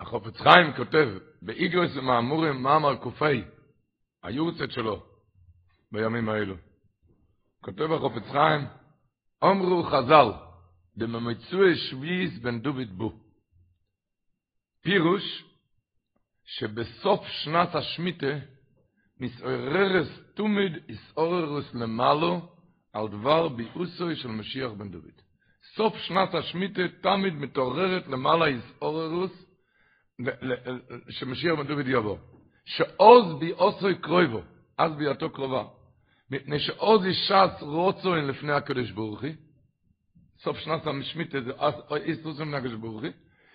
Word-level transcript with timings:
החופץ 0.00 0.36
חיים 0.36 0.72
כותב, 0.76 1.08
באיגרס 1.42 1.96
ומאמורים 1.96 2.62
מאמר 2.62 2.96
קופי, 2.96 3.42
היורצת 4.22 4.70
שלו, 4.70 5.02
בימים 5.92 6.28
האלו. 6.28 6.54
כותב 7.64 7.92
החופץ 7.92 8.22
חיים, 8.32 8.60
אמרו 9.44 9.82
חז"ל, 9.82 10.32
דממצוי 10.96 11.76
שוויס 11.76 12.38
בן 12.38 12.60
דוד 12.60 12.88
בו. 12.96 13.12
פירוש, 14.82 15.44
שבסוף 16.44 17.26
שנת 17.26 17.74
השמיטה, 17.74 18.38
מסעוררס 19.20 20.08
תומיד 20.34 20.72
איסעוררס 20.88 21.74
למעלו, 21.74 22.48
על 22.92 23.08
דבר 23.08 23.48
ביאוסוי 23.48 24.16
של 24.16 24.28
משיח 24.28 24.70
בן 24.70 24.90
דוד. 24.90 25.20
סוף 25.74 25.96
שנת 25.96 26.34
השמיטה 26.34 26.82
תמיד 27.02 27.34
מתעוררת 27.34 28.06
למעלה 28.06 28.46
איסעוררס, 28.46 29.49
שמשיח 31.08 31.54
בן 31.54 31.66
דוד 31.66 31.88
יבוא. 31.88 32.18
שעוז 32.64 33.38
ביאוסוי 33.38 33.94
קרויבו, 33.94 34.42
אז 34.78 34.92
ביאתו 34.96 35.30
קרובה. 35.30 35.64
מפני 36.30 36.58
שעוז 36.58 37.04
ישס 37.04 37.50
רוצוין 37.60 38.26
לפני 38.26 38.52
הקדוש 38.52 38.90
ברוך 38.90 39.22
הוא, 39.22 39.30
סוף 40.42 40.58
שנת 40.58 40.86
המשמיטה 40.86 41.40
זה 41.40 41.52
איסטוס 41.96 42.40
לפני 42.40 42.56
הקדוש 42.56 42.74
ברוך 42.74 43.02
הוא, 43.02 43.10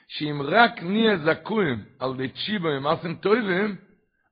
שאם 0.07 0.41
רק 0.43 0.83
נהיה 0.83 1.17
זכויים 1.17 1.83
על 1.99 2.17
די 2.17 2.29
צ'יבו 2.29 2.67
עם 2.67 2.87
אסם 2.87 3.15
טויבים, 3.15 3.75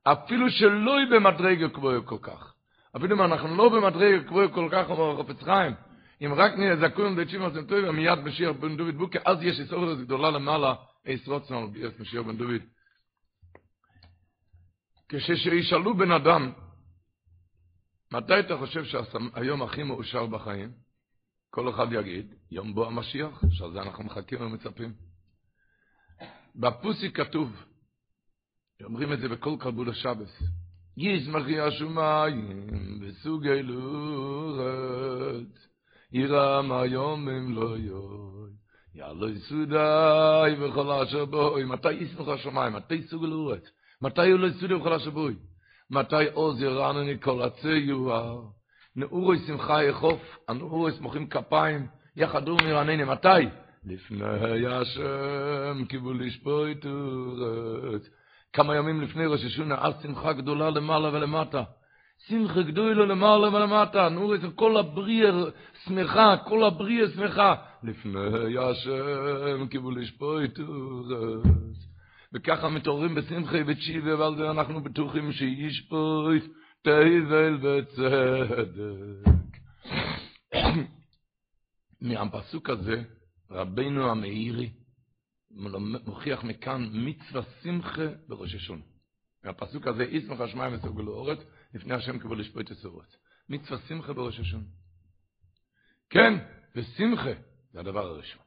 אפילו 0.04 0.50
שלא 0.50 0.90
יהיה 0.90 1.06
במדרגה 1.10 1.68
קבועה 1.68 2.00
כל 2.00 2.18
כך. 2.22 2.54
אפילו 2.96 3.16
אם 3.16 3.22
אנחנו 3.22 3.56
לא 3.56 3.68
במדרגה 3.68 4.24
קבועה 4.24 4.48
כל 4.48 4.68
כך, 4.72 4.90
אומר 4.90 5.20
החפץ 5.20 5.42
חיים, 5.42 5.72
אם 6.24 6.34
רק 6.36 6.52
נהיה 6.52 6.76
זכויים 6.76 7.18
על 7.18 7.24
די 7.24 7.30
צ'יבו 7.30 7.48
אסם 7.48 7.66
טויבים, 7.66 7.96
מיד 7.96 8.18
משיח 8.18 8.50
בן 8.50 8.76
דוד 8.76 8.94
בוקה, 8.94 9.18
אז 9.24 9.42
יש 9.42 9.60
איסורת 9.60 9.98
גדולה 9.98 10.30
למעלה, 10.30 10.74
איס 11.06 11.28
על 11.28 11.66
ביאס 11.72 11.92
משיח 12.00 12.22
בן 12.22 12.36
דוד. 12.36 12.62
כשישאלו 15.08 15.96
בן 15.96 16.12
אדם, 16.12 16.52
מתי 18.12 18.40
אתה 18.40 18.56
חושב 18.56 18.84
שהיום 18.84 19.62
הכי 19.62 19.82
מאושר 19.82 20.26
בחיים? 20.26 20.72
כל 21.50 21.70
אחד 21.70 21.86
יגיד, 21.92 22.34
יום 22.50 22.74
בוא 22.74 22.86
המשיח, 22.86 23.42
שעל 23.50 23.72
זה 23.72 23.82
אנחנו 23.82 24.04
מחכים 24.04 24.40
ומצפים. 24.40 24.94
בפוסי 26.56 27.12
כתוב, 27.12 27.64
אומרים 28.84 29.12
את 29.12 29.18
זה 29.18 29.28
בכל 29.28 29.56
כלבול 29.60 29.90
השבס, 29.90 30.42
ישמחי 30.96 31.60
השומיים 31.60 32.68
בסוגי 33.00 33.62
לורת, 33.62 35.46
ירם 36.12 36.72
היום 36.72 37.28
הם 37.28 37.54
לא 37.54 37.78
יוי, 37.78 38.50
יעלו 38.94 39.28
יסודי 39.28 40.54
וכל 40.60 40.90
אשר 40.90 41.24
בוי, 41.24 41.64
מתי 41.64 41.92
ישמח 41.92 42.28
השומיים, 42.28 42.72
מתי 42.72 43.02
סוג 43.02 43.24
לורת, 43.24 43.68
מתי 44.02 44.26
יעלו 44.26 44.46
יסודי 44.46 44.74
וכל 44.74 44.92
אשר 44.92 45.10
בוי, 45.10 45.34
מתי 45.90 46.24
עוז 46.32 46.62
ירענני 46.62 47.20
כל 47.20 47.42
עצי 47.42 47.68
יואר, 47.68 48.40
נאורו 48.96 49.36
שמחה 49.46 49.84
יחוף, 49.84 50.38
הנאורו 50.48 50.88
יסמוכים 50.88 51.26
כפיים, 51.26 51.86
יחדו 52.16 52.56
מרענני, 52.64 53.04
מתי? 53.04 53.28
לפני 53.86 54.66
השם 54.66 55.84
קיבול 55.88 56.24
לשפוט 56.24 56.86
אורץ. 56.86 58.08
כמה 58.52 58.76
ימים 58.76 59.00
לפני 59.00 59.26
ראש 59.26 59.44
השונה, 59.44 59.74
אז 59.78 59.94
שמחה 60.02 60.32
גדולה 60.32 60.70
למעלה 60.70 61.08
ולמטה. 61.08 61.62
שמחה 62.28 62.62
גדולה 62.62 63.06
למעלה 63.06 63.48
ולמטה, 63.48 64.08
יסמכה, 64.34 64.56
כל 64.56 64.76
הבריאה 64.76 65.30
שמחה, 65.84 66.36
כל 66.36 66.64
הבריאה 66.64 67.08
שמחה. 67.08 67.54
לפני 67.84 68.58
השם 68.58 69.66
קיבול 69.70 69.98
אורץ. 69.98 70.58
וככה 72.32 72.68
מתעוררים 72.68 73.14
בשמחה 73.14 73.56
ותשיבה, 73.66 74.18
ועל 74.18 74.36
זה 74.36 74.50
אנחנו 74.50 74.82
בטוחים 74.82 75.32
שישפוט 75.32 76.42
תבל 76.82 77.58
וצדק. 77.62 78.78
מהפסוק 82.00 82.70
הזה, 82.70 83.02
רבינו 83.50 84.10
המאירי 84.10 84.70
מוכיח 86.06 86.44
מכאן 86.44 86.90
מצווה 86.92 87.42
שמחה 87.62 88.06
בראש 88.28 88.54
השון. 88.54 88.80
מהפסוק 89.44 89.86
הזה, 89.86 90.04
ישמח 90.04 90.40
השמיים 90.40 90.74
וסוגלו 90.74 91.12
אורץ, 91.12 91.38
לפני 91.74 91.94
השם 91.94 92.18
כבר 92.18 92.34
לשפוט 92.34 92.70
את. 92.70 93.16
מצווה 93.48 93.78
שמחה 93.88 94.12
בראש 94.12 94.40
השון. 94.40 94.64
כן, 96.10 96.38
ושמחה 96.76 97.53
זה 97.74 97.80
הדבר 97.80 98.06
הראשון. 98.06 98.42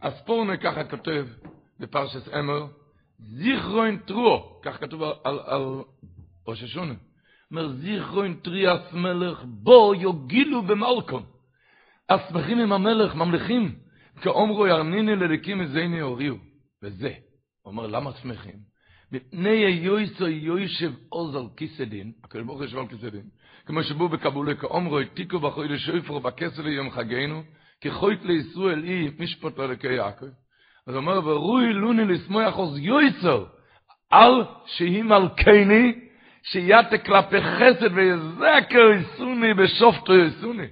אז 0.00 0.12
פורנה 0.26 0.56
ככה 0.56 0.84
כותב 0.84 1.26
בפרשס 1.80 2.28
אמר, 2.28 2.66
זיכרוין 3.18 3.98
טרו, 3.98 4.60
כך 4.62 4.80
כתוב 4.80 5.02
על, 5.02 5.38
על, 5.44 5.62
ראש 6.48 6.62
השונה. 6.62 6.94
אומר 7.50 7.72
זיכרוין 7.72 8.34
טריאס 8.34 8.92
מלך, 8.92 9.44
בו 9.44 9.94
יוגילו 9.94 10.62
במלכון. 10.62 11.22
השמחים 12.08 12.58
עם 12.58 12.72
המלך, 12.72 13.14
ממלכים, 13.14 13.78
כאומרו 14.22 14.66
ירניני 14.66 15.16
ללקים 15.16 15.58
מזייני 15.58 16.00
הוריו. 16.00 16.34
וזה, 16.82 17.14
אומר, 17.64 17.86
למה 17.86 18.12
שמחים? 18.12 18.56
מפני 19.12 19.50
יויסו 19.50 20.28
יוישב 20.28 20.92
עוז 21.08 21.34
על 21.36 21.46
כיסא 21.56 21.84
דין, 21.84 22.12
הקדוש 22.24 22.46
ברוך 22.46 22.58
הוא 22.58 22.64
יושב 22.64 22.78
על 22.78 22.88
כיסא 22.88 23.08
דין, 23.08 23.28
כמו 23.66 23.82
שבו 23.82 24.08
בקבולה, 24.08 24.54
כאומרו 24.54 24.98
התיקו 24.98 25.38
בחוי 25.38 25.68
לשויפרו 25.68 26.20
בכסל 26.20 26.66
יום 26.66 26.90
חגנו, 26.90 27.42
כחוית 27.82 28.24
לישראל 28.24 28.84
אי 28.84 29.10
משפט 29.18 29.58
ללקי 29.58 29.92
יעקב. 29.92 30.26
אז 30.86 30.96
אומר, 30.96 31.20
ורוי 31.24 31.72
לוני 31.72 32.04
לשמוח 32.04 32.54
עוז 32.54 32.78
יויסו, 32.78 33.46
על 34.10 34.44
שהיא 34.66 35.02
מלכני, 35.02 35.92
שיתה 36.42 36.98
כלפי 36.98 37.40
חסד 37.40 37.94
ויזכר 37.94 38.92
יסוני 38.92 39.54
בשופטו 39.54 40.14
יסוני. 40.14 40.66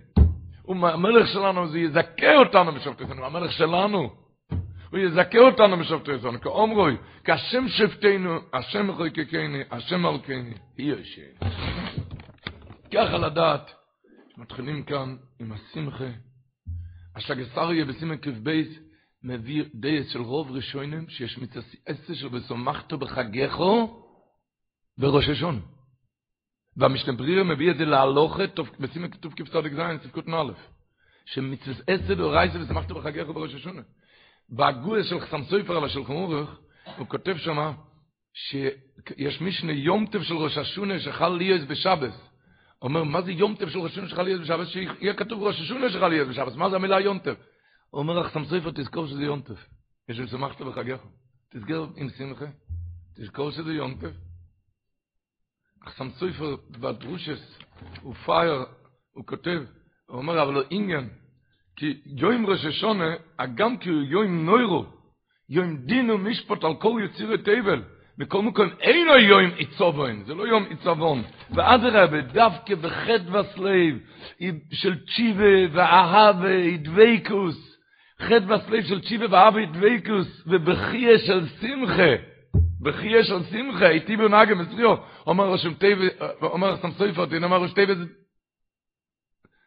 המלך 0.68 1.28
שלנו 1.28 1.68
זה 1.68 1.78
יזכה 1.78 2.36
אותנו 2.36 2.72
בשופטו 2.72 3.04
יסוני, 3.04 3.24
המלך 3.24 3.52
שלנו. 3.52 4.10
הוא 4.90 4.98
יזכה 4.98 5.38
אותנו 5.38 5.76
בשופטו 5.76 6.12
יסוני, 6.12 6.40
כאומרוי, 6.40 6.96
כשם 7.24 7.68
שפטנו, 7.68 8.38
השם 8.52 8.86
מחויקקני, 8.86 9.62
השם 9.70 10.02
מלכני, 10.02 10.54
היא 10.78 10.86
יושב. 10.86 11.46
ככה 12.94 13.18
לדעת, 13.18 13.70
מתחילים 14.36 14.82
כאן 14.82 15.16
עם 15.40 15.52
השמחה, 15.52 16.04
השגסר 17.20 17.72
יהיה 17.72 17.84
בסימן 17.84 18.16
כ"ב, 18.22 18.62
מביא 19.22 19.64
דייס 19.74 20.12
של 20.12 20.20
רוב 20.20 20.50
ראשונים, 20.50 21.08
שיש 21.08 21.38
מצווה 21.38 21.64
עשר 21.86 22.14
של 22.14 22.34
וסומכתו 22.34 22.98
בחגךו, 22.98 24.02
בראש 24.98 25.28
השון. 25.28 25.60
והמשנה 26.76 27.12
בריר 27.12 27.44
מביא 27.44 27.70
את 27.70 27.76
זה 27.76 27.84
להלוכת, 27.84 28.50
בסימן 28.80 29.10
כתוב 29.10 29.34
כבצדיק 29.34 29.72
זין, 29.72 29.98
ספקות 29.98 30.28
נאלף. 30.28 30.56
שמצווה 31.24 31.74
עשר 31.86 32.14
דאורייסה 32.14 32.58
ושמחתו 32.60 32.94
בחגךו 32.94 33.34
בראש 33.34 33.54
השון. 33.54 33.82
בהגויה 34.48 35.04
של 35.04 35.20
חסם 35.20 35.42
סופר 35.44 35.82
ושל 35.82 36.04
חמורך, 36.04 36.58
הוא 36.96 37.06
כותב 37.06 37.36
שמה, 37.36 37.72
שיש 38.34 39.40
משנה 39.40 39.72
יום 39.72 40.06
טב 40.06 40.22
של 40.22 40.34
ראש 40.34 40.58
השונה 40.58 41.00
שחל 41.00 41.28
ליאס 41.28 41.62
בשבס. 41.64 42.29
אומר, 42.82 43.04
מה 43.04 43.22
זה 43.22 43.32
יום 43.32 43.54
טב 43.54 43.68
של 43.68 43.78
ראש 43.78 43.92
השונה 43.92 44.08
שחל 44.08 44.22
ליאס 44.22 44.40
בשבס? 44.40 44.68
שיהיה 44.68 45.14
כתוב 45.14 45.42
ראש 45.42 45.60
השונה 45.60 45.90
שחל 45.90 46.08
ליאס 46.08 46.28
בשבס. 46.28 46.54
מה 46.54 46.70
זה 46.70 46.76
המילה 46.76 47.00
יום 47.00 47.18
טב? 47.18 47.34
הוא 47.90 47.98
אומר, 47.98 48.28
חסם 48.28 48.44
סופר, 48.44 48.70
תזכור 48.70 49.06
שזה 49.06 49.22
יום 49.22 49.40
טב. 49.40 49.54
יש 50.08 50.18
ושמחתו 50.18 50.64
בחגךו. 50.64 51.08
תזכר 51.50 51.86
עם 51.96 52.08
שמחה. 52.10 52.44
תזכור 53.16 53.50
שזה 53.50 53.72
יום 53.72 53.94
טב. 54.00 54.10
חסם 55.86 56.10
סופר 56.10 56.56
בדרושס, 56.70 57.58
הוא 58.02 58.14
פייר, 58.14 58.64
הוא 59.12 59.26
כותב, 59.26 59.62
הוא 60.06 60.18
אומר, 60.18 60.42
אבל 60.42 60.54
לא 60.54 60.62
עניין, 60.70 61.08
כי 61.76 62.00
יוים 62.06 62.46
ראש 62.46 62.64
השונה, 62.64 63.14
גם 63.54 63.78
כי 63.78 63.88
הוא 63.88 64.02
יוים 64.02 64.46
נוירו, 64.46 64.86
יוים 65.48 65.76
דין 65.76 66.10
ומשפט 66.10 66.64
על 66.64 66.74
כל 66.80 67.00
יצירי 67.04 67.38
תבל, 67.38 67.82
מקום 68.20 68.52
אין 68.80 69.06
לו 69.06 69.18
יוים 69.18 69.50
עיצובון, 69.56 70.24
זה 70.24 70.34
לא 70.34 70.46
יום 70.46 70.64
עיצובון, 70.68 71.22
ואדרבה, 71.54 72.20
דווקא 72.20 72.74
בחטא 72.74 73.30
וסלב, 73.32 73.98
של 74.72 74.98
צ'יבה 75.16 75.72
ואהבה, 75.72 76.76
דוויקוס, 76.78 77.76
חטא 78.20 78.52
וסלב 78.52 78.84
של 78.84 79.00
צ'יבה 79.00 79.26
ואהבה, 79.30 79.66
דוויקוס, 79.66 80.42
ובחיה 80.46 81.18
של 81.18 81.46
שמחה, 81.60 82.12
בחיה 82.80 83.24
של 83.24 83.42
שמחה, 83.42 83.88
איתי 83.88 84.16
בנהגה 84.16 84.54
מסריו, 84.54 84.96
אומר 85.26 85.52
רשום 85.52 85.74
טבע, 85.74 86.04
אומר 86.42 86.76
סופר, 86.98 87.24
דין 87.24 87.44
אומר 87.44 87.56
ראש 87.56 87.72
טבע, 87.72 87.94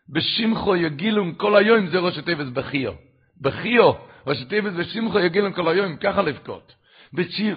בשמחו 0.10 0.76
יגילום 0.76 1.34
כל 1.34 1.56
היום, 1.56 1.88
זה 1.88 2.00
ראש 2.00 2.20
טבע 2.20 2.44
בחיו. 2.44 2.94
בחיו, 3.42 3.92
ראש 4.28 4.44
טבע 4.50 4.70
בשמחו 4.70 5.20
יגילום 5.20 5.54
כל 5.54 5.68
היום, 5.68 5.98
ככה 5.98 6.22
לבכות. 6.22 6.83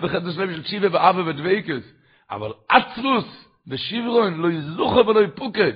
בחדש 0.02 0.36
לב 0.36 0.52
של 0.52 0.62
צ'יבה 0.62 0.88
ואבא 0.92 1.20
ודוויקס. 1.20 1.92
אבל 2.30 2.52
עצבוס 2.68 3.48
ושיברון 3.66 4.34
לא 4.34 4.50
יזוכה 4.50 5.00
ולא 5.00 5.20
יפוקד. 5.20 5.72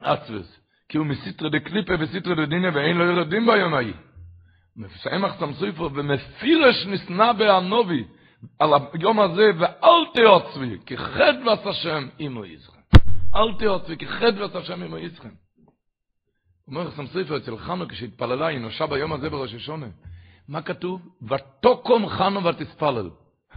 עצבוס. 0.00 0.60
כי 0.88 0.98
הוא 0.98 1.06
מסיטרה 1.06 1.48
דקליפה 1.48 1.92
וסיטרה 2.00 2.34
דדינה 2.34 2.68
ואין 2.74 2.96
לו 2.96 3.12
ילדים 3.12 3.46
ביום 3.46 3.74
ההיא. 3.74 3.94
מסיים 4.76 5.24
אחסם 5.24 5.52
סויפו, 5.52 5.90
ומפירש 5.94 6.86
נסנה 6.86 7.32
באנובי, 7.32 8.04
על 8.58 8.70
היום 8.92 9.20
הזה, 9.20 9.50
ואל 9.58 10.04
תעוצבי, 10.14 10.78
כי 10.86 10.96
חד 10.96 11.34
ועש 11.46 11.58
השם 11.66 12.08
עמו 12.18 12.44
יזכם. 12.44 12.80
אל 13.34 13.58
תעוצבי, 13.58 13.96
כי 13.96 14.06
חד 14.08 14.32
ועש 14.38 14.54
השם 14.54 14.82
עמו 14.82 14.98
יזכם. 14.98 15.28
אומר 16.68 16.88
אחסם 16.88 17.06
סויפו, 17.06 17.36
אצל 17.36 17.56
חנו, 17.56 17.88
כשהתפללה, 17.88 18.46
היא 18.46 18.58
נושה 18.58 18.86
ביום 18.86 19.12
הזה 19.12 19.30
בראש 19.30 19.54
השונה. 19.54 19.86
מה 20.50 20.62
כתוב? 20.62 21.00
ותוקום 21.22 22.08
חנו 22.08 22.44
ותספלל. 22.44 23.10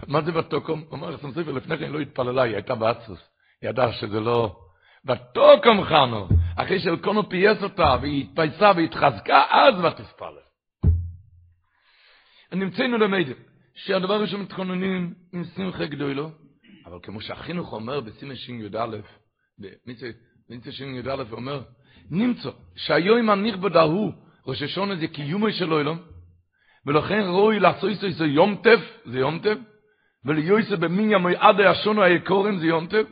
מה 0.08 0.22
זה 0.22 0.38
ותוקום? 0.40 0.84
אומר 0.92 1.16
אחסם 1.16 1.32
סויפו, 1.32 1.52
לפני 1.52 1.78
כן 1.78 1.84
היא 1.84 1.92
לא 1.92 2.00
התפללה, 2.00 2.42
היא 2.42 2.54
הייתה 2.54 2.76
באצוס. 2.76 3.20
היא 3.62 3.70
ידעה 3.70 3.94
שזה 3.94 4.20
לא... 4.20 4.56
ותוקם 5.06 5.84
חנו, 5.84 6.28
אחרי 6.56 6.80
שאלקונו 6.80 7.30
פייס 7.30 7.64
אותה, 7.64 7.96
והיא 8.02 8.24
התפייסה 8.24 8.72
והתחזקה, 8.76 9.44
אז 9.50 9.74
ותספלל. 9.86 10.38
נמצאנו 12.54 12.98
למד, 12.98 13.26
שהדבר 13.76 14.22
ראשון 14.22 14.42
מתכוננים 14.42 15.14
עם 15.34 15.44
שמחה 15.56 15.86
גדולו, 15.86 16.30
אבל 16.86 16.98
כמו 17.04 17.22
שהחינוך 17.22 17.74
אומר 17.74 18.02
בסימן 18.02 18.36
שי"א, 18.36 18.86
במיצה 19.60 20.72
שי"א 20.72 21.24
אומר, 21.32 21.62
נמצא 22.10 22.50
שהיום 22.76 23.30
הנכבד 23.30 23.76
ההוא, 23.76 24.12
ראש 24.48 24.62
השונה 24.62 24.96
זה 24.96 25.08
קיומו 25.08 25.52
של 25.52 25.74
אילום, 25.74 26.13
ולכן 26.86 27.22
ראוי 27.22 27.60
לעשות 27.60 28.04
איזה 28.04 28.26
יום 28.26 28.56
טף, 28.56 28.80
זה 29.06 29.20
יום 29.20 29.40
טף, 29.40 29.58
וליועסה 30.26 30.76
במין 30.76 31.12
ימי 31.12 31.36
עד 31.36 31.60
השונו 31.60 32.04
היקורים 32.04 32.60
זה 32.60 32.66
יום 32.66 32.88
טף, 32.88 33.06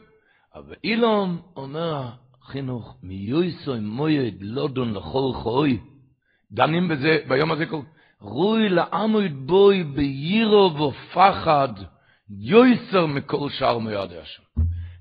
אבל 0.55 0.75
אילום 0.83 1.41
אומר 1.55 2.03
החינוך, 2.41 2.97
מיועסו 3.03 3.73
עם 3.73 3.87
מויד 3.87 4.37
לודון 4.41 4.93
לכל 4.93 5.31
חוי, 5.33 5.79
דנים 6.51 6.87
בזה, 6.87 7.17
ביום 7.27 7.51
הזה 7.51 7.65
כל... 7.65 7.81
רוי 8.21 8.69
לעמוד 8.69 9.47
בוי 9.47 9.83
בירו 9.83 10.77
ופחד, 10.77 11.73
יויסר 12.29 13.05
מכל 13.05 13.49
שאר 13.49 13.77
מיועד 13.77 14.13
השם. 14.13 14.43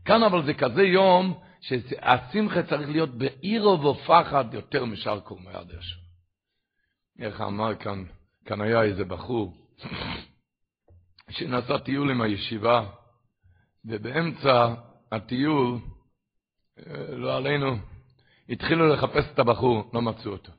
כאן 0.05 0.23
אבל 0.23 0.45
זה 0.45 0.55
כזה 0.55 0.83
יום, 0.83 1.35
שהשמחה 1.61 2.63
צריך 2.63 2.89
להיות 2.89 3.11
בעירו 3.11 3.83
ופחד 3.83 4.45
יותר 4.55 4.85
משאר 4.85 5.21
כל 5.21 5.35
מיועד 5.45 5.71
השם. 5.79 6.01
איך 7.19 7.41
אמר 7.41 7.75
כאן, 7.75 8.05
כאן 8.45 8.61
היה 8.61 8.83
איזה 8.83 9.05
בחור, 9.05 9.55
שנסע 11.31 11.79
טיול 11.79 12.11
עם 12.11 12.21
הישיבה, 12.21 12.87
ובאמצע 13.85 14.75
הטיול, 15.13 15.79
לא 17.09 17.37
עלינו, 17.37 17.77
התחילו 18.49 18.89
לחפש 18.89 19.25
את 19.35 19.39
הבחור, 19.39 19.91
לא 19.95 20.03
מצאו 20.03 20.33
אותו. 20.33 20.53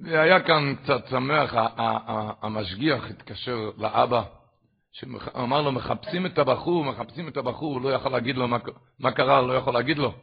והיה 0.00 0.42
כאן 0.42 0.74
קצת 0.82 1.08
שמח, 1.10 1.54
המשגיח 2.42 3.10
התקשר 3.10 3.70
לאבא, 3.76 4.22
שאמר 4.92 5.62
לו, 5.62 5.72
מחפשים 5.72 6.26
את 6.26 6.38
הבחור, 6.38 6.84
מחפשים 6.84 7.28
את 7.28 7.36
הבחור, 7.36 7.74
הוא 7.74 7.82
לא 7.82 7.88
יכול 7.88 8.12
להגיד 8.12 8.36
לו 8.36 8.48
מה, 8.48 8.58
מה 8.98 9.12
קרה, 9.12 9.42
לא 9.42 9.52
יכול 9.52 9.74
להגיד 9.74 9.98
לו. 9.98 10.14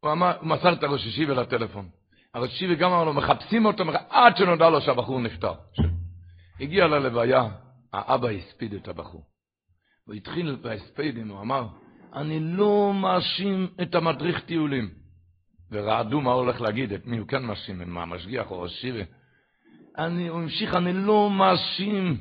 הוא, 0.00 0.12
אמר, 0.12 0.38
הוא 0.40 0.48
מסר 0.48 0.72
את 0.72 0.82
הראש 0.82 1.06
השיבי 1.06 1.34
לטלפון. 1.34 1.88
הראש 2.38 2.52
השיבי 2.52 2.74
גם 2.74 2.92
אמר 2.92 3.04
לו, 3.04 3.14
מחפשים 3.14 3.66
אותו. 3.66 3.84
עד 4.10 4.36
שנודע 4.36 4.70
לו 4.70 4.80
שהבחור 4.80 5.20
נפטר. 5.20 5.52
הגיע 6.60 6.86
ללוויה, 6.86 7.48
האבא 7.92 8.28
הספיד 8.28 8.74
את 8.74 8.88
הבחור. 8.88 9.22
הוא 10.04 10.14
התחיל 10.14 10.56
בהספדים, 10.62 11.28
הוא 11.28 11.40
אמר, 11.40 11.66
אני 12.14 12.40
לא 12.40 12.92
מאשים 12.94 13.68
את 13.82 13.94
המדריך 13.94 14.40
טיולים. 14.40 14.90
ורעדו 15.70 16.20
מה 16.20 16.32
הולך 16.32 16.60
להגיד, 16.60 16.92
את 16.92 17.06
מי 17.06 17.18
הוא 17.18 17.28
כן 17.28 17.42
מאשים, 17.42 17.82
מה 17.86 18.02
המשגיח 18.02 18.50
או 18.50 18.66
השירי. 18.66 19.04
אני, 19.98 20.28
הוא 20.28 20.40
המשיך, 20.40 20.74
אני 20.74 20.92
לא 20.92 21.30
מאשים 21.30 22.16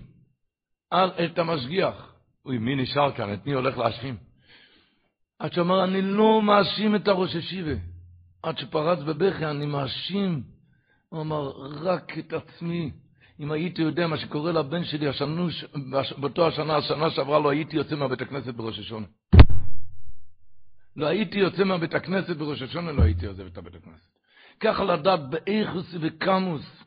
את 0.94 1.40
המשגיח. 1.40 2.14
אוי, 2.46 2.58
מי 2.58 2.76
נשאר 2.76 3.12
כאן? 3.12 3.34
את 3.34 3.46
מי 3.46 3.54
הולך 3.54 3.78
להאשים? 3.78 4.18
עד 5.40 5.54
שאמר, 5.54 5.84
אני 5.84 6.02
לא 6.02 6.42
מאשים 6.42 6.96
את 6.96 7.08
הראש 7.08 7.36
השיבה. 7.36 7.97
עד 8.44 8.58
שפרץ 8.58 9.00
בבכי, 9.00 9.46
אני 9.46 9.66
מאשים. 9.66 10.44
הוא 11.10 11.22
אמר, 11.22 11.50
רק 11.82 12.18
את 12.18 12.34
עצמי. 12.34 12.92
אם 13.40 13.52
הייתי 13.52 13.82
יודע 13.82 14.08
מה 14.08 14.18
שקורה 14.18 14.52
לבן 14.52 14.84
שלי 14.84 15.08
השנוש, 15.08 15.66
באותו 16.18 16.48
השנה, 16.48 16.76
השנה 16.76 17.10
שעברה 17.10 17.40
לא 17.40 17.50
הייתי 17.50 17.76
יוצא 17.76 17.96
מהבית 17.96 18.22
הכנסת 18.22 18.54
בראש 18.54 18.80
השונה. 18.80 19.06
לא 20.96 21.06
הייתי 21.06 21.40
יוצא 21.40 21.64
מהבית 21.64 21.94
הכנסת 21.94 22.38
בראש 22.38 22.62
השונה, 22.62 22.92
לא 22.92 23.04
הייתי 23.04 23.26
עוזב 23.26 23.46
את 23.46 23.58
הבית 23.58 23.76
הכנסת. 23.76 24.18
ככה 24.60 24.84
לדעת 24.84 25.30
באיכוס 25.30 25.96
וקמוס, 26.02 26.84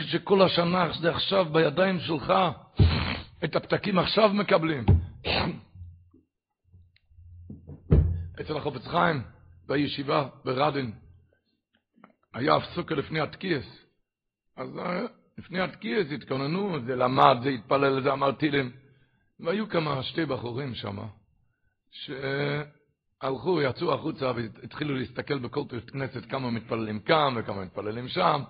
שכל 0.00 0.42
השנה 0.42 0.92
זה 1.00 1.10
עכשיו 1.10 1.44
בידיים 1.52 2.00
שלך, 2.00 2.32
את 3.44 3.56
הפתקים 3.56 3.98
עכשיו 3.98 4.34
מקבלים. 4.34 4.84
אצל 8.40 8.56
החופץ 8.56 8.86
חיים, 8.86 9.22
בישיבה, 9.66 10.28
ברדין, 10.44 10.92
היה 12.34 12.56
הפסוקה 12.56 12.94
לפני 12.94 13.20
התקיעס. 13.20 13.84
אז 14.56 14.78
אה, 14.78 15.06
לפני 15.38 15.60
התקיעס 15.60 16.06
התכוננו, 16.14 16.80
זה 16.86 16.96
למד, 16.96 17.36
זה 17.42 17.48
התפלל, 17.48 18.02
זה 18.02 18.12
אמר 18.12 18.32
תהילים. 18.32 18.72
והיו 19.40 19.68
כמה, 19.68 20.02
שתי 20.02 20.26
בחורים 20.26 20.74
שם, 20.74 20.96
ש... 21.90 22.10
הלכו, 23.22 23.62
יצאו 23.62 23.94
החוצה 23.94 24.32
והתחילו 24.36 24.94
להסתכל 24.94 25.38
בכל 25.38 25.62
בית 25.70 25.90
כנסת 25.90 26.30
כמה 26.30 26.50
מתפללים 26.50 27.00
כאן 27.00 27.34
וכמה 27.36 27.64
מתפללים 27.64 28.08
שם, 28.08 28.42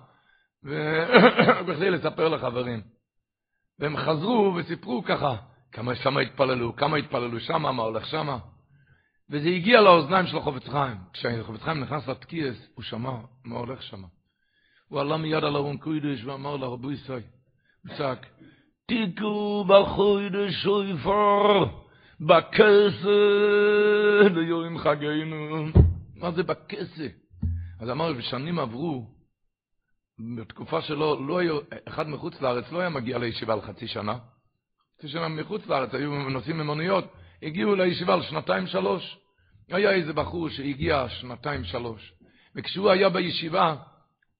וכדי 1.67 1.91
לספר 1.91 2.29
לחברים. 2.29 2.83
והם 3.79 3.97
חזרו 3.97 4.55
וסיפרו 4.57 5.05
ככה, 5.05 5.37
כמה 5.73 5.95
שם 5.95 6.19
התפללו, 6.19 6.77
כמה 6.77 6.97
התפללו 6.97 7.41
שם, 7.41 7.63
מה 7.63 7.83
הולך 7.83 8.07
שם. 8.07 8.39
וזה 9.33 9.49
הגיע 9.49 9.81
לאוזניים 9.81 10.27
של 10.27 10.37
החופץ 10.37 10.69
חיים. 10.69 10.97
כשהחופץ 11.13 11.63
חיים 11.63 11.81
נכנס 11.81 12.09
לתקיעס, 12.09 12.69
הוא 12.75 12.83
שמע 12.83 13.11
מה 13.45 13.59
הולך 13.59 13.83
שם. 13.83 14.03
הוא 14.89 15.01
עלה 15.01 15.17
מיד 15.17 15.45
על 15.45 15.57
ארון 15.57 15.77
קוידש 15.77 16.25
ואמר 16.25 16.57
לרבו 16.57 16.93
ישראל, 16.93 17.23
הוא 17.87 17.97
צעק, 17.97 18.27
תיקו 18.87 19.65
בחוידש 19.69 20.55
שויפר. 20.55 21.65
בכסה 22.21 23.09
ליום 24.35 24.79
חגינו. 24.79 25.67
מה 26.17 26.31
זה 26.31 26.43
בכסה? 26.43 27.07
אז 27.81 27.91
אמר, 27.91 28.13
ושנים 28.17 28.59
עברו, 28.59 29.07
בתקופה 30.37 30.83
שלו, 30.83 31.27
לא 31.27 31.39
היו, 31.39 31.59
אחד 31.89 32.09
מחוץ 32.09 32.41
לארץ 32.41 32.73
לא 32.73 32.81
היה 32.81 32.89
מגיע 32.89 33.19
לישיבה 33.19 33.53
על 33.53 33.61
חצי 33.61 33.87
שנה. 33.87 34.19
חצי 34.99 35.09
שנה 35.09 35.29
מחוץ 35.29 35.67
לארץ, 35.67 35.95
היו 35.95 36.29
נוסעים 36.29 36.59
ממוניות, 36.59 37.05
הגיעו 37.43 37.75
לישיבה 37.75 38.15
על 38.15 38.23
שנתיים 38.23 38.67
שלוש. 38.67 39.22
היה 39.75 39.91
איזה 39.91 40.13
בחור 40.13 40.49
שהגיע 40.49 41.09
שנתיים 41.09 41.65
שלוש, 41.65 42.13
וכשהוא 42.55 42.91
היה 42.91 43.09
בישיבה, 43.09 43.77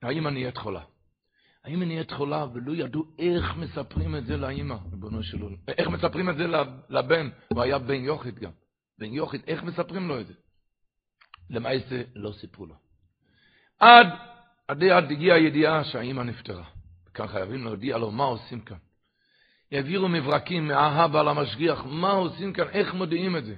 האמא 0.03 0.29
נהיית 0.29 0.57
חולה. 0.57 0.83
האמא 1.65 1.85
נהיית 1.85 2.11
חולה 2.11 2.47
ולא 2.55 2.73
ידעו 2.73 3.05
איך 3.19 3.57
מספרים 3.57 4.17
את 4.17 4.27
זה 4.27 4.37
לאמא, 4.37 4.77
ריבונו 4.91 5.23
של 5.23 5.43
עולם. 5.43 5.57
איך 5.69 5.89
מספרים 5.89 6.31
את 6.31 6.37
זה 6.37 6.47
לבן, 6.89 7.29
הוא 7.49 7.63
היה 7.63 7.79
בן 7.79 8.05
יוכית 8.05 8.39
גם. 8.39 8.51
בן 8.99 9.13
יוכית, 9.13 9.49
איך 9.49 9.63
מספרים 9.63 10.09
לו 10.09 10.21
את 10.21 10.27
זה? 10.27 10.35
למעשה 11.51 12.03
לא 12.15 12.33
סיפרו 12.33 12.67
לו. 12.67 12.75
עד, 13.79 14.07
עד 14.69 14.85
עד 14.85 15.11
הגיעה 15.11 15.37
הידיעה 15.37 15.85
שהאמא 15.85 16.23
נפטרה. 16.23 16.65
כאן 17.15 17.27
חייבים 17.27 17.65
להודיע 17.65 17.99
לו 17.99 18.11
מה 18.11 18.25
עושים 18.25 18.61
כאן. 18.61 18.77
העבירו 19.73 20.09
מברקים 20.09 20.69
מהאבא 20.69 21.23
למשגיח, 21.23 21.85
מה 21.87 22.11
עושים 22.11 22.53
כאן, 22.53 22.69
איך 22.69 22.95
מודיעים 22.95 23.37
את 23.37 23.45
זה. 23.45 23.55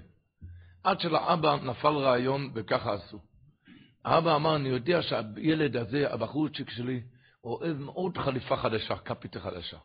עד 0.85 1.01
שלאבא 1.01 1.57
נפל 1.63 1.97
רעיון 1.97 2.51
וככה 2.55 2.93
עשו. 2.93 3.19
האבא 4.05 4.37
אמר, 4.37 4.57
אני 4.57 4.69
יודע 4.69 5.03
שהילד 5.03 5.77
הזה, 5.77 6.13
הבחורצ'יק 6.13 6.71
שלי, 6.71 7.01
אוהב 7.45 7.77
מאוד 7.79 8.19
חליפה 8.19 8.57
חדשה, 8.57 8.97
כפית 8.97 9.37
חדשה. 9.37 9.79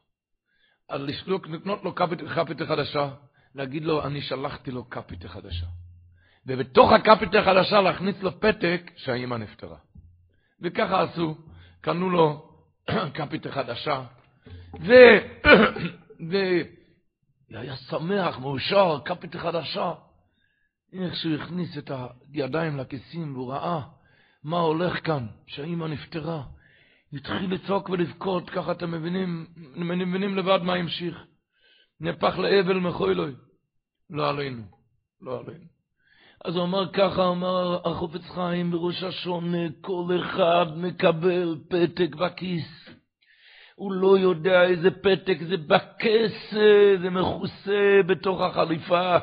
אז 0.90 1.02
לשלוק, 1.02 1.48
לקנות 1.48 1.84
לו 1.84 1.96
כפית, 1.96 2.20
כפית 2.36 2.62
חדשה, 2.62 3.10
להגיד 3.56 3.84
לו, 3.84 4.06
אני 4.06 4.22
שלחתי 4.22 4.72
לו 4.72 4.90
כפית 4.90 5.26
חדשה. 5.26 5.66
ובתוך 6.46 6.92
הכפית 6.92 7.36
החדשה 7.36 7.82
להכניס 7.82 8.16
לו 8.22 8.40
פתק 8.40 8.92
שהאימא 8.96 9.36
נפטרה. 9.36 9.78
וככה 10.62 11.02
עשו, 11.02 11.38
קנו 11.82 12.10
לו 12.10 12.50
כפית 13.16 13.48
חדשה, 13.48 14.04
ו... 14.82 14.94
ו... 16.32 16.36
היה 17.50 17.76
שמח, 17.76 18.40
מאושר, 18.40 18.98
כפית 19.06 19.36
חדשה. 19.36 19.94
איך 20.94 21.16
שהוא 21.16 21.36
הכניס 21.36 21.78
את 21.78 21.92
הידיים 22.34 22.78
לכיסים 22.78 23.36
והוא 23.36 23.52
ראה 23.52 23.82
מה 24.44 24.60
הולך 24.60 25.06
כאן, 25.06 25.28
שהאימא 25.48 25.86
נפטרה. 25.86 26.44
התחיל 27.14 27.54
לצעוק 27.54 27.90
ולבכות, 27.90 28.50
ככה 28.50 28.72
אתם 28.72 28.92
מבינים, 28.92 29.48
מבינים 29.76 30.38
לבד 30.38 30.60
מה 30.64 30.74
המשיך. 30.74 31.24
נהפך 32.00 32.38
לאבל 32.38 32.80
מחוילוי. 32.80 33.32
לא 34.10 34.30
עלינו, 34.30 34.64
לא 35.22 35.40
עלינו. 35.40 35.66
אז 36.46 36.56
הוא 36.56 36.64
אמר 36.64 36.92
ככה, 36.94 37.30
אמר 37.30 37.90
החופץ 37.90 38.22
חיים 38.36 38.72
בראש 38.72 39.04
השונה, 39.04 39.68
כל 39.82 40.20
אחד 40.22 40.66
מקבל 40.78 41.58
פתק 41.70 42.16
בכיס. 42.16 42.90
הוא 43.76 43.92
לא 43.92 44.18
יודע 44.18 44.64
איזה 44.64 44.92
פתק 44.92 45.38
זה 45.50 45.58
בכסה, 45.58 46.96
זה 47.02 47.10
מכוסה 47.10 48.00
בתוך 48.08 48.42
החליפה. 48.42 49.18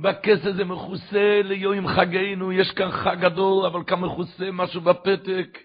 בכסה 0.00 0.52
זה 0.52 0.64
מכוסה 0.64 1.40
ליום 1.44 1.88
חגינו, 1.88 2.52
יש 2.52 2.70
כאן 2.70 2.90
חג 2.90 3.16
גדול, 3.20 3.66
אבל 3.66 3.84
כאן 3.84 4.00
מכוסה 4.00 4.50
משהו 4.52 4.80
בפתק. 4.80 5.58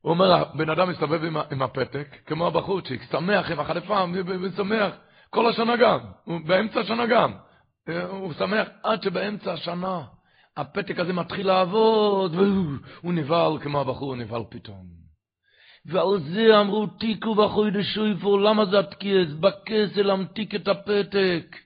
הוא 0.00 0.10
אומר, 0.10 0.44
בן 0.54 0.70
אדם 0.70 0.90
מסתובב 0.90 1.24
עם, 1.24 1.36
עם 1.50 1.62
הפתק, 1.62 2.08
כמו 2.26 2.46
הבחורצ'יק, 2.46 3.02
שמח 3.10 3.50
עם 3.50 3.60
החליפה, 3.60 4.04
ושמח, 4.42 4.94
כל 5.30 5.50
השנה 5.50 5.76
גם, 5.76 5.98
באמצע 6.46 6.80
השנה 6.80 7.06
גם. 7.06 7.32
הוא 8.08 8.32
שמח 8.32 8.68
עד 8.82 9.02
שבאמצע 9.02 9.52
השנה 9.52 10.02
הפתק 10.56 10.98
הזה 10.98 11.12
מתחיל 11.12 11.46
לעבוד, 11.46 12.34
והוא 12.34 13.12
נבהל 13.12 13.58
כמו 13.62 13.80
הבחור 13.80 14.16
נבהל 14.16 14.42
פתאום. 14.50 15.00
ועל 15.86 16.20
זה 16.20 16.60
אמרו 16.60 16.86
תיקו 16.86 17.34
בחודש 17.34 17.94
שויפו, 17.94 18.38
למה 18.38 18.64
זה 18.64 18.78
התקיעס? 18.78 19.28
בכסל 19.40 20.02
להמתיק 20.02 20.54
את 20.54 20.68
הפתק, 20.68 21.56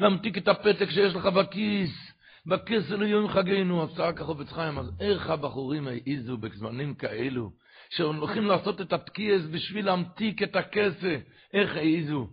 להמתיק 0.00 0.38
את 0.38 0.48
הפתק 0.48 0.90
שיש 0.90 1.14
לך 1.14 1.26
בכיס, 1.26 2.12
בכסל 2.46 2.96
ליום 2.96 3.28
חגינו, 3.28 3.82
עשה 3.82 4.12
ככה 4.12 4.34
בצחיים, 4.34 4.78
אז 4.78 4.90
איך 5.00 5.30
הבחורים 5.30 5.88
העיזו 5.88 6.36
בזמנים 6.36 6.94
כאלו, 6.94 7.50
שהולכים 7.90 8.46
לעשות 8.46 8.80
את 8.80 8.92
התקיעס 8.92 9.42
בשביל 9.50 9.86
להמתיק 9.86 10.42
את 10.42 10.56
הכסף, 10.56 11.20
איך 11.52 11.76
העיזו? 11.76 12.28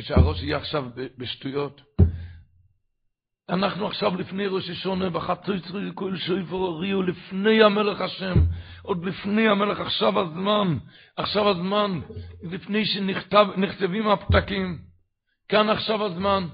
שהראש 0.00 0.42
יהיה 0.42 0.56
עכשיו 0.56 0.84
בשטויות? 1.18 1.80
אנחנו 3.48 3.86
עכשיו 3.86 4.16
לפני 4.16 4.46
ראש 4.46 4.70
השונה, 4.70 5.10
בחצוי 5.10 5.60
צריך 5.60 5.94
כל 5.94 6.16
שויפור 6.16 6.80
ריו, 6.80 7.02
לפני 7.02 7.62
המלך 7.62 8.00
השם, 8.00 8.34
עוד 8.82 9.04
לפני 9.04 9.48
המלך, 9.48 9.80
עכשיו 9.80 10.20
הזמן, 10.20 10.78
עכשיו 11.16 11.48
הזמן, 11.48 12.00
לפני 12.42 12.84
שנכתבים 12.84 14.08
הפתקים, 14.08 14.78
כאן 15.48 15.70
עכשיו 15.70 16.04
הזמן, 16.04 16.44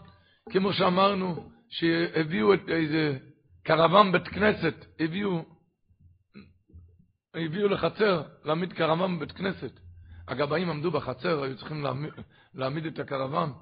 כמו 0.50 0.72
שאמרנו, 0.72 1.50
שהביאו 1.68 2.54
את 2.54 2.68
איזה 2.68 3.18
קרוון 3.62 4.12
בית 4.12 4.28
כנסת, 4.28 4.74
הביאו, 5.00 5.44
הביאו 7.34 7.68
לחצר, 7.68 8.22
להעמיד 8.44 8.72
קרוון 8.72 9.16
בבית 9.16 9.32
כנסת. 9.32 9.80
הגבאים 10.28 10.70
עמדו 10.70 10.90
בחצר, 10.90 11.42
היו 11.42 11.56
צריכים 11.56 11.82
להעמיד, 11.82 12.12
להעמיד 12.54 12.86
את 12.86 12.98
הקרוון. 12.98 13.52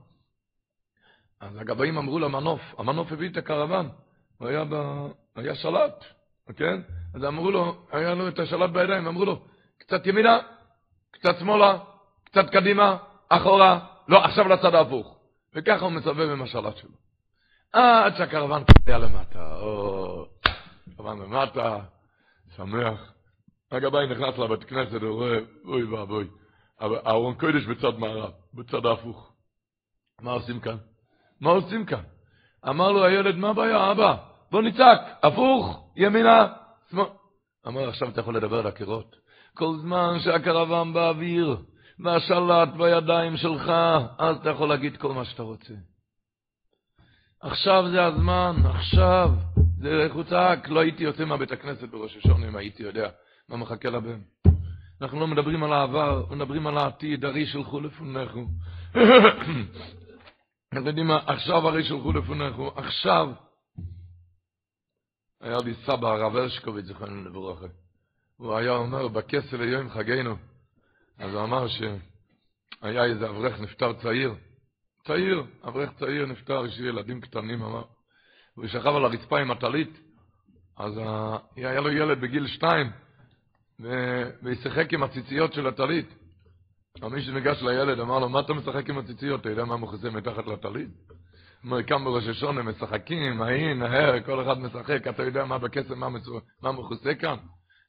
אז 1.40 1.56
הגבאים 1.56 1.98
אמרו 1.98 2.18
למנוף, 2.18 2.60
המנוף 2.78 3.12
הביא 3.12 3.28
את 3.28 3.36
הקרוון, 3.36 3.88
הוא 4.38 4.48
היה, 4.48 4.64
ב... 4.64 4.74
היה 5.36 5.54
שלט, 5.54 6.04
כן? 6.56 6.80
אז 7.14 7.24
אמרו 7.24 7.50
לו, 7.50 7.86
היה 7.92 8.14
לו 8.14 8.28
את 8.28 8.38
השלט 8.38 8.70
בידיים, 8.70 9.06
אמרו 9.06 9.24
לו, 9.24 9.46
קצת 9.78 10.06
ימינה, 10.06 10.38
קצת 11.10 11.38
שמאלה, 11.38 11.78
קצת 12.24 12.50
קדימה, 12.50 12.96
אחורה, 13.28 13.86
לא, 14.08 14.24
עכשיו 14.24 14.48
לצד 14.48 14.74
ההפוך. 14.74 15.19
וככה 15.54 15.84
הוא 15.84 15.92
מסובב 15.92 16.30
עם 16.30 16.42
השלט 16.42 16.76
שלו. 16.76 16.90
עד 17.72 18.16
שהקרוון 18.16 18.62
היה 18.86 18.98
למטה, 18.98 19.56
או, 19.56 20.26
קרוון 20.96 21.22
למטה, 21.22 21.78
שמח. 22.56 23.12
הגבאי 23.70 24.06
נכנס 24.06 24.38
לבית 24.38 24.64
כנסת, 24.64 25.02
הוא 25.02 25.10
רואה, 25.10 25.38
אוי 25.64 25.84
ואבוי, 25.84 26.28
אהרון 26.82 27.34
קודש 27.34 27.66
בצד 27.66 27.98
מערב, 27.98 28.32
בצד 28.54 28.86
ההפוך. 28.86 29.32
מה 30.20 30.32
עושים 30.32 30.60
כאן? 30.60 30.76
מה 31.40 31.50
עושים 31.50 31.86
כאן? 31.86 32.02
אמר 32.68 32.92
לו 32.92 33.04
הילד, 33.04 33.36
מה 33.36 33.50
הבעיה, 33.50 33.92
אבא? 33.92 34.16
בוא 34.50 34.62
נצעק, 34.62 35.00
הפוך, 35.22 35.90
ימינה, 35.96 36.46
שמאל. 36.90 37.06
אמר, 37.66 37.88
עכשיו 37.88 38.08
אתה 38.08 38.20
יכול 38.20 38.36
לדבר 38.36 38.62
לקירות. 38.62 39.16
כל 39.54 39.76
זמן 39.80 40.18
שהקרוון 40.24 40.92
באוויר, 40.92 41.56
והשלט 42.02 42.68
בידיים 42.78 43.36
שלך, 43.36 43.72
אז 44.18 44.36
אתה 44.36 44.50
יכול 44.50 44.68
להגיד 44.68 44.96
כל 44.96 45.12
מה 45.12 45.24
שאתה 45.24 45.42
רוצה. 45.42 45.74
עכשיו 47.40 47.84
זה 47.90 48.04
הזמן, 48.04 48.56
עכשיו. 48.64 49.30
זה 49.80 49.88
איך 49.88 50.14
הוא 50.14 50.24
צעק, 50.24 50.68
לא 50.68 50.80
הייתי 50.80 51.04
יוצא 51.04 51.24
מהבית 51.24 51.52
הכנסת 51.52 51.88
בראש 51.88 52.16
השונה 52.16 52.48
אם 52.48 52.56
הייתי 52.56 52.82
יודע 52.82 53.08
מה 53.48 53.56
מחכה 53.56 53.90
לבן. 53.90 54.20
אנחנו 55.02 55.20
לא 55.20 55.26
מדברים 55.26 55.62
על 55.62 55.72
העבר, 55.72 56.26
מדברים 56.30 56.66
על 56.66 56.78
העתיד, 56.78 57.24
הרי 57.24 57.46
שלחו 57.46 57.80
לפניכם. 57.80 58.44
אתם 60.68 60.86
יודעים 60.86 61.06
מה, 61.06 61.18
עכשיו 61.26 61.68
הרי 61.68 61.84
שלחו 61.84 62.12
לפניכם, 62.12 62.62
עכשיו. 62.76 63.28
היה 65.40 65.58
לי 65.64 65.74
סבא, 65.74 66.08
הרב 66.08 66.36
הרשקוביץ, 66.36 66.84
זכרנו 66.84 67.24
לברכה. 67.24 67.66
הוא 68.36 68.56
היה 68.56 68.72
אומר, 68.72 69.08
בכסל 69.08 69.62
היום 69.62 69.90
חגינו. 69.90 70.49
אז 71.20 71.34
הוא 71.34 71.42
אמר 71.42 71.66
שהיה 71.68 73.04
איזה 73.04 73.30
אברך 73.30 73.60
נפטר 73.60 73.92
צעיר. 73.92 74.34
צעיר, 75.06 75.44
אברך 75.64 75.90
צעיר 75.98 76.26
נפטר, 76.26 76.66
יש 76.66 76.78
ילדים 76.78 77.20
קטנים, 77.20 77.62
אמר. 77.62 77.82
הוא 78.54 78.66
שכב 78.66 78.96
על 78.96 79.04
הרצפה 79.04 79.40
עם 79.40 79.50
הטלית. 79.50 80.00
אז 80.78 81.00
היה 81.56 81.80
לו 81.80 81.90
ילד 81.90 82.20
בגיל 82.20 82.46
שתיים, 82.46 82.90
וישחק 84.42 84.92
עם 84.92 85.02
הציציות 85.02 85.52
של 85.52 85.66
הטלית. 85.66 86.14
מי 87.02 87.22
שניגש 87.22 87.62
לילד 87.62 88.00
אמר 88.00 88.18
לו, 88.18 88.28
מה 88.28 88.40
אתה 88.40 88.54
משחק 88.54 88.90
עם 88.90 88.98
הציציות? 88.98 89.40
אתה 89.40 89.50
יודע 89.50 89.64
מה 89.64 89.76
מכוסה 89.76 90.10
מתחת 90.10 90.46
לטלית? 90.46 90.88
אומר, 91.64 91.82
כאן 91.82 92.04
בראש 92.04 92.26
השונה 92.26 92.62
משחקים, 92.62 93.42
ההין, 93.42 93.82
ההר, 93.82 94.20
כל 94.20 94.42
אחד 94.42 94.58
משחק, 94.58 95.06
אתה 95.08 95.22
יודע 95.22 95.44
מה 95.44 95.58
בכסף, 95.58 95.90
מה, 95.90 96.08
מה 96.62 96.72
מכוסה 96.72 97.14
כאן? 97.14 97.36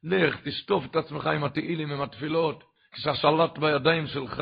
לך, 0.03 0.35
תשטוף 0.43 0.85
את 0.85 0.95
עצמך 0.95 1.27
עם 1.27 1.43
התהילים, 1.43 1.91
עם 1.91 2.01
התפילות, 2.01 2.70
כשהשלט 2.91 3.57
בידיים 3.57 4.07
שלך, 4.07 4.39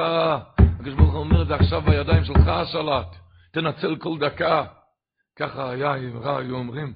הקדוש 0.57 0.93
ברוך 0.93 1.13
הוא 1.13 1.19
אומר 1.19 1.41
את 1.41 1.47
זה 1.47 1.55
עכשיו 1.55 1.81
בידיים 1.81 2.23
שלך 2.23 2.47
השלט, 2.47 3.15
תנצל 3.51 3.95
כל 3.95 4.17
דקה. 4.19 4.65
ככה 5.35 5.69
היה, 5.69 5.95
אמרה, 5.95 6.39
היו 6.39 6.55
אומרים. 6.55 6.93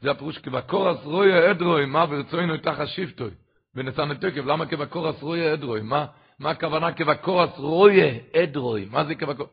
זה 0.00 0.10
הפירוש, 0.10 0.38
כבקורס 0.38 1.04
רויה 1.04 1.50
אדרוי, 1.50 1.86
מה 1.86 2.06
ברצוינו 2.06 2.56
תחת 2.56 2.86
שבטוי. 2.86 3.30
ונתן 3.74 4.14
תקף, 4.14 4.44
למה 4.44 4.66
כבקורס 4.66 5.22
רויה 5.22 5.54
אדרוי? 5.54 5.80
מה? 5.80 6.06
מה 6.38 6.50
הכוונה 6.50 6.92
כבקורס 6.92 7.58
רויה 7.58 8.14
אדרוי? 8.42 8.84
מה 8.90 9.04
זה 9.04 9.14
כבקורס? 9.14 9.50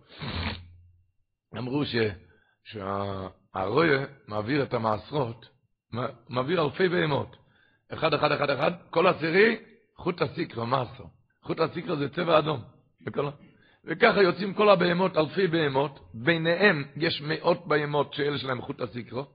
אמרו 1.57 1.85
ש, 1.85 1.95
שהרויה 2.63 4.05
מעביר 4.27 4.63
את 4.63 4.73
המעשרות, 4.73 5.49
מעביר 6.29 6.65
אלפי 6.65 6.89
בהמות. 6.89 7.35
אחד, 7.93 8.13
אחד, 8.13 8.31
אחד, 8.31 8.49
אחד, 8.49 8.71
כל 8.89 9.07
עשירי, 9.07 9.57
חוט 9.97 10.21
הסיקרו, 10.21 10.65
מעשר. 10.65 11.03
חוט 11.43 11.59
הסיקרו 11.59 11.95
זה 11.95 12.09
צבע 12.09 12.39
אדום. 12.39 12.61
וכל... 13.07 13.29
וככה 13.85 14.21
יוצאים 14.21 14.53
כל 14.53 14.69
הבהמות, 14.69 15.17
אלפי 15.17 15.47
בהמות, 15.47 15.99
ביניהם 16.13 16.83
יש 16.95 17.21
מאות 17.21 17.67
בהמות 17.67 18.13
שאלה 18.13 18.37
שלהם 18.37 18.61
חוט 18.61 18.81
הסיקרו, 18.81 19.25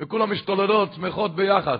וכולם 0.00 0.32
משתוללות, 0.32 0.92
שמחות 0.92 1.36
ביחד. 1.36 1.78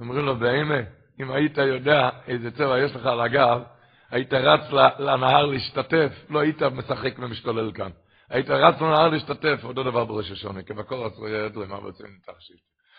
אומרים 0.00 0.26
לו, 0.26 0.36
באמת, 0.36 0.88
אם 1.20 1.30
היית 1.30 1.58
יודע 1.58 2.10
איזה 2.26 2.50
צבע 2.50 2.78
יש 2.78 2.96
לך 2.96 3.06
על 3.06 3.20
הגב, 3.20 3.62
היית 4.10 4.34
רץ 4.34 4.60
לנהר 4.98 5.46
להשתתף, 5.46 6.12
לא 6.30 6.38
היית 6.38 6.62
משחק 6.62 7.18
ומשתולל 7.18 7.72
כאן. 7.72 7.90
היית 8.30 8.50
רץ 8.50 8.80
לנהר 8.80 9.08
להשתתף, 9.08 9.60
אותו 9.64 9.82
דבר 9.82 10.04
בראש 10.04 10.30
השונה, 10.30 10.62
כבקור 10.62 11.06
עשרה 11.06 11.30
ידרי, 11.30 11.66
מה 11.66 11.80
בעצם 11.80 12.04
תחשיב. 12.26 12.56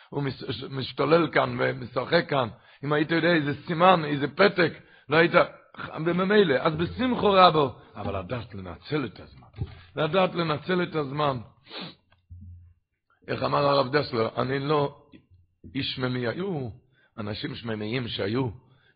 הוא 0.09 0.23
משתולל 0.69 1.27
כאן 1.31 1.57
ומשחק 1.59 2.29
כאן, 2.29 2.47
אם 2.83 2.93
היית 2.93 3.11
יודע 3.11 3.33
איזה 3.33 3.53
סימן, 3.65 4.05
איזה 4.05 4.27
פתק, 4.27 4.73
לא 5.09 5.17
היית, 5.17 5.31
בממילא, 5.77 6.55
אז 6.55 6.75
בשמחו 6.75 7.31
רבו, 7.31 7.75
אבל 7.95 8.19
לדעת 8.19 8.55
לנצל 8.55 9.05
את 9.05 9.19
הזמן, 9.19 9.47
לדעת 9.95 10.35
לנצל 10.35 10.83
את 10.83 10.95
הזמן. 10.95 11.37
איך 13.27 13.43
אמר 13.43 13.65
הרב 13.65 13.95
דסלר, 13.95 14.29
אני 14.37 14.59
לא 14.59 14.95
איש 15.75 15.99
ממי, 15.99 16.27
היו 16.27 16.69
אנשים 17.17 17.55
שממיים 17.55 18.07
שהיו, 18.07 18.49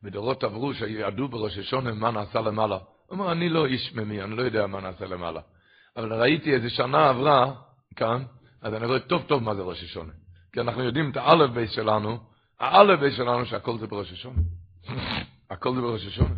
בדורות 0.03 0.43
עברו, 0.43 0.73
שידעו 0.73 1.27
בראש 1.27 1.57
השונה 1.57 1.93
מה 1.93 2.11
נעשה 2.11 2.41
למעלה. 2.41 2.75
הוא 2.75 3.19
אומר, 3.19 3.31
אני 3.31 3.49
לא 3.49 3.65
איש 3.65 3.93
ממי, 3.93 4.21
אני 4.21 4.37
לא 4.37 4.41
יודע 4.41 4.67
מה 4.67 4.81
נעשה 4.81 5.05
למעלה. 5.05 5.41
אבל 5.97 6.13
ראיתי 6.13 6.53
איזה 6.53 6.69
שנה 6.69 7.09
עברה 7.09 7.53
כאן, 7.95 8.23
אז 8.61 8.73
אני 8.73 8.85
רואה 8.85 8.99
טוב 8.99 9.23
טוב 9.27 9.43
מה 9.43 9.55
זה 9.55 9.61
ראש 9.61 9.83
השנה. 9.83 10.13
כי 10.53 10.61
אנחנו 10.61 10.83
יודעים 10.83 11.11
את 11.11 11.17
האלף 11.17 11.49
בית 11.51 11.71
שלנו, 11.71 12.17
האלף 12.59 12.99
בית 12.99 13.15
שלנו 13.15 13.45
שהכל 13.45 13.77
זה 13.77 13.87
בראש 13.87 14.11
השנה. 14.11 14.41
הכל 15.51 15.75
זה 15.75 15.81
בראש 15.81 16.05
השנה. 16.05 16.35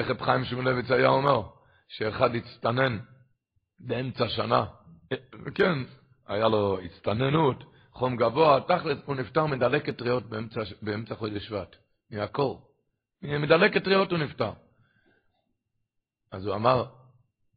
איך 0.00 0.10
רב 0.10 0.22
חיים 0.22 0.44
שמואלביץ 0.44 0.90
היה 0.90 1.08
אומר, 1.08 1.42
שאחד 1.88 2.34
הצטנן 2.34 2.98
באמצע 3.80 4.28
שנה, 4.28 4.64
כן, 5.54 5.78
היה 6.26 6.48
לו 6.48 6.78
הצטננות, 6.80 7.64
חום 7.92 8.16
גבוה, 8.16 8.60
תכלס 8.60 8.98
הוא 9.06 9.16
נפטר 9.16 9.46
מדלקת 9.46 10.02
ריאות 10.02 10.26
באמצע, 10.26 10.60
באמצע 10.82 11.14
חודש 11.14 11.46
שבט, 11.46 11.76
מהקור. 12.10 12.66
מדלקת 13.22 13.86
ריאות 13.86 14.10
הוא 14.10 14.18
נפטר. 14.18 14.52
אז 16.32 16.46
הוא 16.46 16.54
אמר, 16.54 16.84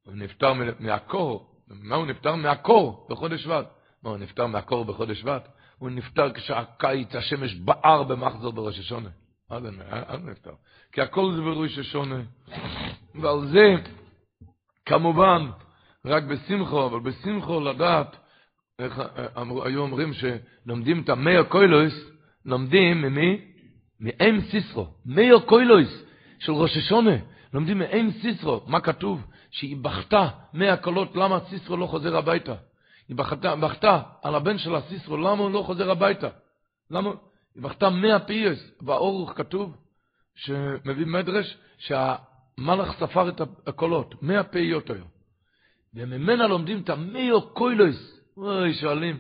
הוא 0.05 0.13
נפטר 0.15 0.53
מהקור, 0.79 1.53
מה 1.67 1.95
הוא 1.95 2.05
נפטר? 2.05 2.35
מהקור 2.35 3.07
בחודש 3.09 3.43
שבט. 3.43 3.65
מה, 4.03 4.09
הוא 4.09 4.17
נפטר 4.17 4.47
מהקור 4.47 4.85
בחודש 4.85 5.19
שבט? 5.19 5.47
הוא 5.77 5.89
נפטר 5.89 6.33
כשהקיץ, 6.33 7.15
השמש 7.15 7.55
בער 7.55 8.03
במחזור 8.03 8.51
בראש 8.51 8.79
השונה. 8.79 9.09
עד 9.49 10.21
נפטר. 10.23 10.53
כי 10.93 11.01
הכל 11.01 11.31
זה 11.35 11.41
בראש 11.41 11.77
השונה. 11.77 12.21
ועל 13.15 13.47
זה, 13.47 13.75
כמובן, 14.85 15.47
רק 16.05 16.23
בשמחו, 16.23 16.85
אבל 16.85 16.99
בשמחו 16.99 17.59
לדעת, 17.59 18.17
איך 18.79 19.01
אמרו, 19.37 19.63
היו 19.63 19.81
אומרים 19.81 20.11
שלומדים 20.13 21.01
את 21.01 21.09
המאיר 21.09 21.43
קוילויס, 21.43 21.93
לומדים 22.45 23.01
ממי? 23.01 23.41
מאם 23.99 24.41
סיסרא. 24.41 24.87
מאה 25.05 25.39
קולות 25.39 26.03
של 26.39 26.51
ראש 26.51 26.77
השנה. 26.77 27.15
לומדים 27.53 27.79
מאם 27.79 28.09
סיסרא. 28.21 28.61
מה 28.67 28.79
כתוב? 28.79 29.27
שהיא 29.51 29.77
בכתה 29.77 30.27
מאה 30.53 30.77
קולות, 30.77 31.15
למה 31.15 31.39
סיסרא 31.49 31.77
לא 31.77 31.85
חוזר 31.85 32.17
הביתה? 32.17 32.55
היא 33.07 33.17
בכתה, 33.17 33.55
בכתה 33.55 34.01
על 34.23 34.35
הבן 34.35 34.57
שלה 34.57 34.81
סיסרא, 34.81 35.17
למה 35.17 35.43
הוא 35.43 35.51
לא 35.51 35.63
חוזר 35.65 35.91
הביתה? 35.91 36.29
למה? 36.91 37.09
היא 37.55 37.63
בכתה 37.63 37.89
מאה 37.89 38.19
פעיות, 38.19 38.71
באורך 38.81 39.37
כתוב, 39.37 39.77
שמביא 40.35 41.05
מדרש, 41.05 41.57
שהמלאך 41.77 42.95
ספר 42.99 43.29
את 43.29 43.41
הקולות, 43.67 44.23
מאה 44.23 44.43
פעיות 44.43 44.89
היו. 44.89 45.05
וממנה 45.93 46.47
לומדים 46.47 46.81
את 46.81 46.89
המאה 46.89 47.53
קולות. 47.53 48.19
אוי, 48.37 48.73
שואלים, 48.73 49.19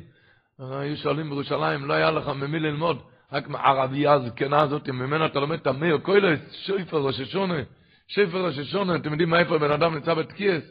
היו 0.59 0.97
שואלים 0.97 1.29
בירושלים, 1.29 1.85
לא 1.85 1.93
היה 1.93 2.11
לך 2.11 2.27
ממי 2.27 2.59
ללמוד, 2.59 3.01
רק 3.31 3.47
מהערבייה 3.47 4.13
הזקנה 4.13 4.61
הזאת, 4.61 4.89
ממנה 4.89 5.25
אתה 5.25 5.39
לומד 5.39 5.59
את 5.59 5.67
המאו 5.67 6.01
קוילויס, 6.01 6.39
שויפר 6.51 6.97
ראש 6.97 7.19
השונה, 7.19 7.57
שויפר 8.07 8.45
ראש 8.45 8.57
השונה, 8.57 8.95
אתם 8.95 9.11
יודעים 9.11 9.29
מאיפה 9.29 9.57
בן 9.57 9.71
אדם 9.71 9.95
נמצא 9.95 10.13
בתקיעס? 10.13 10.63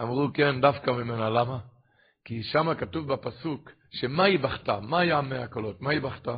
אמרו 0.00 0.28
כן, 0.34 0.60
דווקא 0.60 0.90
ממנה, 0.90 1.30
למה? 1.30 1.58
כי 2.24 2.42
שם 2.42 2.74
כתוב 2.74 3.12
בפסוק, 3.12 3.70
שמה 3.90 4.24
היא 4.24 4.38
בכתה? 4.38 4.80
מה 4.80 4.98
היה 4.98 5.20
מאה 5.20 5.46
קולות? 5.46 5.80
מה 5.80 5.90
היא 5.90 6.00
בכתה? 6.00 6.36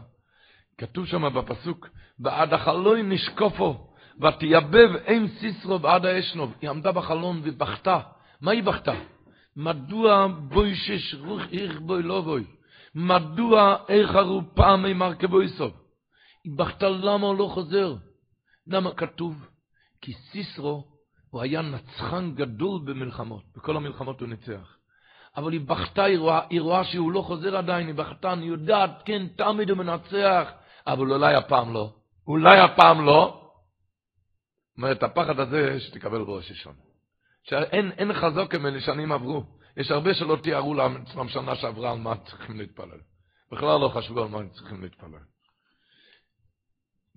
כתוב 0.79 1.07
שם 1.07 1.35
בפסוק, 1.35 1.89
בעד 2.18 2.52
החלון 2.52 3.12
נשקופו, 3.12 3.87
ותייבב 4.23 4.90
אם 5.09 5.26
סיסרו 5.40 5.78
בעד 5.78 6.06
האשנוב. 6.06 6.54
היא 6.61 6.71
עמדה 6.71 6.92
בחלון 6.92 7.40
ובכתה. 7.44 8.00
מה 8.40 8.50
היא 8.50 8.62
בכתה? 8.62 8.94
מדוע 9.56 10.26
בוי 10.26 10.75
שש 10.75 11.14
רוח 11.14 11.42
איך 11.52 11.80
בוי 11.80 12.02
לא 12.02 12.21
בוי? 12.21 12.44
מדוע 12.94 13.76
איך 13.88 14.14
הרו 14.14 14.42
פעמי 14.54 14.92
מרכבו 14.92 15.42
יסוב? 15.42 15.73
היא 16.44 16.52
בכתה 16.59 16.88
למה 16.88 17.26
הוא 17.26 17.38
לא 17.38 17.50
חוזר? 17.54 17.94
למה 18.66 18.94
כתוב? 18.94 19.49
כי 20.00 20.12
סיסרו 20.12 20.85
הוא 21.30 21.42
היה 21.42 21.62
נצחן 21.62 22.35
גדול 22.35 22.80
במלחמות, 22.85 23.42
בכל 23.56 23.76
המלחמות 23.76 24.21
הוא 24.21 24.28
ניצח. 24.28 24.76
אבל 25.37 25.52
היא 25.52 25.61
בכתה, 25.61 26.04
היא 26.04 26.18
רואה, 26.18 26.40
היא 26.50 26.61
רואה 26.61 26.85
שהוא 26.85 27.12
לא 27.12 27.23
חוזר 27.23 27.56
עדיין, 27.56 27.87
היא 27.87 27.94
בכתה, 27.94 28.33
אני 28.33 28.47
יודעת, 28.47 29.02
כן, 29.04 29.26
תמיד 29.37 29.71
הוא 29.71 29.78
מנצח, 29.78 30.50
אבל 30.87 31.12
אולי 31.12 31.35
הפעם 31.35 31.75
לא. 31.75 31.92
אולי 32.26 32.59
הפעם 32.59 33.07
לא. 33.07 33.50
אומרת, 34.76 35.02
הפחד 35.02 35.40
הזה 35.40 35.81
שתקבל 35.81 36.21
ראש 36.21 36.50
ראשון. 36.50 36.75
שאין 37.43 37.93
אין 37.93 38.12
חזוק 38.12 38.54
הם 38.54 38.81
שנים 38.81 39.12
עברו. 39.12 39.45
יש 39.76 39.90
הרבה 39.90 40.14
שלא 40.14 40.38
תיארו 40.43 40.75
לעצמם 40.75 41.28
שנה 41.28 41.57
שעברה 41.57 41.90
על 41.93 41.99
מה 41.99 42.16
צריכים 42.16 42.59
להתפלל. 42.59 43.00
בכלל 43.52 43.81
לא 43.81 43.88
חשבו 43.88 44.23
על 44.23 44.28
מה 44.28 44.38
צריכים 44.49 44.83
להתפלל. 44.83 45.25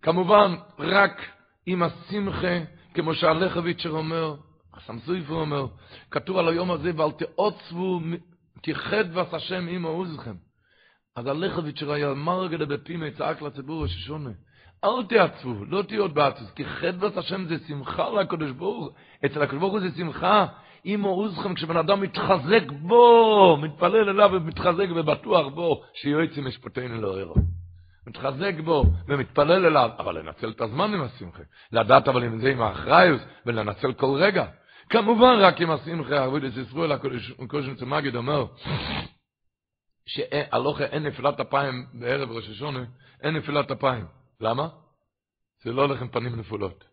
כמובן, 0.01 0.55
רק 0.79 1.21
עם 1.65 1.83
השמחה, 1.83 2.57
כמו 2.93 3.15
שהלכביצ'ר 3.15 3.89
אומר, 3.89 4.35
הסמסויפר 4.73 5.33
אומר, 5.33 5.65
כתוב 6.11 6.37
על 6.37 6.47
היום 6.47 6.71
הזה, 6.71 6.91
ואל 6.95 7.11
תעוצבו, 7.11 7.99
תיחד 8.63 9.05
ועש 9.13 9.33
השם 9.33 9.67
עמו 9.67 9.87
עוזכם. 9.87 10.35
אז 11.15 11.25
הלכביצ'ר 11.25 11.91
היה 11.91 12.13
מרגדה 12.13 12.65
בפימה, 12.65 13.05
צעק 13.17 13.41
לציבור 13.41 13.85
הששונה. 13.85 14.29
אל 14.83 15.03
תעצבו, 15.09 15.65
לא 15.65 15.81
תהיו 15.81 16.01
עוד 16.01 16.13
בעצבו, 16.13 16.47
כי 16.55 16.65
חדבת 16.65 17.17
השם 17.17 17.45
זה 17.45 17.55
שמחה 17.67 18.09
לקדוש 18.09 18.51
ברוך 18.51 18.89
אצל 19.25 19.41
הקדוש 19.41 19.59
ברוך 19.59 19.73
הוא 19.73 19.79
זה 19.79 19.89
שמחה. 19.97 20.45
אם 20.85 21.01
עוזכם, 21.03 21.53
כשבן 21.53 21.77
אדם 21.77 22.01
מתחזק 22.01 22.71
בו, 22.71 23.57
מתפלל 23.61 24.09
אליו 24.09 24.29
ומתחזק 24.33 24.87
ובטוח 24.95 25.47
בו, 25.53 25.81
שיועץ 25.93 26.37
משפטנו 26.37 27.01
לא 27.01 27.19
ערו. 27.19 27.35
מתחזק 28.07 28.53
בו 28.63 28.83
ומתפלל 29.07 29.65
אליו, 29.65 29.89
אבל 29.99 30.19
לנצל 30.19 30.49
את 30.49 30.61
הזמן 30.61 30.93
עם 30.93 31.01
השמחה. 31.01 31.43
לדעת 31.71 32.07
אבל 32.07 32.23
עם 32.23 32.39
זה 32.39 32.49
עם 32.49 32.61
האחריות, 32.61 33.21
ולנצל 33.45 33.93
כל 33.93 34.15
רגע. 34.19 34.45
כמובן 34.89 35.33
רק 35.39 35.61
עם 35.61 35.71
השמחה, 35.71 36.15
ערבוד 36.15 36.43
את 36.43 36.57
ישראל, 36.57 36.91
הקודש 36.91 37.67
מצמגיד 37.67 38.15
אומר, 38.15 38.45
שהלוכה 40.05 40.83
אין 40.83 41.03
נפילת 41.03 41.39
אפיים 41.39 41.85
בערב 41.93 42.31
ראש 42.31 42.49
השונה, 42.49 42.83
אין 43.21 43.37
נפילת 43.37 43.71
אפיים. 43.71 44.16
למה? 44.41 44.69
זה 45.63 45.71
לא 45.71 45.81
הולך 45.81 46.01
עם 46.01 46.07
פנים 46.07 46.35
נפולות. 46.35 46.83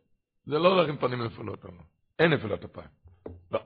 זה 0.46 0.58
לא 0.58 0.68
הולך 0.68 0.88
עם 0.88 0.96
פנים 0.96 1.22
נפולות. 1.22 1.64
אין 2.18 2.32
נפילת 2.32 2.64
אפיים. 2.64 2.88
לא. 3.50 3.60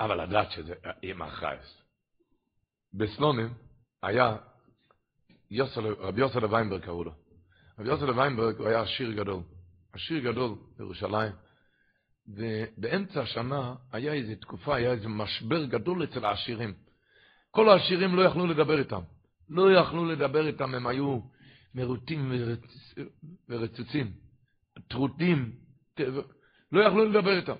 אבל 0.00 0.22
לדעת 0.22 0.50
שזה 0.50 0.74
עם 1.02 1.22
החייס. 1.22 1.82
בסלונים 2.94 3.54
היה 4.02 4.36
יוסל, 5.50 5.86
רבי 5.86 6.20
יוסל 6.20 6.44
ויינברג 6.44 6.80
קראו 6.80 7.04
לו. 7.04 7.12
רבי 7.78 7.88
יוסל 7.88 8.10
ויינברג 8.10 8.56
הוא 8.56 8.68
היה 8.68 8.80
עשיר 8.80 9.12
גדול. 9.12 9.42
עשיר 9.92 10.18
גדול 10.18 10.54
בירושלים. 10.78 11.32
ובאמצע 12.28 13.22
השנה 13.22 13.74
היה 13.92 14.12
איזו 14.12 14.32
תקופה, 14.40 14.76
היה 14.76 14.92
איזה 14.92 15.08
משבר 15.08 15.64
גדול 15.64 16.04
אצל 16.04 16.24
העשירים. 16.24 16.74
כל 17.50 17.68
העשירים 17.68 18.14
לא 18.14 18.22
יכלו 18.22 18.46
לדבר 18.46 18.78
איתם. 18.78 19.00
לא 19.48 19.72
יכלו 19.72 20.04
לדבר 20.04 20.46
איתם, 20.46 20.74
הם 20.74 20.86
היו 20.86 21.20
מרוטים 21.74 22.32
ורצוצים, 23.48 24.12
טרוטים, 24.88 25.52
לא 26.72 26.80
יכלו 26.80 27.04
לדבר 27.04 27.36
איתם. 27.36 27.56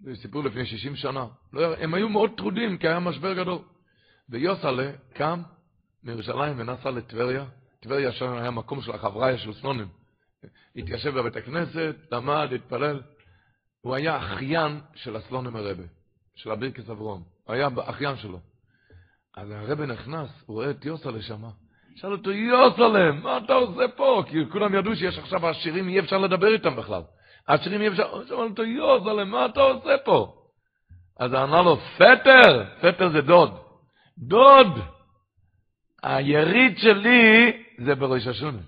זה 0.00 0.16
סיפור 0.16 0.44
לפני 0.44 0.66
60 0.66 0.96
שנה. 0.96 1.26
לא, 1.52 1.76
הם 1.76 1.94
היו 1.94 2.08
מאוד 2.08 2.30
טרודים, 2.36 2.78
כי 2.78 2.88
היה 2.88 3.00
משבר 3.00 3.34
גדול. 3.34 3.58
ויוסלה 4.28 4.92
קם 5.12 5.42
מירושלים 6.02 6.58
ונסע 6.58 6.90
לטבריה. 6.90 7.44
טבריה 7.80 8.12
שם 8.12 8.32
היה 8.32 8.50
מקום 8.50 8.82
של 8.82 8.92
החבריה 8.92 9.38
של 9.38 9.52
סנונים. 9.52 9.88
התיישב 10.76 11.10
בבית 11.10 11.36
הכנסת, 11.36 11.96
למד, 12.12 12.48
התפלל. 12.54 13.02
הוא 13.80 13.94
היה 13.94 14.18
אחיין 14.18 14.80
של 14.94 15.16
הסלונים 15.16 15.56
הרבה, 15.56 15.82
של 16.34 16.50
הבירקס 16.50 16.90
אברום. 16.90 17.22
הוא 17.44 17.54
היה 17.54 17.68
אחיין 17.84 18.16
שלו. 18.16 18.40
אז 19.36 19.50
הרבה 19.50 19.86
נכנס, 19.86 20.30
הוא 20.46 20.54
רואה 20.54 20.70
את 20.70 20.84
יוסלה 20.84 21.22
שמה. 21.22 21.50
שאל 21.94 22.12
אותו, 22.12 22.30
יוסלם, 22.30 23.22
מה 23.22 23.38
אתה 23.44 23.54
עושה 23.54 23.88
פה? 23.96 24.22
כי 24.28 24.38
כולם 24.52 24.74
ידעו 24.74 24.96
שיש 24.96 25.18
עכשיו 25.18 25.48
עשירים, 25.48 25.88
אי 25.88 26.00
אפשר 26.00 26.18
לדבר 26.18 26.52
איתם 26.52 26.76
בכלל. 26.76 27.02
עשירים 27.46 27.80
אי 27.80 27.88
אפשר, 27.88 28.24
שאל 28.28 28.36
אותו, 28.36 28.64
יוסלם, 28.64 29.30
מה 29.30 29.46
אתה 29.46 29.60
עושה 29.60 29.98
פה? 30.04 30.34
אז 31.20 31.34
ענה 31.34 31.62
לו, 31.62 31.76
פטר, 31.76 32.64
פטר 32.80 33.08
זה 33.08 33.20
דוד. 33.20 33.58
דוד, 34.18 34.78
היריד 36.02 36.78
שלי 36.78 37.52
זה 37.78 37.94
בראש 37.94 38.26
השונה. 38.26 38.58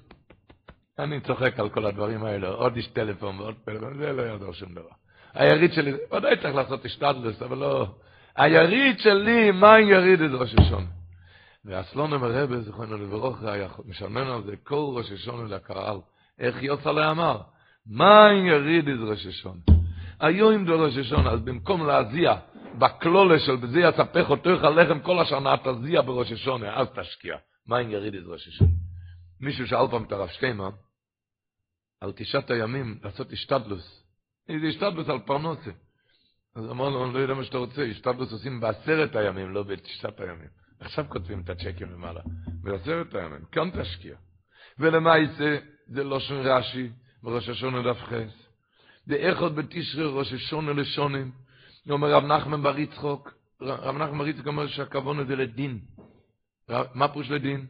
אני 0.98 1.20
צוחק 1.20 1.60
על 1.60 1.68
כל 1.68 1.86
הדברים 1.86 2.24
האלה, 2.24 2.48
עוד 2.48 2.76
איש 2.76 2.86
טלפון 2.86 3.40
ועוד 3.40 3.54
טלפון, 3.64 3.98
זה 3.98 4.12
לא 4.12 4.22
יעזור 4.22 4.52
שום 4.52 4.74
דבר. 4.74 4.94
היריד 5.34 5.72
שלי, 5.72 5.92
ודאי 6.12 6.36
צריך 6.36 6.54
לעשות 6.54 6.84
השתדלוס, 6.84 7.42
אבל 7.42 7.58
לא... 7.58 7.86
היריד 8.36 8.98
שלי, 8.98 9.50
מה 9.50 9.80
יריד 9.80 10.22
את 10.22 10.30
ראש 10.32 10.54
השונה? 10.54 10.95
ואסלונם 11.66 12.24
הרבה, 12.24 12.60
זכרנו 12.60 12.96
לברוכה, 12.96 13.52
היה 13.52 13.68
משלמן 13.84 14.26
על 14.26 14.42
זה 14.42 14.56
כל 14.56 14.92
ראש 14.96 15.12
השונה 15.12 15.56
לקהל. 15.56 15.98
איך 16.38 16.62
יוצא 16.62 16.90
אמר? 16.90 17.40
מה 17.86 18.28
יריד 18.32 18.88
את 18.88 18.98
ראש 19.10 19.26
השונה? 19.26 19.60
היו 20.20 20.50
עם 20.50 20.66
דו 20.66 20.80
ראש 20.80 20.96
השונה, 20.96 21.30
אז 21.30 21.40
במקום 21.40 21.86
להזיע 21.86 22.34
בכלולה 22.78 23.38
של 23.38 23.56
בזה 23.56 23.80
יספך 23.80 24.30
אותו 24.30 24.50
לחם 24.50 25.00
כל 25.00 25.18
השנה, 25.18 25.54
תזיע 25.56 26.02
בראש 26.02 26.32
השונה, 26.32 26.76
אז 26.76 26.86
תשקיע. 26.88 27.36
מה 27.66 27.82
יריד 27.82 28.14
את 28.14 28.22
ראש 28.26 28.48
השונה? 28.48 28.70
מישהו 29.40 29.66
שאל 29.66 29.88
פעם 29.90 30.04
את 30.04 30.12
הרב 30.12 30.28
שטיימן, 30.28 30.70
על 32.00 32.12
תשעת 32.16 32.50
הימים 32.50 32.98
לעשות 33.04 33.32
השתדלוס. 33.32 34.02
איזה 34.48 34.66
השתדלוס 34.66 35.08
על 35.08 35.18
פרנוסה. 35.18 35.70
אז 36.54 36.70
אמר 36.70 36.88
לו, 36.88 37.04
אני 37.04 37.14
לא 37.14 37.18
יודע 37.18 37.34
מה 37.34 37.44
שאתה 37.44 37.58
רוצה, 37.58 37.82
השתדלוס 37.82 38.32
עושים 38.32 38.60
בעשרת 38.60 39.16
הימים, 39.16 39.50
לא 39.50 39.62
בתשעת 39.62 40.20
הימים. 40.20 40.65
עכשיו 40.80 41.04
כותבים 41.08 41.40
את 41.40 41.50
הצ'קים 41.50 41.92
למעלה. 41.92 42.20
בעשרת 42.62 43.14
הימים, 43.14 43.44
כאן 43.52 43.70
תשקיע. 43.70 44.16
ולמעשה, 44.78 45.58
זה 45.86 46.04
לא 46.04 46.20
שון 46.20 46.46
רש"י, 46.46 46.90
בראש 47.22 47.48
השונה 47.48 47.92
דף 47.92 48.02
חס. 48.02 48.46
דאחד 49.08 49.54
בתשרי 49.54 50.04
ראש 50.06 50.32
השונה 50.32 50.72
לשונים. 50.72 51.32
אומר 51.90 52.12
רב 52.12 52.24
נחמן 52.24 52.62
בר 52.62 52.78
יצחוק, 52.78 53.34
רב 53.60 53.96
נחמן 53.96 54.18
בר 54.18 54.28
יצחוק 54.28 54.46
אומר 54.46 54.66
שהכוון 54.66 55.18
הזה 55.18 55.36
לדין. 55.36 55.80
מה 56.68 57.08
פירוש 57.08 57.30
לדין? 57.30 57.66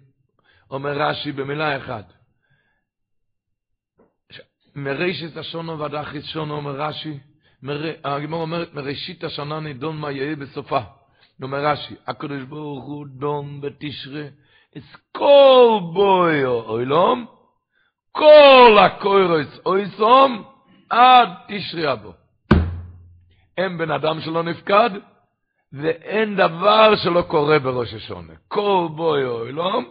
אומר 0.71 1.01
רש"י 1.01 1.33
במילה 1.33 1.77
אחת. 1.77 2.13
מרישת 4.75 5.37
השונו 5.37 5.79
ועד 5.79 5.95
אחריס 5.95 6.25
שונו, 6.25 6.57
אומר 6.57 6.81
רש"י, 6.81 7.19
הגמור 8.05 8.43
אומרת, 8.43 8.75
מראשית 8.75 9.25
השנה 9.25 9.61
נידון 9.61 9.97
מה 9.97 10.11
יהיה 10.11 10.37
בסופה. 10.37 10.81
אומר 11.43 11.67
רש"י, 11.67 11.95
הקדוש 12.07 12.43
ברוך 12.43 12.85
הוא 12.85 13.07
דון 13.07 13.61
בתשרה, 13.61 14.27
את 14.77 14.83
כל 15.13 15.81
בוי 15.93 16.45
אוילום, 16.45 17.27
כל 18.13 18.79
הקוירוס 18.81 19.61
אויסום 19.67 20.45
עד 20.91 21.29
תשרי 21.49 21.93
אבו. 21.93 22.13
אין 23.59 23.79
בן 23.79 23.91
אדם 23.91 24.21
שלא 24.21 24.43
נפקד, 24.43 24.91
ואין 25.73 26.37
דבר 26.37 26.97
שלא 26.97 27.23
קורה 27.23 27.59
בראש 27.59 27.95
השונה. 27.95 28.33
כל 28.49 28.89
בוי 28.97 29.25
אוילום, 29.25 29.85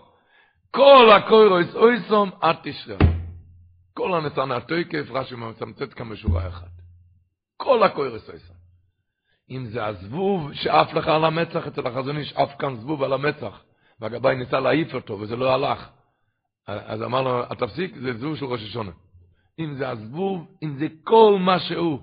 כל 0.71 1.09
הקוירוס 1.11 1.75
אויסום 1.75 2.29
עד 2.41 2.55
תשרי 2.63 2.95
אבו. 2.95 3.11
כל 3.93 4.13
הנתן 4.13 4.51
התויקף, 4.51 5.11
רש"י 5.11 5.35
מצמצת 5.35 5.93
כאן 5.93 6.09
בשורה 6.09 6.47
אחת. 6.47 6.71
כל 7.57 7.83
הקוירוס 7.83 8.29
אויסום. 8.29 8.54
אם 9.49 9.65
זה 9.65 9.85
הזבוב 9.85 10.53
שעף 10.53 10.93
לך 10.93 11.07
על 11.07 11.25
המצח, 11.25 11.67
אצל 11.67 11.87
החזון 11.87 12.17
איש 12.17 12.33
עף 12.33 12.49
כאן 12.59 12.75
זבוב 12.75 13.03
על 13.03 13.13
המצח, 13.13 13.63
והגבאי 13.99 14.35
ניסה 14.35 14.59
להעיף 14.59 14.93
אותו, 14.93 15.19
וזה 15.19 15.35
לא 15.35 15.53
הלך. 15.53 15.89
אז 16.67 17.01
אמר 17.01 17.21
לו, 17.21 17.55
תפסיק, 17.55 17.95
זה 17.97 18.13
זבוב 18.13 18.35
של 18.35 18.45
ראש 18.45 18.61
השונה. 18.61 18.91
אם 19.59 19.75
זה 19.75 19.89
הזבוב, 19.89 20.55
אם 20.63 20.77
זה 20.79 20.87
כל 21.03 21.37
מה 21.39 21.59
שהוא, 21.59 21.99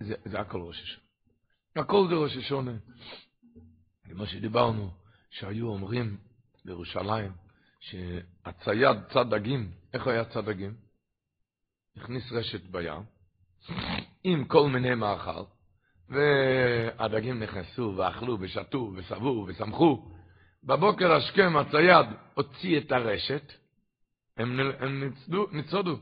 זה, 0.00 0.14
זה 0.24 0.40
הכל 0.40 0.60
ראש 0.60 0.82
השונה. 0.82 1.04
הכל 1.76 2.06
זה 2.08 2.14
ראש 2.14 2.36
השונה. 2.36 2.72
כמו 4.04 4.26
שדיברנו, 4.26 4.90
שהיו 5.30 5.68
אומרים 5.68 6.16
בירושלים, 6.64 7.32
שהצייד 7.80 8.96
צד 9.12 9.34
דגים, 9.34 9.70
איך 9.94 10.06
היה 10.06 10.24
צד 10.24 10.44
דגים? 10.44 10.74
הכניס 11.96 12.32
רשת 12.32 12.62
בים, 12.70 13.02
עם 14.24 14.44
כל 14.44 14.68
מיני 14.68 14.94
מאכל, 14.94 15.42
והדגים 16.08 17.42
נכנסו 17.42 17.94
ואכלו 17.96 18.36
ושתו 18.40 18.92
וסבו 18.96 19.44
ושמחו. 19.48 20.04
בבוקר 20.64 21.12
השכם 21.12 21.56
הצייד 21.56 22.06
הוציא 22.34 22.78
את 22.78 22.92
הרשת, 22.92 23.52
הם, 24.36 24.60
הם 24.80 25.04
ניצדו, 25.04 25.46
ניצודו. 25.52 25.96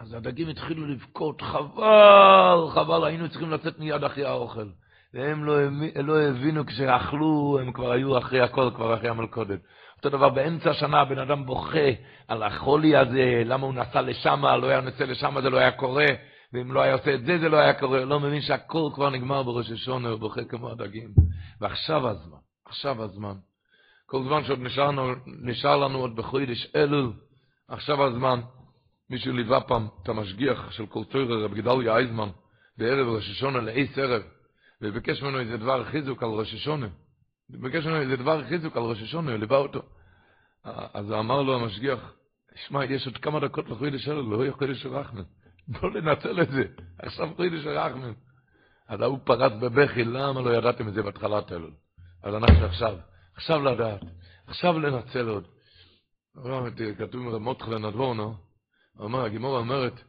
אז 0.00 0.14
הדגים 0.14 0.48
התחילו 0.48 0.86
לבכות, 0.86 1.42
חבל, 1.42 2.70
חבל, 2.74 3.04
היינו 3.04 3.28
צריכים 3.28 3.50
לצאת 3.50 3.78
מיד 3.78 4.04
אחרי 4.04 4.24
האוכל. 4.24 4.66
והם 5.14 5.44
לא, 5.44 5.54
לא 6.02 6.20
הבינו 6.20 6.66
כשאכלו, 6.66 7.58
הם 7.60 7.72
כבר 7.72 7.92
היו 7.92 8.18
אחרי 8.18 8.40
הכל, 8.40 8.70
כבר 8.74 8.94
אחרי 8.94 9.08
המלכודת. 9.08 9.58
אותו 9.96 10.10
דבר, 10.10 10.28
באמצע 10.28 10.70
השנה 10.70 11.00
הבן 11.00 11.18
אדם 11.18 11.46
בוכה 11.46 11.88
על 12.28 12.42
החולי 12.42 12.96
הזה, 12.96 13.42
למה 13.44 13.66
הוא 13.66 13.74
נסע 13.74 14.02
לשם, 14.02 14.44
לא 14.62 14.66
היה 14.66 14.80
נוסע 14.80 15.06
לשם, 15.06 15.40
זה 15.42 15.50
לא 15.50 15.58
היה 15.58 15.70
קורה. 15.70 16.06
ואם 16.52 16.72
לא 16.72 16.80
היה 16.80 16.94
עושה 16.94 17.14
את 17.14 17.24
זה, 17.24 17.38
זה 17.38 17.48
לא 17.48 17.56
היה 17.56 17.74
קורה, 17.74 18.04
לא 18.04 18.20
מבין 18.20 18.40
שהכל 18.40 18.90
כבר 18.94 19.10
נגמר 19.10 19.42
בראש 19.42 19.70
השונה, 19.70 20.08
הוא 20.08 20.20
בוכה 20.20 20.44
כמו 20.44 20.70
הדגים. 20.70 21.14
ועכשיו 21.60 22.08
הזמן, 22.08 22.38
עכשיו 22.64 23.02
הזמן. 23.02 23.34
כל 24.06 24.22
זמן 24.22 24.44
שעוד 24.44 24.58
נשאר, 24.58 24.90
נשאר 25.26 25.76
לנו 25.76 25.98
עוד 25.98 26.16
בחוידש 26.16 26.72
אלול, 26.76 27.12
עכשיו 27.68 28.04
הזמן. 28.04 28.40
מישהו 29.10 29.32
ליווה 29.32 29.60
פעם 29.60 29.88
את 30.02 30.08
המשגיח 30.08 30.70
של 30.70 30.86
קורטוירה, 30.86 31.44
רב 31.44 31.54
גדליה 31.54 31.96
אייזמן, 31.96 32.28
בערב 32.78 33.08
ראש 33.08 33.30
השונה 33.30 33.60
לאיס 33.60 33.98
ערב, 33.98 34.22
וביקש 34.82 35.22
ממנו 35.22 35.40
איזה 35.40 35.56
דבר 35.56 35.84
חיזוק 35.84 36.22
על 36.22 36.28
ראש 36.28 36.54
השונה. 36.54 36.88
ביקש 37.48 37.86
ממנו 37.86 38.00
איזה 38.00 38.16
דבר 38.16 38.44
חיזוק 38.44 38.76
על 38.76 38.82
ראש 38.82 39.14
הוא 39.14 39.22
ליווה 39.22 39.58
אותו. 39.58 39.82
אז 40.64 41.12
אמר 41.12 41.42
לו 41.42 41.54
המשגיח, 41.54 42.12
שמע, 42.66 42.84
יש 42.84 43.06
עוד 43.06 43.16
כמה 43.16 43.40
דקות 43.40 43.68
לחוידש 43.68 44.08
אלול, 44.08 44.36
לא 44.36 44.46
יכול 44.46 44.68
להיות 44.68 44.80
בוא 45.70 45.90
לנצל 45.90 46.42
את 46.42 46.50
זה. 46.50 46.64
עכשיו 46.98 47.28
חידוש 47.36 47.66
הרחמים. 47.66 48.14
אז 48.88 49.00
ההוא 49.00 49.18
פרץ 49.24 49.52
בבכי, 49.52 50.04
למה 50.04 50.40
לא 50.40 50.50
ידעתם 50.56 50.88
את 50.88 50.94
זה 50.94 51.02
בהתחלת 51.02 51.52
אלול? 51.52 51.72
אז 52.22 52.34
אנחנו 52.34 52.64
עכשיו, 52.64 52.96
עכשיו 53.36 53.62
לדעת, 53.62 54.00
עכשיו 54.46 54.78
לנצל 54.78 55.28
עוד. 55.28 55.46
כתוב 56.98 57.22
מרמות 57.22 57.62
חלנדבורנו, 57.62 58.34
הוא 58.96 59.04
אומר, 59.04 59.24
הגימור 59.24 59.58
אומרת, 59.58 60.02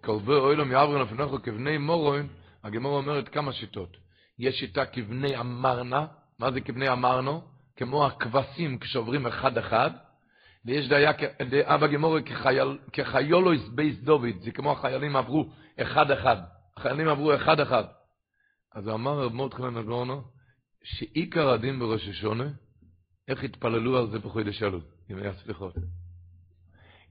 כלבי 0.00 0.32
אוילום 0.32 0.72
יעברון 0.72 1.02
לפניך 1.02 1.30
כבני 1.42 1.78
מורוין, 1.78 2.28
הגימור 2.64 2.96
אומרת 2.96 3.28
כמה 3.28 3.52
שיטות. 3.52 3.96
יש 4.38 4.58
שיטה 4.58 4.86
כבני 4.86 5.40
אמרנה, 5.40 6.06
מה 6.38 6.52
זה 6.52 6.60
כבני 6.60 6.92
אמרנו? 6.92 7.42
כמו 7.76 8.06
הכבשים 8.06 8.78
כשעוברים 8.78 9.26
אחד 9.26 9.56
ויש 10.66 10.88
דעה, 10.88 11.12
דעה 11.50 11.78
בגמורה 11.78 12.20
כחיולויס 12.92 13.68
בייס 13.68 14.00
דוד, 14.00 14.34
זה 14.44 14.50
כמו 14.50 14.72
החיילים 14.72 15.16
עברו 15.16 15.52
אחד 15.80 16.10
אחד, 16.10 16.36
החיילים 16.76 17.08
עברו 17.08 17.34
אחד 17.34 17.60
אחד. 17.60 17.84
אז 18.74 18.88
אמר 18.88 19.20
רב 19.20 19.32
מורדכלן 19.32 19.76
אדמורנו, 19.76 20.22
שעיקר 20.84 21.50
הדין 21.50 21.78
בראש 21.78 22.08
השונה, 22.08 22.48
איך 23.28 23.44
התפללו 23.44 23.98
על 23.98 24.10
זה 24.10 24.18
בחודש 24.18 24.62
היה 25.08 25.32
סליחות. 25.32 25.74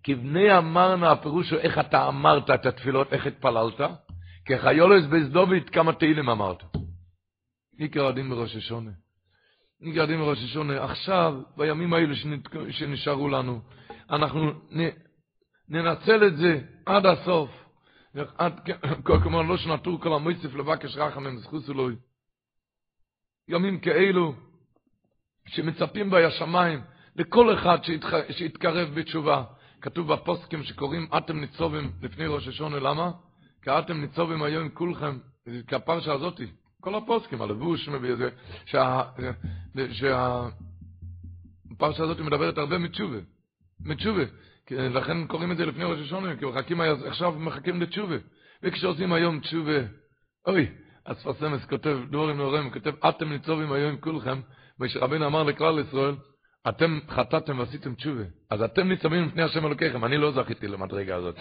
כבני 0.03 0.57
אמרנה, 0.57 1.11
הפירוש 1.11 1.51
הוא 1.51 1.59
איך 1.59 1.79
אתה 1.79 2.07
אמרת 2.07 2.49
את 2.49 2.65
התפילות, 2.65 3.13
איך 3.13 3.27
התפללת, 3.27 3.81
כחיולויס 4.45 5.05
בייס 5.05 5.27
דוד, 5.27 5.69
כמה 5.71 5.93
תהילים 5.93 6.29
אמרת. 6.29 6.63
עיקר 7.77 8.07
הדין 8.07 8.29
בראש 8.29 8.55
השונה. 8.55 8.91
נגרדים 9.81 10.19
מראש 10.19 10.43
השונה, 10.43 10.83
עכשיו, 10.83 11.41
בימים 11.57 11.93
האלה 11.93 12.15
שנשארו 12.69 13.29
לנו, 13.29 13.61
אנחנו 14.09 14.51
ננצל 15.69 16.27
את 16.27 16.37
זה 16.37 16.61
עד 16.85 17.05
הסוף. 17.05 17.49
עד, 18.37 18.69
כמו 19.23 19.43
לא 19.49 19.57
שנטור 19.57 20.01
כל 20.01 20.13
המויסף 20.13 20.55
לבקש 20.55 20.97
רחמם 20.97 21.37
זכוס 21.37 21.69
אלוהי. 21.69 21.95
ימים 23.47 23.79
כאלו, 23.79 24.35
שמצפים 25.47 26.09
בי 26.09 26.23
השמיים 26.23 26.81
לכל 27.15 27.53
אחד. 27.53 27.77
שיתקרב 28.29 28.89
בתשובה. 28.89 29.43
כתוב 29.81 30.13
בפוסקים 30.13 30.63
שקוראים 30.63 31.07
אתם 31.17 31.39
ניצובים 31.39 31.91
לפני 32.01 32.25
ראש 32.25 32.47
השונה, 32.47 32.79
למה? 32.79 33.11
כי 33.61 33.69
אתם 33.69 34.01
ניצובים 34.01 34.43
היום 34.43 34.69
כולכם, 34.69 35.17
זה 35.45 35.61
כפרשה 35.67 36.13
הזאתי, 36.13 36.47
כל 36.85 36.95
הפוסקים, 36.95 37.41
הלבוש 37.41 37.89
מביא 37.89 38.15
זה, 38.15 38.29
שהפרשה 39.75 40.63
הזאת 42.03 42.19
מדברת 42.19 42.57
הרבה 42.57 42.77
מתשובה, 42.77 43.17
מתשובה, 43.79 44.23
לכן 44.71 45.27
קוראים 45.27 45.51
את 45.51 45.57
זה 45.57 45.65
לפני 45.65 45.83
ראש 45.83 45.99
השונה, 45.99 46.35
כי 46.35 46.45
מחכים, 46.45 46.81
עכשיו 46.81 47.31
מחכים 47.31 47.81
לתשובה, 47.81 48.15
וכשעושים 48.63 49.13
היום 49.13 49.39
תשובה, 49.39 49.79
אוי, 50.47 50.67
אז 51.05 51.23
פרסמס 51.23 51.65
כותב, 51.65 51.97
דבורים 52.09 52.37
נורם, 52.37 52.69
כותב, 52.69 53.05
אתם 53.09 53.29
ניצובים 53.29 53.71
היום 53.71 53.97
כולכם, 53.97 54.41
ושרבינו 54.79 55.25
אמר 55.25 55.43
לכלל 55.43 55.79
ישראל, 55.79 56.15
אתם 56.69 56.99
חטאתם 57.09 57.59
ועשיתם 57.59 57.95
תשובה, 57.95 58.23
אז 58.49 58.61
אתם 58.61 58.89
ניצבים 58.89 59.25
לפני 59.25 59.43
השם 59.43 59.65
אלוקיכם, 59.65 60.05
אני 60.05 60.17
לא 60.17 60.31
זכיתי 60.31 60.67
למדרגה 60.67 61.15
הזאת, 61.15 61.35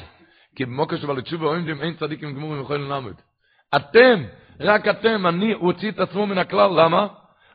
כי 0.56 0.64
במוקר 0.64 0.96
שבא 0.96 1.12
לתשובה, 1.12 1.46
אומרים 1.46 1.80
אין 1.80 1.96
צדיקים 1.96 2.34
גמורים 2.34 2.62
יכולים 2.62 2.88
לעמוד. 2.88 3.14
אתם, 3.76 4.24
רק 4.60 4.88
אתם, 4.88 5.26
אני, 5.26 5.52
הוא 5.52 5.72
הוציא 5.72 5.90
את 5.90 5.98
עצמו 5.98 6.26
מן 6.26 6.38
הכלל, 6.38 6.84
למה? 6.84 7.06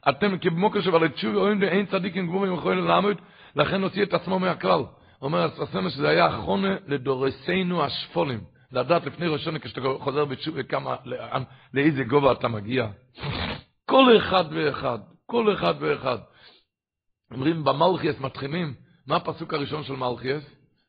אתם 0.09 0.37
כבמוקר 0.37 0.81
שבא 0.81 0.97
לתשובי, 0.97 1.37
רואים 1.37 1.63
אין 1.63 1.85
צדיקים 1.85 2.27
גבורים 2.27 2.53
יכולים 2.53 2.87
לעמוד, 2.87 3.17
לכן 3.55 3.83
הוציא 3.83 4.03
את 4.03 4.13
עצמו 4.13 4.39
מהכלל. 4.39 4.81
אומר 5.21 5.49
הסמס 5.61 5.93
שזה 5.93 6.09
היה 6.09 6.27
אחרונה 6.27 6.75
לדורסינו 6.87 7.83
השפולים. 7.83 8.39
לדעת 8.71 9.05
לפני 9.05 9.27
ראשון 9.27 9.57
כשאתה 9.57 9.81
חוזר 9.99 10.25
בתשובי 10.25 10.63
כמה, 10.63 10.95
לאן, 11.05 11.43
לאיזה 11.73 12.03
גובה 12.03 12.31
אתה 12.31 12.47
מגיע. 12.47 12.87
כל 13.85 14.17
אחד 14.17 14.43
ואחד, 14.51 14.99
כל 15.25 15.53
אחד 15.53 15.73
ואחד. 15.79 16.17
אומרים 17.31 17.63
במלכיאס 17.63 18.19
מתחילים, 18.19 18.73
מה 19.07 19.15
הפסוק 19.15 19.53
הראשון 19.53 19.83
של 19.83 19.93
מלכיאס? 19.93 20.43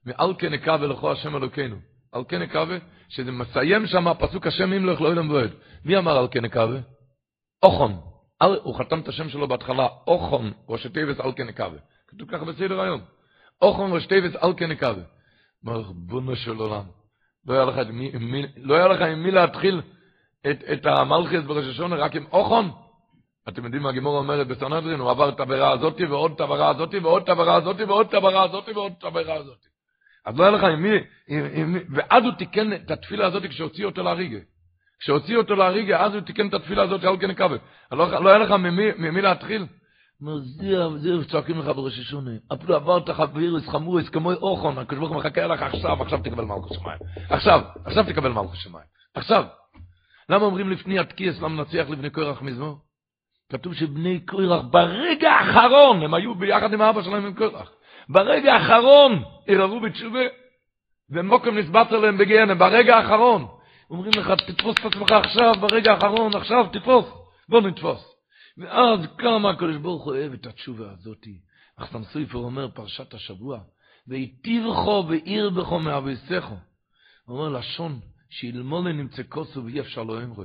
מעל 0.06 0.34
כן 0.38 0.52
נקווה 0.52 0.86
לכו 0.86 1.12
השם 1.12 1.36
אלוקינו. 1.36 1.76
על 2.12 2.22
כן 2.28 2.42
נקווה, 2.42 2.76
שזה 3.10 3.32
מסיים 3.32 3.86
שם 3.86 4.08
הפסוק 4.08 4.46
השם 4.46 4.72
ימלך 4.72 5.00
לא 5.00 5.08
ילם 5.08 5.30
ועד. 5.30 5.50
מי 5.84 5.98
אמר 5.98 6.18
על 6.18 6.28
כן 6.30 6.44
נקווה? 6.44 6.78
אוכון. 7.62 8.00
הוא 8.62 8.78
חתם 8.78 9.00
את 9.00 9.08
השם 9.08 9.28
שלו 9.28 9.48
בהתחלה, 9.48 9.88
אוכון, 10.06 10.52
ראש 10.68 10.86
תיבס 10.86 11.20
על 11.20 11.32
כן 11.36 11.46
נקווה. 11.46 11.78
כתוב 12.08 12.30
ככה 12.30 12.44
בסדר 12.44 12.80
היום. 12.80 13.00
אוכון 13.62 13.92
ראש 13.92 14.06
תיבס 14.06 14.36
על 14.40 14.52
כן 14.56 14.70
נקווה. 14.70 15.02
אומר, 15.66 15.92
בונו 15.92 16.36
של 16.36 16.56
עולם. 16.56 16.84
לא 17.46 17.54
לא 18.56 18.74
היה 18.74 18.88
לך 18.88 19.00
עם 19.00 19.22
מי 19.22 19.30
להתחיל 19.30 19.80
את, 20.50 20.58
את 20.72 20.86
המלכיס 20.86 21.44
בראש 21.44 21.64
השונה, 21.64 21.96
רק 21.96 22.16
עם 22.16 22.26
אוכון. 22.32 22.70
אתם 23.48 23.64
יודעים 23.64 23.82
מה 23.82 23.88
הגימור 23.88 24.18
אומרת 24.18 24.46
בסנדרין, 24.46 25.00
הוא 25.00 25.10
עבר 25.10 25.28
את 25.28 25.40
העבירה 25.40 25.70
הזאת 25.72 26.00
ועוד 26.10 26.32
את 26.32 26.40
העבירה 26.40 26.70
הזאת 26.70 26.94
ועוד 27.02 27.22
את 27.22 27.28
העבירה 27.28 27.54
הזאת 27.54 27.76
ועוד 27.88 28.06
את 28.06 28.14
העבירה 28.14 28.42
הזאת 28.44 28.68
ועוד 28.74 28.92
את 28.98 29.04
העבירה 29.04 29.34
הזאת. 29.34 29.69
אז 30.30 30.38
לא 30.38 30.44
היה 30.44 30.52
לך 30.52 30.64
עם 30.64 30.82
מי, 30.82 30.96
עם, 31.28 31.44
עם, 31.52 31.76
ואז 31.90 32.24
הוא 32.24 32.32
תיקן 32.32 32.72
את 32.72 32.90
התפילה 32.90 33.26
הזאת 33.26 33.42
כשהוציא 33.46 33.86
אותו 33.86 34.02
להריגה. 34.02 34.38
כשהוציא 35.00 35.36
אותו 35.36 35.54
להריגה, 35.54 36.04
אז 36.04 36.14
הוא 36.14 36.20
תיקן 36.20 36.48
את 36.48 36.54
התפילה 36.54 36.82
הזאת 36.82 37.04
על 37.04 37.16
כן 37.20 37.34
קווה. 37.34 37.56
לא, 37.92 38.20
לא 38.20 38.28
היה 38.28 38.38
לך 38.38 38.50
ממי, 38.50 38.90
ממי 38.98 39.22
להתחיל? 39.22 39.66
זהו, 40.42 40.98
זהו, 40.98 41.24
צועקים 41.24 41.58
לך 41.58 41.66
בראש 41.66 41.98
השונה. 41.98 42.30
אפילו 42.52 42.76
עברת 42.76 43.10
חבירס 43.10 43.68
חמורס 43.68 44.08
כמו 44.08 44.32
אוכון, 44.32 44.78
הקדוש 44.78 44.98
ברוך 44.98 45.10
הוא 45.10 45.18
מחכה 45.18 45.46
לך 45.46 45.62
עכשיו, 45.62 46.02
עכשיו 46.02 46.18
תקבל 46.18 46.44
מלכות 46.44 46.72
שמיים. 46.74 46.98
עכשיו, 47.30 47.60
עכשיו 47.84 48.04
תקבל 48.04 48.28
מלכות 48.28 48.56
שמיים. 48.56 48.86
עכשיו. 49.14 49.44
למה 50.28 50.44
אומרים 50.44 50.70
לפני 50.70 50.98
התקיעס, 50.98 51.40
למה 51.40 51.62
נצליח 51.62 51.90
לבני 51.90 52.10
קורח 52.10 52.42
מזמור? 52.42 52.78
כתוב 53.52 53.74
שבני 53.74 54.20
קורח 54.20 54.64
ברגע 54.70 55.30
האחרון, 55.30 56.02
הם 56.02 56.14
היו 56.14 56.34
ביחד 56.34 56.72
עם 56.72 56.80
האבא 56.80 57.02
שלהם 57.02 57.26
עם 57.26 57.34
קורח. 57.34 57.70
ברגע 58.12 58.54
האחרון 58.54 59.22
ערערו 59.46 59.80
בתשובה, 59.80 60.20
ומוקם 61.10 61.58
נסבט 61.58 61.92
עליהם 61.92 62.18
בגיהנם, 62.18 62.58
ברגע 62.58 62.96
האחרון. 62.96 63.46
אומרים 63.90 64.12
לך, 64.16 64.30
תתפוס 64.46 64.76
את 64.80 64.84
עצמך 64.84 65.12
עכשיו, 65.12 65.54
ברגע 65.60 65.92
האחרון, 65.92 66.36
עכשיו, 66.36 66.66
תתפוס, 66.72 67.06
בוא 67.48 67.60
נתפוס. 67.60 68.14
ואז 68.58 69.00
כמה 69.18 69.50
הקדוש 69.50 69.76
ברוך 69.76 70.04
הוא 70.04 70.12
אוהב 70.12 70.32
את 70.32 70.46
התשובה 70.46 70.90
הזאת. 70.92 71.26
אחסם 71.76 72.04
סופר 72.04 72.38
אומר, 72.38 72.68
פרשת 72.68 73.14
השבוע, 73.14 73.60
והיטיבכו 74.06 75.04
ועיר 75.08 75.50
מאביסכו. 75.84 76.54
הוא 77.24 77.38
אומר 77.38 77.58
לשון, 77.58 78.00
שאלמולה 78.30 78.92
נמצא 78.92 79.22
כוסו 79.28 79.64
ואי 79.64 79.80
אפשר 79.80 80.02
לא 80.02 80.22
אמרו. 80.22 80.44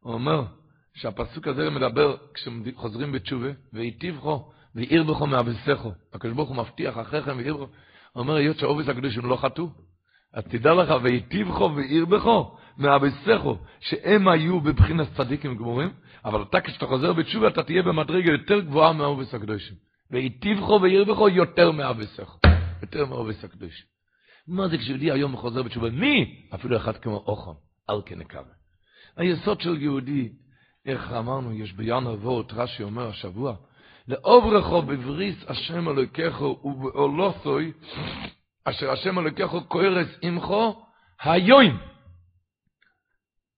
הוא 0.00 0.14
אומר 0.14 0.44
שהפסוק 0.94 1.48
הזה 1.48 1.70
מדבר 1.70 2.16
כשחוזרים 2.34 3.12
בתשובה, 3.12 3.48
והיטיבכו 3.72 4.52
ועיר 4.74 5.02
בכו 5.02 5.26
מאביסכו. 5.26 5.92
הקדוש 6.12 6.34
ברוך 6.34 6.48
הוא 6.48 6.56
מבטיח 6.56 6.98
אחריכם 6.98 7.36
ועיר 7.36 7.54
בכו. 7.54 7.66
הוא 8.12 8.20
אומר, 8.20 8.34
היות 8.34 8.58
שהעובס 8.58 8.88
הקדושים 8.88 9.24
לא 9.24 9.36
חטאו, 9.36 9.68
אז 10.34 10.44
תדע 10.44 10.74
לך, 10.74 10.94
והיטיבכו 11.02 11.72
ועיר 11.76 12.04
בכו 12.04 12.56
מאביסכו, 12.78 13.58
שהם 13.80 14.28
היו 14.28 14.60
בבחינת 14.60 15.08
צדיקים 15.16 15.56
גמורים, 15.56 15.90
אבל 16.24 16.42
אתה 16.42 16.60
כשאתה 16.60 16.86
חוזר 16.86 17.12
בתשובה 17.12 17.48
אתה 17.48 17.62
תהיה 17.62 17.82
במדרגה 17.82 18.30
יותר 18.30 18.60
גבוהה 18.60 18.92
מהעובס 18.92 19.34
הקדושים. 19.34 19.76
והיטיבכו 20.10 20.78
ועיר 20.82 21.04
בכו 21.04 21.28
יותר 21.28 21.70
מאביסכו. 21.70 22.38
יותר 22.82 23.06
מאובס 23.06 23.44
הקדוש. 23.44 23.86
מה 24.48 24.68
זה 24.68 24.78
כשיהודי 24.78 25.10
היום 25.10 25.36
חוזר 25.36 25.62
בתשובה? 25.62 25.90
מי? 25.90 26.46
אפילו 26.54 26.76
אחד 26.76 26.96
כמו 26.96 27.16
אוחם, 27.26 27.52
אל 27.90 28.02
כנקווה. 28.06 28.52
היסוד 29.16 29.60
של 29.60 29.82
יהודי, 29.82 30.28
איך 30.86 31.12
אמרנו, 31.12 31.52
יש 31.52 31.72
ביאן 31.72 32.06
אבות, 32.06 32.52
רש"י 32.52 32.82
אומר 32.82 33.08
השבוע, 33.08 33.56
לעוברכו 34.08 34.82
בבריס 34.82 35.36
השם 35.48 35.88
אלוקיכו 35.88 36.60
ובאולוסוי, 36.64 37.72
אשר 38.64 38.90
השם 38.90 39.18
אלוקיכו 39.18 39.68
כוערס 39.68 40.08
עמכו, 40.22 40.86
היום. 41.22 41.78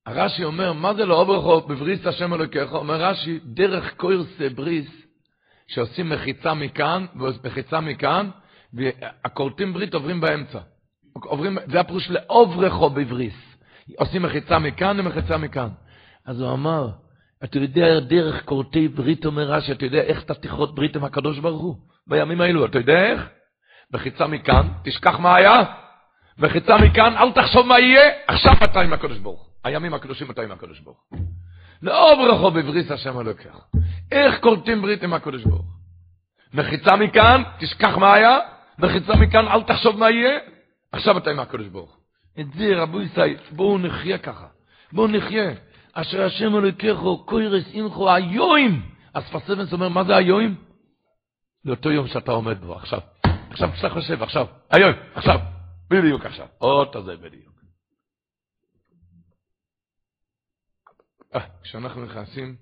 הרש"י 0.07 0.45
אומר, 0.45 0.73
מה 0.73 0.95
זה 0.95 1.05
לעוברכו 1.05 1.69
בבריס 1.69 2.07
השם 2.07 2.35
אלוקיכו? 2.35 2.77
אומר 2.77 2.95
רש"י, 2.95 3.39
דרך 3.45 3.95
כוערסי 3.97 4.49
בריס, 4.49 4.91
שעושים 5.69 6.09
מחיצה 6.09 6.55
מכאן 6.55 7.07
ומחיצה 7.17 7.81
מכאן, 7.81 8.31
והקולטים 8.73 9.73
ברית 9.73 9.95
עוברים 9.95 10.21
באמצע. 10.21 10.59
עוברים, 11.13 11.59
זה 11.67 11.81
הפירוש 11.81 12.11
לעוברכו 12.11 12.91
בבריס. 12.91 13.57
עושים 13.99 14.23
מחיצה 14.23 14.59
מכאן 14.59 15.01
ומחיצה 15.01 15.37
מכאן. 15.39 15.69
אז 16.27 16.41
הוא 16.41 16.53
אמר, 16.53 16.91
אתה 17.45 17.59
יודע 17.59 18.01
דרך 18.01 18.45
קורטי 18.45 18.89
ברית 18.89 19.27
אומר 19.27 19.51
רש"י, 19.51 19.73
אתה 19.73 19.85
יודע 19.85 20.01
איך 20.01 20.23
אתה 20.23 20.35
תכרות 20.35 20.75
ברית 20.75 20.97
עם 20.97 21.05
הקדוש 21.05 21.39
ברוך 21.39 21.63
הוא? 21.63 21.77
בימים 22.07 22.41
האלו, 22.41 22.67
אתה 22.67 22.79
יודע 22.79 23.03
איך? 23.03 23.29
מחיצה 23.93 24.27
מכאן, 24.27 24.69
תשכח 24.85 25.19
מה 25.19 25.35
היה, 25.35 25.65
מחיצה 26.39 26.77
מכאן, 26.79 27.17
אל 27.17 27.33
תחשוב 27.33 27.67
מה 27.67 27.81
יהיה, 27.81 28.11
עכשיו 28.27 28.53
אתה 28.65 28.81
עם 28.81 28.93
הקדוש 28.93 29.19
ברוך 29.19 29.41
הוא. 29.41 29.51
הימים 29.65 29.95
הקדושים 29.95 30.31
אתה 30.31 30.43
עם 30.43 30.53
הקדוש 30.53 30.81
ברוך 30.81 30.99
הוא. 31.09 31.19
לעוברכו 31.83 32.51
בבריס 32.51 32.91
השם 32.91 33.19
הלוקח. 33.19 33.59
איך 34.13 34.41
קולטים 34.41 34.83
ברית 34.83 35.03
עם 35.03 35.15
הקדוש 35.15 35.45
ברוך 35.45 35.65
הוא? 35.65 35.77
מחיצה 36.55 36.97
מכאן, 36.97 37.43
תשכח 37.59 37.97
מה 37.99 38.15
היה, 38.15 38.39
וחיצה 38.79 39.17
מכאן, 39.17 39.49
אל 39.49 39.63
תחשוב 39.63 39.99
מה 39.99 40.11
יהיה. 40.11 40.39
עכשיו 40.93 41.19
אתה 41.19 41.31
עם 41.31 41.41
הקדוש 41.41 41.67
ברוך 41.67 41.97
את 42.41 42.53
זה, 42.53 42.77
רבו 42.77 43.01
ישראל, 43.01 43.37
בואו 43.51 43.79
נחיה 43.79 44.19
ככה. 44.19 44.47
בואו 44.93 45.09
נחיה. 45.09 45.51
אשר 46.01 46.25
השם 46.25 46.57
אלוקיכו, 46.57 47.25
קוירס 47.27 47.65
אינכו 47.75 48.11
היואים. 48.13 48.83
אז 49.15 49.25
פסבנס 49.33 49.73
אומר, 49.73 49.89
מה 49.89 50.05
זה 50.05 50.17
היואים? 50.17 50.55
זה 51.65 51.71
אותו 51.71 51.91
יום 51.91 52.09
שאתה 52.09 52.33
עומד 52.33 52.65
בו, 52.65 52.75
עכשיו. 52.75 53.01
עכשיו 53.51 53.73
כשאתה 53.73 53.95
חושב, 53.95 54.23
עכשיו. 54.23 54.47
היום, 54.71 54.93
עכשיו. 55.15 55.39
בדיוק 55.91 56.27
עכשיו. 56.27 56.47
אות 56.61 56.97
הזה 56.97 57.17
בדיוק. 57.17 57.57
אה, 61.35 61.47
כשאנחנו 61.63 62.05
נכנסים 62.05 62.57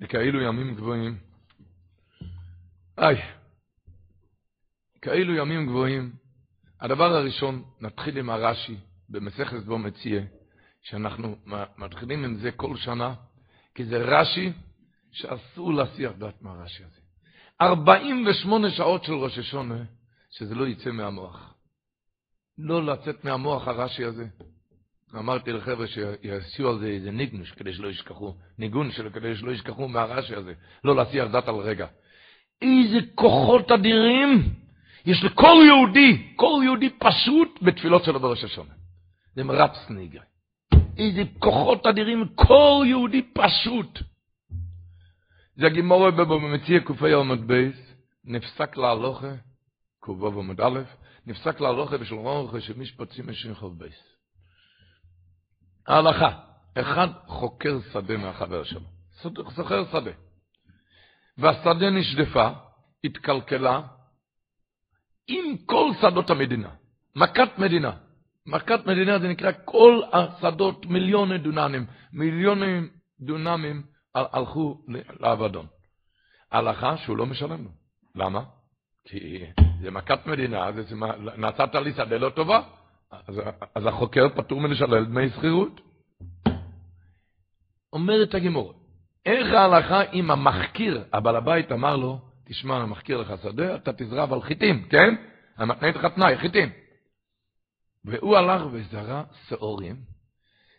לכאלו 0.00 0.42
ימים 0.42 0.74
גבוהים, 0.74 1.18
איי, 2.98 3.22
כאלו 5.02 5.34
ימים 5.34 5.66
גבוהים, 5.66 6.12
הדבר 6.80 7.14
הראשון, 7.14 7.64
נתחיל 7.80 8.18
עם 8.18 8.30
הרש"י 8.30 8.76
במסכת 9.08 9.64
בו 9.64 9.78
מציע, 9.78 10.20
שאנחנו 10.84 11.36
מתחילים 11.78 12.24
עם 12.24 12.36
זה 12.36 12.50
כל 12.50 12.76
שנה, 12.76 13.14
כי 13.74 13.84
זה 13.84 13.96
רש"י 13.96 14.52
שאסור 15.12 15.74
להסיח 15.74 16.12
דעת 16.18 16.42
מהרש"י 16.42 16.84
הזה. 16.84 17.00
48 17.60 18.70
שעות 18.70 19.04
של 19.04 19.12
ראש 19.12 19.38
השונה, 19.38 19.82
שזה 20.30 20.54
לא 20.54 20.66
יצא 20.66 20.90
מהמוח. 20.90 21.54
לא 22.58 22.84
לצאת 22.84 23.24
מהמוח 23.24 23.68
הרש"י 23.68 24.04
הזה. 24.04 24.26
אמרתי 25.14 25.52
לחבר'ה 25.52 25.86
שיעשו 25.86 26.68
על 26.68 26.78
זה 26.78 26.86
איזה 26.86 27.10
ניגנוש 27.10 27.50
כדי 27.50 27.74
שלא 27.74 27.88
ישכחו, 27.88 28.34
ניגון 28.58 28.90
שלו 28.90 29.12
כדי 29.12 29.36
שלא 29.36 29.52
ישכחו 29.52 29.88
מהרש"י 29.88 30.34
הזה, 30.34 30.52
לא 30.84 30.96
להסיח 30.96 31.28
דעת 31.30 31.48
על 31.48 31.54
רגע. 31.54 31.86
איזה 32.62 32.98
כוחות 33.14 33.72
אדירים 33.72 34.54
יש 35.06 35.24
לכל 35.24 35.56
יהודי, 35.66 36.32
כל 36.36 36.60
יהודי 36.64 36.90
פשוט 36.98 37.58
בתפילות 37.62 38.04
שלו 38.04 38.20
בראש 38.20 38.44
השנה. 38.44 38.72
זה 39.34 39.44
מרפסן 39.44 39.90
איגרא. 39.90 40.20
איזה 40.98 41.22
כוחות 41.38 41.86
אדירים, 41.86 42.28
כל 42.34 42.84
יהודי 42.86 43.22
פשוט. 43.22 43.98
זה 45.56 45.66
הגמרא 45.66 46.12
במציעא 46.12 46.80
ק"ו 46.80 47.12
עמוד 47.12 47.46
ב', 47.46 47.76
נפסק 48.24 48.76
להלכה, 48.76 49.32
ק"ו 50.00 50.32
עמוד 50.32 50.60
א', 50.60 50.80
נפסק 51.26 51.60
להלכה 51.60 51.98
בשולחן 51.98 52.14
ערוך 52.14 52.60
חושן 52.60 53.28
משפט 53.28 53.54
סימן 53.54 53.78
שכ"ב. 53.78 54.14
ההלכה, 55.86 56.40
אחד 56.74 57.08
חוקר 57.26 57.78
שדה 57.92 58.16
מהחבר 58.16 58.64
שלו, 58.64 58.88
סוחר 59.54 59.84
שדה. 59.92 60.10
והשדה 61.38 61.90
נשדפה, 61.90 62.48
התקלקלה, 63.04 63.80
עם 65.26 65.56
כל 65.66 65.90
שדות 66.00 66.30
המדינה. 66.30 66.70
מכת 67.16 67.58
מדינה. 67.58 67.96
מכת 68.46 68.86
מדינה 68.86 69.18
זה 69.18 69.28
נקרא 69.28 69.50
כל 69.64 70.00
השדות, 70.12 70.86
מיליוני 70.86 71.38
דונמים, 71.38 71.86
מיליוני 72.12 72.80
דונמים 73.20 73.82
הלכו 74.14 74.84
לאבדון. 75.20 75.66
הלכה 76.52 76.96
שהוא 76.96 77.16
לא 77.16 77.26
משלם 77.26 77.64
לו. 77.64 77.70
למה? 78.14 78.42
כי 79.08 79.44
זה 79.80 79.90
מכת 79.90 80.26
מדינה, 80.26 80.72
זה 80.72 80.96
נתת 81.36 81.74
לי 81.74 81.92
שדה 81.92 82.16
לא 82.16 82.30
טובה, 82.30 82.62
אז, 83.28 83.40
אז 83.74 83.86
החוקר 83.86 84.28
פטור 84.28 84.60
מלשלם 84.60 85.04
דמי 85.04 85.30
שכירות. 85.30 85.80
אומרת 87.92 88.34
הגימור, 88.34 88.74
איך 89.26 89.54
ההלכה 89.54 90.02
אם 90.12 90.30
המחקיר, 90.30 91.04
הבעל 91.12 91.36
הבית 91.36 91.72
אמר 91.72 91.96
לו, 91.96 92.18
תשמע, 92.48 92.80
אני 92.80 92.90
מחכיר 92.90 93.18
לך 93.18 93.32
שדה, 93.42 93.74
אתה 93.74 93.92
תזרע 93.92 94.26
על 94.34 94.42
חיטים, 94.42 94.88
כן? 94.90 95.14
אני 95.58 95.68
מתנה 95.68 95.88
איתך 95.88 96.04
תנאי, 96.04 96.38
חיטים. 96.38 96.83
והוא 98.04 98.36
הלך 98.36 98.62
וזרע 98.72 99.22
שעורים, 99.48 99.96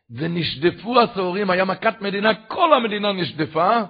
ונשדפו 0.10 1.02
השעורים, 1.02 1.50
היה 1.50 1.66
מכת 1.66 2.02
מדינה, 2.02 2.34
כל 2.48 2.74
המדינה 2.74 3.12
נשדפה, 3.12 3.82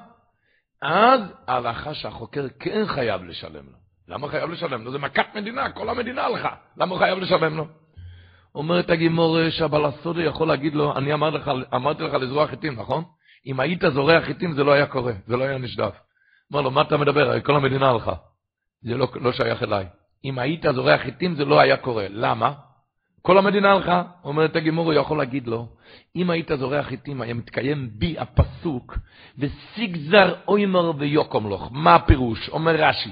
אז 0.82 1.22
ההלכה 1.48 1.94
שהחוקר 1.94 2.48
כן 2.60 2.86
חייב 2.88 3.24
לשלם 3.24 3.66
לו. 3.66 3.78
למה 4.08 4.28
חייב 4.28 4.50
לשלם 4.50 4.84
לו? 4.84 4.92
זה 4.92 4.98
מכת 4.98 5.26
מדינה, 5.36 5.72
כל 5.72 5.90
המדינה 5.90 6.24
הלכה. 6.24 6.56
למה 6.78 6.92
הוא 6.92 7.00
חייב 7.00 7.20
לשלם 7.20 7.58
לו? 7.58 7.68
אומרת 8.56 8.90
הגימור 8.90 9.50
שהבעל 9.50 9.86
הסודי 9.86 10.24
יכול 10.24 10.48
להגיד 10.48 10.76
לו, 10.76 10.98
אני 10.98 11.14
אמר 11.14 11.30
לך, 11.30 11.52
אמרתי 11.76 12.04
לך 12.04 12.14
לזרוע 12.14 12.48
חיטים, 12.48 12.80
נכון? 12.80 13.04
אם 13.46 13.60
היית 13.60 13.84
זורע 13.94 14.22
חיטים 14.22 14.54
זה 14.54 14.64
לא 14.64 14.72
היה 14.72 14.86
קורה, 14.86 15.14
זה 15.28 15.38
לא 15.38 15.44
היה 15.44 15.58
נשדף. 15.58 15.96
אמר 16.54 16.62
לו, 16.62 16.72
מה 16.72 16.82
אתה 16.82 16.98
מדבר? 16.98 17.40
כל 17.40 17.56
המדינה 17.56 17.90
הלכה. 17.90 18.14
זה 18.82 18.98
לא, 18.98 19.08
לא 19.16 19.32
שייך 19.32 19.64
אליי. 19.64 19.86
אם 20.26 20.40
היית 20.40 20.66
זורע 20.76 20.98
חיטים 20.98 21.36
זה 21.36 21.46
לא 21.46 21.60
היה 21.60 21.78
קורה. 21.78 22.06
למה? 22.10 22.54
כל 23.26 23.38
המדינה 23.38 23.72
הלכה. 23.72 24.04
אומרת 24.24 24.56
הגימור, 24.56 24.86
הוא 24.86 24.94
יכול 24.94 25.18
להגיד 25.18 25.48
לו, 25.48 25.68
אם 26.16 26.30
היית 26.30 26.52
זורע 26.60 26.84
חיטים, 26.84 27.22
היה 27.22 27.34
מתקיים 27.34 27.90
בי 27.98 28.16
הפסוק, 28.18 28.98
וסיגזר 29.40 30.34
אוימר 30.48 30.92
ויוקום 30.98 31.54
לך. 31.54 31.62
מה 31.72 31.96
הפירוש? 31.96 32.50
אומר 32.50 32.76
רש"י. 32.76 33.10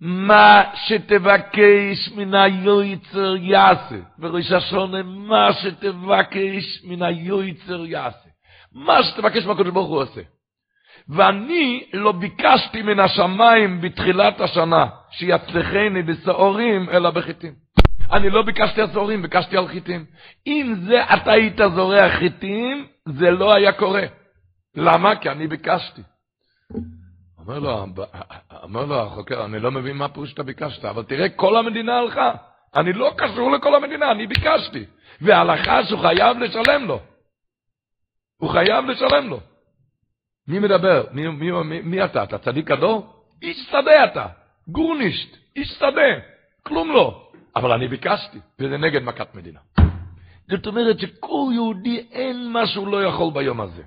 מה 0.00 0.62
שתבקש 0.74 2.12
מן 2.16 2.34
היועצר 2.34 3.36
יעשה. 3.36 3.96
בראש 4.18 4.52
השונה, 4.52 5.02
מה 5.02 5.52
שתבקש 5.52 6.84
מן 6.84 7.02
היועצר 7.02 7.86
יעשה. 7.86 8.28
מה 8.72 9.02
שתבקש 9.02 9.46
מהקדוש 9.46 9.72
ברוך 9.72 9.88
הוא 9.88 10.02
עושה. 10.02 10.20
ואני 11.08 11.84
לא 11.92 12.12
ביקשתי 12.12 12.82
מן 12.82 13.00
השמיים 13.00 13.80
בתחילת 13.80 14.40
השנה 14.40 14.86
שיצלחני 15.10 16.02
בשעורים 16.02 16.90
אלא 16.90 17.10
בחיטים. 17.10 17.52
אני 18.12 18.30
לא 18.30 18.42
ביקשתי 18.42 18.80
על 18.80 19.16
ביקשתי 19.22 19.56
על 19.56 19.68
חיטים. 19.68 20.04
אם 20.46 20.74
זה 20.86 21.04
אתה 21.14 21.32
היית 21.32 21.60
זורע 21.74 22.08
חיטים, 22.08 22.86
זה 23.08 23.30
לא 23.30 23.54
היה 23.54 23.72
קורה. 23.72 24.02
למה? 24.74 25.16
כי 25.16 25.30
אני 25.30 25.46
ביקשתי. 25.46 26.02
אומר 27.38 27.58
לו, 27.58 27.86
אומר 28.62 28.84
לו 28.84 29.00
החוקר, 29.00 29.44
אני 29.44 29.60
לא 29.60 29.70
מבין 29.70 29.96
מה 29.96 30.08
פירוש 30.08 30.30
שאתה 30.30 30.42
ביקשת, 30.42 30.84
אבל 30.84 31.02
תראה, 31.02 31.28
כל 31.28 31.56
המדינה 31.56 31.98
הלכה. 31.98 32.32
אני 32.76 32.92
לא 32.92 33.10
קשור 33.16 33.50
לכל 33.50 33.74
המדינה, 33.74 34.10
אני 34.10 34.26
ביקשתי. 34.26 34.84
וההלכה 35.20 35.84
שהוא 35.84 36.00
חייב 36.00 36.38
לשלם 36.38 36.86
לו. 36.86 37.00
הוא 38.36 38.50
חייב 38.50 38.84
לשלם 38.84 39.28
לו. 39.28 39.40
מי 40.48 40.58
מדבר? 40.58 41.04
מי, 41.12 41.28
מי, 41.28 41.50
מי, 41.64 41.80
מי 41.80 42.04
אתה? 42.04 42.22
אתה 42.22 42.38
צדיק 42.38 42.70
הדור? 42.70 43.24
איש 43.42 43.56
שדה 43.70 44.04
אתה. 44.04 44.26
גורנישט. 44.68 45.36
איש 45.56 45.68
שדה. 45.68 46.20
כלום 46.62 46.92
לא. 46.92 47.29
אבל 47.56 47.72
אני 47.72 47.88
ביקשתי, 47.88 48.38
וזה 48.58 48.78
נגד 48.78 49.02
מכת 49.02 49.34
מדינה. 49.34 49.60
זאת 50.50 50.66
אומרת 50.66 50.98
שכל 50.98 51.50
יהודי 51.52 52.06
אין 52.12 52.52
מה 52.52 52.66
שהוא 52.66 52.88
לא 52.88 53.04
יכול 53.04 53.32
ביום 53.34 53.60
הזה. 53.60 53.82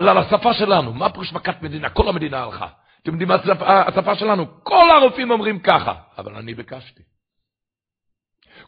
אלא 0.00 0.12
לשפה 0.12 0.54
שלנו, 0.54 0.94
מה 0.94 1.10
פירוש 1.10 1.32
מכת 1.32 1.62
מדינה? 1.62 1.90
כל 1.90 2.08
המדינה 2.08 2.42
הלכה. 2.42 2.68
אתם 3.02 3.10
יודעים 3.10 3.28
מה 3.28 3.34
השפה, 3.34 3.80
השפה 3.80 4.14
שלנו? 4.14 4.64
כל 4.64 4.90
הרופאים 4.90 5.30
אומרים 5.30 5.58
ככה, 5.58 5.94
אבל 6.18 6.36
אני 6.36 6.54
ביקשתי. 6.54 7.02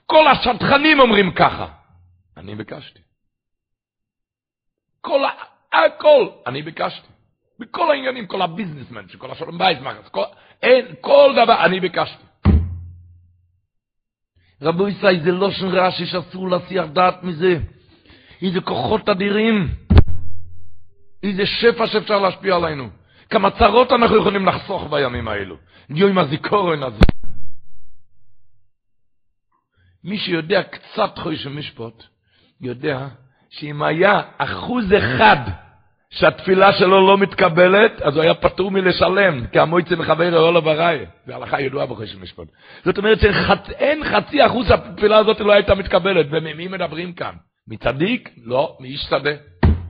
כל 0.06 0.28
השטחנים 0.28 1.00
אומרים 1.00 1.32
ככה, 1.32 1.66
אני 2.36 2.54
ביקשתי. 2.54 3.00
כל, 5.00 5.20
הכל, 5.72 6.28
אני 6.46 6.62
ביקשתי. 6.62 7.08
בכל 7.58 7.90
העניינים, 7.90 8.26
כל 8.26 8.42
הביזנסמן, 8.42 9.04
כל 9.18 9.30
השלום 9.30 9.58
בית, 9.58 9.78
כל, 10.10 10.24
אין, 10.62 10.86
כל 11.00 11.32
דבר, 11.36 11.64
אני 11.64 11.80
ביקשתי. 11.80 12.24
רבו 14.62 14.88
ישראל, 14.88 15.20
זה 15.20 15.32
לא 15.32 15.50
שן 15.50 15.66
רש"י 15.66 16.06
שאסור 16.06 16.48
להסיח 16.48 16.86
דעת 16.92 17.22
מזה. 17.22 17.58
איזה 18.42 18.60
כוחות 18.60 19.08
אדירים. 19.08 19.68
איזה 21.22 21.46
שפע 21.46 21.86
שאפשר 21.86 22.18
להשפיע 22.18 22.56
עלינו. 22.56 22.88
כמה 23.30 23.50
צרות 23.50 23.92
אנחנו 23.92 24.16
יכולים 24.16 24.46
לחסוך 24.46 24.86
בימים 24.90 25.28
האלו. 25.28 25.56
יום 25.90 26.18
הזיכורן 26.18 26.82
הזה. 26.82 27.04
מי 30.04 30.18
שיודע 30.18 30.62
קצת 30.62 31.18
חוש 31.18 31.46
משפוט, 31.46 32.04
יודע 32.60 33.08
שאם 33.50 33.82
היה 33.82 34.20
אחוז 34.38 34.84
אחד 34.98 35.36
שהתפילה 36.10 36.72
שלו 36.72 37.06
לא 37.06 37.18
מתקבלת, 37.18 38.02
אז 38.02 38.14
הוא 38.16 38.22
היה 38.22 38.34
פטור 38.34 38.70
מלשלם, 38.70 39.46
כי 39.46 39.58
המויצה 39.58 39.96
מחבר 39.96 40.38
אולו 40.38 40.62
בראי. 40.62 41.06
זה 41.26 41.36
הלכה 41.36 41.60
ידועה 41.60 41.86
בחוש 41.86 42.14
משפט. 42.14 42.46
זאת 42.84 42.98
אומרת 42.98 43.18
שאין 43.20 44.04
חצי 44.04 44.46
אחוז 44.46 44.68
שהתפילה 44.68 45.18
הזאת 45.18 45.40
לא 45.40 45.52
הייתה 45.52 45.74
מתקבלת. 45.74 46.26
וממי 46.30 46.68
מדברים 46.68 47.12
כאן? 47.12 47.34
מצדיק? 47.68 48.30
לא, 48.44 48.76
מאיש 48.80 49.00
שדה. 49.00 49.30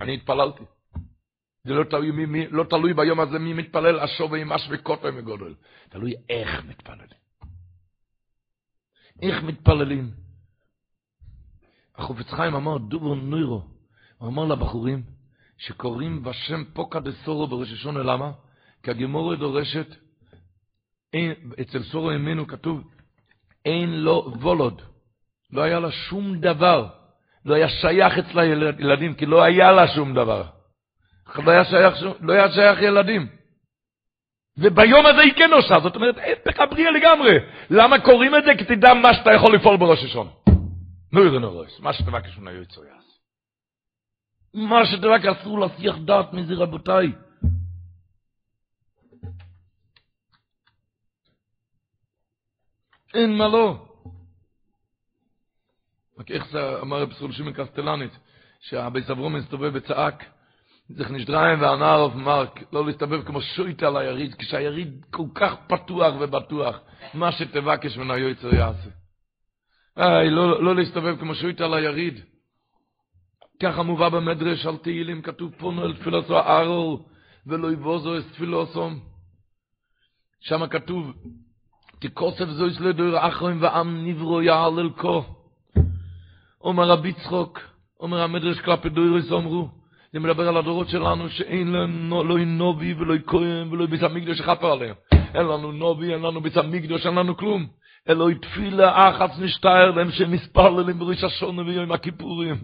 אני 0.00 0.14
התפללתי. 0.14 0.64
זה 1.64 1.74
לא 1.74 1.84
תלוי, 1.84 2.10
מי, 2.10 2.26
מי, 2.26 2.46
לא 2.50 2.64
תלוי 2.64 2.94
ביום 2.94 3.20
הזה 3.20 3.38
מי 3.38 3.52
מתפלל 3.52 4.00
אשוב 4.00 4.34
עם 4.34 4.52
אש 4.52 4.68
וקוטו 4.70 5.12
מגודל. 5.12 5.54
תלוי 5.88 6.14
איך 6.28 6.64
מתפללים. 6.68 7.20
איך 9.22 9.42
מתפללים. 9.42 10.10
החופץ 11.96 12.30
חיים 12.30 12.54
אמר 12.54 12.78
דובר 12.78 13.14
נוירו. 13.14 13.62
הוא 14.18 14.28
אמר 14.28 14.44
לבחורים 14.44 15.02
שקוראים 15.60 16.22
בשם 16.22 16.64
פוקה 16.72 17.00
דה 17.00 17.12
סורו 17.12 17.46
בראש 17.46 17.72
השונה, 17.72 18.02
למה? 18.02 18.30
כי 18.82 18.90
הגמורה 18.90 19.36
דורשת, 19.36 19.86
אין, 21.12 21.32
אצל 21.60 21.82
סורו 21.82 22.12
ימינו 22.12 22.46
כתוב, 22.46 22.90
אין 23.64 24.00
לו 24.00 24.32
וולוד. 24.40 24.82
לא 25.52 25.62
היה 25.62 25.80
לה 25.80 25.90
שום 25.90 26.40
דבר. 26.40 26.88
לא 27.44 27.54
היה 27.54 27.68
שייך 27.68 28.18
אצלה 28.18 28.44
ילדים, 28.78 29.14
כי 29.14 29.26
לא 29.26 29.42
היה 29.42 29.72
לה 29.72 29.88
שום 29.88 30.14
דבר. 30.14 30.44
לא 31.44 31.50
היה 31.50 31.64
שייך, 31.64 31.94
לא 32.20 32.32
היה 32.32 32.52
שייך 32.52 32.82
ילדים. 32.82 33.28
וביום 34.58 35.06
הזה 35.06 35.20
היא 35.20 35.32
כן 35.32 35.50
עושה, 35.52 35.80
זאת 35.82 35.96
אומרת, 35.96 36.16
לך 36.46 36.62
בריאה 36.70 36.90
לגמרי. 36.90 37.38
למה 37.70 38.00
קוראים 38.00 38.34
את 38.34 38.44
זה? 38.44 38.50
כי 38.58 38.64
תדע 38.64 38.94
מה 38.94 39.14
שאתה 39.14 39.32
יכול 39.32 39.54
לפעול 39.54 39.76
בראש 39.76 40.04
השון. 40.04 40.28
נו 41.12 41.24
יראה 41.24 41.38
נורס, 41.38 41.80
מה 41.80 41.92
שתבקש 41.92 42.38
מן 42.38 42.48
היועצו 42.48 42.84
יעש. 42.84 42.99
מה 44.54 44.86
שתבקש 44.86 45.24
אסור 45.24 45.60
להסיח 45.60 45.96
דעת 46.04 46.32
מזה 46.32 46.54
רבותיי. 46.54 47.12
אין 53.14 53.38
מה 53.38 53.48
לא. 53.48 53.86
רק 56.18 56.30
איך 56.30 56.46
זה 56.50 56.80
אמר 56.80 57.02
רב 57.02 57.12
סול 57.12 57.32
שמעון 57.32 57.52
קסטלנית, 57.52 58.18
שהבי 58.60 59.02
סברום 59.02 59.36
מסתובב 59.36 59.70
וצעק, 59.74 60.24
זך 60.88 61.10
נשדריים 61.10 61.60
והנער 61.60 62.00
אוף 62.00 62.14
מרק, 62.14 62.60
לא 62.72 62.86
להסתובב 62.86 63.26
כמו 63.26 63.40
שויטה 63.40 63.86
על 63.86 63.96
היריד, 63.96 64.34
כשהיריד 64.34 65.04
כל 65.10 65.26
כך 65.34 65.54
פתוח 65.66 66.14
ובטוח, 66.20 66.80
מה 67.14 67.32
שתבקש 67.32 67.96
מן 67.96 68.10
היועצר 68.10 68.54
יעשה. 68.54 68.90
איי, 69.96 70.30
לא, 70.30 70.62
לא 70.62 70.76
להסתובב 70.76 71.20
כמו 71.20 71.34
שויטה 71.34 71.64
על 71.64 71.74
היריד. 71.74 72.24
ככה 73.62 73.82
מובא 73.82 74.08
במדרש 74.08 74.66
על 74.66 74.76
תהילים, 74.76 75.22
כתוב 75.22 75.52
פונו 75.58 75.84
אל 75.84 75.96
תפילוסו 75.96 76.38
ארור, 76.38 77.08
ולא 77.46 77.72
יבוזו 77.72 78.18
אס 78.18 78.24
תפילוסום. 78.32 79.00
שם 80.40 80.66
כתוב, 80.66 81.12
תכוסף 81.98 82.44
זו 82.48 82.66
יש 82.66 82.80
לדור 82.80 83.28
אחרים 83.28 83.62
ועם 83.62 84.06
נברו 84.06 84.42
יעל 84.42 84.78
אל 84.78 84.90
כה. 84.96 85.20
אומר 86.60 86.88
רבי 86.88 87.12
צחוק, 87.12 87.58
אומר 88.00 88.22
המדרש 88.22 88.60
כלפי 88.60 88.88
דוירס 88.88 89.32
אמרו, 89.32 89.68
זה 90.12 90.20
מדבר 90.20 90.48
על 90.48 90.56
הדורות 90.56 90.88
שלנו 90.88 91.28
שאין 91.28 91.72
לנו 91.72 92.24
לא 92.24 92.38
נובי 92.38 92.94
ולא 92.94 93.14
כהן 93.26 93.68
ולא 93.72 93.86
ביס 93.86 94.02
המקדוש 94.02 94.38
שחפר 94.38 94.72
עליהם. 94.72 94.94
אין 95.12 95.46
לנו 95.46 95.72
נובי, 95.72 96.12
אין 96.12 96.22
לנו 96.22 96.40
ביס 96.40 96.56
המקדוש, 96.56 97.06
אין 97.06 97.14
לנו 97.14 97.36
כלום. 97.36 97.66
אלוהי 98.08 98.34
תפילה 98.34 99.10
אחת 99.10 99.30
נשתער 99.38 99.90
להם 99.90 100.10
שמספרללים 100.10 100.98
בראש 100.98 101.24
השונה 101.24 101.62
ויום 101.62 101.92
הכיפורים. 101.92 102.56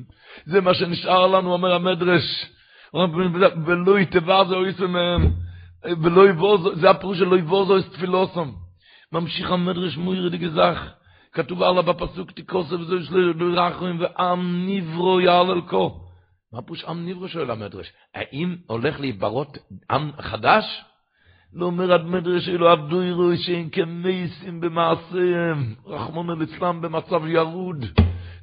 זה 0.44 0.60
מה 0.60 0.74
שנשאר 0.74 1.26
לנו, 1.26 1.52
אומר 1.52 1.74
המדרש. 1.74 2.46
ולא 3.66 3.98
יתבע 3.98 4.44
זה 4.44 4.54
אויסו 4.54 4.88
מהם. 4.88 5.32
ולא 6.02 6.28
יבוזו, 6.28 6.76
זה 6.76 6.90
הפירוש 6.90 7.18
של 7.18 7.24
לא 7.24 7.38
יבוזו 7.38 7.78
את 7.78 7.84
תפילוסם. 7.92 8.50
ממשיך 9.12 9.50
המדרש 9.50 9.96
מוירי 9.96 10.30
דגזך. 10.30 10.88
כתוב 11.32 11.62
עליו 11.62 11.82
בפסוק 11.82 12.30
תיקוסף 12.30 12.76
זה 12.88 12.94
יש 12.96 13.10
לרחמים 13.38 14.00
ועם 14.00 14.66
נברו 14.68 15.20
יעל 15.20 15.60
כה. 15.66 15.76
מה 16.52 16.62
פירוש 16.62 16.84
עם 16.84 17.08
נברו 17.08 17.28
שואל 17.28 17.50
המדרש? 17.50 17.92
האם 18.14 18.56
הולך 18.66 19.00
להיברות 19.00 19.58
עם 19.90 20.10
חדש? 20.20 20.84
לא 21.54 21.66
אומר 21.66 21.92
המדרש 21.92 22.48
אלו 22.48 22.68
עבדו 22.68 23.02
יראו 23.02 23.36
שאין 23.36 23.70
כמייסים 23.70 24.60
במעשיהם, 24.60 25.74
רחמון 25.86 26.38
ליצלן 26.38 26.80
במצב 26.80 27.26
ירוד, 27.26 27.84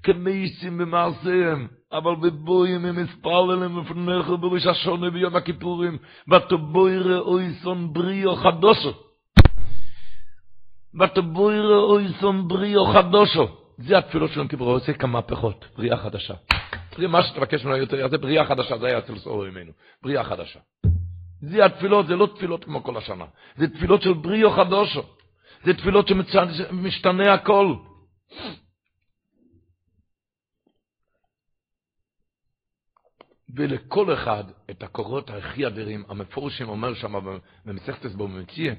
כמייסים 0.03 0.77
במעשיהם, 0.77 1.67
אבל 1.91 2.15
בבויים 2.15 2.85
הם 2.85 2.99
אספרללים 2.99 3.79
לפניך 3.79 4.27
בראש 4.39 4.65
השונה 4.65 5.09
ביום 5.09 5.35
הכיפורים, 5.35 5.97
ותבוי 6.31 6.97
ראוי 6.97 7.53
סון 7.61 7.93
בריאו 7.93 8.35
חדושו. 8.35 8.93
ותבוי 10.99 11.59
ראוי 11.59 12.07
סון 12.19 12.47
בריאו 12.47 12.85
חדושו. 12.85 13.47
זה 13.77 13.97
התפילות 13.97 14.31
של 14.31 14.39
יום 14.39 14.47
כיפור, 14.47 14.69
עושה 14.69 14.93
כמה 14.93 15.11
מהפכות, 15.11 15.65
בריאה 15.77 15.97
חדשה. 15.97 16.33
מה 16.97 17.23
שתבקש 17.23 17.65
ממנו 17.65 17.77
יותר, 17.77 18.07
זה 18.09 18.17
בריאה 18.17 18.45
חדשה, 18.45 18.77
זה 18.77 18.87
היה 18.87 18.97
אצל 18.97 19.17
סורו 19.17 19.43
ממנו, 19.43 19.71
בריאה 20.03 20.23
חדשה. 20.23 20.59
זה 21.49 21.65
התפילות, 21.65 22.07
זה 22.07 22.15
לא 22.15 22.27
תפילות 22.35 22.63
כמו 22.63 22.83
כל 22.83 22.97
השנה. 22.97 23.25
זה 23.57 23.67
תפילות 23.67 24.01
של 24.01 24.13
בריאו 24.13 24.51
חדושו. 24.51 25.01
זה 25.63 25.73
תפילות 25.73 26.07
שמשתנה 26.07 27.33
הכל. 27.33 27.75
ולכל 33.55 34.13
אחד 34.13 34.43
את 34.69 34.83
הקורות 34.83 35.29
הכי 35.29 35.67
אדירים, 35.67 36.03
המפורשים 36.09 36.69
אומר 36.69 36.93
שם 36.93 37.13
במסכת 37.65 38.05
בו 38.05 38.27
במציע, 38.27 38.73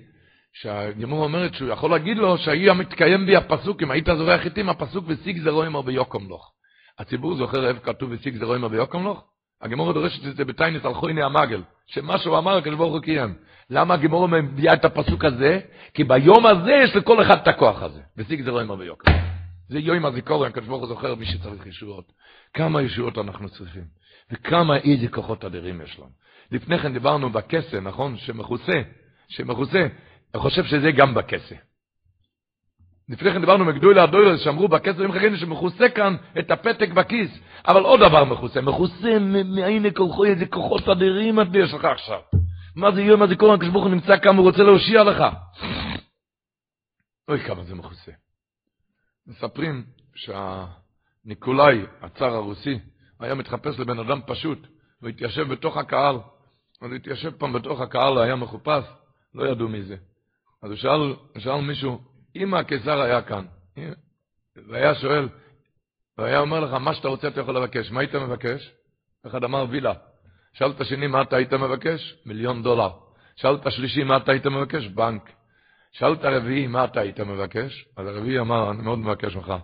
שהגמור 0.52 1.24
אומרת 1.24 1.54
שהוא 1.54 1.68
יכול 1.68 1.90
להגיד 1.90 2.16
לו 2.16 2.38
שהיה 2.38 2.74
מתקיים 2.74 3.26
בי 3.26 3.36
הפסוק, 3.36 3.82
אם 3.82 3.90
היית 3.90 4.06
זורח 4.06 4.44
איתי 4.44 4.60
הפסוק 4.60 5.04
וסיג 5.08 5.38
זרוימו 5.38 5.82
ביוקם 5.82 6.28
לוך. 6.28 6.52
הציבור 6.98 7.36
זוכר 7.36 7.68
איפה 7.68 7.80
כתוב 7.80 8.10
וסיג 8.12 8.36
זרוימו 8.36 8.68
ביוקם 8.68 9.04
לוך? 9.04 9.33
הגמור 9.62 9.92
דורשת 9.92 10.26
את 10.26 10.36
זה 10.36 10.44
בטיינס 10.44 10.84
על 10.84 10.94
חויני 10.94 11.22
המגל, 11.22 11.62
שמה 11.86 12.18
שהוא 12.18 12.38
אמר, 12.38 12.56
הקדוש 12.56 12.76
ברוך 12.76 12.92
הוא 12.92 13.02
קיים. 13.02 13.34
למה 13.70 13.94
הגמור 13.94 14.28
מביאה 14.28 14.74
את 14.74 14.84
הפסוק 14.84 15.24
הזה? 15.24 15.60
כי 15.94 16.04
ביום 16.04 16.46
הזה 16.46 16.72
יש 16.84 16.96
לכל 16.96 17.22
אחד 17.22 17.38
את 17.42 17.48
הכוח 17.48 17.82
הזה. 17.82 18.00
וסיג 18.16 18.42
זה 18.42 18.50
לא 18.50 18.62
אמר 18.62 18.74
ביוקר. 18.74 19.12
זה 19.68 19.78
יום 19.78 20.06
הזיכורן, 20.06 20.48
הקדוש 20.48 20.68
ברוך 20.68 20.80
הוא 20.80 20.88
זוכר 20.88 21.14
מי 21.14 21.26
שצריך 21.26 21.66
ישועות. 21.66 22.12
כמה 22.54 22.82
ישועות 22.82 23.18
אנחנו 23.18 23.48
צריכים, 23.48 23.84
וכמה 24.30 24.76
איזה 24.76 25.08
כוחות 25.08 25.44
אדירים 25.44 25.80
יש 25.80 25.98
לנו. 25.98 26.10
לפני 26.50 26.78
כן 26.78 26.92
דיברנו 26.92 27.30
בכסה, 27.30 27.80
נכון? 27.80 28.16
שמכוסה, 28.16 28.82
שמכוסה, 29.28 29.86
אני 30.34 30.42
חושב 30.42 30.64
שזה 30.64 30.90
גם 30.90 31.14
בכסה. 31.14 31.54
לפני 33.08 33.32
כן 33.32 33.40
דיברנו 33.40 33.64
מגדוי 33.64 34.00
הדוילר 34.00 34.36
שאמרו 34.36 34.68
בכסף 34.68 34.98
עם 34.98 35.12
חגני 35.12 35.36
שמכוסה 35.36 35.88
כאן 35.88 36.16
את 36.38 36.50
הפתק 36.50 36.88
בכיס, 36.90 37.38
אבל 37.68 37.82
עוד 37.82 38.00
דבר 38.00 38.24
מכוסה, 38.24 38.60
מכוסה 38.60 39.18
מעין 39.44 39.86
כוחו 39.96 40.24
איזה 40.24 40.46
כוחות 40.46 40.88
אדירים 40.88 41.40
את 41.40 41.46
יש 41.54 41.74
לך 41.74 41.84
עכשיו. 41.84 42.20
מה 42.76 42.92
זה 42.92 43.02
יום 43.02 43.22
הזיכרון 43.22 43.54
הקדוש 43.54 43.70
ברוך 43.72 43.84
הוא 43.84 43.94
נמצא 43.94 44.18
כאן 44.18 44.36
הוא 44.36 44.46
רוצה 44.46 44.62
להושיע 44.62 45.04
לך. 45.04 45.24
אוי 47.28 47.40
כמה 47.40 47.64
זה 47.64 47.74
מכוסה. 47.74 48.12
מספרים 49.26 49.84
שהניקולאי, 50.14 51.82
הצאר 52.02 52.34
הרוסי, 52.34 52.78
היה 53.20 53.34
מתחפש 53.34 53.78
לבן 53.78 53.98
אדם 53.98 54.20
פשוט, 54.26 54.58
הוא 55.00 55.08
התיישב 55.08 55.52
בתוך 55.52 55.76
הקהל, 55.76 56.16
אז 56.82 56.92
התיישב 56.92 57.30
פעם 57.30 57.52
בתוך 57.52 57.80
הקהל, 57.80 58.18
היה 58.18 58.36
מחופש, 58.36 58.84
לא 59.34 59.44
ידעו 59.44 59.68
מי 59.68 59.82
זה. 59.82 59.96
אז 60.62 60.70
הוא 60.70 60.76
שאל, 60.76 61.14
שאל 61.38 61.60
מישהו, 61.60 62.00
אם 62.36 62.54
הקיסר 62.54 63.00
היה 63.00 63.22
כאן, 63.22 63.44
והיה 64.68 64.94
שואל, 64.94 65.28
והיה 66.18 66.38
אומר 66.38 66.60
לך, 66.60 66.72
מה 66.72 66.94
שאתה 66.94 67.08
רוצה 67.08 67.28
אתה 67.28 67.40
יכול 67.40 67.56
לבקש, 67.56 67.90
מה 67.90 68.00
היית 68.00 68.14
מבקש? 68.14 68.72
אחד 69.26 69.44
אמר 69.44 69.66
וילה. 69.70 69.92
שאלת 70.52 70.86
שני, 70.86 71.06
מה 71.06 71.22
אתה 71.22 71.36
היית 71.36 71.52
מבקש? 71.52 72.16
מיליון 72.26 72.62
דולר. 72.62 72.90
שאלת 73.36 73.72
שלישי, 73.72 74.04
מה 74.04 74.16
אתה 74.16 74.32
היית 74.32 74.46
מבקש? 74.46 74.86
בנק. 74.86 75.30
שאלת 75.92 76.18
רביעי, 76.22 76.66
מה 76.66 76.84
אתה 76.84 77.00
היית 77.00 77.20
מבקש? 77.20 77.88
אז 77.96 78.06
הרביעי 78.06 78.38
אמר, 78.38 78.70
אני 78.70 78.82
מאוד 78.82 78.98
מבקש 78.98 79.36
ממך, 79.36 79.54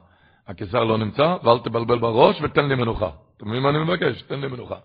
הקיסר 0.47 0.85
לא 0.85 0.99
נמצא, 0.99 1.37
ואל 1.43 1.59
תבלבל 1.59 1.99
בראש 1.99 2.37
ותן 2.43 2.69
לי 2.69 2.75
מנוחה. 2.75 3.11
אתה 3.37 3.45
מבין 3.45 3.63
מה 3.63 3.69
אני 3.69 3.79
מבקש? 3.79 4.23
תן 4.23 4.41
לי 4.41 4.49
מנוחה. 4.49 4.79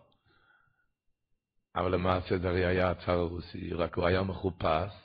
אבל 1.76 1.92
למעשה 1.92 2.38
זה 2.38 2.50
הרי 2.50 2.66
היה 2.66 2.92
הצאר 2.92 3.20
הרוסי, 3.20 3.74
רק 3.74 3.96
הוא 3.96 4.06
היה 4.06 4.24
מחופש. 4.24 5.05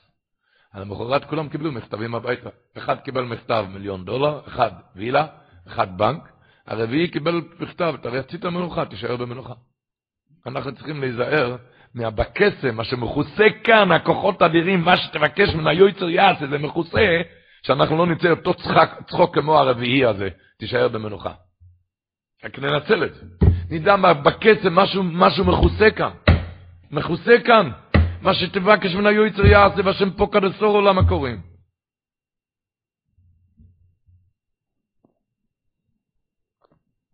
על 0.73 0.83
המחרת 0.83 1.25
כולם 1.25 1.49
קיבלו 1.49 1.73
מכתבים 1.73 2.15
הביתה. 2.15 2.51
אחד 2.77 3.01
קיבל 3.01 3.25
מכתב 3.25 3.67
מיליון 3.73 4.05
דולר, 4.05 4.41
אחד 4.49 4.71
וילה, 4.97 5.27
אחד 5.69 5.99
בנק, 5.99 6.33
הרביעי 6.67 7.09
קיבל 7.09 7.41
מכתב, 7.61 7.95
אתה 8.01 8.09
רצית 8.09 8.45
מנוחה, 8.45 8.85
תישאר 8.85 9.17
במנוחה. 9.17 9.55
אנחנו 10.47 10.75
צריכים 10.75 11.01
להיזהר 11.01 11.57
מהבקסם, 11.95 12.75
מה 12.75 12.85
שמכוסה 12.85 13.47
כאן, 13.65 13.93
הכוחות 13.93 14.43
האדירים, 14.43 14.81
מה 14.81 14.97
שתבקש 14.97 15.55
מן 15.55 15.67
היועצר 15.67 16.09
יעשה, 16.09 16.47
זה 16.47 16.59
מכוסה, 16.59 17.21
שאנחנו 17.63 17.97
לא 17.97 18.07
נצא 18.07 18.31
אותו 18.31 18.55
צחק, 18.55 19.01
צחוק 19.07 19.35
כמו 19.35 19.59
הרביעי 19.59 20.05
הזה, 20.05 20.29
תישאר 20.59 20.89
במנוחה. 20.89 21.33
רק 22.45 22.59
ננצל 22.59 23.05
את 23.05 23.15
זה. 23.15 23.27
נדע 23.71 23.97
מה 23.97 24.15
בקסם, 24.15 24.75
משהו, 24.75 25.03
משהו 25.03 25.45
מכוסה 25.45 25.91
כאן. 25.91 26.11
מכוסה 26.91 27.33
כאן. 27.45 27.71
מה 28.23 28.35
שתבקש 28.35 28.95
מן 28.95 29.07
היועצר 29.07 29.47
יעשה, 29.47 29.81
והשם 29.85 30.11
פה 30.17 30.29
כדסור 30.33 30.77
עולם 30.77 30.99
הקוראים. 30.99 31.43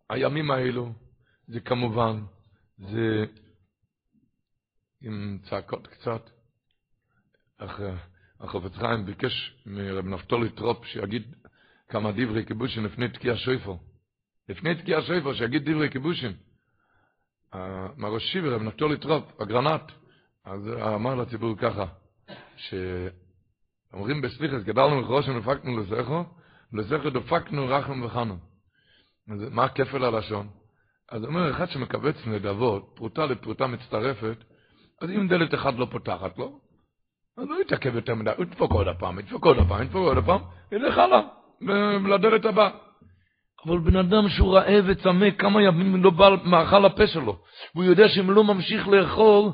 הימים 0.09 0.51
האלו, 0.51 0.93
זה 1.47 1.59
כמובן, 1.59 2.23
זה 2.77 3.25
עם 5.01 5.39
צעקות 5.49 5.87
קצת. 5.87 6.29
החופץ 8.39 8.73
חיים 8.75 9.05
ביקש 9.05 9.57
מרב 9.65 10.05
נפתולי 10.05 10.49
טרופ 10.49 10.85
שיגיד 10.85 11.35
כמה 11.89 12.11
דברי 12.11 12.45
כיבושים 12.45 12.85
לפני 12.85 13.09
תקיעת 13.09 13.33
שופר. 13.37 13.79
לפני 14.49 14.75
תקיעת 14.75 15.01
שופר, 15.01 15.35
שיגיד 15.35 15.69
דברי 15.69 15.89
כיבושים. 15.89 16.31
מראשי 17.97 18.39
ורב 18.41 18.61
נפתלי 18.61 18.97
טרופ, 18.97 19.41
הגרנ"ט, 19.41 19.91
אז 20.49 20.69
אמר 20.95 21.15
לציבור 21.15 21.55
ככה, 21.57 21.85
שאומרים 22.57 24.21
בסליחות, 24.21 24.63
כדלים 24.63 25.37
וכרשים 25.37 27.09
דפקנו 27.09 27.67
דלתיך, 27.67 27.79
דלתיך 27.79 27.88
דפקנו 27.88 27.97
רחום 27.97 28.03
וחנון. 28.03 28.37
מה 29.27 29.63
הכפל 29.63 30.03
הלשון? 30.03 30.47
אז 31.11 31.23
אומר 31.23 31.51
אחד 31.51 31.69
שמקבץ 31.69 32.15
נדבות, 32.27 32.91
פרוטה 32.95 33.25
לפרוטה 33.25 33.67
מצטרפת, 33.67 34.37
אז 35.01 35.09
אם 35.09 35.27
דלת 35.27 35.53
אחת 35.53 35.73
לא 35.77 35.87
פותחת 35.91 36.37
לו, 36.37 36.59
אז 37.37 37.47
לא 37.49 37.61
יתעכב 37.61 37.95
יותר 37.95 38.15
מדי, 38.15 38.31
הוא 38.37 38.45
ידפוק 38.45 38.71
עוד 38.71 38.87
הפעם, 38.87 39.19
ידפוק 39.19 39.45
עוד 39.45 39.57
הפעם, 39.57 39.81
ידפוק 39.81 40.07
עוד 40.07 40.17
הפעם, 40.17 40.41
ילך 40.71 40.97
הלאה, 40.97 41.21
לדלת 42.07 42.45
הבאה. 42.45 42.69
אבל 43.65 43.79
בן 43.79 43.95
אדם 43.95 44.29
שהוא 44.29 44.55
רעב 44.55 44.85
וצמא, 44.87 45.31
כמה 45.31 45.63
ימים 45.63 46.03
לא 46.03 46.09
בא 46.09 46.29
מאכל 46.45 46.85
הפה 46.85 47.07
שלו, 47.07 47.39
והוא 47.75 47.85
יודע 47.85 48.09
שאם 48.09 48.31
לא 48.31 48.43
ממשיך 48.43 48.87
לאכול, 48.87 49.51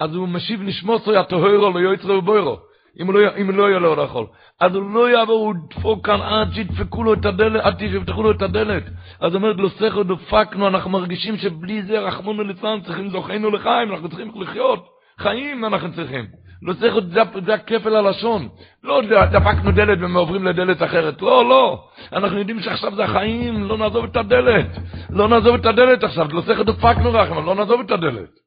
אז 0.00 0.14
הוא 0.14 0.28
משיב 0.28 0.62
נשמוסו 0.62 1.14
יתוהרו 1.14 1.70
לא 1.70 1.78
יוצרו 1.78 2.12
ובוירו. 2.12 2.56
אם 3.02 3.12
לא, 3.12 3.20
אם 3.40 3.50
לא 3.50 3.68
יהיה 3.68 3.78
לו 3.78 3.96
לאכול. 3.96 4.26
אז 4.60 4.74
הוא 4.74 4.90
לא 4.94 5.10
יעבור, 5.10 5.38
הוא 5.38 5.54
ידפוק 5.54 6.06
כאן 6.06 6.20
עד 6.20 6.52
שידפקו 6.52 7.04
לו 7.04 7.14
את 7.14 7.24
הדלת, 7.24 7.64
עד 7.64 7.78
שיפתחו 7.78 8.22
לו 8.22 8.30
את 8.30 8.42
הדלת. 8.42 8.82
אז 9.20 9.34
אומרת 9.34 9.56
לו, 9.56 9.70
סכר 9.70 10.02
דפקנו, 10.02 10.68
אנחנו 10.68 10.90
מרגישים 10.90 11.36
שבלי 11.36 11.82
זה 11.82 11.98
רחמונו 11.98 12.42
ליצלן, 12.42 12.80
צריכים 12.80 13.10
זוכנו 13.10 13.50
לחיים, 13.50 13.92
אנחנו 13.92 14.08
צריכים 14.08 14.30
לחיות. 14.34 14.86
חיים 15.18 15.64
אנחנו 15.64 15.92
צריכים. 15.92 16.24
לא 16.62 16.72
צריך, 16.72 16.94
זה, 17.08 17.20
זה 17.46 17.54
הכפל 17.54 17.96
הלשון. 17.96 18.48
לא 18.84 19.02
דפקנו 19.32 19.72
דלת 19.72 19.98
ועוברים 20.00 20.44
לדלת 20.44 20.82
אחרת. 20.82 21.22
לא, 21.22 21.48
לא. 21.48 21.84
אנחנו 22.12 22.38
יודעים 22.38 22.60
שעכשיו 22.60 22.94
זה 22.94 23.04
החיים, 23.04 23.64
לא 23.64 23.78
נעזוב 23.78 24.04
את 24.04 24.16
הדלת. 24.16 24.66
לא 25.10 25.28
נעזוב 25.28 25.54
את 25.54 25.66
הדלת 25.66 26.04
עכשיו, 26.04 26.28
לא 26.32 26.40
צריך 26.40 26.60
דפקנו 26.60 27.12
רחמנו, 27.12 27.46
לא 27.46 27.54
נעזוב 27.54 27.80
את 27.80 27.90
הדלת. 27.90 28.45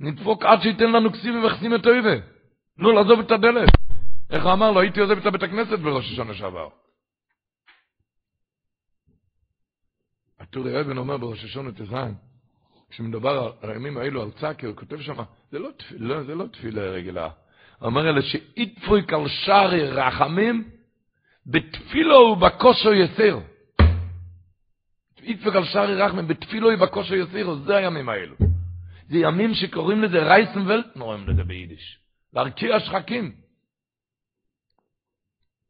נדפוק 0.00 0.44
עד 0.44 0.62
שייתן 0.62 0.92
לנו 0.92 1.12
כסיב 1.12 1.34
ומכסים 1.34 1.74
את 1.74 1.86
אויבה. 1.86 2.14
לא 2.78 2.94
לעזוב 2.94 3.20
את 3.20 3.30
הדלת. 3.30 3.68
איך 4.30 4.44
הוא 4.44 4.52
אמר 4.52 4.70
לו, 4.70 4.80
הייתי 4.80 5.00
עוזב 5.00 5.18
את 5.18 5.26
הבית 5.26 5.42
הכנסת 5.42 5.78
בראש 5.78 6.12
השנה 6.12 6.34
שעבר. 6.34 6.68
הטורי 10.40 10.80
אבן 10.80 10.98
אומר 10.98 11.16
בראש 11.16 11.44
השונה 11.44 11.72
ט"ז, 11.72 11.94
כשמדובר 12.90 13.52
על 13.62 13.70
הימים 13.70 13.98
האלו, 13.98 14.22
על 14.22 14.30
צקר, 14.30 14.66
הוא 14.66 14.76
כותב 14.76 15.00
שם, 15.00 15.16
זה 15.50 15.58
לא 15.58 15.70
תפילה, 15.76 16.24
זה 16.24 16.34
לא 16.34 16.46
תפילה 16.46 16.82
רגילה. 16.82 17.28
הוא 17.78 17.86
אומר 17.86 18.08
אלה 18.10 18.22
שאיתפוי 18.22 19.02
שערי 19.26 19.90
רחמים, 19.90 20.70
בתפילו 21.46 22.16
ובקושו 22.16 22.92
יסיר. 22.92 23.40
איתפוי 25.22 25.64
שערי 25.64 25.94
רחמים, 25.94 26.28
בתפילו 26.28 26.68
ובקושו 26.68 27.14
יסיר, 27.14 27.54
זה 27.54 27.76
הימים 27.76 28.08
האלו. 28.08 28.49
זה 29.10 29.18
ימים 29.18 29.54
שקוראים 29.54 30.02
לזה 30.02 30.22
רייסנבלט, 30.22 30.86
נוראים 30.96 31.28
לזה 31.28 31.44
ביידיש. 31.44 31.98
להרקיע 32.32 32.80
שחקים. 32.80 33.32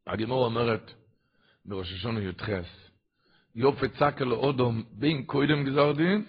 הגמור 0.07 0.45
אומרת 0.45 0.91
בראש 1.65 1.93
השונה 1.93 2.21
י"ח, 2.21 2.49
יופי 3.55 3.89
צקל 3.89 4.33
אודום 4.33 4.83
בין 4.93 5.25
קודם 5.27 5.65
גזר 5.65 5.93
דין, 5.93 6.27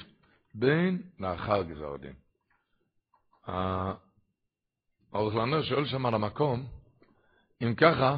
בין 0.56 1.02
לאחר 1.20 1.64
גזר 1.64 1.98
דין. 1.98 2.14
האורך 5.14 5.36
לנר 5.36 5.64
שואל 5.64 5.86
שם 5.86 6.06
על 6.06 6.14
המקום, 6.14 6.68
אם 7.64 7.76
ככה, 7.76 8.18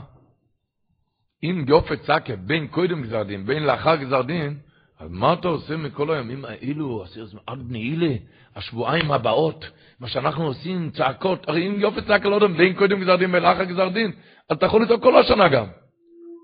אם 1.44 1.66
יופי 1.68 1.98
צקל 1.98 2.36
בין 2.36 2.68
קודם 2.68 3.02
גזר 3.04 3.24
דין, 3.24 3.46
בין 3.46 3.64
לאחר 3.64 3.96
גזר 3.96 4.22
דין, 4.22 4.60
אז 5.04 5.12
מה 5.12 5.34
אתה 5.34 5.48
עושה 5.48 5.78
מכל 5.78 6.14
הימים 6.14 6.46
האלו, 6.46 7.04
עד 7.48 7.60
נעילה, 7.70 8.16
השבועיים 8.56 9.12
הבאות, 9.12 9.66
מה 10.00 10.08
שאנחנו 10.08 10.46
עושים, 10.46 10.90
צעקות, 10.92 11.50
הרי 11.50 11.68
אם 11.68 11.80
יופי 11.80 12.02
צעק 12.02 12.26
על 12.26 12.34
אודם, 12.34 12.54
ואם 12.58 12.74
קודם 12.74 13.02
גזר 13.02 13.16
דין 13.16 13.36
ולאחר 13.36 13.64
גזר 13.64 13.90
דין, 13.90 14.12
אז 14.50 14.58
אתה 14.58 14.66
יכול 14.66 14.84
לצעוק 14.84 15.04
כל 15.04 15.18
השנה 15.18 15.50
גם. 15.50 15.66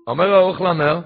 אומר 0.06 0.34
האורך 0.34 0.60
לנר, 0.60 1.00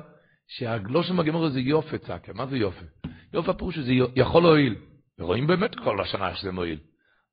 שהגלושם 0.48 1.20
הגמור 1.20 1.48
זה 1.48 1.61
יופי 1.61 1.98
צעקה, 1.98 2.32
מה 2.32 2.46
זה 2.46 2.57
יופי? 2.57 2.84
יופי 3.32 3.50
הפירוש 3.50 3.74
שזה 3.74 3.92
יכול 4.16 4.42
להועיל. 4.42 4.74
ורואים 5.18 5.46
באמת 5.46 5.74
כל 5.74 6.00
השנה 6.00 6.34
שזה 6.34 6.52
מועיל. 6.52 6.78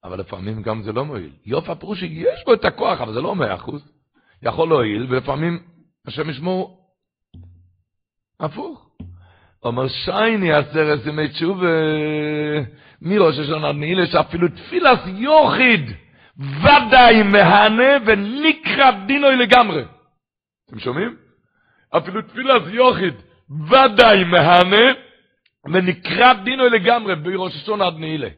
אבל 0.03 0.19
לפעמים 0.19 0.61
גם 0.61 0.84
זה 0.84 0.91
לא 0.91 1.05
מועיל. 1.05 1.32
יופי 1.45 1.72
הפירוש 1.72 1.99
שיש 1.99 2.45
בו 2.45 2.53
את 2.53 2.65
הכוח, 2.65 3.01
אבל 3.01 3.13
זה 3.13 3.22
לא 3.22 3.36
מאה 3.36 3.55
אחוז. 3.55 3.91
יכול 4.43 4.69
להועיל, 4.69 5.07
ולפעמים 5.09 5.59
השם 6.07 6.30
ישמור 6.30 6.88
הפוך. 8.39 8.90
אומר 9.64 9.88
שייני 9.88 10.53
עשרת 10.53 11.05
ימי 11.05 11.28
תשובה, 11.28 11.68
מראש 13.01 13.39
השנה 13.39 13.72
נעילה 13.72 14.05
שאפילו 14.05 14.47
תפילת 14.47 14.99
יוחיד 15.05 15.91
ודאי 16.38 17.24
מהנה 17.24 17.97
ונקרא 18.05 18.91
דינוי 19.05 19.36
לגמרי. 19.36 19.84
אתם 20.70 20.80
שומעים? 20.80 21.16
אפילו 21.97 22.22
תפילת 22.22 22.62
יוחיד 22.68 23.14
ודאי 23.70 24.24
מהנה 24.24 24.93
ונקרא 25.66 26.34
דינוי 26.34 26.70
לגמרי 26.70 27.16
בראש 27.16 27.55
השנה 27.55 27.88
עד 27.88 27.97
נעילה. 27.97 28.30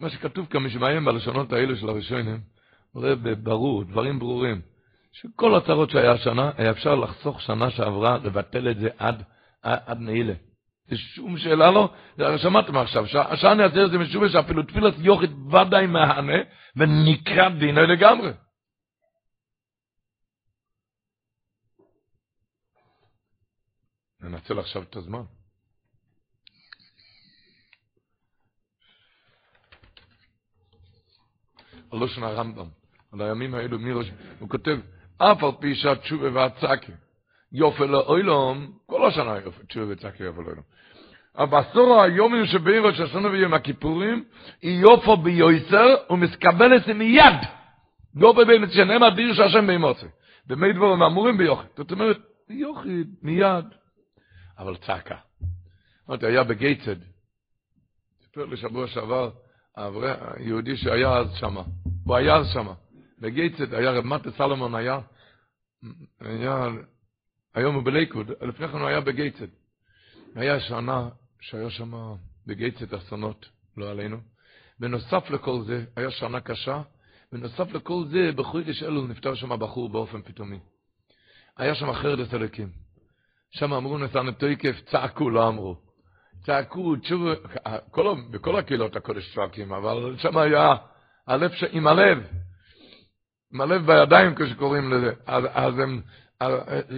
מה 0.00 0.10
שכתוב 0.10 0.46
כאן, 0.46 0.62
מי 0.62 0.70
שמאיים 0.70 1.04
בלשונות 1.04 1.52
האלה 1.52 1.76
של 1.76 1.88
הראשונים, 1.88 2.40
רואה 2.94 3.14
ברור, 3.42 3.84
דברים 3.84 4.18
ברורים, 4.18 4.60
שכל 5.12 5.54
הצהרות 5.54 5.90
שהיה 5.90 6.12
השנה, 6.12 6.50
היה 6.56 6.70
אפשר 6.70 6.94
לחסוך 6.94 7.40
שנה 7.40 7.70
שעברה, 7.70 8.18
לבטל 8.24 8.70
את 8.70 8.78
זה 8.78 8.88
עד 8.98 9.22
עד 9.62 9.98
נעילה. 10.00 10.34
זה 10.88 10.96
שום 10.96 11.38
שאלה 11.38 11.70
לא, 11.70 11.94
שמעתם 12.38 12.76
עכשיו, 12.76 13.06
שאני 13.36 13.62
אעשה 13.64 13.84
את 13.84 13.90
זה 13.90 13.98
משום 13.98 14.28
שאפילו 14.28 14.62
תפילת 14.62 14.94
יוכית 14.98 15.30
ודאי 15.30 15.86
מהנה, 15.86 16.38
ונקרא 16.76 17.48
דינו 17.48 17.80
לגמרי. 17.80 18.30
ננצל 24.20 24.58
עכשיו 24.58 24.82
את 24.82 24.96
הזמן. 24.96 25.22
הלושן 31.92 32.22
הרמב"ם, 32.22 32.68
על 33.12 33.22
הימים 33.22 33.54
האלו, 33.54 33.78
הוא 34.38 34.48
כותב, 34.48 34.78
אף 35.18 35.44
על 35.44 35.50
פי 35.60 35.74
שהתשובה 35.74 36.32
והצעקה, 36.32 36.92
יופי 37.52 37.86
לאוילום, 37.86 38.72
כל 38.86 39.06
השנה 39.06 39.36
יופי, 39.44 39.66
תשובה 39.66 39.92
וצעקה 39.92 40.24
יופי 40.24 40.40
לאוילום. 40.40 40.64
אבל 41.38 41.46
בעשור 41.46 42.02
היומים 42.02 42.46
שבין 42.46 42.84
ראש 42.84 43.00
השנה 43.00 43.28
ויום 43.28 43.54
הכיפורים, 43.54 44.24
היא 44.62 44.80
יופו 44.80 45.16
ביועצר 45.16 45.94
ומסקבל 46.10 46.76
את 46.76 46.84
זה 46.86 46.94
מיד. 46.94 47.34
לא 48.14 48.32
בבין 48.32 48.70
שנאמר 48.70 49.10
דיר 49.10 49.34
שהשם 49.34 49.66
בימוצי. 49.66 50.06
במי 50.46 50.72
דבורים 50.72 51.02
אמורים 51.02 51.38
ביוחד. 51.38 51.66
זאת 51.76 51.92
אומרת, 51.92 52.18
ביוחד, 52.48 52.88
מיד. 53.22 53.64
אבל 54.58 54.76
צעקה. 54.76 55.16
אמרתי, 56.08 56.26
היה 56.26 56.44
בגייצד. 56.44 56.96
סיפר 58.24 58.44
לי 58.46 58.56
שבוע 58.56 58.86
שעבר, 58.86 59.30
היהודי 59.76 60.76
שהיה 60.76 61.16
אז 61.16 61.34
שמה. 61.34 61.62
הוא 62.04 62.16
היה 62.16 62.36
אז 62.36 62.46
שמה. 62.52 62.72
בגייצד 63.18 63.74
היה 63.74 63.90
רב 63.90 64.04
מטה 64.04 64.30
סלומון 64.30 64.74
היה, 64.74 64.98
היה, 66.20 66.68
היום 67.54 67.74
הוא 67.74 67.82
בליכוד, 67.84 68.30
לפני 68.40 68.68
כן 68.68 68.78
הוא 68.78 68.88
היה 68.88 69.00
בגייצד. 69.00 69.46
היה 70.34 70.60
שנה 70.60 71.08
שהיה 71.40 71.70
שם 71.70 72.14
בגייצד 72.46 72.94
אסונות, 72.94 73.48
לא 73.76 73.90
עלינו. 73.90 74.16
בנוסף 74.80 75.30
לכל 75.30 75.62
זה, 75.66 75.84
היה 75.96 76.10
שנה 76.10 76.40
קשה, 76.40 76.82
בנוסף 77.32 77.72
לכל 77.72 78.04
זה, 78.10 78.32
בחודש 78.36 78.82
אלול 78.82 79.08
נפטר 79.08 79.34
שם 79.34 79.58
בחור 79.60 79.88
באופן 79.88 80.22
פתאומי. 80.22 80.58
היה 81.58 81.74
שם 81.74 81.92
חרדת 81.92 82.34
אלוקים. 82.34 82.68
שם 83.50 83.72
אמרו 83.72 83.98
נסענו 83.98 84.32
תויקף, 84.32 84.80
צעקו, 84.90 85.30
לא 85.30 85.48
אמרו. 85.48 85.76
צעקו, 86.44 86.96
תשובו, 86.96 87.30
כל, 87.90 88.14
בכל 88.30 88.56
הקהילות 88.56 88.96
הקודש 88.96 89.34
צועקים, 89.34 89.72
אבל 89.72 90.16
שם 90.18 90.38
היה 90.38 90.74
הלב, 91.26 91.52
ש... 91.52 91.64
עם 91.70 91.86
הלב, 91.86 92.18
עם 93.52 93.60
הלב 93.60 93.86
בידיים 93.86 94.34
כשקוראים 94.34 94.92
לזה. 94.92 95.12
אז, 95.26 95.44
אז 95.52 95.78
הם, 95.78 96.02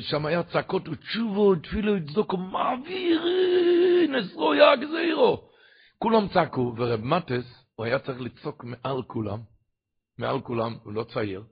שם 0.00 0.26
היה 0.26 0.42
צעקות 0.42 0.88
ותשובו, 0.88 1.54
תפילו, 1.54 2.06
צדוקו, 2.06 2.36
מעבירי, 2.36 4.06
נסרו 4.08 4.54
יא 4.54 4.76
גזירו. 4.76 5.42
כולם 5.98 6.28
צעקו, 6.28 6.74
ורב 6.76 7.00
מטס, 7.04 7.64
הוא 7.76 7.86
היה 7.86 7.98
צריך 7.98 8.20
לצעוק 8.20 8.64
מעל 8.64 9.02
כולם, 9.06 9.38
מעל 10.18 10.40
כולם, 10.40 10.76
הוא 10.84 10.92
לא 10.92 11.04
צעיר, 11.04 11.42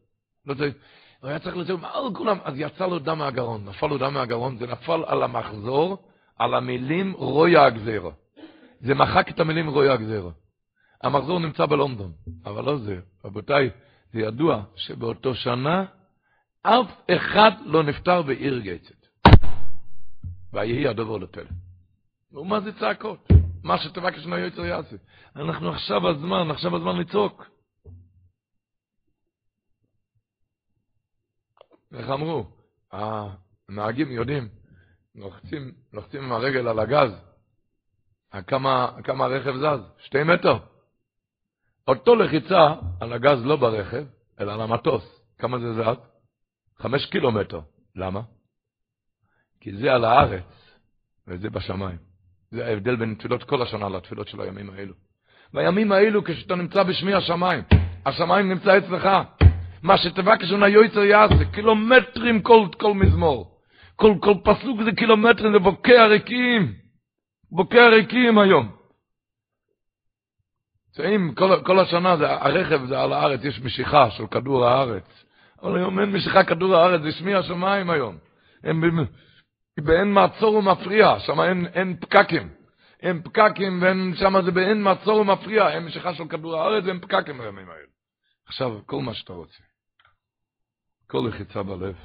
לא 0.46 0.54
צעיר, 0.54 0.72
הוא 1.20 1.28
היה 1.28 1.38
צריך 1.38 1.56
לצעוק 1.56 1.80
מעל 1.80 2.14
כולם, 2.14 2.38
אז 2.44 2.54
יצא 2.56 2.86
לו 2.86 2.98
דם 2.98 3.18
מהגרון, 3.18 3.64
נפל 3.64 3.86
לו 3.86 3.98
דם 3.98 4.14
מהגרון, 4.14 4.58
זה 4.58 4.66
נפל 4.66 5.02
על 5.06 5.22
המחזור, 5.22 6.08
על 6.38 6.54
המילים 6.54 7.12
רויה 7.12 7.64
הגזירו. 7.64 8.12
זה 8.80 8.94
מחק 8.94 9.28
את 9.28 9.40
המילים 9.40 9.68
רויה 9.68 9.92
הגזירו. 9.92 10.30
המחזור 11.02 11.40
נמצא 11.40 11.66
בלונדון, 11.66 12.12
אבל 12.44 12.64
לא 12.64 12.76
זה. 12.76 13.00
רבותיי, 13.24 13.70
זה 14.12 14.20
ידוע 14.20 14.62
שבאותו 14.76 15.34
שנה 15.34 15.84
אף 16.62 16.86
אחד 17.10 17.50
לא 17.64 17.82
נפטר 17.82 18.22
בעיר 18.22 18.58
גייצת. 18.58 19.06
ויהי 20.52 20.88
הדובר 20.88 21.18
לפלא. 21.18 21.50
ומה 22.32 22.60
זה 22.60 22.78
צעקות? 22.78 23.28
מה 23.62 23.78
שתבקש 23.78 24.26
מהיועצר 24.26 24.64
יעשה. 24.64 24.96
אנחנו 25.36 25.70
עכשיו 25.70 26.08
הזמן, 26.08 26.50
עכשיו 26.50 26.76
הזמן 26.76 26.96
לצעוק. 26.96 27.46
איך 31.94 32.10
אמרו? 32.10 32.46
הנהגים 32.92 34.12
יודעים, 34.12 34.48
לוחצים, 35.14 35.72
לוחצים 35.92 36.24
עם 36.24 36.32
הרגל 36.32 36.68
על 36.68 36.78
הגז. 36.78 37.12
כמה, 38.46 38.96
כמה 39.04 39.24
הרכב 39.24 39.56
זז? 39.56 39.80
שתי 39.98 40.22
מטר. 40.22 40.58
אותו 41.88 42.14
לחיצה 42.14 42.74
על 43.00 43.12
הגז 43.12 43.44
לא 43.44 43.56
ברכב, 43.56 44.04
אלא 44.40 44.52
על 44.52 44.60
המטוס. 44.60 45.20
כמה 45.38 45.58
זה 45.58 45.72
זז? 45.72 46.11
חמש 46.82 47.06
קילומטר. 47.06 47.60
למה? 47.96 48.20
כי 49.60 49.72
זה 49.72 49.92
על 49.92 50.04
הארץ, 50.04 50.78
וזה 51.28 51.50
בשמיים. 51.50 51.98
זה 52.50 52.66
ההבדל 52.66 52.96
בין 52.96 53.14
תפילות 53.18 53.44
כל 53.44 53.62
השנה 53.62 53.88
לתפילות 53.88 54.28
של 54.28 54.40
הימים 54.40 54.70
האלו. 54.70 54.94
בימים 55.54 55.92
האלו, 55.92 56.24
כשאתה 56.24 56.54
נמצא 56.54 56.82
בשמי 56.82 57.14
השמיים, 57.14 57.62
השמיים 58.06 58.48
נמצא 58.48 58.78
אצלך. 58.78 59.08
מה 59.82 59.98
שתבקש 59.98 60.50
מן 60.50 60.62
היועצר 60.62 61.00
יעשה, 61.00 61.44
קילומטרים 61.52 62.42
כל, 62.42 62.66
כל 62.78 62.94
מזמור. 62.94 63.58
כל, 63.96 64.14
כל 64.22 64.34
פסוק 64.44 64.82
זה 64.84 64.92
קילומטרים, 64.96 65.52
זה 65.52 65.58
בוקע 65.58 66.06
ריקים. 66.06 66.74
בוקע 67.50 67.88
ריקים 67.88 68.38
היום. 68.38 68.76
אם 71.00 71.34
כל, 71.34 71.62
כל 71.64 71.78
השנה 71.78 72.16
זה, 72.16 72.30
הרכב 72.30 72.86
זה 72.86 73.00
על 73.00 73.12
הארץ, 73.12 73.40
יש 73.44 73.60
משיכה 73.60 74.10
של 74.10 74.26
כדור 74.26 74.66
הארץ. 74.66 75.21
אבל 75.62 75.76
היום 75.76 76.00
אין 76.00 76.12
משיכה 76.12 76.44
כדור 76.44 76.76
הארץ, 76.76 77.02
זה 77.02 77.12
שמי 77.12 77.34
השמיים 77.34 77.90
היום. 77.90 78.18
הם 78.64 78.80
באין 79.80 80.12
מעצור 80.12 80.54
ומפריע, 80.54 81.20
שם 81.20 81.40
אין, 81.40 81.66
אין 81.66 81.96
פקקים. 82.00 82.48
אין 83.02 83.22
פקקים, 83.22 83.82
ושם 83.82 84.42
זה 84.44 84.50
באין 84.50 84.82
מעצור 84.82 85.20
ומפריע, 85.20 85.70
אין 85.70 85.84
משיכה 85.84 86.14
של 86.14 86.28
כדור 86.28 86.56
הארץ 86.56 86.84
ואין 86.84 87.00
פקקים 87.00 87.38
בימים 87.38 87.68
האלה. 87.68 87.86
עכשיו, 88.46 88.78
כל 88.86 89.02
מה 89.02 89.14
שאתה 89.14 89.32
רוצה. 89.32 89.62
כל 91.06 91.28
לחיצה 91.28 91.62
בלב. 91.62 91.96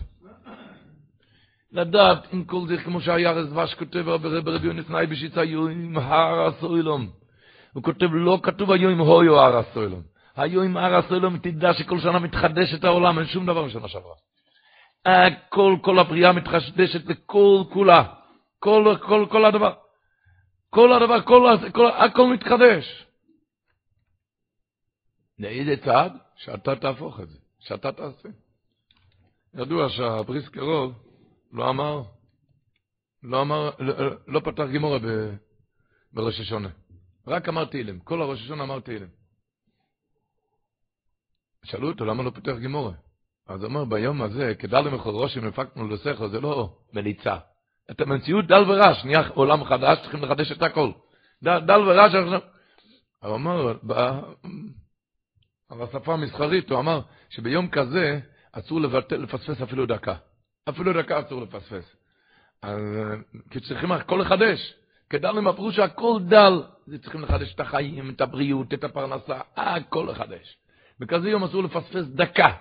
לדעת 1.72 2.34
עם 2.34 2.44
כל 2.44 2.68
זה, 2.68 2.78
כמו 2.78 3.02
שהיה 3.02 3.32
רזבש 3.32 3.74
כותב 3.74 4.04
רבי 4.08 4.68
יונס 4.68 4.90
נאי 4.90 5.08
בשיצה 5.08 5.44
יוים 5.44 5.98
הר 5.98 6.48
הסוילום. 6.48 7.10
הוא 7.74 7.84
כותב, 7.84 8.08
לא 8.12 8.40
כתוב 8.44 8.72
היום 8.72 9.00
הויו 9.00 9.40
הר 9.40 9.58
הסוילום. 9.58 10.02
היום 10.38 10.78
הר 10.78 10.96
הסוילום, 10.96 11.38
תדע 11.38 11.74
שכל 11.74 12.00
שנה 12.00 12.20
מתחדש 12.20 12.74
את 12.74 12.84
העולם, 12.84 13.20
אין 13.20 13.28
שום 13.28 13.46
דבר 13.46 13.66
משנה 13.66 13.88
שעברה. 13.88 14.16
כל, 15.50 15.78
כל 15.82 16.00
הבריאה 16.00 16.32
מתחדשת 16.32 17.06
לכל 17.06 17.64
כולה. 17.74 18.14
כל, 18.60 18.96
כל, 19.02 19.26
כל 19.32 19.46
הדבר. 19.46 19.74
כל 20.70 20.94
הדבר, 20.94 21.22
כל, 21.22 21.58
כל, 21.74 21.92
הכל 21.92 22.28
מתחדש. 22.34 23.06
לאיזה 25.40 25.76
צעד? 25.86 26.12
שאתה 26.36 26.76
תהפוך 26.76 27.20
את 27.20 27.30
זה, 27.30 27.38
שאתה 27.60 27.92
תעשה. 27.92 28.30
ידוע 29.54 29.90
שהבריס 29.90 30.50
קרוב 30.50 30.94
לא 31.52 31.70
אמר, 31.70 32.02
לא 33.24 33.42
אמר, 33.42 33.70
לא, 33.80 33.94
לא 34.28 34.40
פתח 34.40 34.64
גימורה 34.72 34.98
בראש 36.14 36.40
השונה. 36.40 36.70
רק 37.28 37.50
אמר 37.50 37.66
תהילים. 37.66 38.00
כל 38.00 38.22
הראש 38.22 38.42
השונה 38.42 38.64
אמר 38.64 38.80
תהילים. 38.80 39.17
שאלו 41.68 41.88
אותו 41.88 42.06
למה 42.06 42.24
לא 42.24 42.30
פותח 42.30 42.54
גימורה. 42.60 42.92
אז 43.48 43.64
הוא 43.64 43.70
אומר, 43.70 43.86
ביום 43.86 44.22
הזה, 44.22 44.54
כדל 44.60 44.82
למחורושם 44.82 45.48
הפקנו 45.48 45.88
לסכו, 45.88 46.30
זה 46.30 46.42
לא 46.42 46.78
מליצה. 46.94 47.38
את 47.92 48.02
המציאות 48.02 48.48
דל 48.48 48.64
ורש, 48.68 49.06
נהיה 49.06 49.28
עולם 49.28 49.64
חדש, 49.64 50.00
צריכים 50.02 50.24
לחדש 50.24 50.52
את 50.52 50.62
הכל. 50.62 50.92
דל, 51.44 51.60
דל 51.60 51.82
ורש, 51.88 52.14
הוא 53.24 53.36
אמר, 53.36 53.74
על 55.70 55.82
השפה 55.82 56.14
המסחרית, 56.14 56.70
הוא 56.70 56.80
אמר 56.80 57.02
שביום 57.30 57.70
כזה 57.70 58.20
אסור 58.52 58.82
לבטל, 58.82 59.18
לפספס 59.18 59.62
אפילו 59.62 59.86
דקה. 59.86 60.16
אפילו 60.70 60.94
דקה 60.94 61.20
אסור 61.20 61.42
לפספס. 61.42 61.96
אז, 62.62 62.82
כי 63.50 63.60
צריכים 63.60 63.92
הכל 63.92 64.20
לחדש. 64.22 64.74
כדל 65.10 65.38
עם 65.38 65.48
הפירוש 65.48 65.76
שהכל 65.76 66.20
דל, 66.28 66.64
צריכים 67.02 67.22
לחדש 67.22 67.54
את 67.54 67.60
החיים, 67.60 68.10
את 68.10 68.22
הבריאות, 68.22 68.74
את 68.74 68.84
הפרנסה, 68.84 69.40
הכל 69.56 70.08
לחדש. 70.12 70.58
בכזה 71.00 71.30
יום 71.30 71.44
אסור 71.44 71.64
לפספס 71.64 72.06
דקה. 72.16 72.58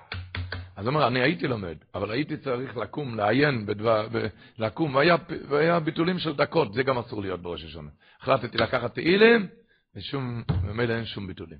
אז 0.76 0.86
אומר, 0.86 1.06
אני 1.06 1.20
הייתי 1.20 1.46
לומד, 1.46 1.76
אבל 1.94 2.10
הייתי 2.10 2.36
צריך 2.36 2.76
לקום, 2.76 3.14
לעיין 3.14 3.66
בדבר, 3.66 4.08
ב, 4.12 4.26
לקום, 4.58 4.94
והיה, 4.94 5.16
והיה 5.48 5.80
ביטולים 5.80 6.18
של 6.18 6.36
דקות, 6.36 6.74
זה 6.74 6.82
גם 6.82 6.98
אסור 6.98 7.22
להיות 7.22 7.42
בראש 7.42 7.64
השונה. 7.64 7.90
החלטתי 8.20 8.58
לקחת 8.58 8.94
תהילים, 8.94 9.46
ושום, 9.94 10.42
ממילא 10.64 10.92
אין 10.92 11.06
שום 11.06 11.26
ביטולים. 11.26 11.58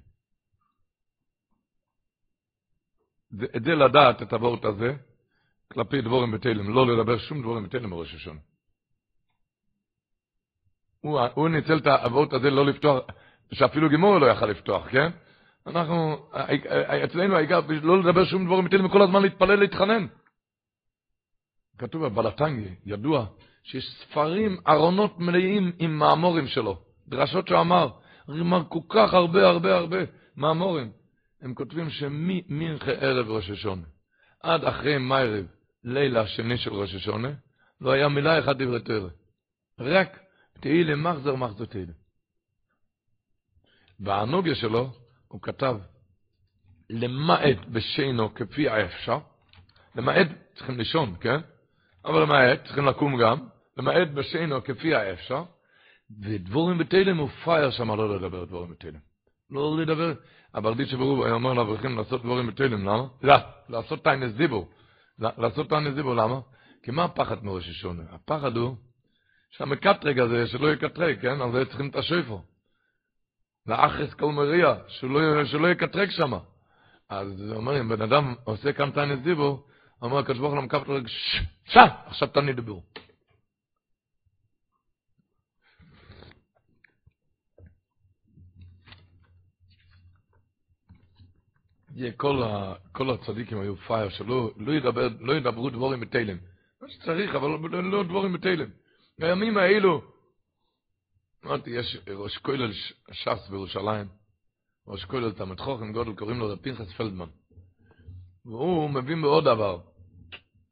את 3.56 3.64
זה 3.64 3.74
לדעת, 3.74 4.22
את 4.22 4.32
הוורט 4.32 4.64
הזה, 4.64 4.94
כלפי 5.72 6.00
דבורים 6.00 6.30
בתהילים, 6.30 6.70
לא 6.70 6.86
לדבר 6.86 7.18
שום 7.18 7.40
דבורים 7.40 7.64
בתהילים 7.64 7.90
בראש 7.90 8.14
השונה. 8.14 8.40
הוא, 11.00 11.20
הוא 11.34 11.48
ניצל 11.48 11.78
את 11.78 11.86
הוורט 11.86 12.32
הזה 12.32 12.50
לא 12.50 12.66
לפתוח, 12.66 13.04
שאפילו 13.52 13.88
גימור 13.88 14.18
לא 14.18 14.26
יכל 14.26 14.46
לפתוח, 14.46 14.90
כן? 14.90 15.10
אנחנו, 15.66 16.28
אצלנו 17.04 17.36
העיקר 17.36 17.60
לא 17.82 18.00
לדבר 18.00 18.24
שום 18.24 18.44
דבורים 18.44 18.64
בתהילים, 18.64 18.86
וכל 18.86 19.02
הזמן 19.02 19.22
להתפלל, 19.22 19.60
להתחנן. 19.60 20.06
כתוב 21.78 22.06
בבלטנגי, 22.06 22.74
ידוע, 22.86 23.26
שיש 23.62 23.84
ספרים, 24.00 24.56
ארונות 24.68 25.18
מלאים 25.18 25.72
עם 25.78 25.98
מאמורים 25.98 26.46
שלו. 26.46 26.82
דרשות 27.08 27.48
שהוא 27.48 27.60
אמר, 27.60 27.88
אמר 28.30 28.62
כל 28.68 28.80
כך 28.88 29.14
הרבה 29.14 29.46
הרבה 29.46 29.76
הרבה 29.76 29.98
מאמורים. 30.36 30.92
הם 31.42 31.54
כותבים 31.54 31.90
שממנחה 31.90 32.90
ערב 32.90 33.30
ראש 33.30 33.50
השונה 33.50 33.82
עד 34.42 34.64
אחרי 34.64 34.98
מיירב, 34.98 35.46
לילה 35.84 36.20
השני 36.20 36.58
של 36.58 36.74
ראש 36.74 36.94
השונה, 36.94 37.28
לא 37.80 37.90
היה 37.90 38.08
מילה 38.08 38.38
אחת 38.38 38.56
דברי 38.56 38.80
תרא. 38.80 39.08
רק 39.80 40.18
תהילה 40.60 40.96
מחזר 40.96 41.34
מחזר 41.34 41.64
תהילה. 41.64 41.92
והנוגיה 44.00 44.54
שלו, 44.54 44.90
הוא 45.36 45.42
כתב, 45.42 45.76
למעט 46.90 47.56
בשינו 47.68 48.34
כפי 48.34 48.68
האפשר, 48.68 49.18
למעט, 49.94 50.26
צריכים 50.54 50.78
לישון, 50.78 51.14
כן? 51.20 51.40
אבל 52.04 52.22
למעט, 52.22 52.64
צריכים 52.64 52.86
לקום 52.86 53.20
גם, 53.20 53.38
למעט 53.76 54.08
בשינו 54.14 54.64
כפי 54.64 54.94
האפשר, 54.94 55.44
ודבורים 56.22 56.78
בתלם 56.78 57.16
הוא 57.16 57.28
פייר 57.28 57.70
שם 57.70 57.90
לא 57.90 58.16
לדבר 58.16 58.44
דבורים 58.44 58.70
בתלם. 58.70 58.98
לא 59.50 59.78
לדבר, 59.80 60.12
אבל 60.54 60.74
די 60.74 60.86
שברוב 60.86 61.22
היה 61.22 61.34
אומר 61.34 61.52
לאברכים 61.52 61.98
לעשות 61.98 62.20
דבורים 62.20 62.46
בתלם, 62.46 62.80
למה? 62.84 63.06
לא, 63.22 63.36
לעשות 63.68 64.04
טיינס 64.04 64.32
דיבור. 64.32 64.68
לעשות 65.18 65.68
טיינס 65.68 65.94
דיבור, 65.94 66.14
למה? 66.14 66.40
כי 66.82 66.90
מה 66.90 67.04
הפחד 67.04 67.44
מראש 67.44 67.68
השונה? 67.68 68.02
הפחד 68.10 68.56
הוא 68.56 68.76
שהמקטרג 69.50 70.18
הזה, 70.18 70.46
שלא 70.46 70.72
יקטרג, 70.72 71.20
כן? 71.20 71.52
זה 71.52 71.64
צריכים 71.64 71.88
את 71.88 71.96
השויפו. 71.96 72.42
לאחרס 73.68 74.14
כל 74.14 74.32
מריע, 74.32 74.74
שלא, 74.88 75.44
שלא 75.44 75.68
יקטרג 75.68 76.10
שם. 76.10 76.32
אז 77.08 77.52
אומרים, 77.52 77.88
בן 77.88 78.02
אדם 78.02 78.34
עושה 78.44 78.72
כאן 78.72 78.90
טיינס 78.90 79.20
דיבור, 79.20 79.66
אומר 80.02 80.18
הקדוש 80.18 80.38
ברוך 80.38 80.52
הוא 80.52 80.60
למקטרג, 80.60 81.06
שע, 81.64 81.84
עכשיו 82.06 82.28
תעני 82.28 82.52
דיבור. 82.52 82.82
כל, 92.16 92.42
ה, 92.42 92.74
כל 92.92 93.10
הצדיקים 93.10 93.60
היו 93.60 93.76
פייר, 93.76 94.08
שלא 94.08 94.50
לא 94.56 94.72
ידבר, 94.72 95.08
לא 95.20 95.32
ידברו 95.32 95.70
דבורים 95.70 96.00
בתלם. 96.00 96.36
מה 96.82 96.88
שצריך, 96.88 97.34
אבל 97.34 97.48
לא 97.70 98.02
דבורים 98.02 98.32
בתלם. 98.32 98.68
בימים 99.18 99.56
האלו, 99.56 100.02
אמרתי, 101.46 101.70
יש 101.70 101.96
ראש 102.08 102.38
כולל 102.38 102.72
ש"ס 103.12 103.48
בירושלים, 103.50 104.06
ראש 104.88 105.04
כולל 105.04 105.32
תלמד 105.32 105.60
חוכם 105.60 105.92
גודל, 105.92 106.14
קוראים 106.14 106.38
לו 106.38 106.62
פנחס 106.62 106.92
פלדמן. 106.92 107.28
והוא 108.44 108.90
מבין 108.90 109.22
בעוד 109.22 109.44
דבר. 109.44 109.78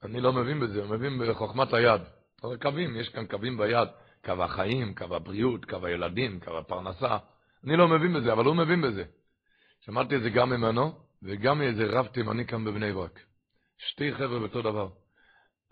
אני 0.03 0.21
לא 0.21 0.33
מבין 0.33 0.61
בזה, 0.61 0.83
הוא 0.83 0.91
מבין 0.91 1.19
בחוכמת 1.19 1.73
היד. 1.73 2.01
אבל 2.45 2.57
קווים, 2.57 2.97
יש 2.97 3.09
כאן 3.09 3.27
קווים 3.27 3.57
ביד. 3.57 3.89
קו 4.25 4.45
החיים, 4.45 4.95
קו 4.95 5.17
הבריאות, 5.17 5.65
קו 5.65 5.87
הילדים, 5.87 6.41
קו 6.41 6.59
הפרנסה. 6.59 7.17
אני 7.65 7.77
לא 7.77 7.89
מבין 7.89 8.15
בזה, 8.15 8.33
אבל 8.33 8.45
הוא 8.45 8.57
מבין 8.57 8.83
בזה. 8.83 9.05
שמעתי 9.81 10.17
את 10.17 10.23
זה 10.23 10.31
גם 10.31 10.51
ממנו, 10.51 10.93
וגם 11.23 11.59
מאיזה 11.59 11.87
רב 11.87 12.07
תימני 12.07 12.47
כאן 12.47 12.65
בבני 12.65 12.93
ברק. 12.93 13.21
שתי 13.79 14.15
חבר'ה 14.15 14.39
באותו 14.39 14.63
דבר. 14.63 14.89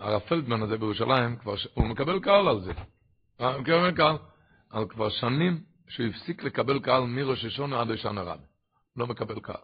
הרב 0.00 0.20
פלדמן 0.20 0.62
הזה 0.62 0.78
בירושלים, 0.78 1.36
כבר, 1.36 1.54
הוא 1.74 1.86
מקבל 1.86 2.20
קהל 2.20 2.48
על 2.48 2.60
זה. 2.60 2.72
הוא 3.36 3.60
מקבל 3.60 3.96
קהל. 3.96 4.16
על 4.72 4.88
כבר 4.88 5.08
שנים 5.08 5.60
שהוא 5.88 6.06
הפסיק 6.06 6.42
לקבל 6.42 6.80
קהל 6.80 7.02
מראש 7.02 7.44
השונה 7.44 7.80
עד 7.80 7.88
לשנה 7.88 8.22
רב. 8.22 8.40
לא 8.96 9.06
מקבל 9.06 9.40
קהל. 9.40 9.56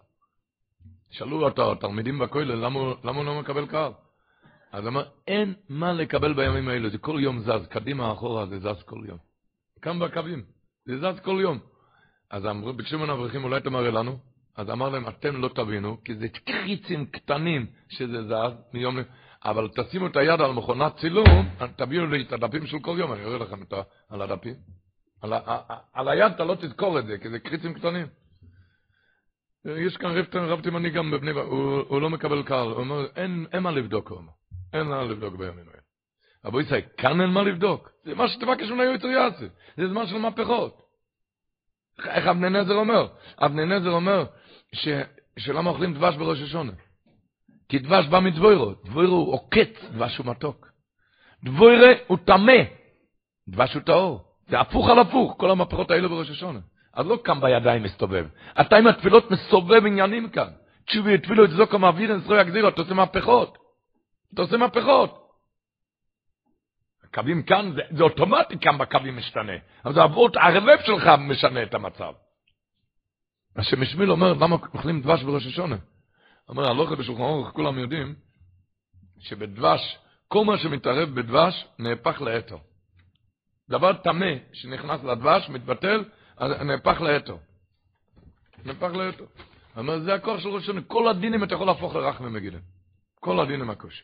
שאלו 1.10 1.44
אותו, 1.44 1.72
התלמידים 1.72 2.18
בכולל, 2.18 2.54
למה, 2.54 2.80
למה 3.04 3.18
הוא 3.18 3.24
לא 3.24 3.40
מקבל 3.40 3.66
קהל? 3.66 3.92
אז 4.72 4.86
אמר, 4.86 5.04
אין 5.28 5.54
מה 5.68 5.92
לקבל 5.92 6.32
בימים 6.32 6.68
האלה, 6.68 6.88
זה 6.88 6.98
כל 6.98 7.18
יום 7.22 7.40
זז, 7.40 7.66
קדימה, 7.70 8.12
אחורה, 8.12 8.46
זה 8.46 8.58
זז 8.58 8.82
כל 8.82 9.02
יום. 9.08 9.18
כאן 9.82 9.98
בקווים, 9.98 10.42
זה 10.84 10.98
זז 10.98 11.20
כל 11.20 11.38
יום. 11.42 11.58
אז 12.30 12.46
אמרו, 12.46 12.72
ביקשו 12.72 12.98
ממנו 12.98 13.12
אברכים, 13.12 13.44
אולי 13.44 13.60
תמראה 13.60 13.90
לנו? 13.90 14.18
אז 14.56 14.70
אמר 14.70 14.88
להם, 14.88 15.08
אתם 15.08 15.36
לא 15.36 15.48
תבינו, 15.48 16.04
כי 16.04 16.14
זה 16.14 16.28
קריצים 16.28 17.06
קטנים 17.06 17.66
שזה 17.88 18.22
זז 18.22 18.52
מיום 18.74 18.98
ל... 18.98 19.02
אבל 19.44 19.68
תשימו 19.68 20.06
את 20.06 20.16
היד 20.16 20.40
על 20.40 20.52
מכונת 20.52 20.96
צילום, 20.96 21.48
תביאו 21.76 22.06
לי 22.06 22.22
את 22.22 22.32
הדפים 22.32 22.66
של 22.66 22.78
כל 22.78 22.96
יום, 22.98 23.12
אני 23.12 23.24
אראה 23.24 23.38
לכם 23.38 23.62
את. 23.62 23.72
על 24.08 24.22
הדפים. 24.22 24.77
על. 25.22 25.32
על 25.92 26.08
היד 26.08 26.32
אתה 26.32 26.44
לא 26.44 26.54
תזכור 26.54 26.98
את 26.98 27.06
זה, 27.06 27.18
כי 27.18 27.30
זה 27.30 27.38
קריצים 27.38 27.74
קטנים. 27.74 28.06
יש 29.64 29.96
כאן 29.96 30.10
רב, 30.10 30.36
רב 30.36 30.60
תימני 30.62 30.90
גם 30.90 31.10
בבני 31.10 31.32
ברק, 31.32 31.46
הוא, 31.46 31.84
הוא 31.88 32.00
לא 32.00 32.10
מקבל 32.10 32.42
קהל, 32.42 32.68
הוא 32.68 32.78
אומר, 32.78 33.06
אין, 33.16 33.46
אין 33.52 33.62
מה 33.62 33.70
לבדוק, 33.70 34.10
הוא 34.10 34.18
אומר. 34.18 34.32
אין 34.72 34.86
מה 34.86 35.02
לבדוק 35.02 35.34
בימים 35.34 35.68
האלה. 35.68 35.80
אבל 36.44 36.60
ישראל, 36.60 36.80
כאן 36.96 37.20
אין 37.20 37.30
מה 37.30 37.42
לבדוק. 37.42 37.90
זה 38.04 38.14
מה 38.14 38.28
שתבקש 38.28 38.70
מן 38.70 38.80
היועץ 38.80 39.04
יעשה. 39.04 39.46
זה 39.76 39.88
זמן 39.88 40.06
של 40.06 40.18
מהפכות. 40.18 40.82
איך 42.04 42.26
אבני 42.26 42.50
נזר 42.50 42.74
אומר? 42.74 43.08
אבני 43.38 43.64
נזר 43.64 43.90
אומר, 43.90 44.24
ש, 44.72 44.88
שלמה 45.38 45.70
אוכלים 45.70 45.94
דבש 45.94 46.16
בראש 46.16 46.40
השונה? 46.40 46.72
כי 47.68 47.78
דבש 47.78 48.06
בא 48.06 48.20
מדבוירו, 48.20 48.72
דבוירו 48.84 49.16
הוא 49.16 49.34
עוקץ, 49.34 49.84
דבש 49.92 50.16
הוא 50.16 50.26
מתוק. 50.26 50.68
דבוירה 51.44 51.92
הוא 52.06 52.18
טמא, 52.24 52.62
דבש 53.48 53.74
הוא 53.74 53.82
טהור. 53.82 54.27
זה 54.48 54.60
הפוך 54.60 54.88
על 54.88 54.98
הפוך, 54.98 55.34
כל 55.36 55.50
המהפכות 55.50 55.90
האלה 55.90 56.08
בראש 56.08 56.30
השונה. 56.30 56.58
אז 56.94 57.06
לא 57.06 57.18
קם 57.24 57.40
בידיים 57.40 57.82
מסתובב. 57.82 58.26
אתה 58.60 58.76
עם 58.76 58.86
התפילות 58.86 59.30
מסובב 59.30 59.86
עניינים 59.86 60.28
כאן. 60.28 60.48
תשובי, 60.86 61.18
תפילו 61.18 61.44
את 61.44 61.50
זוקו 61.50 61.78
מעביר 61.78 62.10
אין 62.10 62.20
זרוי 62.20 62.40
הגזירות, 62.40 62.74
אתה 62.74 62.82
עושה 62.82 62.94
מהפכות. 62.94 63.58
אתה 64.34 64.42
עושה 64.42 64.56
מהפכות. 64.56 65.28
הקווים 67.04 67.42
כאן, 67.42 67.72
זה, 67.74 67.80
זה 67.96 68.02
אוטומטי 68.02 68.58
כאן 68.58 68.78
בקווים 68.78 69.16
משתנה. 69.16 69.52
אבל 69.84 69.94
זה 69.94 70.02
עבוד, 70.02 70.36
הרבב 70.36 70.76
שלך 70.86 71.06
משנה 71.18 71.62
את 71.62 71.74
המצב. 71.74 72.12
מה 73.56 73.64
שמשמיל 73.64 74.10
אומר, 74.10 74.32
למה 74.32 74.56
אוכלים 74.74 75.00
דבש 75.00 75.22
בראש 75.22 75.46
השונה? 75.46 75.76
אומר, 76.48 76.70
הלוכה 76.70 76.96
בשולחן 76.96 77.22
אורך, 77.22 77.52
כולם 77.52 77.78
יודעים, 77.78 78.14
שבדבש, 79.18 79.98
כל 80.28 80.44
מה 80.44 80.58
שמתערב 80.58 81.08
בדבש, 81.08 81.66
נהפך 81.78 82.20
לאתר. 82.20 82.56
דבר 83.70 83.92
טמא 83.92 84.34
שנכנס 84.52 85.04
לדבש, 85.04 85.48
מתבטל, 85.48 86.04
נהפך 86.40 87.00
לאתר. 87.00 87.36
נהפך 88.64 88.90
לאתר. 88.94 89.24
אומר, 89.76 90.00
זה 90.00 90.14
הכוח 90.14 90.40
של 90.40 90.48
ראש 90.48 90.62
השונה. 90.62 90.80
כל 90.82 91.08
הדינים 91.08 91.44
אתה 91.44 91.54
יכול 91.54 91.66
להפוך 91.66 91.94
לרח 91.94 92.20
ממגילים. 92.20 92.60
כל 93.20 93.40
הדינים 93.40 93.70
הקושי. 93.70 94.02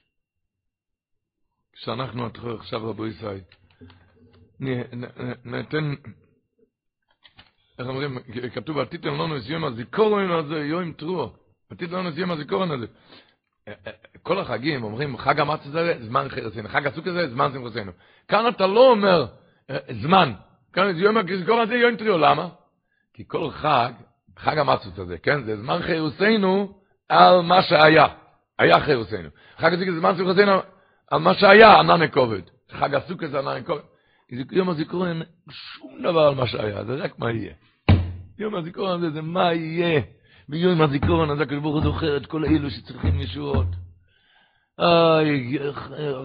כשאנחנו 1.72 2.28
עכשיו 2.58 2.90
רבו 2.90 3.06
ישראל, 3.06 3.40
ניתן 5.44 5.94
איך 7.78 7.86
אומרים, 7.86 8.18
כתוב, 8.54 8.78
עתיתם 8.78 9.08
לנו 9.08 9.36
את 9.36 9.42
יום 9.46 9.64
הזיכורון 9.64 10.30
הזה, 10.30 10.54
יום 10.54 10.92
תרוע. 10.92 11.30
עתיתם 11.70 11.96
לנו 11.96 12.08
את 12.08 12.16
יום 12.16 12.30
הזיכורון 12.30 12.70
הזה. 12.70 12.86
כל 14.22 14.38
החגים 14.38 14.84
אומרים, 14.84 15.16
חג 15.16 15.40
המצה 15.40 15.70
זה 15.70 15.96
זמן 16.00 16.28
חרסינו, 16.28 16.68
חג 16.68 16.86
הסוכה 16.86 17.12
זה 17.12 17.28
זמן 17.30 17.52
שמחוסינו. 17.52 17.92
כאן 18.28 18.48
אתה 18.48 18.66
לא 18.66 18.90
אומר 18.90 19.26
זמן. 19.90 20.32
כאן 20.72 20.94
זה 20.94 21.00
יום 21.00 21.16
הזיכורון 21.16 21.60
הזה, 21.60 21.74
יום 21.74 21.96
תרוע. 21.96 22.18
למה? 22.18 22.48
כי 23.14 23.24
כל 23.26 23.50
חג, 23.50 23.92
חג 24.38 24.58
המצות 24.58 24.98
הזה, 24.98 25.18
כן? 25.18 25.44
זה 25.44 25.56
זמן 25.56 25.82
חירוסינו 25.82 26.78
על 27.08 27.40
מה 27.40 27.62
שהיה. 27.62 28.06
היה 28.58 28.80
חירוסינו. 28.80 29.28
חג 29.58 29.72
הסוכה 29.72 29.92
זה 29.92 29.98
זמן 29.98 30.16
שמחוסינו 30.16 30.52
על 31.10 31.20
מה 31.20 31.34
שהיה, 31.34 31.78
ענן 31.78 32.02
הכובד. 32.02 32.42
חג 32.70 32.94
הסוכה 32.94 33.28
זה 33.28 33.38
ענן 33.38 33.56
הכובד. 33.56 33.82
יום 34.52 34.70
הזיכרון 34.70 35.08
אין 35.08 35.22
שום 35.50 36.02
דבר 36.02 36.20
על 36.20 36.34
מה 36.34 36.46
שהיה, 36.46 36.84
זה 36.84 36.94
רק 36.94 37.18
מה 37.18 37.30
יהיה. 37.30 37.52
יום 38.38 38.54
הזיכרון 38.54 38.98
הזה 38.98 39.10
זה 39.10 39.22
מה 39.22 39.52
יהיה. 39.54 40.00
ביום 40.48 40.82
הזיכרון 40.82 41.30
הזה 41.30 41.42
הקדוש 41.42 41.62
ברוך 41.62 41.74
הוא 41.74 41.82
זוכר 41.84 42.16
את 42.16 42.26
כל 42.26 42.44
אלו 42.44 42.70
שצריכים 42.70 43.20
ישועות. 43.20 43.66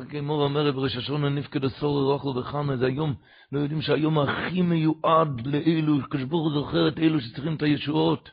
כמו 0.10 0.43
אומרת 0.43 0.76
בראש 0.76 0.97
השונה 0.97 1.30
נפקד 1.30 1.66
עשור 1.66 2.02
רוחל 2.02 2.39
וחמה, 2.39 2.78
זה 2.78 2.86
היום, 2.86 3.14
לא 3.52 3.60
יודעים 3.60 3.82
שהיום 3.82 4.20
הכי 4.20 4.62
מיועד 4.62 5.47
לאלו, 5.47 6.00
הוא 6.32 6.54
זוכר 6.54 6.88
את 6.88 7.00
אלו 7.00 7.22
שצריכים 7.22 7.56
את 7.56 7.62
הישועות. 7.62 8.30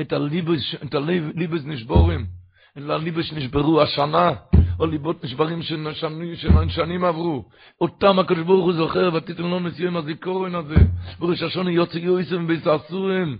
את 0.00 0.12
הליבס 0.94 1.64
נשבורים, 1.64 2.26
את 2.78 2.90
הליבס 2.90 3.24
שנשברו 3.24 3.82
השנה. 3.82 4.30
או 4.80 4.86
ליבות 4.86 5.24
נשברים 5.24 5.62
שנים 6.68 7.04
עברו. 7.04 7.44
אותם 7.80 8.18
הקדוש 8.18 8.44
ברוך 8.44 8.64
הוא 8.64 8.72
זוכר, 8.72 9.10
ותיתן 9.14 9.42
את 9.66 9.78
יום 9.78 9.96
הזיכורן 9.96 10.54
הזה. 10.54 10.76
בראש 11.18 11.42
השונה 11.42 11.70
יוצא 11.70 11.98
יויסם 11.98 12.46
ביססורים. 12.46 13.38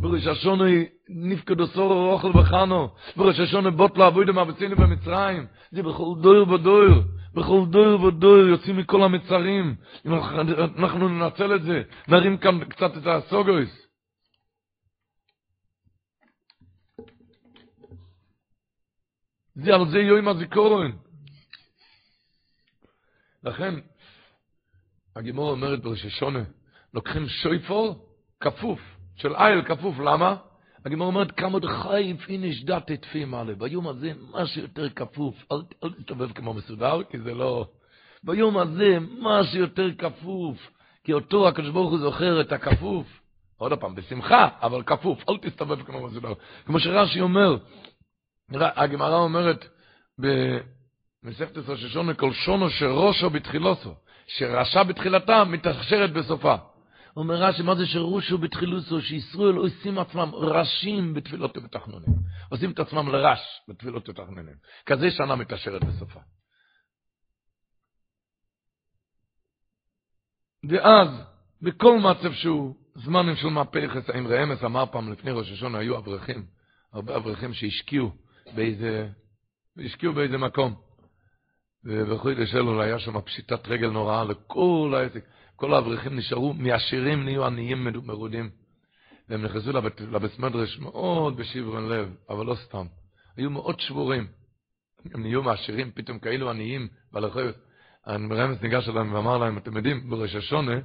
בראש 0.00 0.26
השונה 0.26 0.64
נפקדו 1.08 1.66
סורו 1.66 2.10
רוכל 2.10 2.38
וחנו. 2.38 2.88
בראש 3.16 3.40
השונה 3.40 3.70
בוטלה 3.70 4.08
אבוידם 4.08 4.38
אבצינו 4.38 4.76
במצרים. 4.76 5.46
זה 5.70 5.82
בכל 5.82 6.14
דויר 6.22 6.48
ודויר. 6.48 7.02
בכל 7.34 7.64
דויר 7.70 8.00
ודויר 8.00 8.48
יוצאים 8.48 8.76
מכל 8.76 9.02
המצרים. 9.02 9.76
אם 10.06 10.12
אנחנו 10.78 11.08
ננצל 11.08 11.54
את 11.54 11.62
זה, 11.62 11.82
נרים 12.08 12.38
כאן 12.38 12.64
קצת 12.64 12.96
את 12.96 13.06
הסוגויס. 13.06 13.88
זה 19.54 19.74
על 19.74 19.88
זה 19.90 19.98
יום 19.98 20.28
הזיכורן. 20.28 20.90
לכן, 23.44 23.74
הגימור 25.16 25.50
אומרת 25.50 25.82
בראש 25.82 26.04
השונה, 26.04 26.44
לוקחים 26.94 27.28
שויפור 27.28 28.08
כפוף, 28.40 28.80
של 29.18 29.36
איל 29.36 29.62
כפוף, 29.62 29.98
למה? 29.98 30.36
הגימור 30.86 31.06
אומרת, 31.06 31.32
כמה 31.32 31.58
דחייף 31.58 32.28
איניש 32.28 32.64
דת 32.64 32.92
תפי 32.92 33.24
מעלה. 33.24 33.54
ביום 33.54 33.88
הזה, 33.88 34.12
מה 34.32 34.46
שיותר 34.46 34.88
כפוף, 34.88 35.34
אל, 35.52 35.56
אל 35.84 35.92
תסתובב 35.92 36.32
כמו 36.32 36.54
מסודר, 36.54 37.02
כי 37.10 37.18
זה 37.18 37.34
לא... 37.34 37.66
ביום 38.22 38.58
הזה, 38.58 38.98
מה 39.18 39.44
שיותר 39.44 39.88
כפוף, 39.98 40.70
כי 41.04 41.12
אותו 41.12 41.48
הקדוש 41.48 41.70
ברוך 41.70 41.90
הוא 41.90 41.98
זוכר 41.98 42.40
את 42.40 42.52
הכפוף. 42.52 43.06
עוד 43.56 43.72
פעם, 43.74 43.94
בשמחה, 43.94 44.48
אבל 44.62 44.82
כפוף, 44.82 45.28
אל 45.28 45.38
תסתובב 45.38 45.82
כמו 45.82 46.06
מסודר. 46.06 46.32
כמו 46.66 46.80
שרש"י 46.80 47.20
אומר, 47.20 47.56
הגמרא 48.52 49.16
אומרת 49.16 49.64
מסכת 51.22 51.58
ראש 51.68 51.84
השונה, 51.84 52.14
כל 52.14 52.32
שונו 52.32 52.70
שראשו 52.70 53.30
בתחילוסו, 53.30 53.94
שרשע 54.26 54.82
בתחילתה 54.82 55.44
מתאכשרת 55.44 56.12
בסופה. 56.12 56.54
אומר 57.18 57.34
רש"י, 57.34 57.62
מה 57.62 57.74
זה 57.74 57.86
שרושו 57.86 58.38
בתחילוסו, 58.38 59.00
שישראל 59.00 59.54
עושים 59.54 59.98
עצמם 59.98 60.30
ראשים 60.34 61.14
בתפילות 61.14 61.56
ובתחנונים. 61.56 62.14
עושים 62.50 62.70
את 62.70 62.78
עצמם 62.78 63.08
לרש 63.08 63.40
בתפילות 63.68 64.08
ובתחנונים. 64.08 64.54
כזה 64.86 65.10
שנה 65.10 65.36
מתאשרת 65.36 65.84
בסופה. 65.84 66.20
ואז, 70.68 71.08
בכל 71.62 71.98
מצב 71.98 72.32
שהוא, 72.32 72.74
זמנים 72.94 73.36
של 73.36 73.48
מהפכס, 73.48 74.10
האם 74.10 74.26
רעמס 74.26 74.64
אמר 74.64 74.86
פעם 74.86 75.12
לפני 75.12 75.30
ראש 75.30 75.50
השונה, 75.50 75.78
היו 75.78 75.98
אברכים, 75.98 76.46
הרבה 76.92 77.16
אברכים 77.16 77.54
שהשקיעו 77.54 78.10
באיזה, 78.54 79.08
השקיעו 79.84 80.12
באיזה 80.12 80.38
מקום. 80.38 80.74
ובחוי 81.84 82.46
שלו 82.46 82.82
היה 82.82 82.98
שם 82.98 83.20
פשיטת 83.20 83.68
רגל 83.68 83.90
נוראה 83.90 84.24
לכל 84.24 84.94
העסק. 84.96 85.24
כל 85.58 85.74
האברכים 85.74 86.16
נשארו, 86.16 86.52
מעשירים 86.52 87.24
נהיו 87.24 87.46
עניים 87.46 87.88
מרודים. 88.04 88.50
והם 89.28 89.42
נכנסו 89.42 89.72
לבית, 89.72 90.00
לבית 90.00 90.38
מדרש 90.38 90.78
מאוד 90.78 91.36
בשברון 91.36 91.88
לב, 91.88 92.14
אבל 92.30 92.46
לא 92.46 92.54
סתם. 92.54 92.86
היו 93.36 93.50
מאוד 93.50 93.80
שבורים. 93.80 94.26
הם 95.14 95.22
נהיו 95.22 95.42
מעשירים, 95.42 95.90
פתאום 95.94 96.18
כאילו 96.18 96.50
עניים, 96.50 96.88
והלכויות. 97.12 97.56
הרמז 98.06 98.62
ניגש 98.62 98.88
אליהם 98.88 99.14
ואמר 99.14 99.38
להם, 99.38 99.58
אתם 99.58 99.76
יודעים, 99.76 100.10
בראש 100.10 100.34
השונה, 100.34 100.76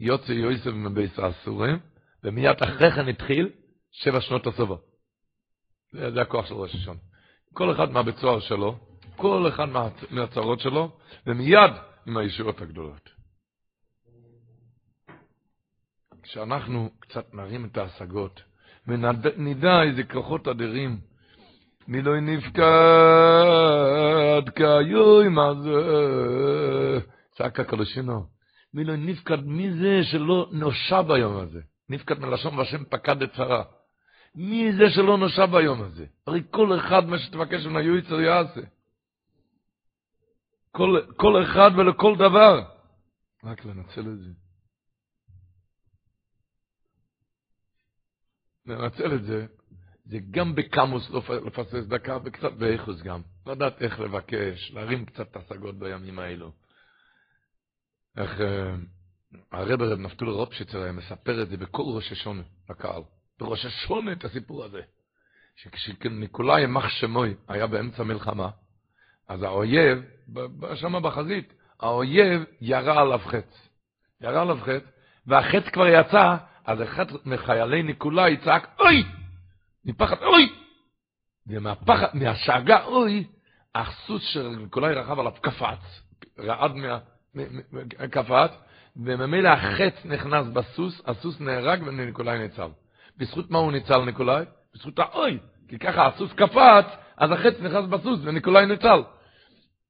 יוצא 0.00 0.32
יוסף 0.32 0.66
מבייס 0.66 1.18
האסורים, 1.18 1.78
ומיד 2.24 2.62
אחרי 2.62 2.90
כן 2.90 3.08
התחיל 3.08 3.50
שבע 3.92 4.20
שנות 4.20 4.46
הסובה. 4.46 4.76
זה, 5.92 6.10
זה 6.10 6.20
הכוח 6.20 6.46
של 6.46 6.54
ראש 6.54 6.74
השונה. 6.74 6.98
כל 7.54 7.72
אחד 7.72 7.90
מהבית 7.90 8.16
סוהר 8.16 8.40
שלו, 8.40 8.78
כל 9.16 9.48
אחד 9.48 9.68
מה, 9.68 9.88
מהצרות 10.10 10.60
שלו, 10.60 10.96
ומיד 11.26 11.70
עם 12.06 12.16
הישועות 12.16 12.60
הגדולות. 12.60 13.17
כשאנחנו 16.30 16.90
קצת 17.00 17.34
נרים 17.34 17.64
את 17.64 17.76
ההשגות, 17.76 18.42
ונדע 18.86 19.82
איזה 19.82 20.04
כוחות 20.04 20.48
אדירים, 20.48 21.00
מי 21.88 22.02
לא 22.02 22.20
נפקד 22.20 22.62
כיום 24.56 25.38
הזה, 25.38 25.70
צעק 27.30 27.60
הקדושינו, 27.60 28.26
מי 28.74 28.84
לא 28.84 28.96
נפקד 28.96 29.44
מי 29.44 29.72
זה 29.72 30.00
שלא 30.02 30.48
נושע 30.52 31.02
ביום 31.02 31.36
הזה, 31.36 31.60
נפקד 31.88 32.18
מלשון 32.18 32.58
והשם 32.58 32.84
פקד 32.84 33.22
את 33.22 33.34
שרה. 33.34 33.62
מי 34.34 34.72
זה 34.72 34.90
שלא 34.90 35.18
נושע 35.18 35.46
ביום 35.46 35.82
הזה? 35.82 36.06
הרי 36.26 36.42
כל 36.50 36.78
אחד 36.78 37.06
מה 37.06 37.18
שתבקש 37.18 37.66
ממנו 37.66 37.80
יועצר 37.80 38.20
יעשה. 38.20 38.60
כל, 40.72 41.00
כל 41.16 41.42
אחד 41.42 41.70
ולכל 41.76 42.16
דבר. 42.16 42.62
רק 43.44 43.64
לנצל 43.64 44.00
את 44.00 44.18
זה. 44.18 44.47
לנצל 48.68 49.14
את 49.14 49.24
זה, 49.24 49.46
זה 50.04 50.18
גם 50.30 50.54
בקמוס 50.54 51.10
לפסס 51.46 51.86
דקה, 51.86 52.18
וקצת 52.24 52.52
באיכוס 52.52 53.02
גם. 53.02 53.20
לדעת 53.46 53.82
איך 53.82 54.00
לבקש, 54.00 54.72
להרים 54.74 55.04
קצת 55.04 55.36
השגות 55.36 55.78
בימים 55.78 56.18
האלו. 56.18 56.52
איך 58.16 58.40
uh, 58.40 58.42
הרב 59.52 59.82
רב 59.82 59.98
נפתול 59.98 60.28
רופשיצר 60.28 60.82
היה 60.82 60.92
מספר 60.92 61.42
את 61.42 61.48
זה 61.48 61.56
בכל 61.56 61.82
ראש 61.82 62.12
השונה 62.12 62.42
לקהל. 62.70 63.02
בראש 63.40 63.64
השונה 63.64 64.12
את 64.12 64.24
הסיפור 64.24 64.64
הזה. 64.64 64.80
שכשניקולאי 65.56 66.62
ימח 66.62 66.88
שמוי 66.88 67.34
היה 67.48 67.66
באמצע 67.66 68.02
מלחמה, 68.02 68.50
אז 69.28 69.42
האויב, 69.42 69.98
שם 70.74 71.02
בחזית, 71.02 71.52
האויב 71.80 72.44
ירה 72.60 73.00
עליו 73.00 73.18
חץ. 73.18 73.68
ירה 74.20 74.42
עליו 74.42 74.58
חץ, 74.60 74.82
והחץ 75.26 75.68
כבר 75.72 75.86
יצא, 75.86 76.36
אז 76.68 76.82
אחד 76.82 77.06
מחיילי 77.24 77.82
ניקולאי 77.82 78.36
צעק, 78.36 78.68
אוי! 78.80 79.04
מפחד, 79.84 80.22
אוי! 80.22 80.52
ומהפחד, 81.46 82.06
מהשאגה, 82.14 82.84
אוי, 82.84 83.24
הסוס 83.74 84.36
ניקולאי 84.36 84.94
רכב 84.94 85.18
עליו 85.18 85.32
קפץ, 85.40 86.02
רעד 86.38 86.74
מה... 86.74 86.98
קפץ, 88.10 88.50
וממילא 88.96 89.48
החץ 89.48 89.94
נכנס 90.04 90.46
בסוס, 90.46 91.02
הסוס 91.06 91.40
נהרג 91.40 91.82
וניקולאי 91.86 92.38
ניצל. 92.38 92.68
בזכות 93.16 93.50
מה 93.50 93.58
הוא 93.58 93.72
ניצל 93.72 94.04
ניקולאי? 94.04 94.44
בזכות 94.74 94.98
האוי, 94.98 95.38
כי 95.68 95.78
ככה 95.78 96.06
הסוס 96.06 96.32
קפץ, 96.32 96.86
אז 97.16 97.30
החץ 97.30 97.60
נכנס 97.60 97.84
בסוס 97.84 98.20
וניקולאי 98.22 98.66
ניצל. 98.66 99.02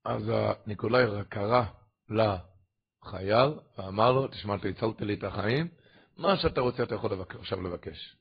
אז 0.05 0.33
ניקולאי 0.66 1.05
קרא 1.29 1.62
לחייל 2.11 3.51
ואמר 3.79 4.12
לו, 4.12 4.26
תשמע, 4.26 4.55
אתה 4.55 4.68
הצלת 4.68 5.01
לי 5.01 5.14
את 5.14 5.24
החיים, 5.24 5.78
מה 6.19 6.37
שאתה 6.37 6.61
רוצה 6.61 6.83
אתה 6.83 6.95
יכול 6.95 7.12
לבקש, 7.12 7.37
עכשיו 7.37 7.62
לבקש. 7.62 8.16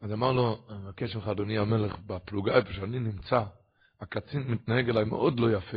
אז 0.00 0.12
אמר 0.12 0.32
לו, 0.32 0.66
אני 0.70 0.78
מבקש 0.78 1.16
ממך, 1.16 1.28
אדוני 1.28 1.58
המלך, 1.58 1.98
בפלוגה 2.06 2.56
איפה 2.56 2.72
שאני 2.72 2.98
נמצא, 2.98 3.42
הקצין 4.00 4.42
מתנהג 4.42 4.88
אליי 4.88 5.04
מאוד 5.04 5.40
לא 5.40 5.56
יפה. 5.56 5.76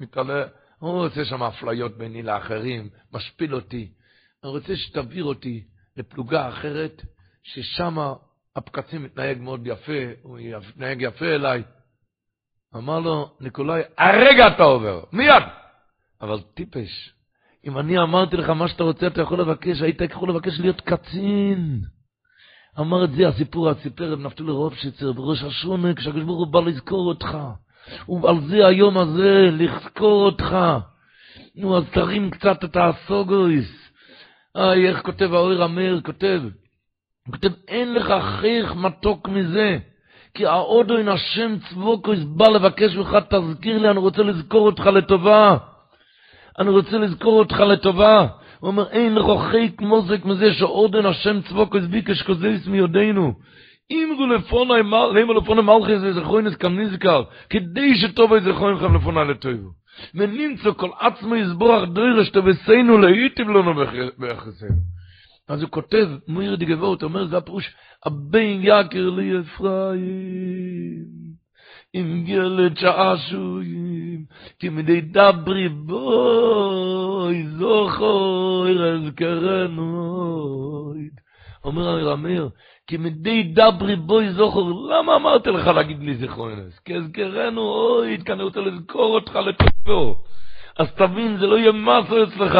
מתעלה, 0.00 0.46
הוא 0.78 1.04
רוצה 1.04 1.24
שם 1.24 1.42
אפליות 1.42 1.98
ביני 1.98 2.22
לאחרים, 2.22 2.90
משפיל 3.12 3.54
אותי. 3.54 3.92
אני 4.44 4.50
רוצה 4.50 4.76
שתעביר 4.76 5.24
אותי 5.24 5.64
לפלוגה 5.96 6.48
אחרת, 6.48 7.02
ששם 7.42 7.96
הקצין 8.56 9.02
מתנהג 9.02 9.38
מאוד 9.38 9.66
יפה, 9.66 10.02
הוא 10.22 10.38
מתנהג 10.68 11.02
יפה 11.02 11.26
אליי. 11.26 11.62
אמר 12.76 13.00
לו, 13.00 13.36
ניקולאי, 13.40 13.82
הרגע 13.98 14.48
אתה 14.48 14.62
עובר, 14.62 15.04
מיד! 15.12 15.42
אבל 16.20 16.40
טיפש, 16.54 17.14
אם 17.66 17.78
אני 17.78 17.98
אמרתי 17.98 18.36
לך 18.36 18.50
מה 18.50 18.68
שאתה 18.68 18.84
רוצה, 18.84 19.06
אתה 19.06 19.22
יכול 19.22 19.40
לבקש, 19.40 19.82
היית 19.82 20.00
יכול 20.00 20.30
לבקש 20.30 20.60
להיות 20.60 20.80
קצין. 20.80 21.80
אמר 22.80 23.04
את 23.04 23.12
זה 23.12 23.28
הסיפור, 23.28 23.70
הסיפר 23.70 24.14
את 24.14 24.18
נפתולי 24.18 24.52
רופשיצר 24.52 25.12
בראש 25.12 25.42
השונה, 25.42 25.94
כשהקדוש 25.94 26.22
ברוך 26.22 26.38
הוא 26.38 26.46
בא 26.46 26.60
לזכור 26.60 27.08
אותך. 27.08 27.38
ועל 28.22 28.40
זה 28.40 28.66
היום 28.66 28.98
הזה, 28.98 29.48
לזכור 29.52 30.24
אותך. 30.24 30.56
נו, 31.56 31.78
אז 31.78 31.84
תרים 31.92 32.30
קצת 32.30 32.64
את 32.64 32.76
האסוגויס. 32.76 33.90
איי, 34.56 34.88
איך 34.88 35.02
כותב 35.02 35.34
האויר 35.34 35.62
המאיר, 35.62 36.00
כותב, 36.04 36.40
הוא 37.26 37.32
כותב, 37.32 37.50
אין 37.68 37.94
לך 37.94 38.12
חיך 38.40 38.74
מתוק 38.74 39.28
מזה. 39.28 39.78
כי 40.34 40.46
האודו 40.46 40.96
אין 40.96 41.08
השם 41.08 41.56
צבוקויס 41.70 42.20
בא 42.24 42.48
לבקש 42.48 42.96
ממך, 42.96 43.16
תזכיר 43.30 43.78
לי, 43.78 43.90
אני 43.90 43.98
רוצה 43.98 44.22
לזכור 44.22 44.66
אותך 44.66 44.86
לטובה. 44.86 45.56
אני 46.58 46.70
רוצה 46.70 46.98
לזכור 46.98 47.38
אותך 47.38 47.60
לטובה. 47.60 48.26
הוא 48.60 48.68
אומר, 48.68 48.88
אין 48.90 49.18
חיק 49.50 49.80
מוזק 49.80 50.24
מזה 50.24 50.52
שעודן 50.54 51.06
השם 51.06 51.40
צבוקויס 51.40 51.84
ביקש 51.84 52.22
כוזיס 52.22 52.66
מיודנו. 52.66 53.32
אמרו 53.92 54.26
לפוני, 54.26 54.72
למה 55.14 55.34
לפוני 55.34 55.62
מלכי 55.62 55.98
זה 55.98 56.12
זכרוינס 56.12 56.56
כמנזכר, 56.56 57.22
כדי 57.50 57.96
שטוב 57.96 58.32
את 58.32 58.42
זכרוינכם 58.42 58.94
לפוני 58.96 59.20
לטובו. 59.28 59.68
ונמצא 60.14 60.70
כל 60.76 60.90
עצמו 61.00 61.36
יסבורך 61.36 61.88
דוירש 61.88 62.30
תבסנו 62.30 62.98
להיטיב 62.98 63.48
לנו 63.48 63.74
ביחסנו. 64.18 64.76
אז 65.48 65.62
הוא 65.62 65.70
כותב, 65.70 66.08
מויר 66.28 66.54
גבורת, 66.54 67.02
אומר, 67.02 67.26
זה 67.26 67.36
הפירוש, 67.36 67.74
הבן 68.06 68.60
יקר 68.60 69.10
לי 69.10 69.40
אפרים, 69.40 71.29
עם 71.92 72.24
ילד 72.26 72.76
שעשויים, 72.78 74.24
כי 74.58 74.68
מדי 74.68 75.00
דברי 75.00 75.68
בוי, 75.68 77.46
זוכר 77.46 78.94
אזכרנו. 78.94 79.90
אומר 81.64 81.88
הרמיר, 81.88 82.48
כי 82.86 82.96
מדי 82.96 83.42
דברי 83.42 83.96
בוי 83.96 84.32
זוכר, 84.32 84.60
למה 84.62 85.16
אמרתי 85.16 85.50
לך 85.50 85.66
להגיד 85.66 86.02
לי 86.02 86.14
זכרונס? 86.14 86.78
כי 86.78 86.96
אזכרנו 86.96 87.60
אוי, 87.60 88.18
כי 88.24 88.32
אני 88.32 88.42
רוצה 88.42 88.60
לזכור 88.60 89.14
אותך 89.14 89.36
לטובו. 89.36 90.16
אז 90.78 90.92
תבין, 90.92 91.36
זה 91.36 91.46
לא 91.46 91.58
יהיה 91.58 91.72
מסו 91.72 92.22
אצלך. 92.22 92.58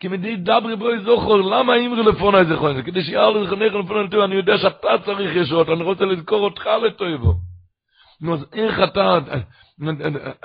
כי 0.00 0.08
מדי 0.08 0.36
דברי 0.36 0.76
בוי 0.76 0.98
זוכר, 0.98 1.36
למה 1.36 1.76
אמרו 1.76 2.02
לפוני 2.02 2.44
זכרונס? 2.44 2.84
כדי 2.84 3.02
שיהיה 3.02 3.28
זכרונך 3.44 3.74
לפוני 3.74 4.04
לטובו, 4.04 4.24
אני 4.24 4.34
יודע 4.34 4.58
שאתה 4.58 4.88
צריך 5.04 5.36
ישועות, 5.36 5.68
אני 5.68 5.82
רוצה 5.82 6.04
לזכור 6.04 6.44
אותך 6.44 6.66
לטובו. 6.86 7.34
נו, 8.20 8.34
אז 8.34 8.40
איך 8.52 8.74
אתה, 8.92 9.18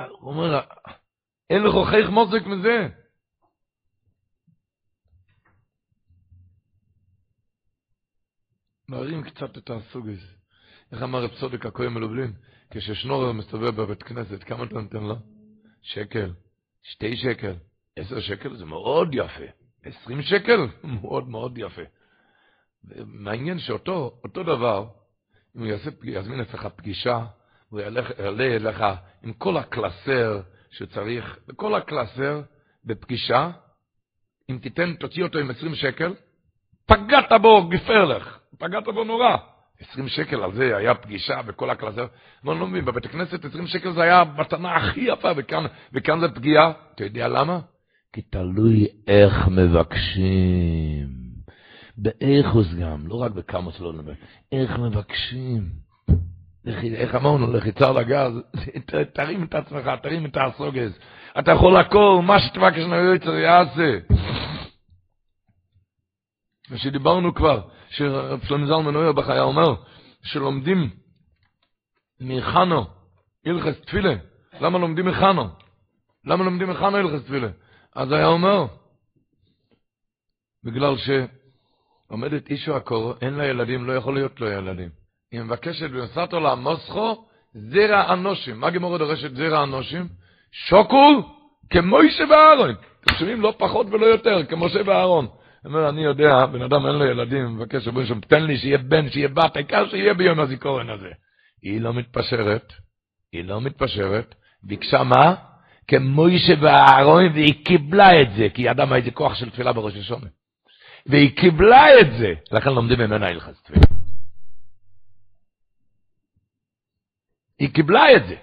הוא 0.10 0.34
אומר, 0.34 0.60
אין 1.50 1.64
לך 1.64 1.90
חייך 1.90 2.10
מוזק 2.10 2.46
מזה. 2.46 2.88
נערים 8.90 9.24
קצת 9.24 9.58
את 9.58 9.70
הסוג 9.70 10.10
הזה. 10.10 10.34
איך 10.92 11.04
אמר 11.04 11.24
רב 11.24 11.32
צודק 11.40 11.66
הכהן 11.66 11.94
מלובלין? 11.94 12.34
כששנורר 12.72 13.32
מסתובב 13.32 13.82
בבית 13.82 14.04
כנסת, 14.04 14.44
כמה 14.44 14.64
אתה 14.64 14.76
נותן 14.76 15.04
לו? 15.04 15.16
שקל, 15.82 16.34
שתי 16.84 17.18
שקל, 17.18 17.56
עשר 17.96 18.20
שקל, 18.20 18.56
זה 18.56 18.66
מאוד 18.66 19.10
יפה. 19.14 19.44
עשרים 19.84 20.22
שקל, 20.22 20.68
מאוד 21.02 21.30
מאוד 21.30 21.58
יפה. 21.58 21.82
מעניין 23.06 23.60
שאותו, 23.60 24.20
אותו 24.24 24.44
דבר, 24.44 24.90
אם 25.56 25.62
הוא 25.62 25.68
יזמין 26.04 26.40
אצלך 26.40 26.66
פגישה, 26.66 27.26
הוא 27.70 27.80
יעלה 27.80 28.56
אליך 28.56 28.84
עם 29.24 29.34
כל 29.34 29.58
הקלסר 29.58 30.42
שצריך, 30.72 31.40
כל 31.56 31.76
הקלסר 31.76 32.42
בפגישה, 32.86 33.52
אם 34.50 34.58
תיתן, 34.62 34.94
תוציא 34.94 35.24
אותו 35.24 35.40
עם 35.40 35.52
20 35.52 35.76
שקל, 35.76 36.14
פגעת 36.86 37.42
בו 37.42 37.68
גפרלך, 37.70 38.40
פגעת 38.58 38.84
בו 38.84 39.04
נורא. 39.04 39.38
20 39.80 40.08
שקל 40.08 40.44
על 40.44 40.54
זה 40.54 40.78
היה 40.78 40.96
פגישה 40.96 41.42
בכל 41.42 41.70
הקלסר. 41.70 42.08
אני 42.48 42.60
לא 42.60 42.68
מבין, 42.68 42.86
בבית 42.86 43.06
הכנסת 43.06 43.46
20 43.46 43.68
שקל 43.68 43.92
זה 43.92 44.02
היה 44.02 44.24
מתנה 44.38 44.76
הכי 44.76 45.02
יפה, 45.02 45.32
וכאן, 45.38 45.64
וכאן 45.94 46.20
זה 46.20 46.28
פגיעה. 46.36 46.72
אתה 46.96 47.04
יודע 47.04 47.28
למה? 47.28 47.60
כי 48.14 48.22
תלוי 48.22 48.88
איך 49.08 49.48
מבקשים. 49.48 51.08
באיכוס 51.98 52.74
גם, 52.82 53.08
לא 53.08 53.16
רק 53.16 53.32
בכמה 53.32 53.72
שלא 53.72 53.94
נדבר, 53.94 54.14
איך 54.52 54.80
מבקשים. 54.80 55.89
איך 56.96 57.16
אמרנו, 57.16 57.54
לחיצה 57.54 57.92
לגז, 57.92 58.34
תרים 59.14 59.44
את 59.44 59.56
עצמך, 59.56 59.90
תרים 60.04 60.26
את 60.26 60.38
הסוגז. 60.38 61.00
אתה 61.40 61.52
יכול 61.52 61.78
הכל, 61.78 62.20
מה 62.24 62.40
שתבקש 62.40 62.84
נויצר 62.84 63.36
יעשה. 63.36 63.98
ושדיברנו 66.72 67.36
כבר, 67.36 67.62
שרב 67.90 68.44
שלמה 68.44 68.68
זלמן 68.68 68.96
אוירבך 68.96 69.30
היה 69.30 69.42
אומר, 69.42 69.76
שלומדים 70.24 70.90
מחנו, 72.20 72.86
הלכס 73.46 73.82
תפילה. 73.82 74.16
למה 74.62 74.80
לומדים 74.80 75.06
מחנו? 75.06 75.48
למה 76.26 76.44
לומדים 76.44 76.70
מחנו 76.70 76.98
הלכס 76.98 77.26
תפילה? 77.26 77.48
אז 77.96 78.12
היה 78.12 78.28
אומר, 78.28 78.66
בגלל 80.64 80.96
שעומדת 80.98 82.50
אישו 82.50 82.76
הקור, 82.76 83.14
אין 83.22 83.34
לה 83.34 83.48
ילדים, 83.48 83.86
לא 83.86 83.94
יכול 83.94 84.14
להיות 84.14 84.40
לו 84.40 84.48
ילדים. 84.48 84.99
היא 85.32 85.42
מבקשת 85.42 85.90
ונסתו 85.92 86.40
לה 86.40 86.56
מוסכו, 86.56 87.26
זרע 87.54 88.14
אנושים. 88.14 88.60
מה 88.60 88.70
גמור 88.70 88.98
דורשת 88.98 89.36
זרע 89.36 89.64
אנושים? 89.64 90.08
שוקול 90.52 91.22
כמו 91.70 92.02
אישה 92.02 92.24
ואהרון. 92.30 92.76
אתם 93.02 93.16
שומעים? 93.16 93.42
לא 93.42 93.54
פחות 93.58 93.88
ולא 93.92 94.06
יותר, 94.06 94.46
כמו 94.46 94.66
משה 94.66 94.80
ואהרון. 94.86 95.28
אומר, 95.66 95.90
אני 95.90 96.04
יודע, 96.04 96.46
בן 96.46 96.62
אדם 96.62 96.86
אין 96.86 96.96
לו 96.96 97.06
ילדים, 97.06 97.56
מבקש 97.56 97.88
רבו 97.88 98.06
שם, 98.06 98.20
תן 98.20 98.44
לי 98.44 98.58
שיהיה 98.58 98.78
בן, 98.78 99.10
שיהיה 99.10 99.28
בת, 99.28 99.56
העיקר 99.56 99.90
שיהיה 99.90 100.14
ביום 100.14 100.40
הזיכרון 100.40 100.90
הזה. 100.90 101.10
היא 101.64 101.82
לא 101.82 101.94
מתפשרת, 101.94 102.74
היא 103.32 103.44
לא 103.44 103.62
מתפשרת, 103.62 104.36
ביקשה 104.64 105.04
מה? 105.04 105.36
כמוישה 105.88 106.54
ואהרון, 106.62 107.26
והיא 107.34 107.66
קיבלה 107.66 108.22
את 108.22 108.28
זה, 108.38 108.48
כי 108.54 108.70
היא 108.70 108.86
מה 108.90 108.96
איזה 108.96 109.12
כוח 109.12 109.36
של 109.36 109.50
תפילה 109.50 109.74
בראש 109.74 109.96
השונה. 109.96 110.28
והיא 111.06 111.38
קיבלה 111.38 112.00
את 112.02 112.08
זה, 112.20 112.34
לכן 112.52 112.74
לומדים 112.74 113.00
ממנה 113.00 113.28
הלכת 113.28 113.54
תפילה. 113.64 113.89
היא 117.60 117.74
קיבלה 117.74 118.16
את 118.16 118.22
זה. 118.28 118.36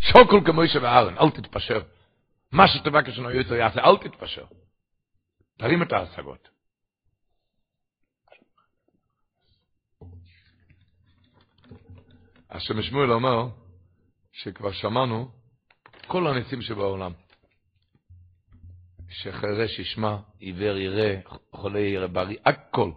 שוקול 0.00 0.44
כמוישה 0.46 0.78
ואהרון, 0.82 1.18
אל 1.18 1.30
תתפשר. 1.30 1.82
מה 2.52 2.68
שתבקש 2.68 3.18
לנו 3.18 3.30
יוצא 3.30 3.54
יעשה, 3.54 3.80
אל 3.80 3.96
תתפשר. 3.96 4.44
תרים 5.58 5.82
את 5.82 5.92
ההשגות. 5.92 6.48
השם 12.50 12.82
שמואל 12.82 13.12
אומר 13.12 13.48
שכבר 14.32 14.72
שמענו 14.72 15.30
כל 16.06 16.26
הניסים 16.26 16.62
שבעולם. 16.62 17.12
שחירש 19.10 19.78
ישמע, 19.78 20.16
עיוור 20.38 20.76
יראה, 20.76 21.20
חולה 21.52 21.80
יראה 21.80 22.08
בריא, 22.08 22.38
הכל. 22.46 22.90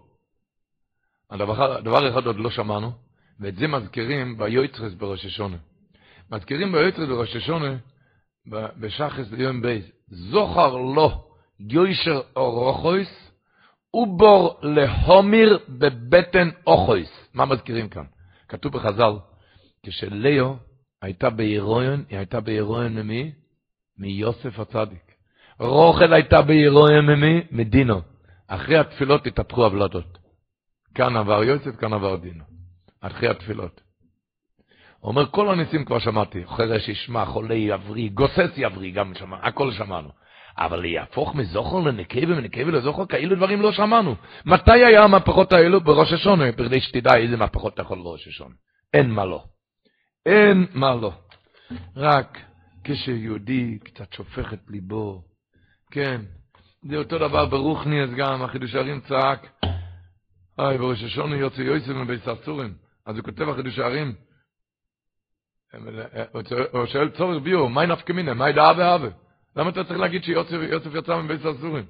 הדבר, 1.30 1.82
דבר 1.82 2.10
אחד 2.10 2.26
עוד 2.26 2.36
לא 2.36 2.50
שמענו, 2.50 2.92
ואת 3.42 3.56
זה 3.56 3.68
מזכירים 3.68 4.38
ביועצרס 4.38 4.94
בראש 4.94 5.26
השונה. 5.26 5.58
מזכירים 6.32 6.72
ביועצרס 6.72 7.10
בראש 7.10 7.36
השונה, 7.36 7.76
בשחס 8.80 9.32
ליום 9.32 9.62
בייז, 9.62 9.92
זוכר 10.08 10.76
לו 10.76 11.32
יוישר 11.60 12.22
אורוכויס, 12.36 13.32
ובור 13.94 14.60
להומיר 14.62 15.60
בבטן 15.70 16.50
אוכויס. 16.68 17.30
מה 17.34 17.46
מזכירים 17.46 17.90
כאן? 17.90 18.04
כתוב 18.50 18.74
בחז"ל, 18.74 19.14
כשליאו 19.86 20.56
הייתה 21.02 21.30
בהירויון, 21.30 22.04
היא 22.10 22.18
הייתה 22.18 22.40
בהירויון 22.40 22.94
ממי? 22.94 23.32
מיוסף 23.98 24.60
הצדיק. 24.60 25.12
רוכל 25.60 26.14
הייתה 26.14 26.42
בהירויון 26.42 27.06
ממי? 27.06 27.42
מדינו. 27.52 28.02
אחרי 28.48 28.78
התפילות 28.78 29.28
התהפכו 29.28 29.66
הבלטות. 29.66 30.18
כאן 30.96 31.18
עבר 31.18 31.44
יוסף, 31.44 31.76
כאן 31.76 31.94
עבר 31.94 32.16
דינו. 32.16 32.44
אחרי 33.02 33.30
התפילות. 33.30 33.82
הוא 35.00 35.10
אומר, 35.10 35.26
כל 35.32 35.50
הניסים 35.50 35.86
כבר 35.86 36.00
שמעתי, 36.00 36.44
חרש 36.48 36.90
ישמע, 36.90 37.26
חולה 37.26 37.56
יבריא, 37.56 38.10
גוסס 38.14 38.52
יבריא, 38.58 38.94
גם 38.94 39.14
שמענו, 39.16 39.44
הכל 39.44 39.72
שמענו. 39.72 40.10
אבל 40.58 40.86
יהפוך 40.86 41.36
מזוכר 41.36 41.80
לנקבה 41.80 42.34
ומנקבה 42.34 42.72
לזוכר, 42.72 43.06
כאילו 43.06 43.36
דברים 43.36 43.62
לא 43.62 43.72
שמענו. 43.72 44.16
מתי 44.46 44.84
היה 44.84 45.04
המהפכות 45.04 45.54
האלו? 45.54 45.82
בראש 45.82 46.14
השונה, 46.14 46.52
בכדי 46.52 46.82
שתדע 46.82 47.16
איזה 47.16 47.38
מהפכות 47.38 47.74
אתה 47.74 47.82
יכול 47.82 48.02
בראש 48.04 48.28
השונה. 48.28 48.56
אין 48.94 49.12
מה 49.12 49.26
לא. 49.26 49.44
אין 50.26 50.68
מה 50.74 50.96
לא. 50.96 51.14
רק 51.96 52.38
כשיהודי 52.84 53.80
קצת 53.84 54.14
שופך 54.14 54.54
את 54.54 54.60
ליבו, 54.70 55.22
כן, 55.92 56.22
זה 56.90 56.98
אותו 56.98 57.18
דבר 57.18 57.46
ברוכניאס 57.46 58.10
גם, 58.10 58.42
החידוש 58.42 58.76
הערים 58.76 59.02
צעק, 59.02 59.48
היי, 60.58 60.78
בראש 60.78 61.04
השונה 61.04 61.36
יוצא 61.36 61.62
יוסף 61.62 61.90
מבית 61.90 62.22
ססורים. 62.22 62.74
אז 63.06 63.18
הוא 63.18 63.26
כותב 63.26 63.50
החידוש 63.50 63.80
הערים, 63.80 64.16
הוא 66.72 66.86
שואל 66.86 67.10
צורך 67.10 67.44
ביו, 67.44 67.70
מהי 67.70 67.88
נפקא 67.88 68.14
מיניה, 68.14 68.34
מהי 68.34 68.54
דאה 68.54 68.74
ואהבה? 68.78 69.08
למה 69.56 69.70
אתה 69.70 69.84
צריך 69.84 70.00
להגיד 70.00 70.24
שיוסף 70.24 70.94
יצא 70.94 71.18
מבית 71.18 71.46
הסורים? 71.46 71.86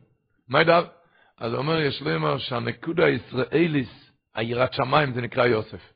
מה 0.47 0.61
ידע? 0.61 0.81
אז 1.37 1.51
הוא 1.51 1.59
אומר, 1.59 1.79
יש 1.79 2.01
לומר 2.01 2.37
שהנקודה 2.37 3.05
הישראליס, 3.05 4.11
היראת 4.35 4.73
שמיים, 4.73 5.13
זה 5.13 5.21
נקרא 5.21 5.45
יוסף. 5.45 5.93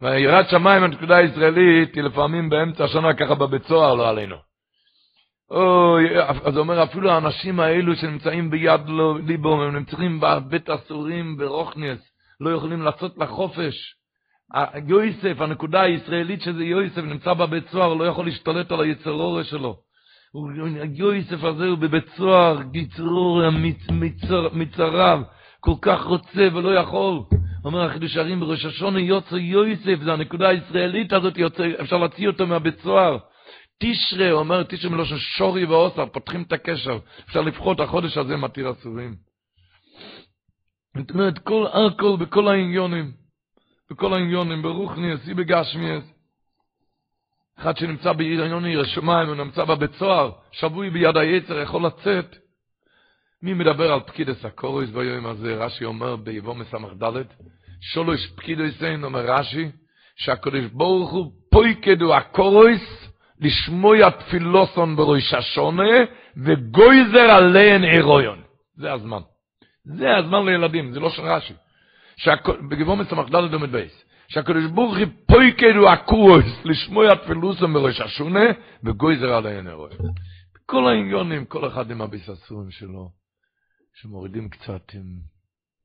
והיראת 0.00 0.48
שמיים, 0.48 0.82
הנקודה 0.82 1.16
הישראלית, 1.16 1.94
היא 1.94 2.02
לפעמים 2.02 2.48
באמצע 2.48 2.84
השנה 2.84 3.14
ככה 3.14 3.34
בבית 3.34 3.62
סוהר, 3.64 3.94
לא 3.94 4.08
עלינו. 4.08 4.36
אוי, 5.50 6.22
אז 6.22 6.54
הוא 6.54 6.58
אומר, 6.58 6.82
אפילו 6.82 7.10
האנשים 7.10 7.60
האלו 7.60 7.96
שנמצאים 7.96 8.50
ביד 8.50 8.80
ליבו, 9.26 9.62
הם 9.62 9.76
נמצאים 9.76 10.20
בבית 10.20 10.68
הסורים 10.68 11.36
ברוכניאס, 11.36 11.98
לא 12.40 12.50
יכולים 12.50 12.82
לצאת 12.82 13.18
לחופש. 13.18 13.96
יוסף, 14.86 15.40
הנקודה 15.40 15.80
הישראלית 15.80 16.42
שזה 16.42 16.64
יוסף, 16.64 16.98
נמצא 16.98 17.34
בבית 17.34 17.68
סוהר, 17.68 17.94
לא 17.94 18.04
יכול 18.04 18.26
להשתלט 18.26 18.72
על 18.72 18.80
היצר 18.80 19.42
שלו. 19.42 19.76
יוסף 20.94 21.44
הזה 21.44 21.66
הוא 21.66 21.78
בבית 21.78 22.08
סוהר, 22.16 22.62
גיצרור 22.62 23.42
מצריו, 24.52 25.22
כל 25.60 25.74
כך 25.82 26.04
רוצה 26.04 26.48
ולא 26.54 26.74
יכול. 26.74 27.20
אומר 27.64 27.84
החידוש 27.84 28.16
הרים 28.16 28.40
בראש 28.40 28.64
השונה 28.64 29.00
יוצא 29.00 29.34
יוסף, 29.34 29.98
זה 30.04 30.12
הנקודה 30.12 30.48
הישראלית 30.48 31.12
הזאת, 31.12 31.38
יוצא, 31.38 31.68
אפשר 31.80 31.96
להוציא 31.96 32.28
אותו 32.28 32.46
מהבית 32.46 32.80
סוהר. 32.80 33.18
תשרה, 33.78 34.32
אומר 34.32 34.62
תשרה 34.62 34.90
מלושן 34.90 35.16
שורי 35.18 35.64
ואוסר, 35.64 36.06
פותחים 36.06 36.42
את 36.42 36.52
הקשר, 36.52 36.98
אפשר 37.28 37.40
לבחור 37.40 37.72
את 37.72 37.80
החודש 37.80 38.18
הזה 38.18 38.36
מתיר 38.36 38.70
אסורים. 38.70 39.14
זאת 40.98 41.10
אומרת, 41.10 41.38
כל 41.38 41.66
הכל 41.66 42.16
בכל 42.20 42.48
העניונים, 42.48 43.25
בכל 43.90 44.12
העניונים, 44.12 44.62
ברוחני, 44.62 45.12
עשי 45.12 45.34
בגשמיאס, 45.34 46.04
אחד 47.58 47.76
שנמצא 47.76 48.12
בעיר 48.12 48.42
עניון 48.42 48.64
עיר 48.64 48.80
השמיים, 48.80 49.28
הוא 49.28 49.36
נמצא 49.36 49.64
בבית 49.64 49.94
סוהר, 49.94 50.30
שבוי 50.52 50.90
ביד 50.90 51.16
היצר, 51.16 51.60
יכול 51.60 51.86
לצאת. 51.86 52.36
מי 53.42 53.54
מדבר 53.54 53.92
על 53.92 54.00
פקידס 54.00 54.44
הקוריס 54.44 54.90
ביום 54.90 55.26
הזה? 55.26 55.54
רש"י 55.54 55.84
אומר 55.84 56.16
ביבוא 56.16 56.54
מסמך 56.54 56.92
ד', 57.02 57.22
שולש 57.80 58.26
פקידס 58.26 58.82
אין, 58.82 59.04
אומר 59.04 59.20
רש"י, 59.20 59.70
שהקדוש 60.16 60.64
ברוך 60.72 61.10
הוא 61.10 61.32
פויקדו 61.50 62.14
הקוריס, 62.14 63.08
לשמוע 63.40 64.10
תפילוסון 64.10 64.96
בראש 64.96 65.34
השונה, 65.34 66.04
וגויזר 66.36 67.30
עליהן 67.30 67.84
אירויון. 67.84 68.42
זה 68.76 68.92
הזמן. 68.92 69.20
זה 69.84 70.16
הזמן 70.16 70.46
לילדים, 70.46 70.92
זה 70.92 71.00
לא 71.00 71.10
של 71.10 71.22
רש"י. 71.22 71.54
בגבו 72.68 72.96
מסמך 72.96 73.28
ד' 73.30 73.54
עומד 73.54 73.72
בייס. 73.72 74.04
שהקדוש 74.28 74.64
ברוך 74.64 74.96
הוא 74.96 75.06
פויקדו 75.26 75.90
הקורס 75.90 76.64
לשמוע 76.64 77.14
תפילוסם 77.14 77.70
מראש 77.70 78.00
השונה 78.00 78.44
וגויזר 78.84 79.34
על 79.34 79.46
העין 79.46 79.66
הרואה. 79.66 79.96
כל 80.66 80.88
העניונים, 80.88 81.44
כל 81.44 81.68
אחד 81.68 81.90
עם 81.90 82.00
הביססורים 82.00 82.70
שלו, 82.70 83.10
שמורידים 83.94 84.48
קצת 84.48 84.94
עם, 84.94 85.04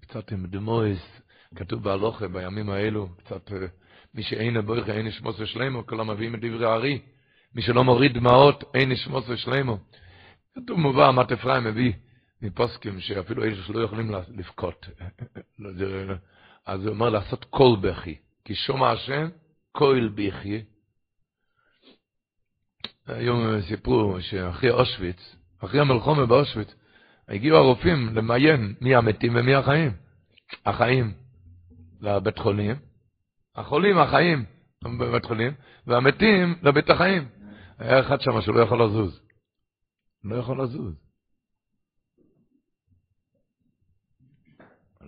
קצת 0.01 0.31
עם 0.31 0.45
דמויס, 0.45 1.21
כתוב 1.55 1.83
בהלוכה 1.83 2.27
בימים 2.27 2.69
האלו, 2.69 3.09
קצת, 3.17 3.51
מי 4.13 4.23
שאין 4.23 4.57
הבורך 4.57 4.89
אין 4.89 5.07
נשמוס 5.07 5.39
ושלמו, 5.39 5.85
כולם 5.87 6.09
מביאים 6.09 6.35
את 6.35 6.39
דברי 6.39 6.65
הארי, 6.65 7.01
מי 7.55 7.61
שלא 7.61 7.83
מוריד 7.83 8.13
דמעות 8.13 8.63
אין 8.73 8.91
נשמוס 8.91 9.25
ושלמו. 9.29 9.77
כתוב 10.55 10.79
מובא, 10.79 11.11
מת 11.11 11.31
אפרים 11.31 11.63
מביא 11.63 11.93
מפוסקים 12.41 12.99
שאפילו 12.99 13.43
אלה 13.43 13.55
שלא 13.55 13.83
יכולים 13.83 14.11
לבכות. 14.27 14.87
אז 16.65 16.85
הוא 16.85 16.93
אומר 16.93 17.09
לעשות 17.09 17.45
קול 17.45 17.79
בכי. 17.81 18.15
כי 18.45 18.55
שומע 18.55 18.91
השם 18.91 19.29
כהל 19.73 20.09
ביחיה. 20.09 20.59
היום 23.07 23.61
סיפרו 23.61 24.21
שאחרי 24.21 24.71
אושוויץ, 24.71 25.35
אחרי 25.59 25.79
המלחומה 25.79 26.25
באושוויץ, 26.25 26.75
הגיעו 27.27 27.57
הרופאים 27.57 28.15
למיין 28.15 28.75
מי 28.81 28.95
המתים 28.95 29.35
ומי 29.35 29.55
החיים. 29.55 29.91
החיים 30.65 31.13
לבית 32.01 32.37
חולים, 32.37 32.75
החולים 33.55 33.97
החיים 33.97 34.45
בבית 34.83 35.25
חולים, 35.25 35.53
והמתים 35.87 36.55
לבית 36.63 36.89
החיים. 36.89 37.27
היה 37.77 37.99
אחד 37.99 38.21
שם 38.21 38.41
שלא 38.41 38.59
יכול 38.59 38.83
לזוז. 38.83 39.21
לא 40.23 40.35
יכול 40.35 40.63
לזוז. 40.63 41.10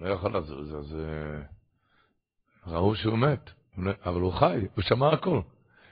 לא 0.03 0.09
יכול 0.09 0.37
לזוז, 0.37 0.75
אז 0.75 0.97
ראו 2.67 2.95
שהוא 2.95 3.17
מת, 3.17 3.49
אבל 4.05 4.21
הוא 4.21 4.33
חי, 4.33 4.67
הוא 4.75 4.83
שמע 4.83 5.13
הכל. 5.13 5.41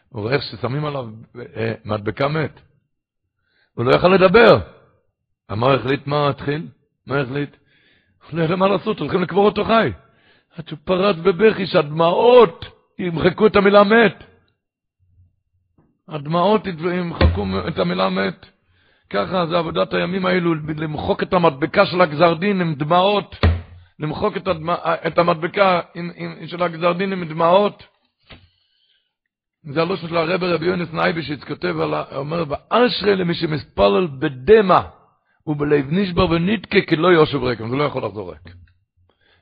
הוא 0.10 0.22
רואה 0.22 0.34
איך 0.34 0.44
ששמים 0.44 0.86
עליו 0.86 1.10
uh, 1.36 1.40
מדבקה 1.86 2.28
מת. 2.28 2.62
הוא 3.74 3.86
לא 3.86 3.96
יכול 3.96 4.16
לדבר. 4.16 4.60
אמר, 5.52 5.76
החליט 5.76 6.08
מה 6.08 6.30
התחיל? 6.30 6.68
מה 7.08 7.20
החליט? 7.20 7.56
לא 8.34 8.56
מה 8.56 8.68
לעשות, 8.68 9.00
הולכים 9.00 9.22
לקבור 9.22 9.46
אותו 9.46 9.66
חי. 9.66 9.92
עד 10.56 10.68
שהוא 10.68 10.80
פרץ 10.84 11.16
בבכי 11.16 11.66
שהדמעות 11.68 12.66
ימחקו 13.00 13.48
את 13.48 13.56
המילה 13.56 13.84
מת. 13.84 14.24
הדמעות 16.08 16.68
ימחקו 16.68 17.46
את 17.68 17.80
המילה 17.80 18.10
מת. 18.10 18.46
ככה 19.10 19.46
זה 19.48 19.58
עבודת 19.58 19.94
הימים 19.94 20.26
האלו, 20.26 20.56
למחוק 20.56 21.24
את 21.24 21.34
המדבקה 21.34 21.86
של 21.86 22.02
הגזר 22.02 22.34
דין 22.34 22.62
עם 22.62 22.76
דמעות, 22.76 23.36
למחוק 24.02 24.38
את, 24.38 24.48
הדמע, 24.48 24.76
את 25.08 25.18
המדבקה 25.18 25.82
עם, 25.96 26.12
עם, 26.16 26.48
של 26.48 26.64
הגזר 26.64 26.94
דין 26.94 27.14
עם 27.14 27.24
דמעות. 27.24 27.84
זה 29.64 29.82
הלושן 29.82 30.08
של 30.08 30.18
הרב 30.18 30.44
רבי 30.44 30.66
יונס 30.66 30.94
נייבשיץ 30.94 31.44
כותב, 31.44 31.80
על, 31.80 31.94
אומר, 32.16 32.44
ואשרי 32.50 33.16
למי 33.16 33.34
שמספלל 33.34 34.08
בדמע 34.08 34.82
ובלב 35.48 35.86
נשבר 35.92 36.30
ונתקה 36.30 36.82
כי 36.88 36.96
לא 36.96 37.08
יושב 37.08 37.44
רקם, 37.44 37.70
זה 37.70 37.76
לא 37.76 37.84
יכול 37.84 38.06
לחזור 38.06 38.32
ריק. 38.32 38.56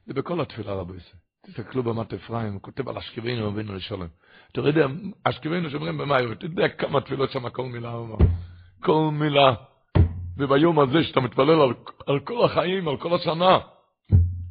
זה 0.06 0.14
בכל 0.14 0.42
התפילה 0.42 0.74
רבי 0.74 0.94
ישראל. 0.98 1.20
תסתכלו 1.46 1.84
במת 1.84 2.14
אפרים, 2.14 2.54
הוא 2.54 2.62
כותב 2.62 2.90
על 2.90 2.98
אשכבנו 2.98 3.48
ובינו 3.48 3.76
לשלם. 3.76 4.08
אתה 4.52 4.60
יודע, 4.62 4.88
אשכבנו 5.24 5.70
שאומרים 5.70 5.98
במאיו, 5.98 6.32
אתה 6.32 6.46
יודע 6.46 6.68
כמה 6.68 7.02
תפילות 7.02 7.32
שם 7.32 7.50
כל 7.50 7.66
מילה 7.66 7.92
הוא 7.92 8.06
אמר. 8.06 8.18
כל 8.84 9.10
מילה. 9.12 9.54
וביום 10.38 10.80
הזה 10.80 11.04
שאתה 11.04 11.20
מתפלל 11.20 11.62
על, 11.62 11.74
על 12.08 12.20
כל 12.20 12.46
החיים, 12.46 12.88
על 12.88 12.98
כל 12.98 13.16
השנה, 13.16 13.58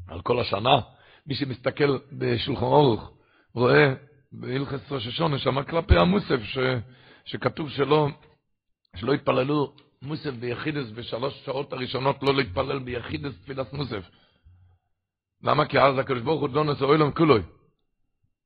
על 0.08 0.20
כל 0.20 0.40
השנה, 0.40 0.78
מי 1.26 1.34
שמסתכל 1.34 1.98
בשולחן 2.12 2.64
אורך, 2.64 3.10
רואה 3.54 3.94
בהלכס 4.32 4.92
ראש 4.92 5.06
השונה, 5.06 5.38
שם 5.38 5.62
כלפי 5.62 5.96
המוסף, 5.96 6.42
ש, 6.42 6.58
שכתוב 7.24 7.70
שלא, 7.70 8.08
שלא 8.96 9.12
יתפללו 9.12 9.72
מוסף 10.02 10.30
ביחידס 10.30 10.90
בשלוש 10.90 11.42
שעות 11.44 11.72
הראשונות, 11.72 12.22
לא 12.22 12.34
להתפלל 12.34 12.78
ביחידס 12.78 13.32
תפילת 13.42 13.72
מוסף. 13.72 14.10
למה? 15.42 15.66
כי 15.66 15.78
אז 15.80 15.98
הקדוש 15.98 16.22
ברוך 16.22 16.40
הוא 16.40 16.48
דונס 16.48 16.82
אוילם 16.82 17.12
כולוי. 17.12 17.42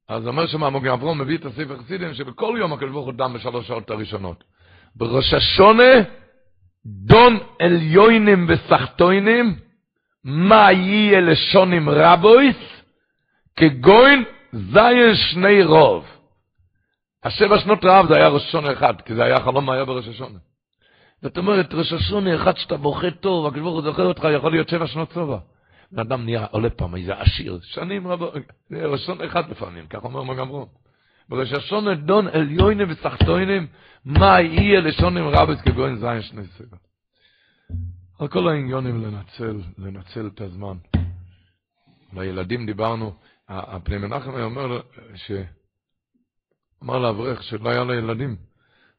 אז 0.08 0.26
אומר 0.26 0.46
שם 0.46 0.64
המוגן 0.64 0.90
אברום 0.90 1.20
מביא 1.20 1.38
את 1.38 1.44
הספר 1.44 1.82
חסידים 1.82 2.14
שבכל 2.14 2.56
יום 2.58 2.72
הקדוש 2.72 2.90
ברוך 2.90 3.06
הוא 3.06 3.14
דם 3.14 3.32
בשלוש 3.32 3.66
שעות 3.66 3.90
הראשונות. 3.90 4.44
בראש 4.96 5.34
השונה 5.34 5.92
דון 6.86 7.38
עליונים 7.58 8.46
וסחטוינים 8.48 9.56
מה 10.24 10.72
יהיה 10.72 11.20
לשונים 11.20 11.88
רבויס 11.88 12.56
כגוין 13.56 14.24
זיין 14.52 15.14
שני 15.14 15.62
רוב. 15.62 16.04
השבע 17.24 17.58
שנות 17.58 17.84
רעב 17.84 18.08
זה 18.08 18.16
היה 18.16 18.28
ראש 18.28 18.42
השונה 18.42 18.72
אחד, 18.72 19.00
כי 19.00 19.14
זה 19.14 19.24
היה 19.24 19.40
חלום 19.40 19.66
מה 19.66 19.74
היה 19.74 19.84
בראש 19.84 20.08
השונה. 20.08 20.38
זאת 21.22 21.38
אומרת, 21.38 21.74
ראש 21.74 21.92
השונה 21.92 22.34
אחד 22.34 22.56
שאתה 22.56 22.76
בוכה 22.76 23.10
טוב, 23.10 23.46
הקדוש 23.46 23.62
ברוך 23.62 23.74
הוא 23.74 23.82
זוכר 23.82 24.06
אותך, 24.06 24.26
יכול 24.34 24.50
להיות 24.50 24.68
שבע 24.68 24.86
שנות 24.86 25.12
צובע. 25.12 25.38
אדם 25.96 26.24
נהיה 26.24 26.46
עולה 26.50 26.70
פעם 26.70 26.96
איזה 26.96 27.14
עשיר, 27.14 27.58
שנים 27.62 28.08
רבות, 28.08 28.34
ראשון 28.70 29.24
אחד 29.24 29.50
לפעמים, 29.50 29.86
כך 29.86 30.04
אומר 30.04 30.22
מגמרון. 30.22 30.66
בראש 31.28 31.52
השונה 31.52 31.94
דון 31.94 32.28
עליונים 32.28 32.86
וסחטוינים, 32.90 33.66
מה 34.04 34.40
יהיה 34.40 34.80
לשונים 34.80 35.28
רבס 35.28 35.60
כגוין 35.60 35.96
זין 35.96 36.22
שני 36.22 36.42
סגר. 36.46 36.76
על 38.22 38.28
כל 38.28 38.48
העניונים 38.48 39.02
לנצל, 39.02 39.60
לנצל 39.78 40.30
את 40.34 40.40
הזמן. 40.40 40.76
לילדים 42.12 42.66
דיברנו, 42.66 43.14
הפני 43.48 43.98
מנחם 43.98 44.34
היה 44.34 44.44
אומר 44.44 44.80
ש... 45.14 45.32
אמר 46.82 46.98
לאברך 46.98 47.42
שלא 47.42 47.70
היה 47.70 47.84
לו 47.84 47.94
ילדים, 47.94 48.36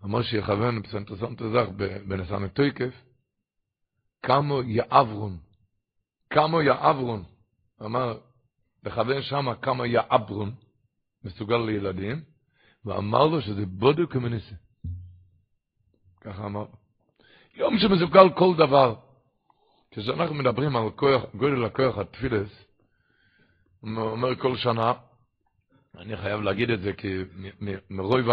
אמר 0.03 0.21
שיכוון 0.23 0.83
פסנטרסנט 0.83 1.39
זך 1.39 1.69
בנסן 2.07 2.47
תויקף, 2.47 2.93
כמה 4.23 4.55
יעברון, 4.65 5.37
כמה 6.29 6.63
יעברון, 6.63 7.23
אמר, 7.81 8.19
לכוון 8.83 9.21
שמה 9.21 9.55
כמה 9.55 9.87
יעברון, 9.87 10.51
מסוגל 11.23 11.57
לילדים, 11.57 12.23
ואמר 12.85 13.25
לו 13.25 13.41
שזה 13.41 13.65
בודו 13.65 14.09
כמניסה. 14.09 14.55
ככה 16.21 16.45
אמר. 16.45 16.65
יום 17.55 17.77
שמסוגל 17.77 18.29
כל 18.29 18.55
דבר. 18.57 19.02
כשאנחנו 19.95 20.35
מדברים 20.35 20.75
על 20.75 20.89
כוח, 20.89 21.23
גודל 21.35 21.65
הכוח 21.65 21.97
התפילס, 21.97 22.65
הוא 23.79 24.01
אומר 24.01 24.35
כל 24.35 24.57
שנה, 24.57 24.93
אני 25.97 26.17
חייב 26.17 26.41
להגיד 26.41 26.69
את 26.69 26.81
זה 26.81 26.93
כי 26.93 27.17
מרוי 27.89 28.21
ו... 28.21 28.31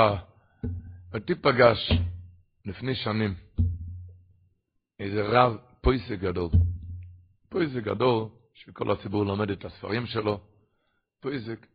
אותי 1.15 1.35
פגש 1.35 1.93
לפני 2.67 2.95
שנים 2.95 3.35
איזה 5.01 5.23
רב 5.23 5.57
פויסק 5.81 6.19
גדול. 6.19 6.51
פויסק 7.49 7.83
גדול, 7.83 8.29
שכל 8.55 8.91
הציבור 8.91 9.25
לומד 9.25 9.51
את 9.51 9.65
הספרים 9.65 10.07
שלו. 10.07 10.41
פויסק. 11.21 11.67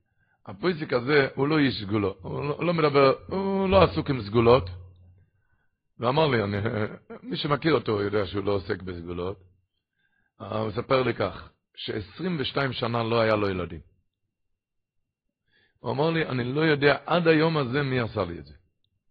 הפויסק 0.45 0.93
הזה 0.93 1.27
הוא 1.35 1.47
לא 1.47 1.59
איש 1.59 1.81
סגולו, 1.81 2.15
הוא 2.21 2.43
לא, 2.43 2.65
לא 2.65 2.73
מדבר, 2.73 3.13
הוא 3.27 3.69
לא 3.69 3.83
עסוק 3.83 4.09
עם 4.09 4.21
סגולות. 4.21 4.69
ואמר 5.99 6.27
לי, 6.27 6.43
אני, 6.43 6.57
מי 7.23 7.37
שמכיר 7.37 7.73
אותו 7.73 8.01
יודע 8.01 8.25
שהוא 8.25 8.43
לא 8.43 8.51
עוסק 8.51 8.81
בסגולות. 8.81 9.54
הוא 10.39 10.67
מספר 10.67 11.03
לי 11.03 11.13
כך, 11.13 11.49
ש-22 11.75 12.71
שנה 12.71 13.03
לא 13.03 13.19
היה 13.21 13.35
לו 13.35 13.49
ילדים. 13.49 13.79
הוא 15.79 15.91
אמר 15.91 16.09
לי, 16.09 16.25
אני 16.25 16.43
לא 16.43 16.61
יודע 16.61 16.97
עד 17.05 17.27
היום 17.27 17.57
הזה 17.57 17.83
מי 17.83 17.99
עשה 17.99 18.25
לי 18.25 18.39
את 18.39 18.45
זה. 18.45 18.53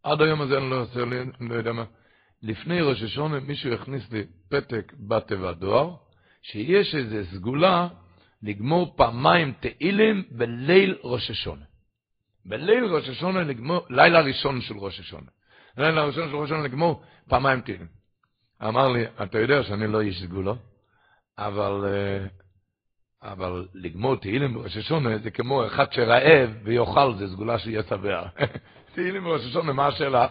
עד 0.02 0.22
היום 0.22 0.40
הזה 0.40 0.58
אני 0.58 0.70
לא, 0.70 0.80
עושה 0.80 1.04
לי, 1.04 1.20
אני 1.20 1.48
לא 1.48 1.54
יודע 1.54 1.72
מה. 1.72 1.84
לפני 2.42 2.80
ראש 2.80 3.02
השונה 3.02 3.40
מישהו 3.40 3.72
הכניס 3.72 4.12
לי 4.12 4.24
פתק 4.48 4.92
בתיבת 4.98 5.56
דואר, 5.56 5.96
שיש 6.42 6.94
איזו 6.94 7.30
סגולה 7.30 7.88
לגמור 8.42 8.94
פעמיים 8.96 9.52
תהילים 9.60 10.24
בליל 10.30 10.96
ראש 11.04 11.30
השונה. 11.30 11.64
בליל 12.46 12.84
ראש 12.84 13.08
השונה 13.08 13.42
לגמור, 13.42 13.86
לילה 13.90 14.20
ראשון 14.20 14.60
של 14.60 14.74
ראש 14.78 15.00
השונה. 15.00 15.30
לילה 15.78 16.04
ראשון 16.04 16.28
של 16.28 16.36
ראש 16.36 16.44
השונה 16.44 16.62
לגמור 16.62 17.02
פעמיים 17.28 17.60
תהילים. 17.60 17.88
אמר 18.62 18.88
לי, 18.88 19.04
אתה 19.22 19.38
יודע 19.38 19.62
שאני 19.62 19.86
לא 19.86 20.00
איש 20.00 20.22
סגולה, 20.22 20.52
אבל, 21.38 21.84
אה, 21.86 22.26
אבל 23.22 23.68
לגמור 23.74 24.16
תהילים 24.16 24.54
בראש 24.54 24.76
השונה 24.76 25.18
זה 25.18 25.30
כמו 25.30 25.66
אחד 25.66 25.92
שרעב 25.92 26.50
ויאכל, 26.64 27.14
זה 27.18 27.28
סגולה 27.28 27.58
שיהיה 27.58 27.82
שבע. 27.82 28.22
תהילים 28.94 29.24
בראש 29.24 29.44
השונה, 29.44 29.72
מה 29.72 29.86
השאלה? 29.86 30.26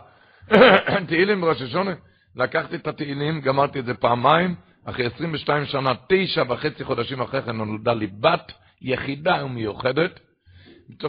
תהילים 1.07 1.41
בראש 1.41 1.61
השונה? 1.61 1.91
לקחתי 2.35 2.75
את 2.75 2.87
התהילים, 2.87 3.41
גמרתי 3.41 3.79
את 3.79 3.85
זה 3.85 3.93
פעמיים, 3.93 4.55
אחרי 4.85 5.05
22 5.05 5.65
שנה, 5.65 5.93
תשע 6.09 6.43
וחצי 6.49 6.83
חודשים 6.83 7.21
אחרי 7.21 7.41
כן 7.41 7.51
נולדה 7.51 7.93
לי 7.93 8.07
בת 8.07 8.51
יחידה 8.81 9.45
ומיוחדת. 9.45 10.19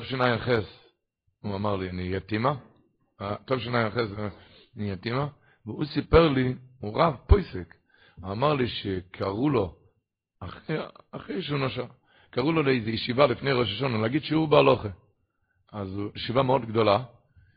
שנייחס, 0.04 0.64
הוא 1.40 1.54
אמר 1.54 1.76
לי, 1.76 1.90
אני 1.90 2.02
יתימה. 2.02 2.54
טוב 3.44 3.58
שנייחס, 3.58 4.08
אני 4.76 4.90
יתימה. 4.90 5.26
והוא 5.66 5.84
סיפר 5.84 6.28
לי, 6.28 6.54
הוא 6.80 7.02
רב 7.02 7.16
פויסק, 7.26 7.74
אמר 8.24 8.54
לי 8.54 8.68
שקראו 8.68 9.50
לו, 9.50 9.74
אחרי, 11.10 11.42
שהוא 11.42 11.58
נשר, 11.58 11.84
קראו 12.30 12.52
לו 12.52 12.62
לאיזו 12.62 12.90
ישיבה 12.90 13.26
לפני 13.26 13.52
ראש 13.52 13.72
השונה, 13.72 13.98
להגיד 13.98 14.24
שהוא 14.24 14.48
בהלוכה. 14.48 14.88
אז 15.72 16.00
ישיבה 16.16 16.42
מאוד 16.42 16.66
גדולה, 16.66 17.02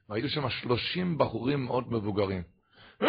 והיו 0.09 0.29
שם 0.29 0.49
שלושים 0.49 1.17
בחורים 1.17 1.65
מאוד 1.65 1.93
מבוגרים. 1.93 2.43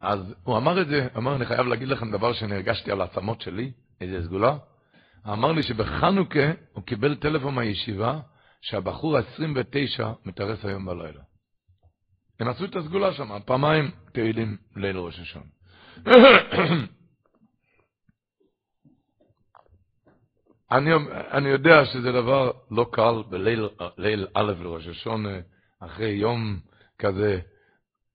אז 0.00 0.34
הוא 0.42 0.56
אמר 0.56 0.82
את 0.82 0.88
זה, 0.88 1.08
אמר, 1.16 1.36
אני 1.36 1.46
חייב 1.46 1.66
להגיד 1.66 1.88
לכם 1.88 2.10
דבר 2.10 2.32
שאני 2.32 2.54
הרגשתי 2.54 2.90
על 2.90 3.00
העצמות 3.00 3.40
שלי, 3.40 3.72
איזה 4.00 4.26
סגולה. 4.26 4.56
אמר 5.28 5.52
לי 5.52 5.62
שבחנוכה 5.62 6.52
הוא 6.72 6.84
קיבל 6.84 7.14
טלפון 7.14 7.54
מהישיבה 7.54 8.20
שהבחור 8.60 9.16
ה-29 9.16 10.04
מתארס 10.24 10.64
היום 10.64 10.86
בלילה. 10.86 11.20
הם 12.40 12.48
עשו 12.48 12.64
את 12.64 12.76
הסגולה 12.76 13.12
שם, 13.12 13.38
פעמיים 13.44 13.90
תהילים 14.12 14.56
ליל 14.76 14.96
ראש 14.96 15.20
השון. 15.20 15.42
אני, 20.72 20.90
אני 21.32 21.48
יודע 21.48 21.84
שזה 21.84 22.12
דבר 22.12 22.50
לא 22.70 22.86
קל 22.92 23.22
בליל 23.30 23.68
ליל 23.98 24.26
א' 24.34 24.52
לראש 24.60 24.86
השונה, 24.86 25.38
אחרי 25.80 26.10
יום 26.10 26.58
כזה, 26.98 27.40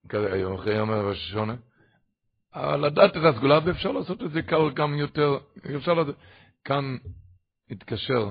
כזה 0.08 0.44
אחרי 0.54 0.74
יום 0.74 0.90
ראש 0.90 1.16
השונה, 1.28 1.54
אבל 2.54 2.86
לדעת 2.86 3.16
את 3.16 3.22
הסגולה, 3.24 3.58
ואפשר 3.64 3.92
לעשות 3.92 4.22
את 4.22 4.30
זה 4.30 4.42
קל 4.42 4.70
גם 4.74 4.94
יותר, 4.94 5.38
אפשר 5.76 5.94
לעשות, 5.94 6.16
כאן 6.64 6.96
התקשר 7.70 8.30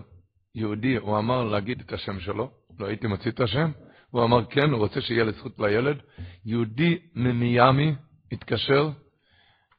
יהודי, 0.55 0.95
הוא 0.95 1.17
אמר 1.17 1.43
להגיד 1.43 1.81
את 1.81 1.93
השם 1.93 2.19
שלו, 2.19 2.51
לא 2.79 2.87
הייתי 2.87 3.07
מוציא 3.07 3.31
את 3.31 3.39
השם, 3.39 3.71
הוא 4.09 4.23
אמר 4.23 4.45
כן, 4.45 4.69
הוא 4.69 4.79
רוצה 4.79 5.01
שיהיה 5.01 5.23
לזכות 5.23 5.59
לילד, 5.59 5.97
יהודי 6.45 6.99
ממיאמי 7.15 7.95
התקשר, 8.31 8.89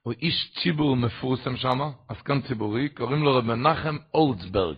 הוא 0.03 0.13
איש 0.23 0.53
ציבור 0.63 0.97
מפורסם 0.97 1.57
שם, 1.57 1.81
עסקן 2.09 2.41
ציבורי, 2.41 2.89
קוראים 2.89 3.23
לו 3.23 3.43
מנחם 3.43 3.97
אולצברג. 4.15 4.77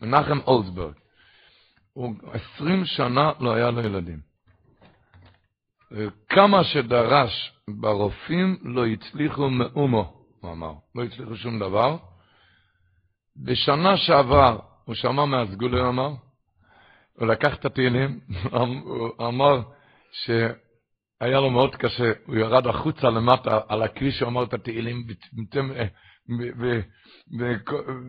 מנחם 0.00 0.38
אולצברג. 0.46 0.94
הוא 1.92 2.14
עשרים 2.32 2.84
שנה 2.84 3.32
לא 3.40 3.54
היה 3.54 3.70
לו 3.70 3.80
ילדים. 3.80 4.20
כמה 6.28 6.64
שדרש 6.64 7.52
ברופאים 7.68 8.56
לא 8.62 8.86
הצליחו 8.86 9.50
מאומו, 9.50 10.24
הוא 10.40 10.52
אמר. 10.52 10.72
לא 10.94 11.04
הצליחו 11.04 11.36
שום 11.36 11.58
דבר. 11.58 11.96
בשנה 13.36 13.96
שעבר, 13.96 14.58
הוא 14.84 14.94
שמע 14.94 15.24
מהסגולי, 15.24 15.80
הוא 15.80 15.88
אמר, 15.88 16.10
הוא 17.18 17.28
לקח 17.28 17.54
את 17.54 17.64
התהילים, 17.64 18.20
הוא 18.52 19.28
אמר 19.28 19.62
ש... 20.12 20.30
היה 21.20 21.40
לו 21.40 21.50
מאוד 21.50 21.76
קשה, 21.76 22.12
הוא 22.26 22.36
ירד 22.36 22.66
החוצה 22.66 23.10
למטה 23.10 23.60
על 23.68 23.82
הכביש, 23.82 24.20
הוא 24.20 24.28
אמר 24.28 24.44
את 24.44 24.54
התהילים, 24.54 25.04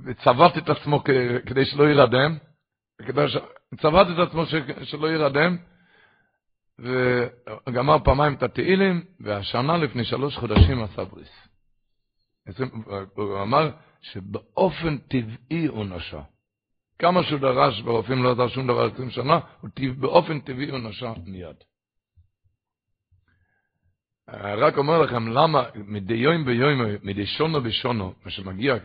וצבט 0.05 0.57
את 0.57 0.69
עצמו 0.69 1.03
כדי 1.45 1.65
שלא 1.65 1.83
יירדם, 1.83 2.37
צבט 3.81 4.07
את 4.13 4.27
עצמו 4.27 4.43
שלא 4.83 5.07
יירדם, 5.07 5.57
וגמר 6.79 7.97
פעמיים 8.03 8.33
את 8.33 8.43
התהילים, 8.43 9.03
והשנה 9.19 9.77
לפני 9.77 10.03
שלוש 10.03 10.37
חודשים 10.37 10.83
עשה 10.83 11.03
בריס. 11.03 11.47
הוא 13.15 13.41
אמר 13.41 13.69
שבאופן 14.01 14.97
טבעי 14.97 15.65
הוא 15.65 15.85
נשע. 15.85 16.21
כמה 16.99 17.23
שהוא 17.23 17.39
דרש, 17.39 17.81
ברופאים 17.81 18.23
לא 18.23 18.31
עזר 18.31 18.47
שום 18.47 18.67
דבר 18.67 18.85
עשרים 18.85 19.09
שנה, 19.09 19.39
באופן 19.97 20.39
טבעי 20.39 20.69
הוא 20.69 20.79
נשע 20.79 21.13
מיד. 21.25 21.55
רק 24.33 24.77
אומר 24.77 25.01
לכם 25.01 25.27
למה 25.27 25.63
מדי 25.75 26.13
יום 26.13 26.45
ביום, 26.45 26.81
מדי 27.03 27.25
שונו 27.25 27.61
בשונו, 27.61 28.13
מה 28.25 28.31
שמגיע, 28.31 28.75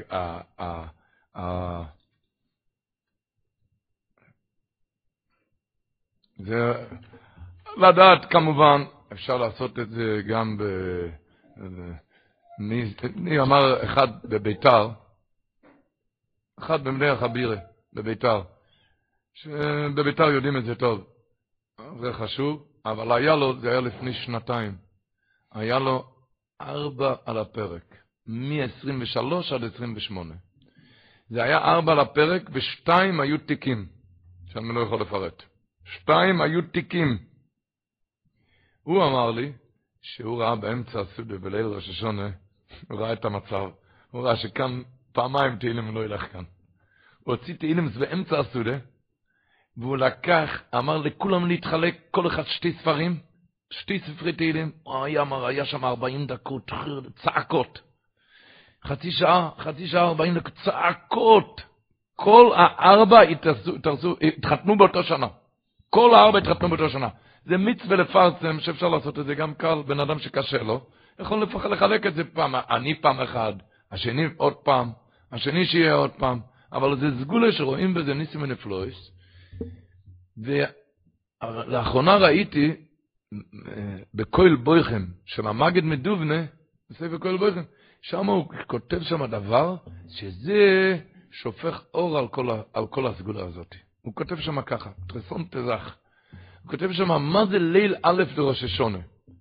זה 6.36 6.86
לדעת 7.76 8.30
כמובן, 8.30 8.84
אפשר 9.12 9.36
לעשות 9.36 9.78
את 9.78 9.90
זה 9.90 10.22
גם 10.28 10.58
ב... 10.58 10.64
מי 13.16 13.40
אמר 13.40 13.84
אחד 13.84 14.08
בביתר, 14.24 14.88
אחד 16.58 16.84
במבני 16.84 17.08
החבירה 17.08 17.56
בביתר, 17.92 18.42
שבביתר 19.34 20.24
יודעים 20.30 20.56
את 20.56 20.64
זה 20.64 20.74
טוב, 20.74 21.06
זה 22.00 22.12
חשוב, 22.12 22.66
אבל 22.86 23.12
היה 23.12 23.36
לו, 23.36 23.60
זה 23.60 23.70
היה 23.70 23.80
לפני 23.80 24.12
שנתיים. 24.12 24.83
היה 25.54 25.78
לו 25.78 26.04
ארבע 26.60 27.14
על 27.24 27.38
הפרק, 27.38 27.96
מ-23 28.26 29.54
עד 29.54 29.64
28. 29.64 30.34
זה 31.28 31.42
היה 31.42 31.58
ארבע 31.58 31.92
על 31.92 32.00
הפרק, 32.00 32.42
ושתיים 32.52 33.20
היו 33.20 33.38
תיקים, 33.38 33.86
שאני 34.52 34.74
לא 34.74 34.80
יכול 34.80 35.00
לפרט. 35.00 35.42
שתיים 35.84 36.40
היו 36.40 36.62
תיקים. 36.62 37.18
הוא 38.82 39.04
אמר 39.04 39.30
לי 39.30 39.52
שהוא 40.02 40.42
ראה 40.42 40.56
באמצע 40.56 41.00
הסודה 41.00 41.38
בליל 41.38 41.66
ראש 41.66 41.88
השונה, 41.88 42.30
הוא 42.90 43.00
ראה 43.00 43.12
את 43.12 43.24
המצב, 43.24 43.70
הוא 44.10 44.22
ראה 44.22 44.36
שכאן 44.36 44.82
פעמיים 45.12 45.56
תהילים 45.56 45.94
לא 45.94 46.04
ילך 46.04 46.32
כאן. 46.32 46.44
הוא 47.24 47.34
הוציא 47.34 47.54
תהילים 47.54 47.88
באמצע 47.88 48.38
הסודה, 48.38 48.78
והוא 49.76 49.96
לקח, 49.96 50.62
אמר 50.78 50.96
לכולם 50.96 51.46
להתחלק, 51.46 52.00
כל 52.10 52.26
אחד 52.26 52.42
שתי 52.46 52.72
ספרים, 52.72 53.20
שתי 53.70 53.98
ספרי 53.98 54.32
תהילים, 54.32 54.72
היה, 55.04 55.24
היה 55.46 55.64
שם 55.64 55.84
40 55.84 56.26
דקות, 56.26 56.70
צעקות. 57.22 57.80
חצי 58.84 59.10
שעה, 59.10 59.50
חצי 59.58 59.86
שעה, 59.86 60.08
40 60.08 60.34
דקות, 60.34 60.52
צעקות. 60.64 61.60
כל 62.16 62.52
הארבע 62.56 63.20
התארסו, 63.20 64.16
התחתנו 64.22 64.78
באותו 64.78 65.02
שנה. 65.02 65.26
כל 65.90 66.14
הארבע 66.14 66.38
התחתנו 66.38 66.68
באותו 66.68 66.90
שנה. 66.90 67.08
זה 67.44 67.56
מצווה 67.56 67.96
לפרסם, 67.96 68.60
שאפשר 68.60 68.88
לעשות 68.88 69.18
את 69.18 69.26
זה 69.26 69.34
גם 69.34 69.54
קל, 69.54 69.82
בן 69.86 70.00
אדם 70.00 70.18
שקשה 70.18 70.62
לו, 70.62 70.86
יכול 71.18 71.42
לפח, 71.42 71.64
לחלק 71.64 72.06
את 72.06 72.14
זה 72.14 72.24
פעם, 72.24 72.54
אני 72.54 73.00
פעם 73.00 73.20
אחד, 73.20 73.52
השני 73.92 74.24
עוד 74.36 74.54
פעם, 74.54 74.90
השני 75.32 75.66
שיהיה 75.66 75.94
עוד 75.94 76.10
פעם, 76.10 76.40
אבל 76.72 76.98
זה 77.00 77.06
סגולה 77.20 77.52
שרואים 77.52 77.94
בזה 77.94 78.14
ניסים 78.14 78.42
ונפלויס. 78.42 79.10
ולאחרונה 81.42 82.16
ראיתי 82.16 82.76
בקויל 84.14 84.56
בויכם 84.56 85.04
של 85.26 85.46
המגד 85.46 85.84
מדובנה, 85.84 86.44
בספר 86.90 87.18
קויל 87.18 87.36
בויכם, 87.36 87.62
שם 88.02 88.26
הוא 88.26 88.48
כותב 88.66 89.02
שם 89.02 89.26
דבר 89.26 89.76
שזה 90.08 90.98
שופך 91.32 91.82
אור 91.94 92.18
על 92.18 92.28
כל, 92.28 92.48
על 92.74 92.86
כל 92.86 93.06
הסגולה 93.06 93.44
הזאת. 93.44 93.74
הוא 94.02 94.14
כותב 94.14 94.40
שם 94.40 94.62
ככה, 94.62 94.90
טרסון 95.08 95.44
תזך. 95.50 95.96
הוא 96.62 96.70
כותב 96.70 96.92
שם, 96.92 97.22
מה 97.22 97.46
זה 97.46 97.58
ליל 97.58 97.94
א' 98.02 98.22
לראש 98.36 98.64
השונה? 98.64 98.98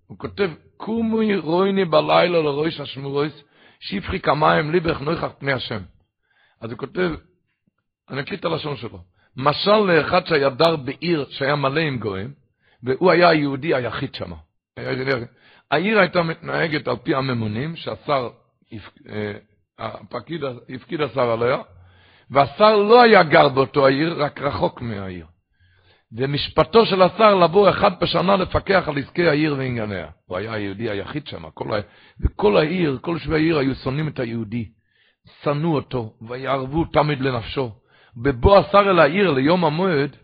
הוא 0.08 0.18
כותב, 0.18 0.50
קומי 0.78 1.36
רויני 1.36 1.86
בלילה 1.86 2.42
לראש 2.42 2.80
השמורויס, 2.80 3.34
שיפחי 3.80 4.20
כמיים 4.20 4.72
ליבך 4.72 5.02
נויכח 5.02 5.32
פני 5.40 5.54
השם. 5.54 5.82
אז 6.62 6.72
הוא 6.72 6.80
כותב, 6.80 7.12
אני 8.10 8.22
אקריא 8.22 8.40
את 8.40 8.46
הלשון 8.46 8.78
שלו, 8.78 9.00
משל 9.38 9.78
לאחד 9.78 10.26
שהיה 10.26 10.50
דר 10.50 10.76
בעיר 10.76 11.26
שהיה 11.30 11.56
מלא 11.56 11.80
עם 11.80 12.00
גויים, 12.00 12.34
והוא 12.84 13.12
היה 13.12 13.30
היהודי 13.30 13.74
היחיד 13.74 14.16
שם. 14.16 14.32
העיר 15.72 16.00
הייתה 16.00 16.24
מתנהגת 16.24 16.88
על 16.88 16.96
פי 17.04 17.16
הממונים, 17.16 17.76
שהשר, 17.76 18.30
אה, 19.10 19.34
הפקיד, 19.80 20.42
הפקיד 20.76 21.02
השר 21.02 21.32
עליה, 21.32 21.58
והשר 22.30 22.78
לא 22.78 23.02
היה 23.02 23.24
גר 23.24 23.50
באותו 23.50 23.86
העיר, 23.86 24.24
רק 24.24 24.42
רחוק 24.42 24.82
מהעיר. 24.82 25.26
ומשפטו 26.18 26.86
של 26.86 27.02
השר 27.02 27.36
לבוא 27.36 27.70
אחד 27.70 27.92
בשנה 28.02 28.36
לפקח 28.36 28.84
על 28.88 28.98
עסקי 28.98 29.28
העיר 29.28 29.54
וענייניה. 29.54 30.08
הוא 30.26 30.38
היה 30.38 30.54
היהודי 30.54 30.90
היחיד 30.90 31.28
שם, 31.28 31.50
כל 31.50 31.74
ה... 31.74 31.78
וכל 32.22 32.58
העיר, 32.58 32.98
כל 33.02 33.20
שבי 33.20 33.36
העיר 33.36 33.58
היו 33.58 33.76
שונאים 33.76 34.08
את 34.08 34.20
היהודי. 34.20 34.70
שנאו 35.44 35.76
אותו, 35.76 36.14
ויערבו 36.28 36.86
תמיד 36.86 37.22
לנפשו. 37.22 37.72
בבוא 38.18 38.58
השר 38.58 38.90
אל 38.90 39.00
העיר 39.00 39.32
ליום 39.32 39.66
המועד, 39.66 40.16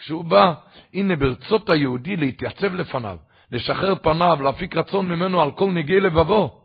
כשהוא 0.00 0.24
בא, 0.24 0.52
הנה 0.94 1.16
ברצות 1.16 1.70
היהודי 1.70 2.16
להתייצב 2.16 2.74
לפניו, 2.74 3.16
לשחרר 3.52 3.94
פניו, 3.94 4.38
להפיק 4.42 4.76
רצון 4.76 5.08
ממנו 5.08 5.40
על 5.42 5.50
כל 5.50 5.70
נגיעי 5.70 6.00
לבבו. 6.00 6.60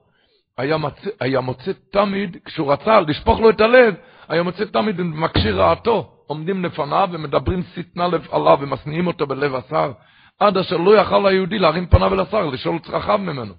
היה, 0.57 0.77
מצא, 0.77 1.09
היה 1.19 1.41
מוצא 1.41 1.71
תמיד, 1.91 2.37
כשהוא 2.45 2.73
רצה 2.73 3.01
לשפוך 3.01 3.39
לו 3.39 3.49
את 3.49 3.61
הלב, 3.61 3.95
היה 4.27 4.43
מוצא 4.43 4.65
תמיד 4.65 4.97
במקשיר 4.97 5.61
רעתו. 5.61 6.11
עומדים 6.27 6.65
לפניו 6.65 7.09
ומדברים 7.11 7.63
שטנה 7.75 8.05
עליו 8.31 8.57
ומשניאים 8.61 9.07
אותו 9.07 9.27
בלב 9.27 9.55
השר, 9.55 9.91
עד 10.39 10.57
אשר 10.57 10.77
לא 10.77 10.97
יכל 10.97 11.27
היהודי 11.27 11.59
להרים 11.59 11.87
פניו 11.87 12.13
אל 12.13 12.19
השר, 12.19 12.45
לשאול 12.45 12.79
צרכיו 12.79 13.17
ממנו. 13.17 13.53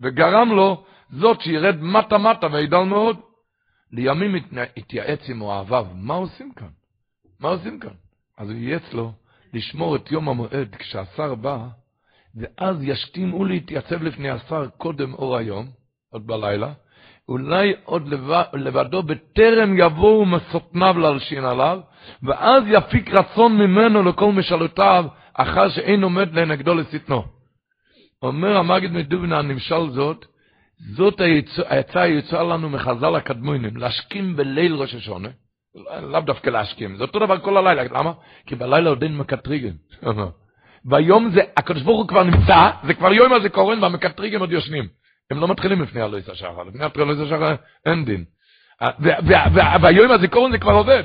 וגרם 0.00 0.52
לו 0.52 0.84
זאת 1.10 1.40
שירד 1.40 1.82
מטה 1.82 2.18
מטה 2.18 2.46
וידל 2.52 2.82
מאוד. 2.82 3.16
לימים 3.92 4.34
התייעץ 4.76 5.28
עם 5.28 5.42
אוהביו, 5.42 5.86
מה 5.94 6.14
עושים 6.14 6.52
כאן? 6.52 6.68
מה 7.40 7.48
עושים 7.48 7.80
כאן? 7.80 8.03
אז 8.38 8.50
הוא 8.50 8.58
ייעץ 8.58 8.92
לו 8.92 9.12
לשמור 9.52 9.96
את 9.96 10.10
יום 10.10 10.28
המועד 10.28 10.76
כשהשר 10.78 11.34
בא, 11.34 11.58
ואז 12.34 12.76
ישתימו 12.82 13.44
להתייצב 13.44 14.02
לפני 14.02 14.30
השר 14.30 14.68
קודם 14.76 15.14
אור 15.14 15.36
היום, 15.36 15.66
עוד 16.12 16.26
בלילה, 16.26 16.72
אולי 17.28 17.72
עוד 17.84 18.08
לבדו 18.52 19.02
בטרם 19.02 19.78
יבואו 19.78 20.26
מסותניו 20.26 20.98
להלשין 20.98 21.44
עליו, 21.44 21.80
ואז 22.22 22.62
יפיק 22.66 23.10
רצון 23.10 23.58
ממנו 23.58 24.02
לכל 24.02 24.32
משאלותיו, 24.32 25.04
אחר 25.34 25.68
שאין 25.68 26.02
עומד 26.02 26.34
לנגדו 26.34 26.74
לשטנו. 26.74 27.24
אומר 28.22 28.56
המגיד 28.56 28.92
מדובנה, 28.92 29.42
נמשל 29.42 29.90
זאת, 29.90 30.26
זאת 30.96 31.20
העצה 31.66 32.02
היצואה 32.02 32.42
לנו 32.42 32.70
מחז"ל 32.70 33.14
הקדמונים, 33.16 33.76
להשכים 33.76 34.36
בליל 34.36 34.74
ראש 34.74 34.94
השונה, 34.94 35.28
לאו 36.02 36.20
דווקא 36.20 36.50
להשכים, 36.50 36.96
זה 36.96 37.02
אותו 37.02 37.18
דבר 37.18 37.38
כל 37.38 37.56
הלילה, 37.56 37.82
למה? 37.82 38.12
כי 38.46 38.54
בלילה 38.54 38.90
עוד 38.90 39.02
אין 39.02 39.16
מקטריגן. 39.16 39.74
והיום 40.90 41.30
זה, 41.30 41.40
הקדוש 41.56 41.82
ברוך 41.82 41.98
הוא 41.98 42.08
כבר 42.08 42.22
נמצא, 42.22 42.70
זה 42.86 42.94
כבר 42.94 43.12
יום 43.12 43.32
הזה 43.32 43.48
קורן 43.48 43.82
והמקטריגן 43.82 44.40
עוד 44.40 44.52
יושנים. 44.52 44.88
הם 45.30 45.40
לא 45.40 45.48
מתחילים 45.48 45.82
לפני 45.82 46.02
הלויס 46.02 46.28
השחר, 46.28 46.62
לפני 46.62 46.84
הלויס 46.96 47.20
השחר 47.20 47.54
אין 47.86 48.04
דין. 48.04 48.24
והיום 49.82 50.10
הזיכרון 50.10 50.52
זה 50.52 50.58
כבר 50.58 50.72
עובד. 50.72 51.02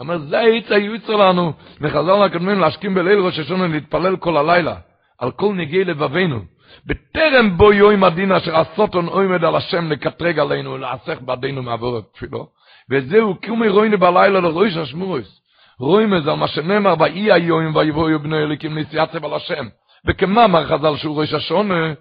אומר, 0.00 0.18
זה 0.18 0.38
העץ 0.38 0.70
היוצר 0.70 1.16
לנו, 1.16 1.52
מחזר 1.80 2.24
לקדמים 2.24 2.60
להשכים 2.60 2.94
בליל 2.94 3.18
ראש 3.18 3.38
השונה 3.38 3.66
להתפלל 3.66 4.16
כל 4.16 4.36
הלילה, 4.36 4.76
על 5.18 5.30
כל 5.30 5.54
נגיעי 5.54 5.84
לבבינו. 5.84 6.40
בטרם 6.86 7.56
בו 7.56 7.72
יום 7.72 8.04
הדין 8.04 8.32
אשר 8.32 8.56
הסוטון 8.56 9.06
עומד 9.06 9.44
על 9.44 9.56
השם 9.56 9.92
לקטרג 9.92 10.38
עלינו 10.38 10.70
ולעסך 10.70 11.18
בעדינו 11.20 11.62
מעבור 11.62 11.98
את 11.98 12.04
תפילו. 12.14 12.46
וזהו 12.90 13.34
קומי 13.46 13.68
רוינו 13.68 13.98
בלילה 13.98 14.40
לראש 14.40 14.76
השמורס. 14.76 15.40
רואים 15.78 16.14
את 16.14 16.24
זה 16.24 16.30
על 16.30 16.36
מה 16.36 16.48
שנאמר, 16.48 16.94
ואי 16.98 17.32
היום 17.32 17.76
ויבואו 17.76 18.18
בני 18.18 18.38
אליקים 18.38 18.78
נסיעצב 18.78 19.24
על 19.24 19.34
השם. 19.34 19.66
וכמאמר 20.06 20.66
חז"ל 20.66 20.96
שהוא 20.96 21.20
ראש 21.20 21.34
השונה, 21.34 21.92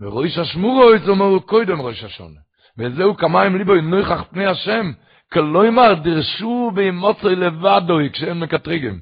וראש 0.00 0.38
השמורס 0.38 1.08
אומר 1.08 1.38
קודם 1.38 1.80
ראש 1.80 2.04
השונה. 2.04 2.40
וזהו 2.78 3.16
כמיים 3.16 3.56
ליבו 3.56 3.74
נוכח 3.74 4.24
פני 4.30 4.46
השם, 4.46 4.92
כלומר 5.32 5.94
דרשו 5.94 6.70
באמוצי 6.74 7.28
לבדוי 7.28 8.10
כשהם 8.12 8.40
מקטריגים. 8.40 9.00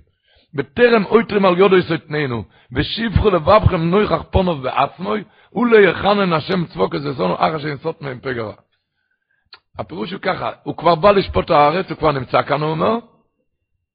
בטרם 0.54 1.04
אויטרים 1.04 1.44
על 1.44 1.58
יודו 1.58 1.76
יסתננו, 1.76 2.44
ושיבחו 2.72 3.30
לבבכם 3.30 3.90
נויכח 3.90 4.22
פונו 4.30 4.62
ועצמוי, 4.62 5.24
וליחנן 5.54 6.32
השם 6.32 6.64
צבוק 6.66 6.94
איזה 6.94 7.12
זונו, 7.12 7.34
אחר 7.34 7.58
שנסות 7.58 8.02
מהם 8.02 8.18
פגרה. 8.22 8.52
הפירוש 9.78 10.12
הוא 10.12 10.20
ככה, 10.22 10.52
הוא 10.62 10.76
כבר 10.76 10.94
בא 10.94 11.10
לשפוט 11.10 11.50
הארץ, 11.50 11.86
הוא 11.90 11.98
כבר 11.98 12.12
נמצא 12.12 12.42
כאן, 12.42 12.60
הוא 12.60 12.70
אומר, 12.70 12.94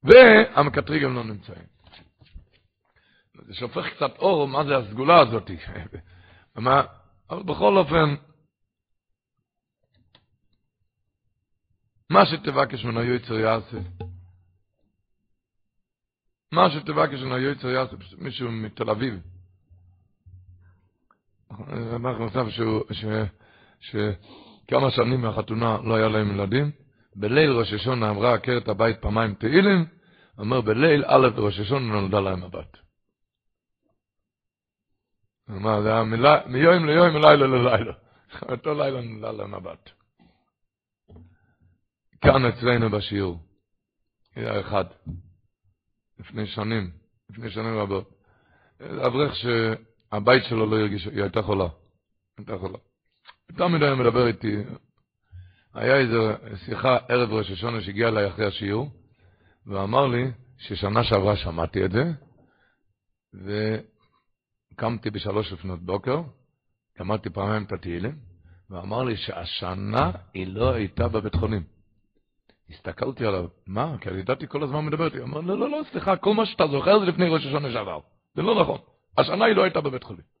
והמקטריגים 0.02 1.14
לא 1.14 1.24
נמצאים. 1.24 1.66
זה 3.46 3.54
שופך 3.54 3.86
קצת 3.96 4.18
אור, 4.18 4.48
מה 4.48 4.64
זה 4.64 4.76
הסגולה 4.76 5.20
הזאת. 5.20 5.50
אבל 6.56 6.86
בכל 7.30 7.76
אופן, 7.76 8.14
מה 12.10 12.26
שתבקש 12.26 12.84
ממנו 12.84 13.02
יוצר 13.02 13.34
יעשה. 13.34 13.78
מה 16.52 16.70
שתבקש 16.70 17.20
ממנו 17.20 17.38
יוצר 17.38 17.68
יעשה, 17.68 17.96
מישהו 18.18 18.50
מתל 18.50 18.90
אביב. 18.90 19.14
אנחנו 21.50 22.26
מצב 22.26 22.46
שכמה 24.64 24.90
שנים 24.90 25.20
מהחתונה 25.20 25.78
לא 25.84 25.94
היה 25.94 26.08
להם 26.08 26.30
ילדים, 26.30 26.70
בליל 27.16 27.50
ראש 27.50 27.72
השונה 27.72 28.10
אמרה 28.10 28.34
עקרת 28.34 28.68
הבית 28.68 28.96
פעמיים 29.00 29.34
תהילים, 29.34 29.84
אומר 30.38 30.60
בליל 30.60 31.04
א' 31.06 31.28
בראש 31.36 31.58
השונה 31.58 32.00
נולדה 32.00 32.20
להם 32.20 32.42
הבת. 32.42 32.76
מה, 35.48 35.82
זה 35.82 35.94
המילה, 35.94 36.46
מיום 36.46 36.86
ליום, 36.86 37.08
מלילה 37.08 37.46
ללילה. 37.46 37.92
אותו 38.52 38.74
לילה 38.74 39.00
נולדה 39.00 39.32
להם 39.32 39.54
הבת. 39.54 39.90
כאן 42.20 42.44
אצלנו 42.44 42.90
בשיעור. 42.90 43.38
היה 44.36 44.60
אחד, 44.60 44.84
לפני 46.18 46.46
שנים, 46.46 46.90
לפני 47.30 47.50
שנים 47.50 47.78
רבות. 47.78 48.10
אברך 48.80 49.36
שהבית 49.36 50.44
שלו 50.48 50.66
לא 50.66 50.76
הרגיש, 50.76 51.06
היא 51.06 51.22
הייתה 51.22 51.42
חולה. 51.42 51.68
הייתה 52.38 52.58
חולה. 52.58 52.78
יותר 53.50 53.68
מדי 53.68 53.88
הוא 53.88 53.98
מדבר 53.98 54.26
איתי. 54.26 54.56
היה 55.74 55.96
איזו 55.96 56.32
שיחה 56.64 56.96
ערב 57.08 57.32
ראש 57.32 57.50
השונה 57.50 57.80
שהגיעה 57.80 58.08
אליי 58.08 58.28
אחרי 58.28 58.46
השיעור, 58.46 58.90
ואמר 59.66 60.06
לי 60.06 60.30
ששנה 60.58 61.04
שעברה 61.04 61.36
שמעתי 61.36 61.84
את 61.84 61.90
זה, 61.90 62.12
וקמתי 64.74 65.10
בשלוש 65.10 65.52
לפנות 65.52 65.80
בוקר, 65.80 66.22
גמרתי 66.98 67.30
פעמיים 67.30 67.64
את 67.64 67.72
התהילים, 67.72 68.14
ואמר 68.70 69.02
לי 69.02 69.16
שהשנה 69.16 70.10
היא 70.34 70.46
לא 70.46 70.72
הייתה 70.72 71.08
בבית 71.08 71.34
חולים. 71.34 71.62
הסתכלתי 72.70 73.26
עליו, 73.26 73.46
מה? 73.66 73.96
כי 74.00 74.10
ידעתי 74.10 74.46
כל 74.48 74.62
הזמן 74.62 74.86
מדבר 74.86 75.04
איתי. 75.04 75.22
אמר, 75.22 75.40
לא, 75.40 75.58
לא, 75.58 75.70
לא, 75.70 75.80
סליחה, 75.92 76.16
כל 76.16 76.34
מה 76.34 76.46
שאתה 76.46 76.66
זוכר 76.66 76.98
זה 76.98 77.06
לפני 77.06 77.28
ראש 77.28 77.46
השונה 77.46 77.72
שעבר. 77.72 78.00
זה 78.34 78.42
לא 78.42 78.60
נכון. 78.60 78.78
השנה 79.18 79.44
היא 79.44 79.56
לא 79.56 79.62
הייתה 79.62 79.80
בבית 79.80 80.02
חולים. 80.02 80.33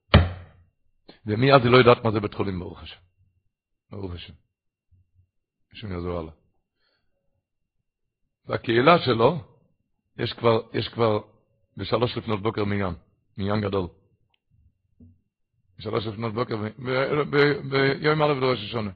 ומאז 1.26 1.62
היא 1.62 1.70
לא 1.70 1.76
יודעת 1.76 2.04
מה 2.04 2.10
זה 2.10 2.20
בית 2.20 2.34
חולים, 2.34 2.58
ברוך 2.58 2.82
השם. 2.82 3.00
ברוך 3.90 4.12
השם. 4.12 4.32
השם 5.72 5.92
יעזור 5.92 6.18
הלאה. 6.18 6.32
בקהילה 8.46 8.98
שלו, 8.98 9.40
יש 10.18 10.32
כבר, 10.32 10.60
יש 10.72 10.88
כבר 10.88 11.20
בשלוש 11.76 12.16
לפנות 12.16 12.42
בוקר 12.42 12.64
מניין, 12.64 12.94
מניין 13.38 13.60
גדול. 13.60 13.86
בשלוש 15.78 16.06
לפנות 16.06 16.34
בוקר, 16.34 16.56
ביום 17.70 18.22
א' 18.22 18.26
לראש 18.26 18.64
השונה. 18.64 18.90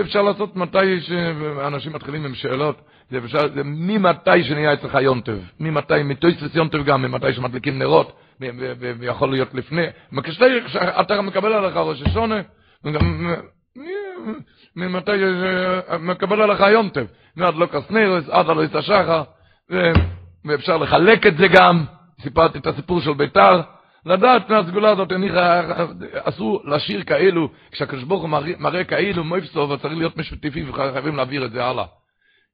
אפשר 0.00 0.22
לעשות 0.22 0.56
מתי 0.56 1.00
שאנשים 1.00 1.92
מתחילים 1.92 2.24
עם 2.24 2.34
שאלות, 2.34 2.76
זה 3.10 3.18
אפשר, 3.18 3.48
זה 3.54 3.62
ממתי 3.64 4.44
שנהיה 4.44 4.72
אצלך 4.72 4.94
יונטב, 5.00 5.38
ממתי, 5.60 6.02
מתויסס 6.04 6.54
יונטב 6.54 6.84
גם, 6.84 7.02
ממתי 7.02 7.32
שמדליקים 7.32 7.78
נרות, 7.78 8.16
ויכול 8.98 9.30
להיות 9.30 9.54
לפני, 9.54 9.86
אתה 11.00 11.22
מקבל 11.22 11.52
עליך 11.52 11.76
ראש 11.76 12.02
השונה, 12.02 12.40
ממתי 14.76 15.12
מקבל 15.98 16.42
עליך 16.42 16.60
יונטב, 16.60 17.06
מעד 17.36 17.54
לא 17.54 17.66
כסנרס, 17.66 18.28
עד 18.28 18.50
הלא 18.50 18.62
השחר, 18.74 19.22
ואפשר 20.44 20.76
לחלק 20.76 21.26
את 21.26 21.36
זה 21.36 21.46
גם, 21.48 21.84
סיפרתי 22.20 22.58
את 22.58 22.66
הסיפור 22.66 23.00
של 23.00 23.12
ביתר, 23.12 23.60
לדעת 24.06 24.50
מהסגולה 24.50 24.90
הזאת, 24.90 25.12
אני 25.12 25.30
אסור 26.14 26.62
לשיר 26.64 27.02
כאלו, 27.02 27.48
כשהקדוש 27.70 28.04
ברוך 28.04 28.22
הוא 28.22 28.30
מראה 28.58 28.84
כאלו 28.84 29.24
מויפסו, 29.24 29.60
וצריך 29.60 29.94
להיות 29.94 30.16
משותפים 30.16 30.70
וחייבים 30.70 31.16
להעביר 31.16 31.44
את 31.44 31.52
זה 31.52 31.64
הלאה. 31.64 31.84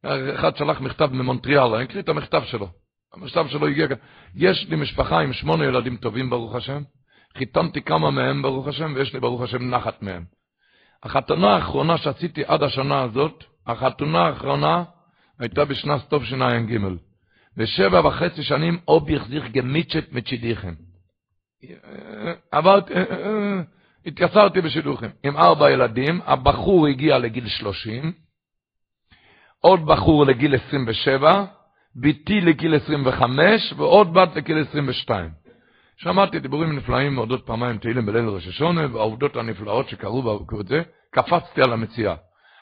אחד 0.06 0.56
שלח 0.56 0.80
מכתב 0.80 1.08
ממונטריאל, 1.12 1.74
אני 1.74 1.84
אקריא 1.84 2.02
את 2.02 2.08
המכתב 2.08 2.42
שלו. 2.44 2.68
המכתב 3.14 3.46
שלו 3.48 3.66
הגיע 3.66 3.88
כאן. 3.88 3.96
יש 4.34 4.66
לי 4.68 4.76
משפחה 4.76 5.20
עם 5.20 5.32
שמונה 5.32 5.64
ילדים 5.64 5.96
טובים, 5.96 6.30
ברוך 6.30 6.54
השם. 6.54 6.82
חיתנתי 7.38 7.82
כמה 7.82 8.10
מהם, 8.10 8.42
ברוך 8.42 8.68
השם, 8.68 8.92
ויש 8.96 9.14
לי, 9.14 9.20
ברוך 9.20 9.42
השם, 9.42 9.70
נחת 9.70 10.02
מהם. 10.02 10.24
החתונה 11.02 11.54
האחרונה 11.54 11.98
שעשיתי 11.98 12.42
עד 12.46 12.62
השנה 12.62 13.02
הזאת, 13.02 13.44
החתונה 13.66 14.18
האחרונה 14.18 14.84
הייתה 15.38 15.64
בשנת 15.64 16.14
תשע"ג. 16.14 16.78
ושבע 17.56 18.06
וחצי 18.06 18.42
שנים 18.42 18.78
אובי 18.88 19.16
החזיר 19.16 19.46
גמיצ'ט 19.46 20.12
מצ'ידיכם. 20.12 20.74
עברתי, 22.52 22.94
התייסרתי 24.06 24.60
בשידוכים 24.60 25.10
עם 25.24 25.36
ארבע 25.36 25.70
ילדים, 25.70 26.20
הבחור 26.24 26.86
הגיע 26.86 27.18
לגיל 27.18 27.48
שלושים, 27.48 28.12
עוד 29.62 29.86
בחור 29.86 30.26
לגיל 30.26 30.54
עשרים 30.54 30.84
ושבע, 30.88 31.44
ביתי 31.94 32.40
לגיל 32.40 32.74
עשרים 32.74 33.06
וחמש, 33.06 33.74
ועוד 33.76 34.14
בת 34.14 34.36
לגיל 34.36 34.58
עשרים 34.58 34.88
ושתיים. 34.88 35.30
שמעתי 35.96 36.38
דיבורים 36.38 36.76
נפלאים 36.76 37.18
אודות 37.18 37.46
פעמיים 37.46 37.78
תהילים 37.78 38.06
בליל 38.06 38.28
ראש 38.28 38.48
השונה, 38.48 38.94
והעובדות 38.94 39.36
הנפלאות 39.36 39.88
שקרו 39.88 40.22
בזה, 40.46 40.82
קפצתי 41.10 41.62
על 41.62 41.72
המציאה. 41.72 42.14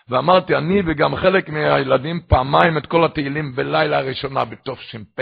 ואמרתי, 0.08 0.56
אני 0.56 0.82
וגם 0.86 1.16
חלק 1.16 1.48
מהילדים 1.48 2.20
פעמיים 2.28 2.78
את 2.78 2.86
כל 2.86 3.04
התהילים 3.04 3.54
בלילה 3.54 3.98
הראשונה 3.98 4.44
בתש"פ, 4.44 5.20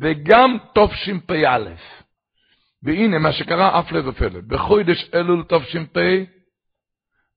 וגם 0.00 0.56
תשפ"א. 0.74 1.58
והנה 2.82 3.18
מה 3.18 3.32
שקרה 3.32 3.80
לב 3.92 4.06
ופלא. 4.06 4.40
בחודש 4.46 5.10
אלול 5.14 5.44
תש"פ, 5.48 5.98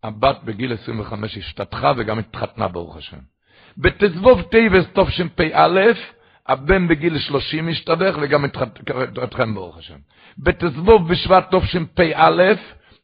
הבת 0.04 0.44
בגיל 0.44 0.74
25 0.74 1.38
השתדכה 1.38 1.92
וגם 1.98 2.20
התחתנה 2.20 2.68
ברוך 2.68 2.98
השם. 2.98 3.20
בט"ז 3.78 4.42
בטבת 4.42 4.86
תשפ"א, 4.94 5.92
הבן 6.48 6.88
בגיל 6.88 7.20
30 7.20 7.70
השתדך 7.70 8.18
וגם 8.22 8.46
התחתן 9.24 9.54
ברוך 9.54 9.78
השם. 9.78 9.98
בתזבוב 10.38 11.10
בשבט 11.10 11.56
תשפ"א, 11.56 12.54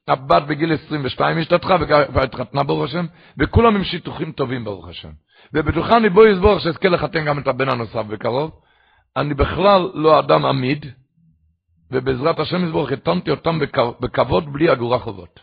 הבת 0.07 0.43
בגיל 0.43 0.73
22 0.73 1.37
השתתחה 1.37 1.75
והתחתנה 2.13 2.63
ברוך 2.63 2.83
השם, 2.83 3.05
וכולם 3.37 3.75
עם 3.75 3.83
שיתוחים 3.83 4.31
טובים 4.31 4.63
ברוך 4.63 4.87
השם. 4.87 5.09
ובטוחני 5.53 6.09
בו 6.09 6.25
יסבור 6.25 6.59
שאזכה 6.59 6.89
לחתן 6.89 7.25
גם 7.25 7.39
את 7.39 7.47
הבן 7.47 7.69
הנוסף 7.69 8.05
בקרוב. 8.05 8.51
אני 9.17 9.33
בכלל 9.33 9.91
לא 9.93 10.19
אדם 10.19 10.45
עמיד, 10.45 10.85
ובעזרת 11.91 12.39
השם 12.39 12.65
יזבור 12.65 12.87
חיתנתי 12.87 13.31
אותם 13.31 13.59
בכבוד 13.99 14.53
בלי 14.53 14.71
אגורה 14.71 14.99
חובות. 14.99 15.39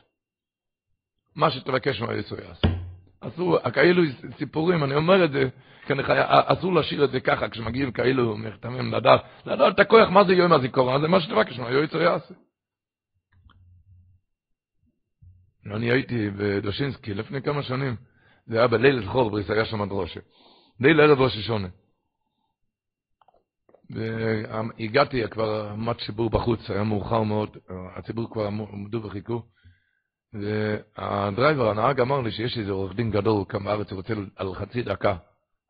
מה 1.37 1.51
שתבקש 1.51 2.01
מהיסוי 2.01 2.39
יעשה. 2.49 2.76
אסור, 3.21 3.59
כאלו 3.71 4.03
סיפורים, 4.39 4.85
אני 4.85 4.95
אומר 4.95 5.25
את 5.25 5.33
זה, 5.33 5.49
כי 5.87 5.93
אסור 6.27 6.75
להשאיר 6.75 7.05
את 7.05 7.11
זה 7.11 7.21
ככה, 7.21 7.49
כשמגיעים 7.49 7.93
כאלו 7.93 8.37
מכתמים, 8.37 8.95
לדעת, 8.95 9.21
לדעת 9.47 9.75
את 9.75 9.81
הכוח, 9.81 10.09
מה 10.09 10.25
זה 10.25 10.33
יום 10.33 10.53
הזיכרון, 10.53 11.01
זה 11.01 11.09
מה 11.09 11.21
שתבקש 11.21 11.59
מהיסוי 11.59 12.05
יעשה. 12.05 12.35
אני 15.75 15.91
הייתי 15.91 16.31
בדושינסקי 16.31 17.15
לפני 17.15 17.43
כמה 17.43 17.63
שנים, 17.63 17.97
זה 18.47 18.59
היה 18.59 18.67
בליל 18.67 19.07
זכור 19.07 19.31
בריס, 19.31 19.51
היה 19.51 19.65
שם 19.65 19.89
דרושה. 19.89 20.21
ליל 20.81 21.01
ערב 21.01 21.21
ראש 21.21 21.37
השונה. 21.37 21.69
והגעתי, 23.91 25.29
כבר 25.31 25.69
עמד 25.69 25.95
ציבור 26.07 26.31
בחוץ, 26.31 26.71
היה 26.71 26.85
מאוחר 26.85 27.23
מאוד, 27.23 27.57
הציבור 27.97 28.33
כבר 28.33 28.47
עמדו 28.47 29.03
וחיכו, 29.03 29.43
והדרייבר, 30.35 31.71
הנהג 31.71 32.01
אמר 32.01 32.21
לי 32.21 32.31
שיש 32.31 32.59
איזה 32.59 32.73
עורך 32.73 32.95
דין 32.95 33.11
גדול, 33.11 33.45
קם 33.49 33.65
בארץ, 33.65 33.91
הוא 33.91 33.97
רוצה 33.97 34.15
על 34.37 34.55
חצי 34.55 34.83
דקה. 34.83 35.17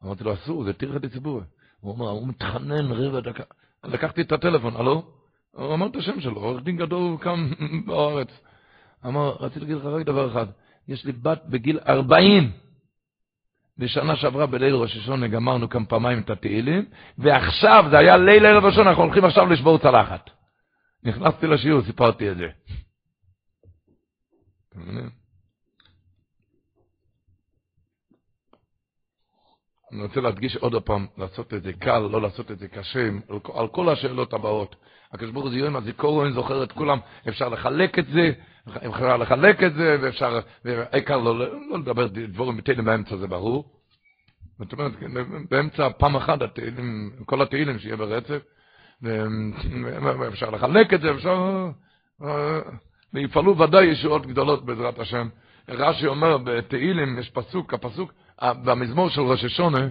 אמרתי 0.04 0.24
לו, 0.24 0.34
אסור, 0.34 0.64
זה 0.64 0.72
טרחת 0.72 1.04
לציבור. 1.04 1.40
הוא 1.80 1.92
אומר, 1.92 2.08
הוא 2.08 2.28
מתחנן 2.28 2.92
רבע 2.92 3.20
דקה. 3.20 3.42
לקחתי 3.84 4.20
את 4.20 4.32
הטלפון, 4.32 4.76
הלו? 4.76 5.04
הוא 5.52 5.74
אמר 5.74 5.86
את 5.86 5.96
השם 5.96 6.20
שלו, 6.20 6.40
עורך 6.40 6.62
דין 6.62 6.76
גדול 6.76 7.16
קם 7.20 7.50
בארץ. 7.86 8.28
אמר, 9.06 9.36
רציתי 9.40 9.60
להגיד 9.60 9.76
לך 9.76 9.84
רק 9.84 10.06
דבר 10.06 10.32
אחד, 10.32 10.46
יש 10.88 11.04
לי 11.04 11.12
בת 11.12 11.42
בגיל 11.48 11.78
40. 11.88 12.52
בשנה 13.78 14.16
שעברה 14.16 14.46
בליל 14.46 14.74
ראש 14.74 14.96
השונה 14.96 15.28
גמרנו 15.28 15.68
כאן 15.68 15.84
פעמיים 15.84 16.18
את 16.18 16.30
התהילים, 16.30 16.84
ועכשיו, 17.18 17.84
זה 17.90 17.98
היה 17.98 18.16
ליל 18.16 18.46
ערב 18.46 18.64
ראשון, 18.64 18.86
אנחנו 18.86 19.02
הולכים 19.02 19.24
עכשיו 19.24 19.46
לשבור 19.46 19.78
צלחת. 19.78 20.30
נכנסתי 21.04 21.46
לשיעור, 21.46 21.82
סיפרתי 21.82 22.30
את 22.30 22.36
זה. 22.36 22.48
אני 29.92 30.02
רוצה 30.02 30.20
להדגיש 30.20 30.56
עוד 30.56 30.82
פעם, 30.82 31.06
לעשות 31.18 31.54
את 31.54 31.62
זה 31.62 31.72
קל, 31.72 31.98
לא 31.98 32.22
לעשות 32.22 32.50
את 32.50 32.58
זה 32.58 32.68
קשה, 32.68 33.08
על 33.54 33.68
כל 33.68 33.88
השאלות 33.88 34.32
הבאות. 34.32 34.76
הקדוש 35.12 35.30
ברוך 35.30 35.44
הוא 35.44 35.52
זה 35.52 35.58
יום 35.58 35.76
זוכר 36.32 36.62
את 36.64 36.72
כולם, 36.72 36.98
אפשר 37.28 37.48
לחלק 37.48 37.98
את 37.98 38.06
זה, 38.06 38.32
אפשר 38.68 39.16
לחלק 39.16 39.62
את 39.62 39.74
זה, 39.74 39.96
ואפשר, 40.02 40.40
העיקר 40.64 41.16
לא, 41.16 41.38
לא 41.38 41.78
לדבר 41.78 42.06
דבורים 42.06 42.56
בתהילים 42.56 42.84
באמצע, 42.84 43.16
זה 43.16 43.26
ברור. 43.26 43.72
זאת 44.58 44.72
אומרת, 44.72 44.92
באמצע 45.50 45.88
פעם 45.98 46.16
אחת, 46.16 46.42
התהילים, 46.42 47.10
כל 47.26 47.42
התהילים 47.42 47.78
שיהיה 47.78 47.96
ברצף, 47.96 48.42
ואפשר 49.02 50.50
לחלק 50.50 50.94
את 50.94 51.00
זה, 51.00 51.10
אפשר, 51.14 51.68
ויפעלו 53.14 53.58
ודאי 53.58 53.84
ישועות 53.84 54.26
גדולות 54.26 54.64
בעזרת 54.64 54.98
השם. 54.98 55.28
רש"י 55.68 56.06
אומר 56.06 56.38
בתהילים, 56.38 57.18
יש 57.18 57.30
פסוק, 57.30 57.74
הפסוק, 57.74 58.12
במזמור 58.42 59.08
של 59.08 59.20
ראש 59.20 59.44
השונה, 59.44 59.88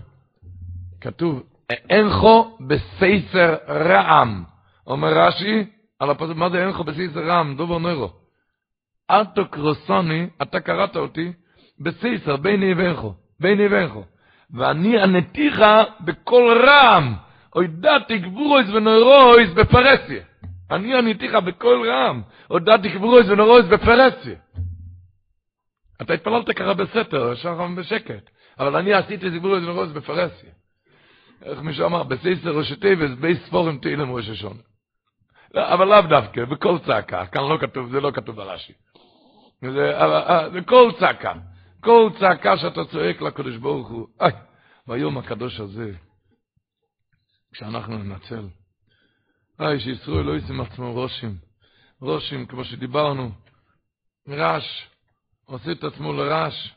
כתוב, 1.01 1.43
אינכו 1.89 2.57
בספר 2.67 3.55
רעם. 3.67 4.43
אומר 4.87 5.17
רש"י, 5.17 5.65
על 5.99 6.09
הפסוק, 6.09 6.37
מה 6.37 6.49
זה 6.49 6.65
אינכו 6.65 6.83
בספר 6.83 7.27
רעם? 7.27 7.55
דובר 7.55 7.77
נוירו. 7.77 8.09
ארתו 9.11 9.47
קרוסוני, 9.47 10.27
אתה 10.41 10.59
קראת 10.59 10.97
אותי, 10.97 11.31
בספר, 11.79 12.35
ביני 12.35 12.73
ואינכו, 12.73 13.13
ביני 13.39 13.67
ואינכו. 13.67 14.03
ואני 14.53 15.01
ענתיך 15.01 15.61
בקול 16.01 16.65
רעם, 16.65 17.13
הודעתי 17.53 18.17
גבורויס 18.17 18.67
ונוירויס 18.69 19.49
בפרסיה. 19.49 20.23
אני 20.71 20.97
עניתיך 20.97 21.35
בקול 21.35 21.89
רעם, 21.89 22.21
הודעתי 22.47 22.89
גבורות 22.89 23.27
ונוראות 23.30 23.65
בפרהסיה. 23.65 24.35
אתה 26.01 26.13
התפללת 26.13 26.55
ככה 26.55 26.73
בסתר, 26.73 27.33
ישר 27.33 27.67
בשקט. 27.77 28.29
אבל 28.59 28.75
אני 28.75 28.93
עשיתי 28.93 29.25
איזה 29.25 29.39
מרוץ 29.39 29.89
בפרהסיה. 29.89 30.51
איך 31.41 31.59
מישהו 31.59 31.85
אמר, 31.85 32.03
בסתר 32.03 32.57
ראשי 32.57 32.75
תיבות, 32.76 33.11
ב' 33.19 33.35
ספרים 33.35 33.80
תהילים 33.80 34.11
ראש 34.11 34.29
השנה. 34.30 34.61
אבל 35.55 35.87
לאו 35.87 36.01
דווקא, 36.01 36.45
בכל 36.45 36.77
צעקה, 36.85 37.25
כאן 37.25 37.41
לא 37.41 37.57
כתוב, 37.61 37.91
זה 37.91 38.01
לא 38.01 38.11
כתוב 38.11 38.35
ברש"י. 38.35 38.73
זה, 39.61 39.91
זה 40.53 40.61
כל 40.65 40.91
צעקה, 40.99 41.33
כל 41.79 42.09
צעקה 42.19 42.57
שאתה 42.57 42.85
צועק 42.85 43.21
לקדוש 43.21 43.57
ברוך 43.57 43.89
הוא, 43.89 44.07
איי, 44.21 44.31
ביום 44.87 45.17
הקדוש 45.17 45.59
הזה, 45.59 45.91
כשאנחנו 47.53 47.97
ננצל, 47.97 48.47
איי, 49.60 49.80
שישראל 49.80 50.26
לא 50.26 50.38
ישים 50.38 50.61
עצמו 50.61 50.95
ראשים, 50.95 51.38
ראשים, 52.02 52.45
כמו 52.45 52.64
שדיברנו, 52.64 53.32
רעש, 54.30 54.88
עושה 55.45 55.72
את 55.72 55.84
עצמו 55.84 56.14
לרעש, 56.14 56.69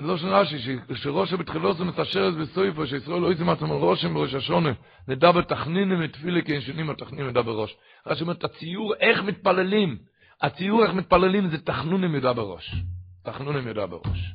לא 0.00 0.16
של 0.16 1.10
רש"י, 1.10 1.36
בתחילו 1.36 1.74
זה 1.74 1.84
מתעשרת 1.84 2.34
בסויפו, 2.34 2.86
שישראל 2.86 3.20
לא 3.20 3.32
יצא 3.32 3.42
עצמם 3.50 3.70
על 3.70 3.76
ראשם 3.76 4.14
בראש 4.14 4.34
השונה, 4.34 4.72
נדע 5.08 5.32
בתכנינים 5.32 6.04
ותפילה 6.04 6.42
כי 6.42 6.52
אין 6.52 6.60
שנים 6.60 6.90
התכנינים 6.90 7.28
נדע 7.28 7.42
בראש. 7.42 7.76
רש"י 8.06 8.22
אומר, 8.22 8.34
הציור 8.42 8.94
איך 8.94 9.22
מתפללים, 9.22 9.98
הציור 10.42 10.84
איך 10.84 10.94
מתפללים 10.94 11.48
זה 11.48 11.58
תחנונים 11.58 12.14
ידע 12.14 12.32
בראש. 12.32 12.74
תחנונים 13.22 13.68
ידע 13.68 13.86
בראש. 13.86 14.32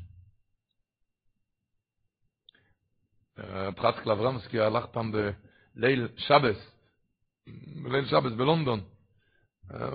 פרצקל 3.75 4.11
אברמסקי 4.11 4.59
הלך 4.59 4.85
פעם 4.85 5.11
בליל 5.75 6.07
שבס, 6.17 6.71
בליל 7.83 8.05
שבס 8.05 8.31
בלונדון. 8.31 8.79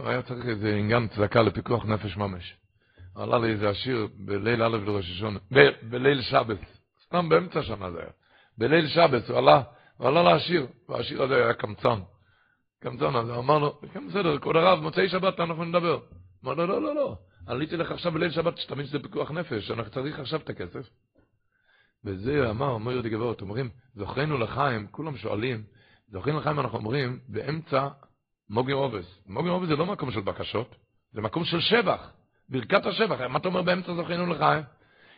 היה 0.05 0.23
צריך 0.23 0.47
איזה 0.47 0.75
עניין 0.75 1.09
צדקה 1.09 1.43
לפיקוח 1.43 1.85
נפש 1.85 2.17
ממש. 2.17 2.57
עלה 3.15 3.39
לי 3.39 3.53
איזה 3.53 3.69
השיר 3.69 4.09
בליל 4.17 4.63
א' 4.63 4.77
לראש 4.87 5.11
השונה, 5.11 5.39
בליל 5.83 6.23
שבת, 6.23 6.59
סתם 7.05 7.29
באמצע 7.29 7.63
שנה 7.63 7.91
זה 7.91 7.99
היה. 7.99 8.11
בליל 8.59 8.89
שבת 8.89 9.29
הוא 9.29 9.39
עלה, 9.39 9.63
הוא 9.97 10.09
עלה 10.09 10.23
להשיר, 10.23 10.67
והשיר 10.89 11.23
הזה 11.23 11.35
היה 11.35 11.55
קמצן. 11.55 12.01
קמצן, 12.81 13.15
הוא 13.15 13.39
אמר 13.39 13.59
לו, 13.59 13.81
כן 13.93 14.09
בסדר, 14.09 14.39
כבוד 14.39 14.57
הרב, 14.57 14.81
מוצאי 14.81 15.09
שבת 15.09 15.41
אנחנו 15.41 15.65
נדבר. 15.65 16.01
אמר 16.45 16.55
לו, 16.55 16.67
לא, 16.67 16.83
לא, 16.83 16.95
לא, 16.95 17.17
עליתי 17.47 17.77
לך 17.77 17.91
עכשיו 17.91 18.13
בליל 18.13 18.31
שבת, 18.31 18.59
שתמיד 18.59 18.87
שזה 18.87 18.99
פיקוח 18.99 19.31
נפש, 19.31 19.71
אנחנו 19.71 19.93
צריך 19.93 20.19
עכשיו 20.19 20.41
את 20.41 20.51
הכסף. 20.51 20.89
וזה 22.05 22.51
אמר, 22.51 22.69
אומר 22.69 22.93
יהודי 22.93 23.11
גבוהות, 23.11 23.41
אומרים, 23.41 23.69
זוכרנו 23.95 24.39
לחיים, 24.39 24.87
כולם 24.91 25.17
שואלים, 25.17 25.63
זוכרנו 26.09 26.39
לחיים 26.39 26.61
אנחנו 26.61 26.79
אומרים, 26.79 27.19
באמצע 27.29 27.89
מוגי 28.51 28.73
עובס. 28.73 29.19
מוגי 29.27 29.49
עובס 29.49 29.69
זה 29.69 29.77
לא 29.77 29.87
מקום 29.87 30.11
של 30.11 30.21
בקשות, 30.21 30.75
זה 31.13 31.21
מקום 31.21 31.45
של 31.45 31.61
שבח. 31.61 32.11
ברכת 32.49 32.87
השבח, 32.87 33.21
מה 33.21 33.39
אתה 33.39 33.49
אומר 33.49 33.63
באמצע 33.63 33.95
זוכינו 33.95 34.27
לחיים? 34.27 34.63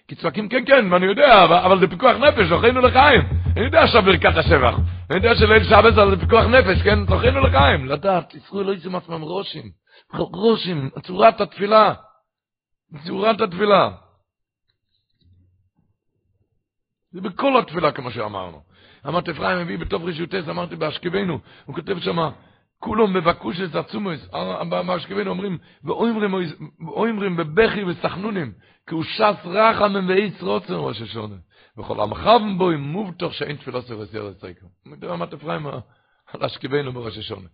כי 0.08 0.14
צועקים 0.14 0.48
כן 0.48 0.64
כן, 0.66 0.92
אני 0.92 1.06
יודע, 1.06 1.44
אבל, 1.44 1.80
זה 1.80 1.86
פיקוח 1.86 2.16
נפש, 2.16 2.48
זוכינו 2.48 2.80
לחיים. 2.80 3.20
אני 3.56 3.64
יודע 3.64 3.82
עכשיו 3.82 4.02
ברכת 4.02 4.36
השבח. 4.36 4.74
אני 5.10 5.16
יודע 5.16 5.34
שליל 5.34 5.64
שבת 5.64 5.94
זה 5.94 6.20
פיקוח 6.20 6.44
נפש, 6.44 6.82
כן? 6.82 7.06
זוכינו 7.06 7.40
לחיים. 7.40 7.86
לדעת, 7.86 8.34
ישראל 8.34 8.66
לא 8.66 8.72
יצאו 8.72 8.90
מעצמם 8.90 9.24
ראשים. 9.24 9.62
ראשים, 10.14 10.90
צורת 11.02 11.40
התפילה. 11.40 11.94
צורת 13.06 13.40
התפילה. 13.40 13.90
זה 17.18 17.28
בכל 17.28 17.58
התפילה, 17.58 17.92
כמו 17.92 18.10
שאמרנו. 18.10 18.60
אמרתי, 19.06 19.30
אפרים 19.30 19.58
מביא 19.58 19.78
בתוך 19.78 20.02
רשיותס, 20.02 20.48
אמרתי 20.48 20.76
באשכבנו, 20.76 21.38
הוא 21.64 21.74
כותב 21.74 21.98
שמה, 21.98 22.30
כולם 22.78 23.12
מבקוש 23.12 23.60
את 23.60 23.74
עצומוס, 23.74 24.28
המשכבים 24.32 25.26
אומרים, 25.26 25.58
ואומרים 25.84 27.36
בבכי 27.36 27.84
וסחנונים, 27.84 28.52
כי 28.86 28.94
הוא 28.94 29.04
שס 29.04 29.36
רחם 29.44 30.08
ואיץ 30.08 30.42
רוצן 30.42 30.74
ראש 30.76 31.02
השונה. 31.02 31.36
וכל 31.78 32.00
עמך 32.00 32.30
בו 32.58 32.70
עם 32.70 32.80
מובטוח 32.80 33.32
שאין 33.32 33.56
תפילה 33.56 33.82
סרס 33.82 34.14
ירס 34.14 34.44
ריקו. 34.44 34.66
מדבר 34.86 35.16
מה 35.16 35.26
תפריים 35.26 35.66
על 35.66 36.44
אשכבנו 36.44 36.92
בראש 36.92 37.18
השונה. 37.18 37.48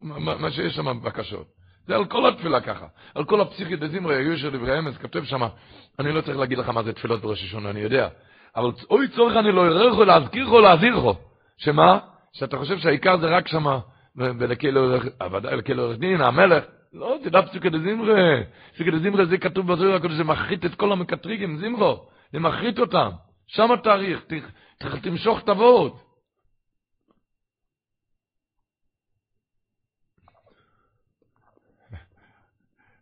מה 0.00 0.50
שיש 0.50 0.74
שם 0.74 1.02
בקשות. 1.02 1.46
זה 1.86 1.96
על 1.96 2.04
כל 2.04 2.28
התפילה 2.28 2.60
ככה. 2.60 2.86
על 3.14 3.24
כל 3.24 3.40
הפסיכית 3.40 3.80
דזמרי, 3.80 4.16
היו 4.16 4.38
של 4.38 4.56
דברי 4.56 4.94
כתב 5.02 5.24
שם, 5.24 5.42
אני 5.98 6.12
לא 6.12 6.20
צריך 6.20 6.38
להגיד 6.38 6.58
לך 6.58 6.68
מה 6.68 6.82
זה 6.82 6.92
תפילות 6.92 7.20
בראש 7.20 7.44
השונה, 7.44 7.70
אני 7.70 7.80
יודע. 7.80 8.08
אבל 8.56 8.70
אוי 8.90 9.08
צורך 9.08 9.36
אני 9.36 9.52
לא 9.52 9.66
אראה 9.66 10.04
להזכיר 10.04 10.46
לך 10.46 10.52
להזהיר 10.52 10.96
לך. 10.96 11.16
שמה? 11.58 11.98
שאתה 12.32 12.56
חושב 12.56 12.78
שהעיקר 12.78 13.18
זה 13.18 13.26
רק 13.26 13.48
שמה, 13.48 13.78
ולכלא 14.16 15.82
עורך 15.82 15.98
דין, 15.98 16.20
המלך, 16.20 16.64
לא, 16.92 17.16
תדע 17.24 17.42
פסוקי 17.42 17.70
דזמרה, 17.70 18.42
פסוקי 18.74 18.90
דזמרה 18.90 19.24
זה 19.24 19.38
כתוב 19.38 19.72
בזוהר 19.72 19.94
הקודש, 19.94 20.14
זה 20.14 20.24
מחריט 20.24 20.64
את 20.64 20.74
כל 20.74 20.92
המקטריגים, 20.92 21.58
זמרו, 21.58 22.06
זה 22.32 22.38
מחריט 22.40 22.78
אותם, 22.78 23.08
שם 23.46 23.72
התאריך, 23.72 24.24
תמשוך 25.02 25.40
את. 25.40 26.05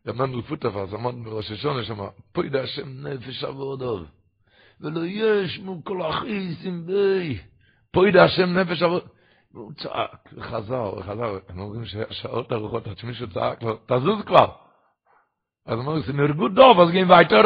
ימן 0.06 0.32
לפוטפה, 0.32 0.86
זמן 0.86 1.24
בראש 1.24 1.50
השונה 1.50 1.84
שם, 1.84 1.98
פה 2.32 2.46
ידע 2.46 2.62
השם 2.62 3.06
נפש 3.06 3.44
עבודו, 3.44 4.00
ולא 4.80 5.00
יש 5.06 5.58
מו 5.58 5.84
כל 5.84 6.02
אחיסים 6.02 6.86
בי, 6.86 7.38
פה 7.92 8.08
ידע 8.08 8.24
השם 8.24 8.58
נפש 8.58 8.82
עבודו, 8.82 9.06
והוא 9.54 9.72
צעק, 9.72 10.28
וחזר, 10.32 10.94
וחזר. 10.98 11.38
הם 11.48 11.58
אומרים 11.58 11.84
ששעות 11.84 12.52
ארוכות 12.52 12.86
עד 12.86 12.98
שמישהו 12.98 13.30
צעק 13.30 13.62
לו, 13.62 13.76
תזוז 13.86 14.24
כבר. 14.26 14.46
אז 15.66 15.78
אמרו, 15.78 16.00
זה 16.00 16.12
נרגו 16.12 16.48
טוב, 16.56 16.80
אז 16.80 16.90
גאים 16.90 17.10
וייטר. 17.10 17.42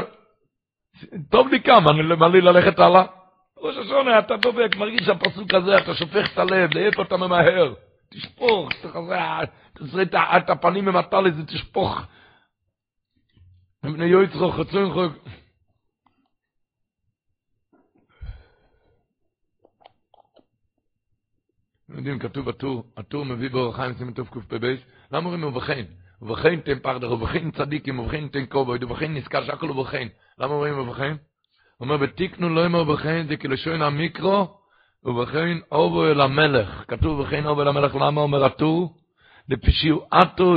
טוב 1.31 1.49
לי 1.49 1.63
כמה, 1.63 1.91
אני 1.91 2.03
למלא 2.03 2.39
ללכת 2.39 2.79
הלאה. 2.79 3.05
ראש 3.59 3.77
השונה, 3.77 4.19
אתה 4.19 4.37
דובק, 4.37 4.77
מרגיש 4.77 5.03
שהפסוק 5.03 5.55
הזה, 5.55 5.79
אתה 5.79 5.95
שופך 5.95 6.33
את 6.33 6.39
הלב, 6.39 6.75
לאיפה 6.75 7.03
אתה 7.03 7.17
ממהר. 7.17 7.75
תשפוך, 8.11 8.69
תעשה 10.11 10.37
את 10.37 10.51
הפנים 10.51 10.85
ממטה 10.85 11.21
לזה, 11.21 11.47
תשפוך. 11.47 12.01
בני 13.83 14.05
יויצרו 14.05 14.53
חצוין 14.53 14.93
חוק. 14.93 15.13
אתם 21.85 21.97
יודעים, 21.97 22.19
כתוב 22.19 22.49
בטור, 22.49 22.85
הטור 22.97 23.25
מביא 23.25 23.51
באור 23.51 23.75
החיים 23.75 23.95
סימן 23.95 24.13
טוב 24.13 24.29
קפ"ב, 24.29 24.75
למה 25.13 25.27
אומרים 25.27 25.45
ובכן? 25.45 25.85
ובכן 26.23 26.61
תן 26.61 26.79
פחדר, 26.79 27.13
ובכן 27.13 27.51
צדיקים, 27.51 27.99
ובכן 27.99 28.29
תן 28.29 28.45
כובד, 28.49 28.83
ובכן 28.83 29.15
נזכר 29.15 29.47
שהכל 29.47 29.71
ובכן. 29.71 30.09
למה 30.39 30.55
אומרים 30.55 30.79
ובכן? 30.79 31.17
הוא 31.77 31.89
אומר, 31.89 31.97
ותיקנו 32.01 32.49
לא 32.49 32.67
אמר 32.67 32.79
ובכן, 32.79 33.27
זה 33.29 33.37
כלשון 33.37 33.83
המיקרו, 33.83 34.59
ובכן 35.05 35.59
אובו 35.73 36.07
אל 36.07 36.21
המלך. 36.21 36.85
כתוב 36.89 37.19
ובכן 37.19 37.47
אובו 37.47 37.63
אל 37.63 37.69
המלך, 37.69 37.95
למה 37.95 38.21
אומר 38.21 38.45
הטור? 38.45 38.99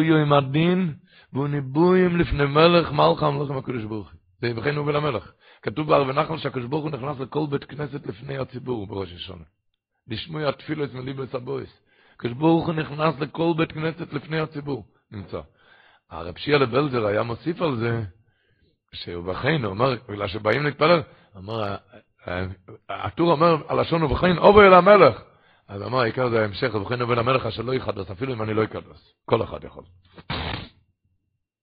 יהיו 0.02 0.18
עם 0.18 0.34
הדין, 0.34 0.94
וניבויים 1.34 2.18
לפני 2.18 2.46
מלך 2.46 2.92
מלכה 2.92 3.28
המלכים 3.28 3.58
הקדוש 3.58 3.84
ברוך 3.84 4.12
הוא. 4.12 4.20
זה 4.42 4.48
אל 4.90 4.96
המלך. 4.96 5.32
כתוב 5.62 5.88
בערב 5.88 6.10
נחל 6.10 6.38
שהקדוש 6.38 6.66
ברוך 6.66 6.84
הוא 6.84 6.92
נכנס 6.92 7.20
לכל 7.20 7.46
בית 7.50 7.64
כנסת 7.64 8.08
לפני 8.08 8.38
הציבור 8.38 8.88
בראש 8.88 9.14
השונה. 9.14 9.44
לשמוע 10.08 10.50
התפילוס 10.50 10.94
מליבס 10.94 11.36
הבויס. 11.36 11.80
הקדוש 12.16 12.38
ברוך 12.38 12.66
הוא 12.66 12.74
נכנס 12.74 13.20
לכל 13.20 13.54
בית 13.58 13.72
כנסת 13.72 14.14
לפני 14.14 14.40
הציבור. 14.40 14.86
נמצא. 15.12 15.42
הרב 16.12 16.38
שיעה 16.38 16.60
לבלזר 16.60 17.06
היה 17.06 17.24
מוסיף 17.24 17.62
על 17.62 17.76
זה, 17.76 18.04
הוא 19.64 19.72
אומר, 19.72 19.96
בגלל 20.10 20.28
שבאים 20.28 20.64
להתפלל, 20.64 21.02
אמר, 21.38 21.76
הטור 22.90 23.32
אומר, 23.32 23.58
הלשון 23.70 24.04
ובכן, 24.04 24.38
אובו 24.38 24.62
אל 24.62 24.74
המלך. 24.74 25.22
אז 25.68 25.82
אמר, 25.82 26.00
העיקר 26.00 26.30
זה 26.30 26.42
ההמשך, 26.42 26.76
ובכן 26.76 27.02
אובו 27.02 27.14
אל 27.14 27.20
המלך, 27.20 27.46
אשר 27.46 27.62
לא 27.62 27.74
יחדס, 27.74 28.12
אפילו 28.12 28.34
אם 28.34 28.42
אני 28.42 28.54
לא 28.54 28.64
אקדס. 28.64 29.14
כל 29.26 29.44
אחד 29.44 29.64
יכול. 29.64 29.84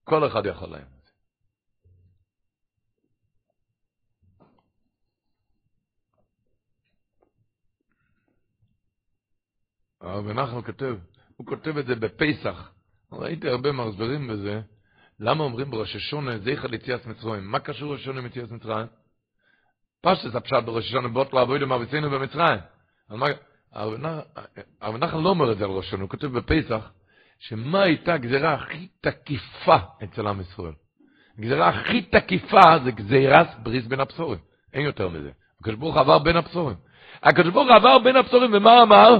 כל 0.09 0.26
אחד 0.26 0.47
יכול 0.47 0.68
להם. 0.68 0.86
הרב 10.01 10.28
נחמן 10.28 10.62
כותב, 10.62 10.97
הוא 11.36 11.47
כותב 11.47 11.78
את 11.78 11.86
זה 11.86 11.94
בפסח. 11.94 12.72
ראיתי 13.12 13.48
הרבה 13.48 13.72
מרזברים 13.72 14.28
בזה. 14.28 14.60
למה 15.20 15.44
אומרים 15.44 15.70
בראש 15.70 15.97
השונה 15.97 16.39
זכר 16.39 16.66
ליציאת 16.66 17.06
מצרים? 17.06 17.44
מה 17.51 17.60
קשור 17.60 17.93
ראש 17.93 18.01
השונה 18.01 18.20
ליציאת 18.20 18.51
מצרים? 18.51 18.86
פשטס 20.01 20.35
הפשט 20.35 20.64
בראש 20.64 20.85
השונה 20.85 21.09
בוט 21.09 21.32
לעבוד 21.32 21.62
עם 21.62 21.72
אביצינו 21.72 22.10
במצרים. 22.10 22.60
הרב 24.80 24.97
נחמן 24.97 25.22
לא 25.22 25.28
אומר 25.28 25.52
את 25.52 25.59
זה 25.59 25.64
על 25.64 25.70
ראש 25.70 25.86
השונה, 25.86 26.02
הוא 26.02 26.10
כותב 26.10 26.26
בפסח, 26.26 26.90
שמה 27.39 27.82
הייתה 27.82 28.15
הגזירה 28.15 28.55
הכי 28.55 28.89
תקיפה 29.01 29.77
אצל 30.05 30.27
עם 30.27 30.40
ישראל? 30.40 30.73
הגזירה 31.39 31.69
הכי 31.69 32.02
תקיפה 32.02 32.78
זה 32.85 32.90
גזירת 32.90 33.47
בריס 33.62 33.86
בין 33.86 34.01
הבשורים. 34.01 34.39
אין 34.73 34.85
יותר 34.85 35.09
מזה. 35.09 35.31
הקדוש 35.60 35.77
ברוך 35.77 35.97
עבר 35.97 36.19
בין 36.19 36.36
הבשורים. 36.36 36.77
הקדוש 37.23 37.52
ברוך 37.52 37.70
עבר 37.70 37.98
בין 37.98 38.16
הבשורים, 38.16 38.51
ומה 38.55 38.82
אמר? 38.82 39.19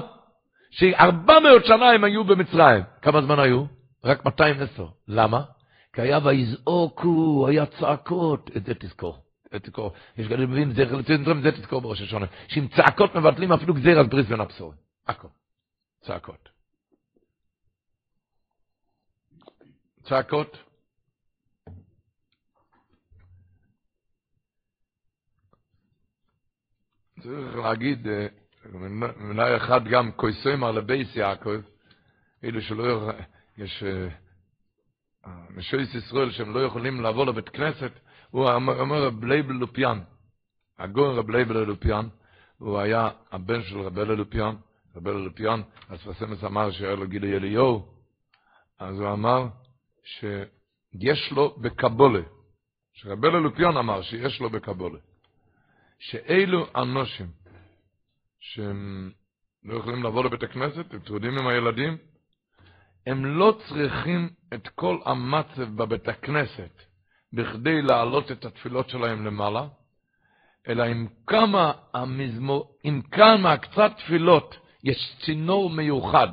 שארבע 0.71 1.39
מאות 1.41 1.65
שנה 1.65 1.91
הם 1.91 2.05
היו 2.05 2.25
במצרים. 2.25 2.83
כמה 3.03 3.23
זמן 3.23 3.39
היו? 3.39 3.65
רק 4.05 4.25
210. 4.25 4.87
למה? 5.09 5.43
כי 5.93 6.03
היה 6.03 6.19
ויזעוקו, 6.25 7.47
היה 7.49 7.67
צעקות. 7.67 8.51
את 8.57 8.65
זה 8.65 8.75
תזכור. 8.75 9.19
תזכור. 9.63 9.93
יש 10.19 10.29
כאלה 10.29 10.47
מבינים, 10.47 10.73
זה, 10.73 10.85
זה 11.43 11.53
תזכור 11.53 11.81
בראש 11.81 12.03
השונה. 12.03 12.27
שעם 12.49 12.69
צעקות 12.69 13.15
מבטלים 13.15 13.53
אפילו 13.53 13.75
גזיר 13.75 14.03
בריס 14.03 14.27
בין 14.27 14.41
הבשורים. 14.41 14.79
הכל. 15.09 15.29
צעקות. 16.01 16.48
צעקות. 20.09 20.57
צריך 27.23 27.57
להגיד, 27.57 28.07
מילה 29.17 29.57
אחת 29.57 29.83
גם 29.91 30.13
כויסוימר 30.13 30.71
לבייס 30.71 31.17
יעקב, 31.17 31.61
אלו 32.45 32.61
שלא 32.63 33.11
יש 33.59 33.85
נשויס 35.51 35.95
ישראל 35.95 36.31
שהם 36.31 36.55
לא 36.55 36.61
יכולים 36.61 37.01
לעבור 37.01 37.27
לבית 37.27 37.49
כנסת, 37.49 37.93
הוא 38.31 38.51
אומר 38.51 39.07
רב 39.07 39.25
לייבל 39.25 39.55
לופיאן, 39.55 40.01
הגורן 40.79 41.19
רב 41.19 41.31
לייבל 41.31 41.65
לופיאן, 41.65 42.09
הוא 42.59 42.79
היה 42.79 43.11
הבן 43.33 43.63
של 43.63 43.81
רב 43.81 43.99
אלה 43.99 44.15
לופיאן, 44.15 44.57
רב 44.97 45.09
אלה 45.09 45.19
לופיאן, 45.19 45.63
אז 45.89 45.99
פסמס 45.99 46.45
אמר 46.45 46.71
שהיה 46.71 46.95
לו 46.95 47.09
גילי 47.09 47.37
אליהו, 47.37 47.95
אז 48.79 49.01
הוא 49.01 49.13
אמר 49.13 49.49
שיש 50.09 51.33
לו 51.33 51.57
בקבולה, 51.59 52.21
שרב 52.93 53.25
אלה 53.25 53.39
לופיאן 53.39 53.77
אמר 53.77 54.03
שיש 54.03 54.41
לו 54.41 54.51
בקבולה, 54.51 54.99
שאלו 55.99 56.67
אנושים, 56.77 57.27
שהם 58.41 59.11
לא 59.65 59.79
יכולים 59.79 60.05
לבוא 60.05 60.25
לבית 60.25 60.43
הכנסת, 60.43 60.95
הם 60.95 61.01
טרודים 61.01 61.39
עם 61.39 61.47
הילדים, 61.47 61.97
הם 63.07 63.25
לא 63.25 63.59
צריכים 63.69 64.29
את 64.55 64.69
כל 64.69 64.99
המצב 65.05 65.63
בבית 65.77 66.09
הכנסת 66.09 66.83
בכדי 67.33 67.83
להעלות 67.83 68.33
את 68.33 68.45
התפילות 68.45 68.89
שלהם 68.89 69.27
למעלה, 69.27 69.67
אלא 70.69 70.83
עם 70.83 71.07
כמה 71.27 71.73
המזמור, 71.95 72.77
עם 72.85 73.03
כמה 73.03 73.57
קצת 73.57 73.93
תפילות 73.97 74.57
יש 74.85 75.17
צינור 75.25 75.71
מיוחד, 75.71 76.29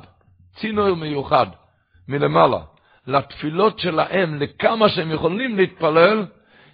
צינור 0.60 0.94
מיוחד 0.94 1.46
מלמעלה, 2.08 2.64
לתפילות 3.06 3.78
שלהם, 3.78 4.42
לכמה 4.42 4.88
שהם 4.88 5.10
יכולים 5.10 5.56
להתפלל, 5.56 6.26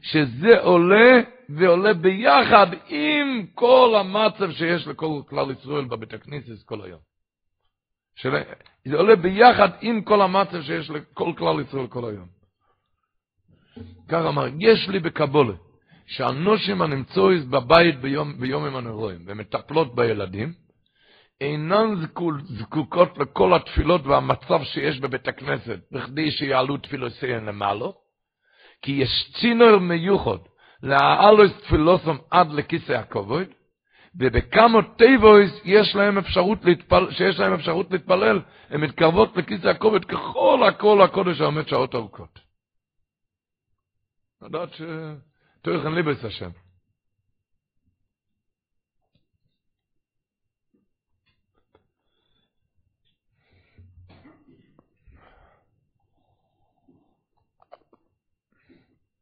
שזה 0.02 0.60
עולה 0.60 1.20
ועולה 1.48 1.94
ביחד 1.94 2.66
עם 2.88 3.46
כל 3.54 3.94
המצב 4.00 4.50
שיש 4.50 4.86
לכל 4.86 5.20
כלל 5.28 5.50
ישראל 5.50 5.84
בבית 5.84 6.14
הכנסת 6.14 6.62
כל 6.64 6.82
היום. 6.84 7.00
של... 8.16 8.34
זה 8.84 8.96
עולה 8.96 9.16
ביחד 9.16 9.68
עם 9.80 10.02
כל 10.02 10.22
המצב 10.22 10.62
שיש 10.62 10.90
לכל 10.90 11.32
כלל 11.38 11.60
ישראל 11.60 11.86
כל 11.86 12.10
היום. 12.10 12.26
כך 14.08 14.24
אמר, 14.28 14.46
יש 14.58 14.88
לי 14.88 14.98
בקבולה, 14.98 15.54
שהנושים 16.06 16.82
הנמצאו 16.82 17.28
בבית 17.50 18.00
ביום, 18.00 18.40
ביום 18.40 18.64
עם 18.64 18.76
הנרואים, 18.76 19.18
ומטפלות 19.26 19.94
בילדים, 19.94 20.52
אינן 21.42 21.94
זקוקות 22.44 23.18
לכל 23.18 23.54
התפילות 23.54 24.06
והמצב 24.06 24.62
שיש 24.62 25.00
בבית 25.00 25.28
הכנסת, 25.28 25.78
בכדי 25.92 26.30
שיעלו 26.30 26.76
תפילותיהן 26.76 27.44
למעלה, 27.44 27.86
כי 28.82 28.92
יש 28.92 29.32
צינור 29.40 29.78
מיוחד 29.78 30.38
להעלות 30.82 31.52
תפילותם 31.62 32.16
עד 32.30 32.52
לכיסא 32.52 32.92
הכבוד, 32.92 33.46
ובכמה 34.14 34.78
תיבות 34.96 35.50
יש 35.64 35.96
להם 35.96 36.18
אפשרות 36.18 36.64
להתפלל, 36.64 37.10
שיש 37.10 37.38
להם 37.38 37.54
אפשרות 37.54 37.90
להתפלל, 37.90 38.40
הן 38.70 38.80
מתקרבות 38.80 39.36
לכיסא 39.36 39.68
הכבוד 39.68 40.04
ככל 40.04 40.64
הכלי 40.68 41.02
קודש 41.02 41.40
העומד 41.40 41.68
שעות 41.68 41.94
ארוכות. 41.94 42.38
לדעת 44.42 44.74
ש... 44.74 44.82
תוכן 45.62 45.92
לבות 45.92 46.24
השם. 46.24 46.50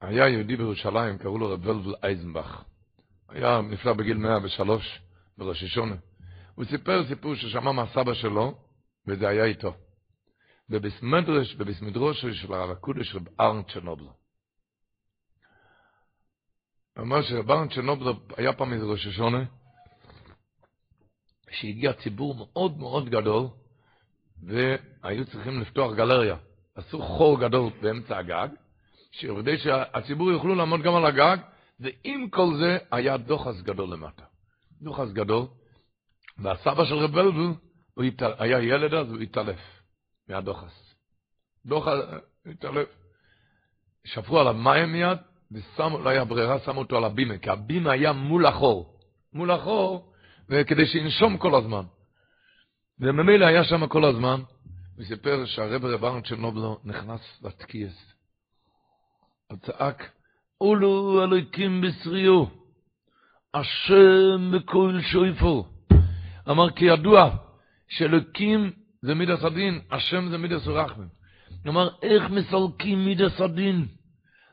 היה 0.01 0.28
יהודי 0.28 0.56
בירושלים, 0.56 1.18
קראו 1.18 1.39
לו 1.39 1.48
רב 1.51 1.66
ולבל 1.66 1.94
אייזנבך. 2.02 2.62
היה 3.28 3.60
נפלא 3.60 3.93
בגיל 3.93 4.16
103 4.16 5.01
בראש 5.39 5.62
השונה. 5.62 5.97
הוא 6.55 6.64
סיפר 6.64 7.09
סיפור 7.09 7.35
ששמע 7.35 7.72
מהסבא 7.72 8.14
שלו, 8.14 8.59
וזה 9.06 9.28
היה 9.28 9.44
איתו. 9.44 9.74
ובסמדרש, 10.70 11.56
ובסמדרוש 11.59 12.27
של 12.27 12.55
הרב 12.55 12.70
הקודש 12.70 13.14
רב 13.14 13.28
ארנט 13.40 13.70
צ'רנובלו. 13.70 14.12
הוא 16.97 17.05
אומר 17.05 17.22
שרב 17.22 17.72
צ'רנובלו 17.74 18.12
היה 18.36 18.52
פעם 18.52 18.72
איזה 18.72 18.85
ראש 18.85 19.06
השונה, 19.06 19.44
שהגיע 21.51 21.93
ציבור 21.93 22.35
מאוד 22.35 22.78
מאוד 22.78 23.09
גדול, 23.09 23.47
והיו 24.43 25.27
צריכים 25.27 25.60
לפתוח 25.60 25.94
גלריה. 25.94 26.36
עשו 26.74 27.02
חור 27.02 27.40
גדול 27.40 27.70
באמצע 27.82 28.18
הגג, 28.18 28.48
שכדי 29.11 29.59
שהציבור 29.59 30.31
יוכלו 30.31 30.55
לעמוד 30.55 30.82
גם 30.82 30.95
על 30.95 31.07
הגג, 31.07 31.37
ועם 31.81 32.28
כל 32.31 32.55
זה 32.59 32.78
היה 32.91 33.16
דוחס 33.16 33.61
גדול 33.61 33.93
למטה. 33.93 34.24
דוחס 34.82 35.12
גדול, 35.12 35.47
והסבא 36.39 36.85
של 36.85 36.95
רב 36.95 37.11
בלבל, 37.11 37.55
הוא 37.95 38.05
התעל... 38.05 38.32
היה 38.39 38.61
ילד 38.62 38.95
אז, 38.95 39.12
הוא 39.12 39.19
התעלף 39.19 39.61
מהדוחס. 40.28 40.95
דוחס 41.66 41.99
התעלף. 42.47 42.89
שפרו 44.05 44.41
עליו 44.41 44.55
מים 44.55 44.93
מיד, 44.93 45.19
ושמו, 45.53 45.99
לא 45.99 46.09
היה 46.09 46.24
ברירה, 46.24 46.59
שמו 46.59 46.81
אותו 46.81 46.97
על 46.97 47.05
הבימה, 47.05 47.39
כי 47.39 47.51
הבימה 47.51 47.93
היה 47.93 48.12
מול 48.12 48.47
החור. 48.47 49.01
מול 49.32 49.51
החור, 49.51 50.12
וכדי 50.49 50.87
שינשום 50.87 51.39
כל 51.39 51.55
הזמן. 51.55 51.85
וממילא 53.01 53.47
היה 53.47 53.65
שם 53.65 53.87
כל 53.87 54.05
הזמן, 54.05 54.41
וסיפר 54.99 55.45
שהרב 55.47 55.85
רב 55.85 56.05
ארנט 56.05 56.27
של 56.27 56.37
נובלו 56.37 56.78
נכנס 56.85 57.20
לתקיעס. 57.43 58.15
הוא 59.51 59.59
אולו 60.60 61.24
אלוהיקים 61.24 61.81
בסריו, 61.81 62.44
השם 63.55 64.52
בכל 64.52 64.98
שויפו. 65.02 65.66
אמר 66.51 66.70
כי 66.70 66.85
ידוע 66.85 67.36
שאלוקים 67.89 68.70
זה 69.02 69.14
מידס 69.14 69.44
הדין, 69.44 69.81
השם 69.90 70.28
זה 70.28 70.39
מידס 70.39 70.66
רחמים. 70.66 71.09
כלומר, 71.62 71.89
איך 72.02 72.31
מסלקים 72.31 73.05
מידס 73.05 73.40
הדין? 73.40 73.86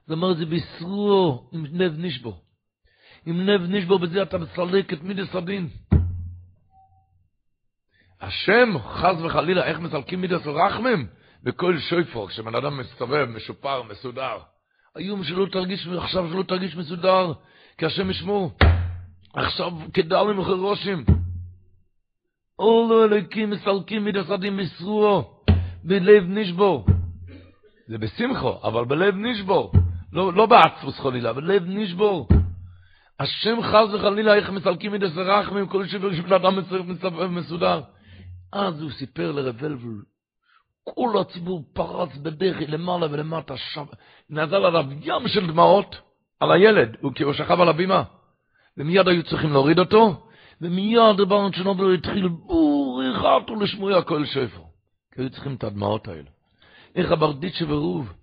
זאת 0.01 0.11
אומרת, 0.11 0.37
זה 0.37 0.45
בישרו 0.45 1.49
עם 1.53 1.65
לב 1.71 1.93
נשבו. 1.97 2.41
עם 3.25 3.41
לב 3.41 3.61
נשבו, 3.61 3.99
בזה 3.99 4.23
אתה 4.23 4.37
מסלק 4.37 4.93
את 4.93 5.03
מידס 5.03 5.35
הדין. 5.35 5.69
השם, 8.21 8.79
חס 8.79 9.21
וחלילה, 9.25 9.65
איך 9.65 9.79
מסלקים 9.79 10.21
מידס 10.21 10.45
רחמים? 10.45 11.07
בכל 11.43 11.79
שויפור, 11.79 12.29
כשבן 12.29 12.55
אדם 12.55 12.77
מסתובב, 12.77 13.25
משופר, 13.25 13.83
מסודר. 13.83 14.37
היום 14.97 15.23
שלא 15.23 15.45
תרגיש, 15.51 15.87
עכשיו 15.87 16.29
שלא 16.29 16.43
תרגיש 16.43 16.75
מסודר, 16.75 17.33
כי 17.77 17.85
השם 17.85 18.09
ישמור. 18.09 18.51
עכשיו 19.33 19.71
כדלים 19.93 20.39
וחרושים. 20.39 21.05
אולו 22.59 23.03
אלוקים 23.03 23.49
מסלקים 23.49 24.03
מידס 24.03 24.29
הדין 24.29 24.55
מסרועו, 24.55 25.43
בלב 25.83 26.23
נשבור. 26.27 26.85
זה 27.87 27.97
בשמחו, 27.97 28.59
אבל 28.63 28.85
בלב 28.85 29.15
נשבור. 29.15 29.71
לא, 30.13 30.33
לא 30.33 30.45
בעצפוס 30.45 30.99
חלילה, 30.99 31.33
בלב 31.33 31.63
נשבור. 31.65 32.27
השם 33.19 33.61
חס 33.61 33.93
וחלילה 33.93 34.35
איך 34.35 34.49
מסלקים 34.49 34.91
מידס 34.91 35.17
רחמים, 35.17 35.67
כל 35.67 35.87
שבר 35.87 36.13
שבן 36.13 36.33
אדם 36.33 36.55
מסודר. 37.29 37.81
אז 38.53 38.81
הוא 38.81 38.91
סיפר 38.91 39.31
לרבלבל, 39.31 40.01
כל 40.95 41.19
הציבור 41.22 41.64
פרץ 41.73 42.09
בדחי 42.18 42.68
למעלה 42.68 43.07
ולמטה, 43.11 43.57
שב... 43.57 43.85
נזל 44.30 44.65
עליו 44.65 44.85
ים 45.01 45.27
של 45.27 45.47
דמעות 45.47 45.95
על 46.39 46.51
הילד, 46.51 46.97
הוא 47.01 47.11
כאילו 47.15 47.34
שכב 47.34 47.61
על 47.61 47.69
הבימה. 47.69 48.03
ומיד 48.77 49.07
היו 49.07 49.23
צריכים 49.23 49.51
להוריד 49.51 49.80
אותו, 49.80 50.27
ומיד 50.61 51.19
רבנו 51.19 51.51
צ'נובל 51.51 51.93
התחיל 51.93 52.27
בור 52.27 53.01
אחד 53.15 53.49
ולשמוע 53.49 54.01
כל 54.01 54.26
שפר. 54.26 54.61
כי 55.14 55.22
היו 55.22 55.30
צריכים 55.30 55.55
את 55.55 55.64
הדמעות 55.64 56.07
האלה. 56.07 56.30
איך 56.95 57.11
הברדיצ'ה 57.11 57.65
ורוב 57.68 58.14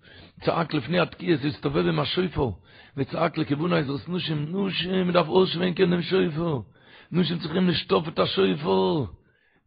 צעק 0.41 0.73
לפני 0.73 0.99
התקיעס, 0.99 1.45
הסתובב 1.45 1.87
עם 1.87 1.99
השויפו, 1.99 2.53
וצעק 2.97 3.37
לכיוון 3.37 3.73
האזרס 3.73 4.07
נושם, 4.07 4.37
נושם, 4.37 5.11
דף 5.11 5.27
אוש 5.27 5.55
ואין 5.55 5.73
כן 5.75 5.93
הם 5.93 6.01
שויפו. 6.01 6.63
נושם 7.11 7.39
צריכים 7.39 7.67
לשטוף 7.67 8.07
את 8.07 8.19
השויפו. 8.19 9.07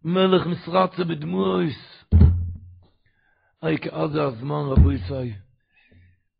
מלך 0.04 0.46
מסרצה 0.46 1.04
בדמויס. 1.04 1.97
כאז 3.62 4.10
זה 4.10 4.22
הזמן, 4.22 4.64
רבו 4.66 4.92
ישי. 4.92 5.32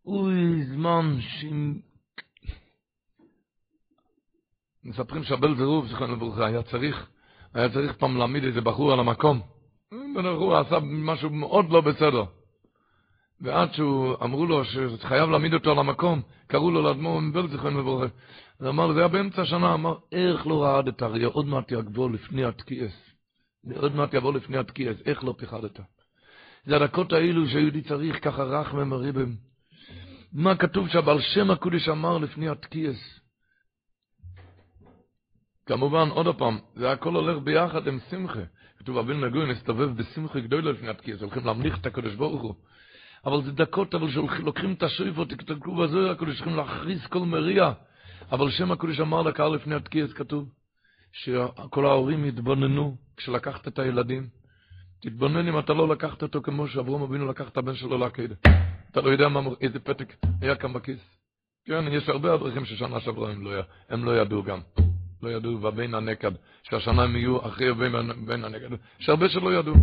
אוי, 0.06 0.64
זמן 0.64 1.16
שאם... 1.20 1.74
מספרים 4.84 5.24
שהבל 5.24 5.56
זרוב, 5.56 5.86
זכרנו 5.86 6.16
לברכה, 6.16 6.46
היה 6.46 6.62
צריך, 6.62 7.10
היה 7.54 7.68
צריך 7.72 7.96
פעם 7.96 8.16
להעמיד 8.16 8.44
איזה 8.44 8.60
בחור 8.60 8.92
על 8.92 9.00
המקום. 9.00 9.40
בחור 10.16 10.56
עשה 10.56 10.78
משהו 10.82 11.30
מאוד 11.30 11.70
לא 11.70 11.80
בסדר. 11.80 12.24
ועד 13.40 13.72
שהוא, 13.72 14.14
אמרו 14.22 14.46
לו 14.46 14.62
שחייב 14.64 15.30
להעמיד 15.30 15.54
אותו 15.54 15.70
על 15.70 15.78
המקום, 15.78 16.22
קראו 16.46 16.70
לו 16.70 16.82
לאדמו"ר 16.82 17.20
מבל 17.20 17.48
זכרנו 17.48 17.80
לברכה. 17.80 18.14
הוא 18.60 18.68
אמר, 18.68 18.92
זה 18.92 18.98
היה 18.98 19.08
באמצע 19.08 19.42
השנה, 19.42 19.74
אמר, 19.74 19.98
איך 20.12 20.46
לא 20.46 20.62
רעדת 20.62 21.02
אריה, 21.02 21.28
עוד 21.28 21.46
מעט 21.46 21.72
יגבור 21.72 22.10
לפני 22.10 22.44
התקיעס. 22.44 23.14
עוד 23.76 23.94
מעט 23.94 24.14
יבוא 24.14 24.32
לפני 24.32 24.58
התקיעס, 24.58 24.96
איך 25.06 25.24
לא 25.24 25.34
פיחדת? 25.38 25.80
זה 26.68 26.76
הדקות 26.76 27.12
האלו 27.12 27.48
שהיהודי 27.48 27.82
צריך 27.82 28.24
ככה 28.24 28.42
רחמם 28.42 28.92
הריבם. 28.92 29.34
מה 30.32 30.56
כתוב 30.56 30.88
שהבעל 30.88 31.20
שם 31.20 31.50
הקודש 31.50 31.88
אמר 31.88 32.18
לפני 32.18 32.48
התקיעס? 32.48 33.20
כמובן, 35.66 36.08
עוד 36.08 36.38
פעם, 36.38 36.58
זה 36.74 36.90
הכל 36.90 37.14
הולך 37.14 37.42
ביחד 37.42 37.88
עם 37.88 37.98
שמחה. 38.10 38.40
כתוב, 38.78 38.98
אבינו 38.98 39.26
נגוי 39.26 39.52
נסתובב 39.52 39.96
בשמחה 39.96 40.40
גדולה 40.40 40.72
לפני 40.72 40.88
התקיעס, 40.88 41.20
הולכים 41.20 41.44
להמליך 41.46 41.78
את 41.78 41.86
הקדוש 41.86 42.14
ברוך 42.14 42.42
הוא. 42.42 42.54
אבל 43.26 43.42
זה 43.42 43.52
דקות, 43.52 43.94
אבל 43.94 44.10
שלוקחים 44.10 44.72
את 44.72 44.82
השויפות, 44.82 45.30
תכתבו 45.30 45.76
בזה, 45.76 46.10
הקודש 46.10 46.34
צריכים 46.34 46.56
להכריז 46.56 47.06
כל 47.06 47.18
מריע. 47.18 47.72
אבל 48.32 48.50
שם 48.50 48.72
הקודש 48.72 49.00
אמר 49.00 49.22
לקהל 49.22 49.54
לפני 49.54 49.74
התקיעס, 49.74 50.12
כתוב, 50.12 50.48
שכל 51.12 51.86
ההורים 51.86 52.24
יתבוננו 52.24 52.96
כשלקחת 53.16 53.68
את 53.68 53.78
הילדים. 53.78 54.37
תתבונן 55.00 55.48
אם 55.48 55.58
אתה 55.58 55.72
לא 55.74 55.88
לקחת 55.88 56.22
אותו 56.22 56.42
כמו 56.42 56.68
שאברום 56.68 57.02
אבינו 57.02 57.26
לקח 57.28 57.48
את 57.48 57.56
הבן 57.56 57.74
שלו 57.74 57.98
לעקדה. 57.98 58.34
אתה 58.90 59.00
לא 59.00 59.10
יודע 59.10 59.28
מה, 59.28 59.40
איזה 59.60 59.78
פתק 59.78 60.14
היה 60.40 60.56
כאן 60.56 60.72
בכיס. 60.72 61.18
כן, 61.64 61.84
יש 61.92 62.08
הרבה 62.08 62.34
אברכים 62.34 62.64
ששנה 62.64 63.00
שעברה 63.00 63.30
הם 63.30 63.44
לא, 63.44 63.50
הם 63.88 64.04
לא 64.04 64.20
ידעו 64.20 64.42
גם. 64.42 64.58
לא 65.22 65.28
ידעו, 65.28 65.62
ובין 65.62 65.94
הנקד, 65.94 66.30
שהשנה 66.62 67.02
הם 67.02 67.16
יהיו 67.16 67.46
אחרי 67.46 67.70
ובין 67.70 68.44
הנקד. 68.44 68.68
יש 69.00 69.08
הרבה 69.08 69.28
שלא 69.28 69.54
ידעו. 69.54 69.74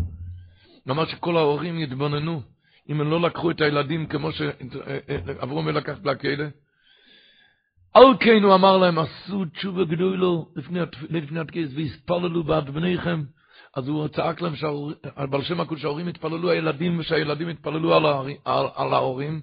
אמר 0.90 1.06
שכל 1.06 1.38
ההורים 1.38 1.80
יתבוננו, 1.80 2.42
אם 2.90 3.02
הם 3.02 3.10
לא 3.10 3.22
לקחו 3.22 3.52
את 3.52 3.62
הילדים 3.62 4.06
כמו 4.08 4.32
שאברום 4.32 5.70
לקח 5.70 5.98
לעקדה. 6.04 6.48
על 7.94 8.04
כן 8.20 8.44
הוא 8.44 8.56
אמר 8.56 8.78
להם, 8.78 9.00
עשו 9.00 9.46
תשובה 9.46 9.84
גדולו 9.84 10.50
לפני 11.10 11.40
התקיס, 11.40 11.70
והספללו 11.76 12.44
בעד 12.44 12.70
בניכם. 12.70 13.24
אז 13.76 13.88
הוא 13.88 14.08
צעק 14.08 14.42
להם, 14.42 14.54
בעל 15.30 15.44
שם 15.44 15.62
הקודש, 15.62 15.82
שההורים 15.82 16.08
התפללו 16.08 16.52
הילדים, 16.52 17.00
ושהילדים 17.00 17.50
התפללו 17.50 17.96
על, 17.96 18.06
על, 18.46 18.66
על 18.76 18.94
ההורים. 18.94 19.42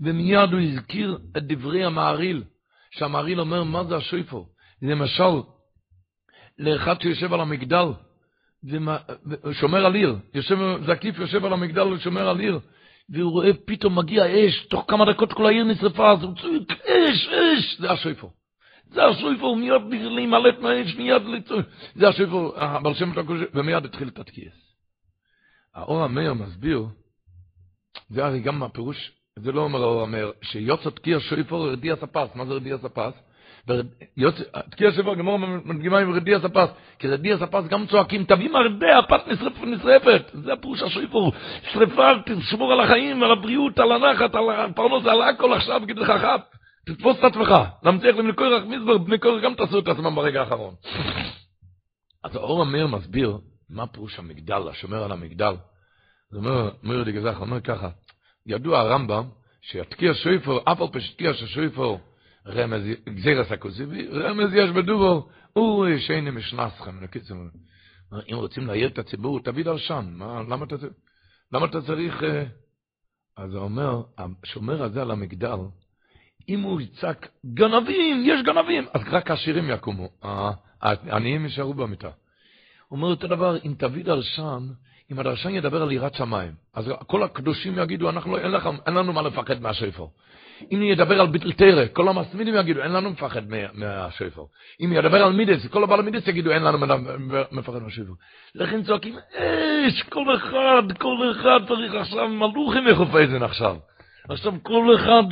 ומיד 0.00 0.52
הוא 0.52 0.60
הזכיר 0.60 1.18
את 1.36 1.46
דברי 1.46 1.84
המעריל, 1.84 2.44
שהמעריל 2.90 3.40
אומר, 3.40 3.64
מה 3.64 3.84
זה 3.84 3.96
השויפו? 3.96 4.46
זה 4.80 4.94
משל 4.94 5.42
לאחד 6.58 7.00
שיושב 7.00 7.32
על 7.32 7.40
המגדל, 7.40 7.86
ושומר 8.64 9.86
על 9.86 9.94
עיר, 9.94 10.16
יושב, 10.34 10.58
זקיף 10.86 11.18
יושב 11.18 11.44
על 11.44 11.52
המגדל 11.52 11.82
ושומר 11.82 12.28
על 12.28 12.40
עיר, 12.40 12.60
והוא 13.08 13.32
רואה 13.32 13.50
פתאום 13.64 13.98
מגיע 13.98 14.24
אש, 14.26 14.66
תוך 14.66 14.84
כמה 14.88 15.12
דקות 15.12 15.32
כל 15.32 15.46
העיר 15.46 15.64
נשרפה, 15.64 16.10
אז 16.12 16.22
הוא 16.22 16.34
צועק, 16.34 16.80
אש, 16.86 17.28
אש, 17.28 17.80
זה 17.80 17.92
השויפו. 17.92 18.30
זה 18.92 19.04
השויפור, 19.04 19.56
מיד 19.56 19.82
להימלט 19.90 20.58
מהאש, 20.58 20.96
מיד 20.96 21.22
לצור. 21.22 21.60
זה 21.94 22.08
השויפור, 22.08 22.52
אבל 22.56 22.94
שם 22.94 23.18
הקודש, 23.18 23.40
ומיד 23.54 23.84
התחיל 23.84 24.08
את 24.08 24.18
התקיעס. 24.18 24.74
האור 25.74 26.02
המאיר 26.04 26.34
מסביר, 26.34 26.86
זה 28.10 28.24
הרי 28.24 28.40
גם 28.40 28.62
הפירוש, 28.62 29.12
זה 29.36 29.52
לא 29.52 29.60
אומר 29.60 29.82
האור 29.82 30.02
המאיר, 30.02 30.32
שיוצא 30.42 30.90
תקיע 30.90 31.20
שויפור 31.20 31.68
רדי 31.68 31.92
הספס, 31.92 32.28
מה 32.34 32.46
זה 32.46 32.54
רדי 32.54 32.72
הספס? 32.72 33.12
תקיע 34.70 34.92
שויפור, 34.92 35.14
גמור 35.14 35.38
מדגימה 35.64 35.98
עם 35.98 36.12
רדי 36.12 36.34
הספס, 36.34 36.68
כי 36.98 37.08
רדי 37.08 37.32
הספס 37.32 37.64
גם 37.68 37.86
צועקים, 37.86 38.24
תביא 38.24 38.50
מרדה, 38.50 38.98
הפת 38.98 39.28
נשרפת, 39.62 40.30
זה 40.32 40.52
הפירוש 40.52 40.82
השויפור, 40.82 41.32
שרפה, 41.72 42.08
תשמור 42.26 42.72
על 42.72 42.80
החיים, 42.80 43.22
על 43.22 43.32
הבריאות, 43.32 43.78
על 43.78 43.92
הנחת, 43.92 44.34
על 44.34 44.50
הפרנוס, 44.50 45.06
על 45.06 45.22
הכל 45.22 45.52
עכשיו, 45.52 45.82
כדי 45.88 46.04
חכם. 46.04 46.61
תתפוס 46.86 47.16
את 47.18 47.24
עצמך, 47.24 47.48
להמציא 47.82 48.10
להם 48.10 48.28
לקורח 48.28 48.62
מזבר, 48.68 48.98
בני 48.98 49.18
קורח 49.18 49.44
גם 49.44 49.54
תעשו 49.54 49.78
את 49.78 49.88
עצמם 49.88 50.14
ברגע 50.14 50.40
האחרון. 50.40 50.74
אז 52.24 52.36
האור 52.36 52.62
המאיר 52.62 52.86
מסביר 52.86 53.38
מה 53.70 53.86
פירוש 53.86 54.18
המגדל, 54.18 54.68
השומר 54.68 55.04
על 55.04 55.12
המגדל. 55.12 55.54
זה 56.30 56.38
אומר, 56.38 56.70
מאיר 56.82 57.04
דגזח, 57.04 57.40
אומר 57.40 57.60
ככה, 57.60 57.90
ידוע 58.46 58.78
הרמב"ם, 58.78 59.28
שיתקיע 59.60 60.14
שויפור, 60.14 60.60
אף 60.64 60.80
על 60.80 60.88
פי 60.92 61.00
שתקיע 61.00 61.32
רמז, 62.46 62.82
גזירס 63.08 63.52
הכוסיבי, 63.52 64.08
רמז 64.08 64.54
יש 64.54 64.70
בדובור, 64.70 65.30
הוא 65.52 65.86
שאיני 65.98 66.30
משנסכם, 66.30 67.00
נקיצר, 67.00 67.34
אם 68.32 68.36
רוצים 68.36 68.66
להעיר 68.66 68.88
את 68.88 68.98
הציבור, 68.98 69.40
תביא 69.40 69.64
דרשן, 69.64 70.12
מה, 70.16 70.42
למה 70.42 70.64
אתה, 70.64 70.76
למה 71.52 71.66
אתה 71.66 71.82
צריך, 71.82 72.22
אז 73.36 73.54
הוא 73.54 73.64
אומר, 73.64 74.02
השומר 74.18 74.82
הזה 74.82 75.02
על 75.02 75.10
המגדל, 75.10 75.58
אם 76.48 76.60
הוא 76.60 76.80
יצעק, 76.80 77.28
גנבים, 77.54 78.22
יש 78.26 78.42
גנבים, 78.42 78.84
אז 78.94 79.00
רק 79.10 79.30
העשירים 79.30 79.70
יקומו, 79.70 80.08
העניים 80.80 81.44
יישארו 81.44 81.74
במיטה. 81.74 82.10
אומר 82.90 83.08
אותו 83.08 83.26
דבר, 83.26 83.56
אם 83.64 83.74
תביא 83.78 84.04
דרשן, 84.04 84.68
אם 85.12 85.18
הדרשן 85.18 85.50
ידבר 85.50 85.82
על 85.82 85.92
יראת 85.92 86.14
שמיים, 86.14 86.52
אז 86.74 86.92
כל 87.06 87.22
הקדושים 87.22 87.78
יגידו, 87.78 88.10
אנחנו, 88.10 88.32
לא, 88.32 88.38
אין, 88.38 88.50
לך, 88.50 88.68
אין 88.86 88.94
לנו 88.94 89.12
מה 89.12 89.22
לפחד 89.22 89.62
מהשופר. 89.62 90.06
אם 90.72 90.82
ידבר 90.82 91.20
על 91.20 91.26
ביטול 91.26 91.52
תורה, 91.52 91.84
כל 91.92 92.08
המתמידים 92.08 92.54
יגידו, 92.54 92.82
אין 92.82 92.92
לנו 92.92 93.10
מה 93.10 93.21
לפחד 93.21 93.42
מהשפר. 93.74 94.42
אם 94.80 94.92
ידבר 94.92 95.22
על 95.24 95.32
מידס, 95.32 95.66
כל 95.66 95.84
הבעל 95.84 96.02
מידס 96.02 96.28
יגידו, 96.28 96.50
אין 96.50 96.62
לנו 96.62 96.78
מפחד 97.52 97.82
מהשפר. 97.82 98.12
לכן 98.54 98.82
צועקים, 98.82 99.14
אש, 99.34 100.02
כל 100.02 100.36
אחד, 100.36 100.98
כל 100.98 101.30
אחד 101.30 101.68
צריך 101.68 101.94
עכשיו 101.94 102.28
מלוכים 102.28 102.84
מחופזן 102.84 103.42
עכשיו. 103.42 103.76
עכשיו 104.28 104.52
כל 104.62 104.94
אחד 104.96 105.22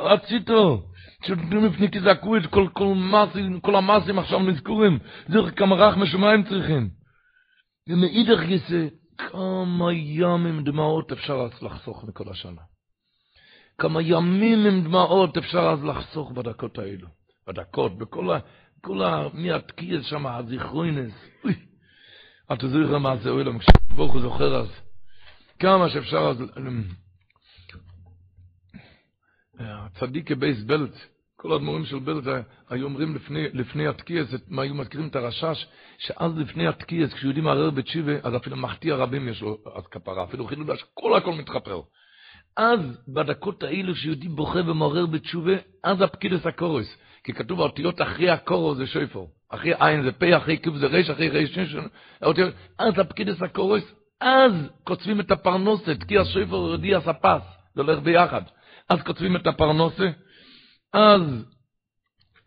רציתו, 0.00 0.82
שנתנו 1.26 1.60
מפני 1.60 1.88
תזעקו 1.92 2.36
את 2.36 2.46
כל, 2.46 2.68
כל, 2.72 2.94
מסים, 2.94 3.60
כל 3.60 3.76
המסים 3.76 4.18
עכשיו 4.18 4.40
מזכורים, 4.40 4.98
זה 5.28 5.38
כמה 5.56 5.76
רח 5.76 5.96
משומעים 5.96 6.44
צריכים. 6.44 6.88
ומאידך 7.88 8.42
גיסא, 8.46 8.86
כמה 9.18 9.92
ימים 9.92 10.64
דמעות 10.64 11.12
אפשר 11.12 11.34
אז 11.34 11.62
לחסוך 11.62 12.04
מכל 12.04 12.30
השנה. 12.30 12.62
כמה 13.78 14.02
ימים 14.02 14.66
עם 14.66 14.84
דמעות 14.84 15.36
אפשר 15.36 15.60
אז 15.60 15.84
לחסוך 15.84 16.32
בדקות 16.32 16.78
האלו. 16.78 17.08
בדקות, 17.46 17.98
בכל 17.98 18.30
ה... 18.30 18.38
כל 18.80 19.02
ה... 19.02 19.28
מהתקיעס 19.32 20.04
שם, 20.04 20.26
הזיכרוינס. 20.26 21.12
אתה 22.52 22.68
זוכר 22.68 22.98
מה 22.98 23.16
זה 23.16 23.30
אוילם, 23.30 23.58
כשברוך 23.58 24.12
הוא 24.12 24.22
זוכר 24.22 24.56
אז, 24.56 24.68
כמה 25.58 25.90
שאפשר 25.90 26.18
אז, 26.18 26.36
הצדיק 29.58 30.32
בייס 30.32 30.62
בלט, 30.62 30.94
כל 31.36 31.52
האדמו"רים 31.52 31.84
של 31.84 31.98
בלט 31.98 32.44
היו 32.70 32.84
אומרים 32.84 33.14
לפני, 33.14 33.48
לפני 33.52 33.88
התקיעס, 33.88 34.34
מה 34.48 34.62
היו 34.62 34.74
מזכירים 34.74 35.08
את 35.08 35.16
הרשש, 35.16 35.66
שאז 35.98 36.38
לפני 36.38 36.68
התקיעס, 36.68 37.12
כשיהודי 37.12 37.40
מערער 37.40 37.70
בתשיבה, 37.70 38.12
אז 38.22 38.36
אפילו 38.36 38.56
מחטיא 38.56 38.94
רבים 38.94 39.28
יש 39.28 39.42
לו 39.42 39.58
אז 39.76 39.86
כפרה, 39.86 40.24
אפילו 40.24 40.46
חילול 40.46 40.66
כל 40.94 41.16
הכל 41.16 41.32
מתחפר. 41.32 41.80
אז 42.56 42.80
בדקות 43.08 43.62
האלו 43.62 43.94
שיהודי 43.94 44.28
בוכה 44.28 44.58
ומעורר 44.58 45.06
בתשובה, 45.06 45.54
אז 45.84 46.00
הפקידס 46.00 46.46
הקורס. 46.46 46.96
כי 47.24 47.32
כתוב 47.32 47.60
האותיות 47.60 48.02
אחרי 48.02 48.30
הקורו 48.30 48.74
זה 48.74 48.86
שויפור. 48.86 49.30
אחרי 49.48 49.72
עין 49.78 50.02
זה 50.02 50.12
פה, 50.12 50.36
אחרי 50.36 50.56
קיב 50.56 50.76
זה 50.76 50.86
ריש, 50.86 51.10
אחרי 51.10 51.28
ריש 51.28 51.58
האותיות, 52.22 52.54
אז 52.78 52.98
הפקידס 52.98 53.42
הקורס, 53.42 53.94
אז 54.20 54.52
קוצבים 54.84 55.20
את 55.20 55.30
הפרנוסת, 55.30 56.02
כי 56.08 56.18
השויפור 56.18 56.72
רדי 56.74 56.94
הספס, 56.94 57.42
זה 57.74 57.82
הולך 57.82 57.98
ביחד. 57.98 58.42
אז 58.88 59.02
כותבים 59.02 59.36
את 59.36 59.46
הפרנוסה, 59.46 60.10
אז, 60.92 61.22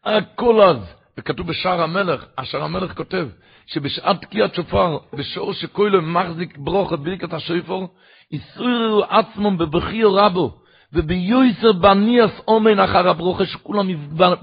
הכל 0.03 0.61
אז, 0.61 0.77
וכתוב 1.17 1.47
בשער 1.47 1.81
המלך, 1.81 2.25
השער 2.37 2.63
המלך 2.63 2.97
כותב, 2.97 3.27
שבשעת 3.65 4.21
תקיעת 4.21 4.55
שופר, 4.55 4.97
בשעור 5.13 5.53
שכוילו 5.53 6.01
מחזיק 6.01 6.57
ברוך 6.57 6.93
את 6.93 6.99
ברכת 6.99 7.33
השויפור, 7.33 7.87
יסוירו 8.31 9.03
עצמם 9.03 9.57
בבחיר 9.57 10.07
רבו, 10.07 10.61
וביועסר 10.93 11.71
בניאס 11.71 12.31
אומן 12.47 12.79
אחר 12.79 13.09
הברוכה, 13.09 13.45
שכולם 13.45 13.87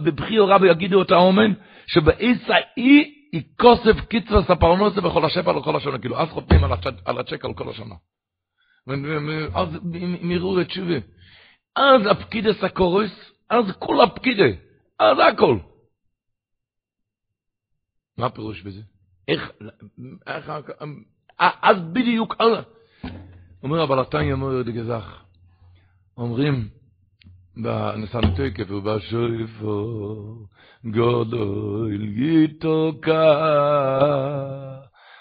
בבחיר 0.05 0.45
רבו 0.45 0.67
יגידו 0.67 1.03
את 1.03 1.11
האומן, 1.11 1.53
שבעיסה 1.87 2.55
אי 2.77 3.13
יקוסף 3.33 4.01
קיצרס 4.09 4.51
הפרנוסה 4.51 5.01
בכל 5.01 5.25
השפע 5.25 5.53
לכל 5.53 5.77
השנה, 5.77 5.99
כאילו 5.99 6.19
אז 6.19 6.29
חותמים 6.29 6.65
על 7.05 7.19
הצ'ק 7.19 7.45
על 7.45 7.55
כל 7.55 7.69
השנה. 7.71 7.95
אז 9.55 9.69
יראו 10.23 10.61
את 10.61 10.71
שובה. 10.71 10.99
אז 11.77 12.01
הפקידס 12.11 12.65
הקורס, 12.65 13.11
אז 13.51 13.65
כל 13.79 14.01
הפקידה, 14.01 14.45
אז 14.99 15.17
הכל. 15.33 15.59
מה 18.19 18.27
הפירוש 18.27 18.63
בזה? 18.63 18.81
איך, 19.29 19.51
איך, 20.27 20.53
אז 21.39 21.77
בדיוק, 21.93 22.35
אומר 23.63 23.85
אבל 23.85 24.03
אתה 24.03 24.23
יאמר 24.23 24.63
דגזך, 24.63 25.23
אומרים, 26.17 26.69
בנסנתוי 27.57 28.55
כפו 28.55 28.81
בשויפו, 28.81 30.47
גודל 30.85 32.07
גיתוקה, 32.15 33.17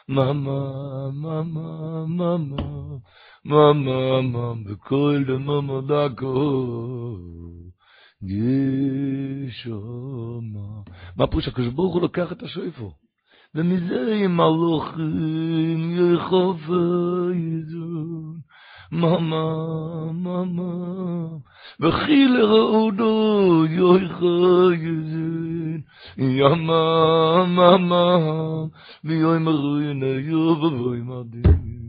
ממה, 0.09 1.09
ממה, 1.13 2.05
ממה, 2.07 2.37
mama 3.45 4.21
mam 4.33 4.57
bekol 4.65 5.19
de 5.27 5.37
mama 5.37 5.81
da 5.89 6.03
ko 6.19 6.33
geshoma 8.29 9.75
מה 11.17 11.27
פירוש 11.27 11.47
הקדוש 11.47 11.67
ברוך 11.67 11.93
הוא 11.93 12.01
לוקח 12.01 12.31
את 12.31 12.43
השויפו 12.43 12.91
ומזה 13.55 14.13
עם 14.23 14.39
הלוחים 14.39 15.95
יחוף 16.13 16.61
יזון 17.33 18.39
ממה 18.91 20.11
ממה 20.11 21.27
וכי 21.79 22.27
לרעודו 22.27 23.65
יויכה 23.69 24.75
יזון 24.75 25.81
ימה 26.17 27.45
ממה 27.47 28.17
ויוי 29.03 29.39
מרוינה 29.39 30.05
יובבוי 30.05 31.01
מדהים 31.01 31.84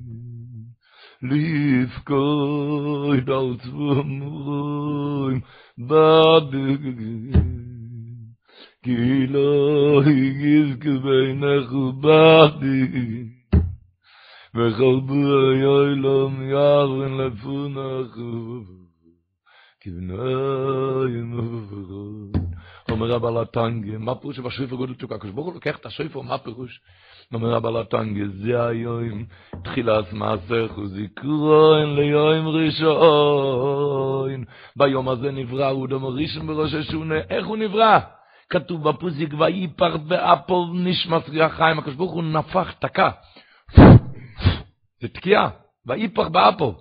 lief 1.23 1.93
koi 2.05 3.21
dal 3.27 3.57
zvum 3.65 5.43
bad 5.89 6.53
gilo 8.85 10.03
igiz 10.03 10.71
kbei 10.83 11.29
nechu 11.41 11.93
bad 12.03 12.61
וחלבו 14.57 15.15
היילום 15.51 16.51
יערן 16.51 17.13
לפונחו 17.21 18.61
כבנאים 19.81 21.39
וברון 21.39 22.33
אומר 22.91 23.11
רבה 23.11 23.31
לטנגי 23.31 23.97
מה 23.97 24.15
פירוש 24.15 24.37
שבשריף 24.37 24.73
הגודל 24.73 24.95
תוקע 24.95 25.19
כשבורו 25.19 25.53
לוקח 25.53 25.77
את 25.77 25.87
מה 26.25 26.39
פירוש 26.39 26.81
על 27.33 27.77
הטנגי, 27.77 28.29
זה 28.29 28.67
היום 28.67 29.25
תחילת 29.65 30.13
מעשך 30.13 30.79
וזיכרון 30.79 31.97
ליום 31.97 32.49
ראשון. 32.49 34.45
ביום 34.77 35.09
הזה 35.09 35.31
נברא 35.31 35.71
אודם 35.71 36.05
ראשון 36.05 36.47
בראש 36.47 36.75
השונה. 36.75 37.15
איך 37.31 37.47
הוא 37.47 37.57
נברא? 37.57 37.99
כתוב 38.51 38.89
בפוסיק, 38.89 39.35
ויפר 39.39 39.97
באפו 39.97 40.67
נשמס 40.75 41.29
ריח 41.29 41.53
חיים. 41.55 41.79
הקדוש 41.79 41.95
ברוך 41.95 42.13
הוא 42.13 42.25
נפח, 42.25 42.73
תקע. 42.73 43.11
זה 45.01 45.09
תקיעה. 45.09 45.49
ויפר 45.87 46.29
באפו. 46.29 46.75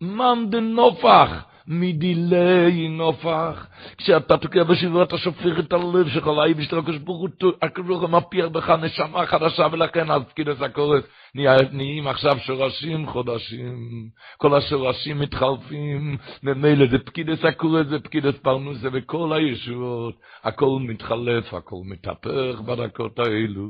ממדן 0.00 0.64
נופח. 0.64 1.44
מדילי 1.70 2.88
נופח, 2.88 3.66
כשאתה 3.96 4.36
תוקע 4.36 4.62
בשבוע 4.62 5.02
אתה 5.02 5.18
שופך 5.18 5.58
את 5.58 5.72
הלב 5.72 6.08
שלך 6.08 6.26
לאי 6.26 6.54
בשביל 6.54 6.80
הקדוש 6.80 6.96
ברוך 6.96 7.20
הוא, 7.20 7.52
הקדוש 7.62 8.10
מפיח 8.10 8.46
בך 8.46 8.70
נשמה 8.70 9.26
חדשה, 9.26 9.66
ולכן 9.72 10.10
אז 10.10 10.22
פקידס 10.28 10.62
הקורס 10.62 11.04
נהיים 11.34 12.06
עכשיו 12.06 12.38
שורשים 12.38 13.06
חודשים, 13.06 14.08
כל 14.38 14.54
השורשים 14.54 15.18
מתחלפים, 15.18 16.16
ממילא 16.42 16.86
זה 16.90 16.98
פקידס 16.98 17.44
הקורס, 17.44 17.86
זה 17.86 18.00
פקידס 18.00 18.34
פרנוסה, 18.42 18.88
וכל 18.92 19.32
הישועות, 19.32 20.14
הכל 20.44 20.78
מתחלף, 20.80 21.54
הכל 21.54 21.80
מתהפך 21.84 22.60
בדקות 22.66 23.18
האלו, 23.18 23.68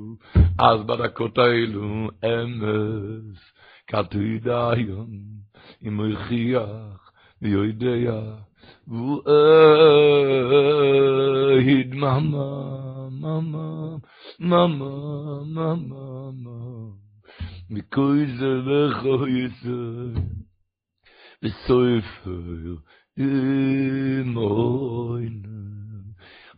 אז 0.58 0.82
בדקות 0.82 1.38
האלו 1.38 2.08
אמס, 2.24 3.52
כתוב 3.86 4.22
דיון, 4.42 5.08
אם 5.84 5.96
הוא 5.96 6.06
ויודע 7.42 8.20
ואהיד 8.88 9.24
ממה 11.94 12.18
ממה 13.10 13.96
ממה 14.40 14.66
ממה 15.44 15.74
ממה 15.74 16.90
מכוי 17.70 18.26
זה 18.36 18.46
לכו 18.46 19.26
יסוי 19.26 20.14
וסוי 21.42 22.00
פויר 22.02 22.76
אימו 23.18 25.16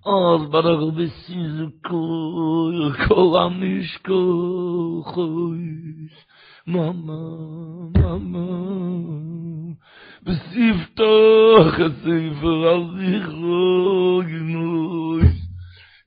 אז 0.07 0.51
ברגו 0.51 0.93
בסיזו 0.93 1.67
קוי 1.83 3.07
קול 3.09 3.37
עמיש 3.43 3.97
קוי 3.97 5.03
חויש 5.05 6.27
ממה 6.67 6.93
ממה 7.97 9.62
בספתח 10.23 11.81
הספר 11.81 12.69
על 12.69 12.83
זכרו 12.97 14.23
גנוס, 14.27 15.33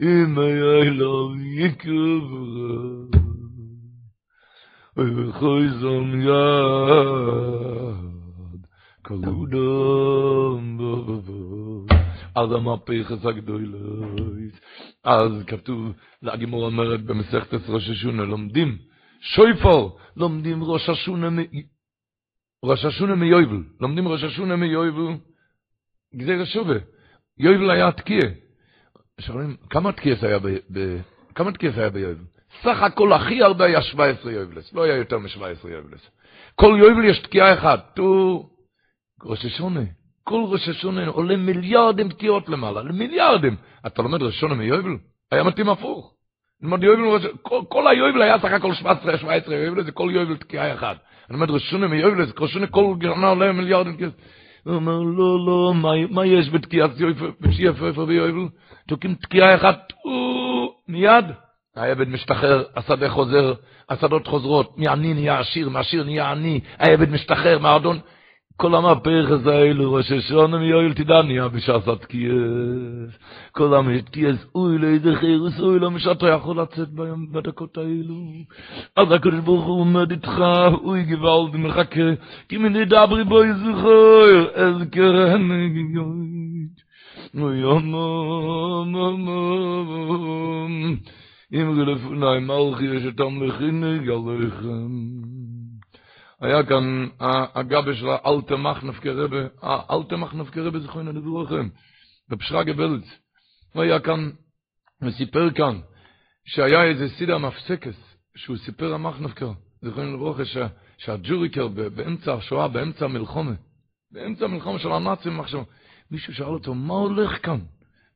אם 0.01 0.39
היה 0.39 0.81
אליו 0.81 1.35
יקברה, 1.57 3.05
ובכל 4.97 5.67
זום 5.79 6.21
יד, 6.21 6.29
כלודם 9.01 10.77
בבבות. 10.77 11.89
אז 12.35 12.51
המהפכס 12.51 13.25
הגדולת, 13.25 14.59
אז 15.03 15.31
כתוב, 15.47 15.93
הגימור 16.23 16.65
אומרת 16.65 17.03
במסכת 17.05 17.69
ראש 17.69 17.89
השונה, 17.89 18.23
לומדים, 18.23 18.77
שויפור, 19.21 19.97
לומדים 20.17 20.63
ראש 20.63 20.89
השונה 20.89 21.29
ראש 22.65 22.85
השונה 22.85 23.15
מיובל, 23.15 23.63
לומדים 23.81 24.07
ראש 24.07 24.23
השונה 24.23 24.55
מיובל, 24.55 25.13
גזיר 26.15 26.41
השובה, 26.41 26.75
יובל 27.37 27.71
היה 27.71 27.91
תקיע, 27.91 28.21
שואלים, 29.21 29.55
כמה 29.69 29.91
תקיע 29.91 30.15
היה 30.21 30.39
ב... 30.39 30.47
ב... 30.71 30.97
כמה 31.35 31.51
תקיע 31.51 31.71
היה 31.77 31.89
ביובל? 31.89 32.23
סך 32.63 32.81
הכל 32.81 33.13
הכי 33.13 33.43
הרבה 33.43 33.65
היה 33.65 33.81
17 33.81 34.31
יובלס, 34.31 34.73
לא 34.73 34.83
היה 34.83 34.95
יותר 34.95 35.17
מ-17 35.17 35.67
יובלס. 35.69 36.09
כל 36.55 36.77
יובל 36.79 37.05
יש 37.05 37.19
תקיעה 37.19 37.53
אחת, 37.53 37.91
תו 37.95 38.49
ראש 39.23 39.45
השונה, 39.45 39.81
כל 40.23 40.43
ראש 40.47 40.69
השונה 40.69 41.07
עולה 41.07 41.37
מיליארדים 41.37 42.09
תקיעות 42.09 42.49
למעלה, 42.49 42.83
למיליארדים. 42.83 43.55
אתה 43.87 44.01
לומד 44.01 44.21
ראש 44.21 44.35
השונה 44.35 44.55
מיובל? 44.55 44.97
היה 45.31 45.43
מתאים 45.43 45.69
הפוך. 45.69 46.15
כל, 47.41 47.61
כל 47.69 47.87
היובל 47.87 48.21
היה 48.21 48.39
סך 48.39 48.51
הכל 48.51 48.73
17 48.73 49.55
יובל, 49.55 49.83
זה 49.83 49.91
כל 49.91 50.09
יובל 50.13 50.37
תקיעה 50.37 50.73
אחת. 50.73 50.97
אני 51.29 51.35
אומר, 51.35 51.53
רשונה 51.53 51.87
מיובלס, 51.87 52.29
רשונה 52.39 52.67
כל 52.67 52.93
גרנה 52.97 53.27
עולה 53.27 53.51
מיליארדים 53.51 53.97
כסף. 53.97 54.13
הוא 54.63 54.75
אומר, 54.75 54.99
לא, 54.99 55.45
לא, 55.45 55.73
מה 56.09 56.25
יש 56.25 56.49
בתקיעת 56.49 56.91
יויפר 56.99 58.05
ויובל? 58.07 58.47
תוקים 58.87 59.15
תקיעה 59.15 59.55
אחת, 59.55 59.93
מיד, 60.87 61.25
העבד 61.75 62.09
משתחרר, 62.09 62.63
השדה 62.75 63.09
חוזר, 63.09 63.53
השדות 63.89 64.27
חוזרות, 64.27 64.77
מעני 64.77 65.13
נהיה 65.13 65.39
עשיר, 65.39 65.69
מעשיר 65.69 66.03
נהיה 66.03 66.31
עני, 66.31 66.59
העבד 66.77 67.09
משתחרר, 67.09 67.59
מהאדון, 67.59 67.99
כל 68.57 68.75
המהפך 68.75 69.31
הזה 69.31 69.55
האלו, 69.55 69.93
ראש 69.93 70.11
השעון 70.11 70.55
מיואל 70.55 70.93
תדע 70.93 71.21
נהיה 71.21 71.47
בשעת 71.47 72.05
קייס. 72.05 73.19
כל 73.51 73.73
המתייס, 73.73 74.45
אוי 74.55 74.77
לאיזה 74.77 75.15
חירוס, 75.15 75.59
אוי 75.59 75.79
לא 75.79 75.91
משעתו 75.91 76.27
יכול 76.27 76.61
לצאת 76.61 76.89
ביום 76.89 77.31
בדקות 77.31 77.77
האלו. 77.77 78.15
אז 78.95 79.11
הקדוש 79.11 79.39
ברוך 79.39 79.65
הוא 79.65 79.79
עומד 79.79 80.11
איתך, 80.11 80.43
אוי 80.83 81.03
גוואלד 81.03 81.55
מחכה, 81.55 82.09
כי 82.49 82.57
מני 82.57 82.85
דברי 82.85 83.23
בו 83.23 83.43
יזכור, 83.43 84.25
אז 84.55 84.75
קרן 84.91 85.49
גגוית. 85.67 86.85
אוי 87.41 87.57
יום, 87.57 87.95
אם 91.53 91.79
רלפונאי 91.79 92.39
מלכי 92.39 92.85
יש 92.85 93.03
את 93.05 93.19
המלכיני 93.19 93.99
גלכם. 93.99 95.34
היה 96.45 96.63
כאן 96.63 97.07
הגבה 97.55 97.95
של 97.95 98.07
האלטה 98.09 98.55
מחנפקה 98.55 99.11
רבה, 99.11 99.37
האלטה 99.61 100.17
מחנפקה 100.17 100.61
רבה 100.61 100.79
זכוין 100.79 101.07
לדבר 101.07 101.41
לכם, 101.43 101.69
בפשרה 102.29 102.63
גבלת. 102.63 103.03
הוא 103.73 103.83
היה 103.83 103.99
כאן, 103.99 104.29
הוא 105.01 105.51
כאן, 105.55 105.79
שהיה 106.45 106.83
איזה 106.83 107.09
סידה 107.09 107.37
מפסקס, 107.37 108.15
שהוא 108.35 108.57
סיפר 108.57 108.93
המחנפקה, 108.93 109.51
זכוין 109.81 110.13
לדבר 110.13 110.29
לכם, 110.29 110.43
שהג'וריקר 110.97 111.67
באמצע 111.67 112.33
השואה, 112.33 112.67
באמצע 112.67 113.05
המלחומה, 113.05 113.53
באמצע 114.11 114.45
המלחומה 114.45 114.79
של 114.79 114.91
הנאצים 114.91 115.39
עכשיו, 115.39 115.63
מישהו 116.11 116.33
שאל 116.33 116.45
אותו, 116.45 116.73
מה 116.73 116.93
הולך 116.93 117.45
כאן? 117.45 117.59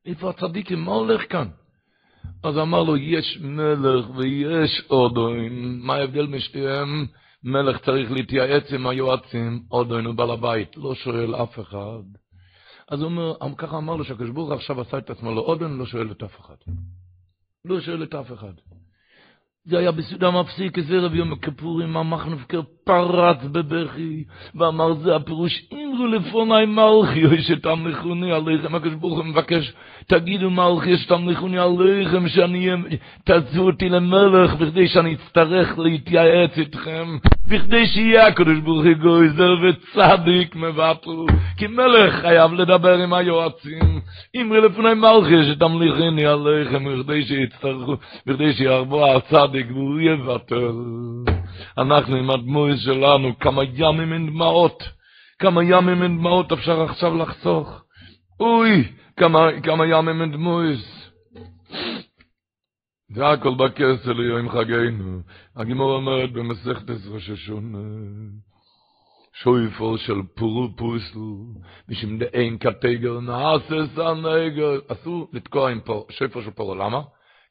איפה 0.05 0.29
הצדיקים, 0.29 0.79
מה 0.79 0.91
הולך 0.91 1.21
כאן? 1.29 1.47
אז 2.43 2.57
אמר 2.57 2.83
לו, 2.83 2.97
יש 2.97 3.37
מלך 3.41 4.09
ויש 4.17 4.81
אודוין, 4.89 5.79
מה 5.83 5.95
ההבדל 5.95 6.27
משתיהם? 6.27 7.05
מלך 7.43 7.77
צריך 7.85 8.11
להתייעץ 8.11 8.71
עם 8.73 8.87
היועצים, 8.87 9.63
עוד 9.69 9.91
אינו 9.91 10.15
בעל 10.15 10.31
הבית, 10.31 10.77
לא 10.77 10.95
שואל 10.95 11.35
אף 11.35 11.59
אחד. 11.59 12.03
אז 12.91 13.01
הוא 13.01 13.09
אומר, 13.09 13.33
ככה 13.57 13.77
אמר 13.77 13.95
לו 13.95 14.03
שהקדוש 14.03 14.29
ברוך 14.29 14.51
עכשיו 14.51 14.81
עשה 14.81 14.97
את 14.97 15.09
עצמו 15.09 15.35
לאודן, 15.35 15.71
לא 15.71 15.85
שואל 15.85 16.11
את 16.11 16.23
אף 16.23 16.39
אחד. 16.39 16.55
לא 17.65 17.81
שואל 17.81 18.03
את 18.03 18.15
אף 18.15 18.31
אחד. 18.31 18.53
זה 19.65 19.77
היה 19.77 19.91
בסעודה 19.91 20.31
מפסיק, 20.31 20.77
איזה 20.77 20.97
רב 20.99 21.15
יום 21.15 21.33
הכיפורים, 21.33 21.97
המחנפקר 21.97 22.61
פרץ 22.89 23.37
בבכי, 23.43 24.23
ואמר 24.55 24.93
זה 24.93 25.15
הפירוש, 25.15 25.61
אמרו 25.73 26.07
לפוני 26.07 26.65
מלכי, 26.65 27.25
או 27.25 27.41
שתמליכוני 27.41 28.31
עליכם, 28.31 28.75
הקדוש 28.75 28.93
ברוך 28.93 29.17
הוא 29.17 29.25
מבקש, 29.25 29.73
תגידו 30.07 30.49
מלכי, 30.49 30.97
שתמליכוני 30.97 31.59
עליכם, 31.59 32.27
שאני 32.27 32.69
תעשו 33.23 33.61
אותי 33.61 33.89
למלך, 33.89 34.55
בכדי 34.55 34.87
שאני 34.87 35.13
אצטרך 35.13 35.79
להתייעץ 35.79 36.57
איתכם, 36.57 37.17
בכדי 37.49 37.87
שיהיה 37.87 38.27
הקדוש 38.27 38.59
ברוך 38.59 38.85
הוא 38.85 38.93
גויזר 38.93 39.55
וצדיק 39.61 40.55
מבטל, 40.55 41.35
כי 41.57 41.67
מלך 41.67 42.13
חייב 42.13 42.53
לדבר 42.53 42.97
עם 42.97 43.13
היועצים, 43.13 44.01
אמרו 44.41 44.57
לפוני 44.57 44.93
מלכי, 44.93 45.53
שתמליכוני 45.53 46.25
עליכם, 46.25 46.99
בכדי 46.99 47.23
שיצטרכו, 47.23 47.95
בכדי 48.25 48.53
שירבו 48.53 49.15
הצדיק, 49.15 49.67
והוא 49.71 50.01
יבטל. 50.01 51.38
אנחנו 51.77 52.15
עם 52.15 52.29
הדמוי 52.29 52.77
שלנו, 52.77 53.39
כמה 53.39 53.63
ימים 53.63 54.13
עם 54.13 54.29
דמעות, 54.29 54.83
כמה 55.39 55.63
ימים 55.63 56.01
עם 56.01 56.17
דמעות 56.17 56.51
אפשר 56.51 56.81
עכשיו 56.81 57.17
לחסוך. 57.17 57.83
אוי, 58.39 58.83
כמה, 59.17 59.47
כמה 59.63 59.85
ימים 59.85 60.21
עם 60.21 60.31
דמוי. 60.31 60.77
זה 63.15 63.27
הכל 63.27 63.55
בכסל 63.55 64.19
יום 64.19 64.49
חגינו. 64.49 65.19
הגימור 65.55 65.95
אומרת 65.95 66.31
במסכת 66.31 66.89
ראש 67.11 67.29
השונה, 67.29 67.77
שויפור 69.33 69.97
של 69.97 70.21
פורו 70.35 70.75
פוסל, 70.75 71.19
משום 71.89 72.17
דאין 72.17 72.57
קטגר 72.57 73.19
נעשה 73.19 73.97
סניגור. 73.97 74.81
אסור 74.87 75.29
לתקוע 75.33 75.71
עם 75.71 75.79
פרה, 75.81 76.05
שופר 76.09 76.41
של 76.41 76.51
פרה, 76.51 76.75
למה? 76.75 77.01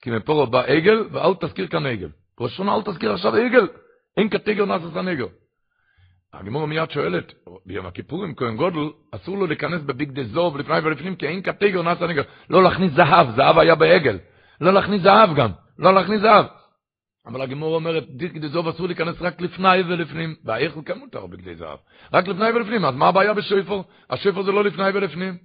כי 0.03 0.11
מפרה 0.11 0.47
בא 0.47 0.61
עגל, 0.61 1.05
ואל 1.13 1.35
תזכיר 1.41 1.67
כאן 1.67 1.87
עגל. 1.87 2.09
ראש 2.41 2.53
השנה 2.53 2.75
אל 2.75 2.83
תזכיר 2.83 3.13
עכשיו 3.13 3.35
עגל. 3.35 3.67
אין 4.17 4.29
קטגר 4.29 4.65
נעשה 4.65 4.97
סניגור. 4.97 5.27
הגמרא 6.33 6.67
מיד 6.67 6.91
שואלת, 6.91 7.35
ביום 7.67 7.87
הכיפורים, 7.87 8.35
כהן 8.35 8.57
גדול, 8.57 8.91
אסור 9.13 9.39
לו 9.39 9.47
להיכנס 9.47 9.83
בבגדי 9.83 10.25
זהב 10.25 10.57
לפני 10.57 10.79
ולפנים, 10.79 11.17
כי 11.17 11.27
אין 11.27 11.43
קטגר 11.43 11.83
נעשה 11.83 12.03
סניגור. 12.03 12.23
לא 12.51 12.63
להכניס 12.63 12.93
זהב, 12.93 13.31
זהב 13.37 13.59
היה 13.59 13.75
בעגל. 13.75 14.19
לא 14.61 14.73
להכניס 14.73 15.03
זהב 15.03 15.37
גם, 15.37 15.51
לא 15.79 15.95
להכניס 15.95 16.21
זהב. 16.21 16.47
אבל 17.27 17.43
הגמרא 17.43 17.75
אומרת, 17.75 18.11
בגדי 18.11 18.49
זהב 18.49 18.69
אסור 18.69 18.87
להיכנס 18.87 19.23
רק 19.23 19.41
לפני 19.41 19.81
ולפנים. 19.89 20.35
בהיכל 20.45 20.81
כן 20.87 20.99
מותר 20.99 21.27
בגדי 21.27 21.55
זהב. 21.55 21.79
רק 22.13 22.29
לפני 22.29 22.51
ולפנים, 22.51 22.85
אז 22.85 22.95
מה 22.95 23.09
הבעיה 23.09 23.35
בשויפור? 23.35 23.85
השויפור 24.11 24.43
זה 24.43 24.53
לא 24.53 24.65
לפני 24.65 24.89
ולפנים. 24.95 25.39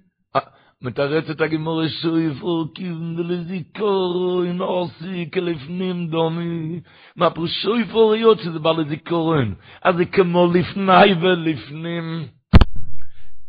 מתרצת 0.84 1.40
הגמור 1.40 1.88
שויפו 1.88 2.64
כיוון 2.74 3.16
לזיכורן 3.18 4.60
עושי 4.60 5.30
כלפנים 5.34 6.06
דומי 6.06 6.80
מה 7.16 7.30
פה 7.30 7.44
שויפו 7.46 8.08
ריות 8.08 8.38
שזה 8.38 8.58
בא 8.58 8.72
לזיכורן 8.72 9.52
אז 9.82 9.96
זה 9.96 10.04
כמו 10.04 10.52
לפני 10.54 11.14
ולפנים 11.20 12.26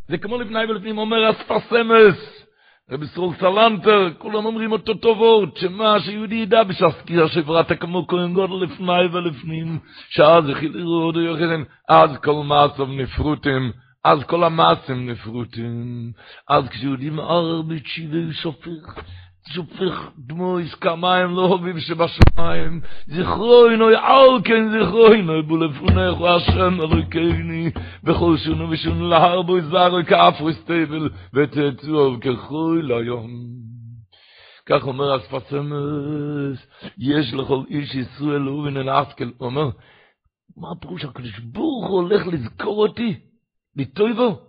זה 0.07 0.17
כמו 0.17 0.37
לפני 0.37 0.59
ולפנים 0.69 0.97
אומר 0.97 1.31
אספסמס 1.31 2.45
רבי 2.91 3.07
סרול 3.07 3.33
סלנטר 3.39 4.09
כולם 4.17 4.45
אומרים 4.45 4.71
אותו 4.71 4.93
טובות 4.93 5.57
שמה 5.57 5.99
שיהודי 5.99 6.35
ידע 6.35 6.63
בשסקיר 6.63 7.27
שפרת 7.27 7.79
כמו 7.79 8.07
כהן 8.07 8.33
גודל 8.33 8.65
לפני 8.65 9.05
ולפנים 9.11 9.79
שאז 10.09 10.49
הכיל 10.49 10.71
לראות 10.77 11.15
אז 11.89 12.17
כל 12.23 12.43
מעצב 12.43 12.89
נפרותם 12.89 13.69
אז 14.05 14.23
כל 14.23 14.43
המעשים 14.43 15.09
נפרוטים, 15.09 16.11
אז 16.49 16.67
כשיהודים 16.69 17.19
ער 17.19 17.61
בתשיבי 17.61 18.33
שופך, 18.33 19.01
שופך 19.49 20.09
דמויס 20.17 20.75
כמים 20.75 21.29
לא 21.35 21.41
הובים 21.41 21.79
שבשמיים, 21.79 22.81
זכרוינו 23.07 23.91
יעל 23.91 24.41
כן 24.43 24.63
זכרוינו, 24.71 25.43
בולפונך 25.43 26.21
השם 26.21 26.81
אלוקיני, 26.81 27.71
בכל 28.03 28.37
שונו 28.37 28.69
ושונו 28.69 29.09
להר 29.09 29.41
בו 29.41 29.57
יזברו 29.57 29.97
כאפו 30.07 30.53
סטייבל, 30.53 31.09
ותצאו 31.33 32.15
כחוי 32.21 32.81
ליום. 32.81 33.29
כך 34.65 34.87
אומר 34.87 35.13
הספסמס, 35.13 36.67
יש 36.97 37.33
לכל 37.33 37.61
איש 37.69 37.95
ישראל 37.95 38.49
ובן 38.49 38.77
אל 38.77 38.89
אסקל, 38.89 39.31
הוא 39.37 39.45
אומר, 39.45 39.69
מה 40.57 40.67
הפירוש 40.71 41.05
הקדוש 41.05 41.39
ברוך 41.39 41.87
הוא 41.87 42.01
הולך 42.01 42.27
לזכור 42.27 42.87
אותי? 42.87 43.19
בטויבו, 43.75 44.39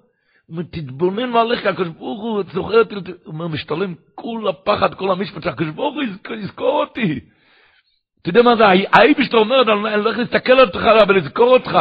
ותתבונן 0.57 1.31
מהלך, 1.31 1.67
הקדוש 1.67 1.89
ברוך 1.89 2.23
הוא 2.23 2.43
זוכר 2.53 2.79
אותי, 2.79 2.95
הוא 2.95 3.05
אומר, 3.27 3.49
משתלם 3.49 3.95
כל 4.15 4.49
הפחד, 4.49 4.95
כל 4.95 5.11
המשפט, 5.11 5.43
שהקדוש 5.43 5.75
ברוך 5.75 5.95
הוא 5.95 6.35
יזכור 6.37 6.81
אותי. 6.81 7.21
אתה 8.23 8.29
יודע 8.31 8.43
מה 8.43 8.57
זה, 8.57 8.67
האי 8.67 9.15
בשביל 9.19 9.41
אומרת, 9.41 9.67
אני 9.69 9.95
הולך 9.95 10.19
להסתכל 10.19 10.53
על 10.53 10.67
אותך 10.67 10.85
ולזכור 11.09 11.49
אותך. 11.49 11.79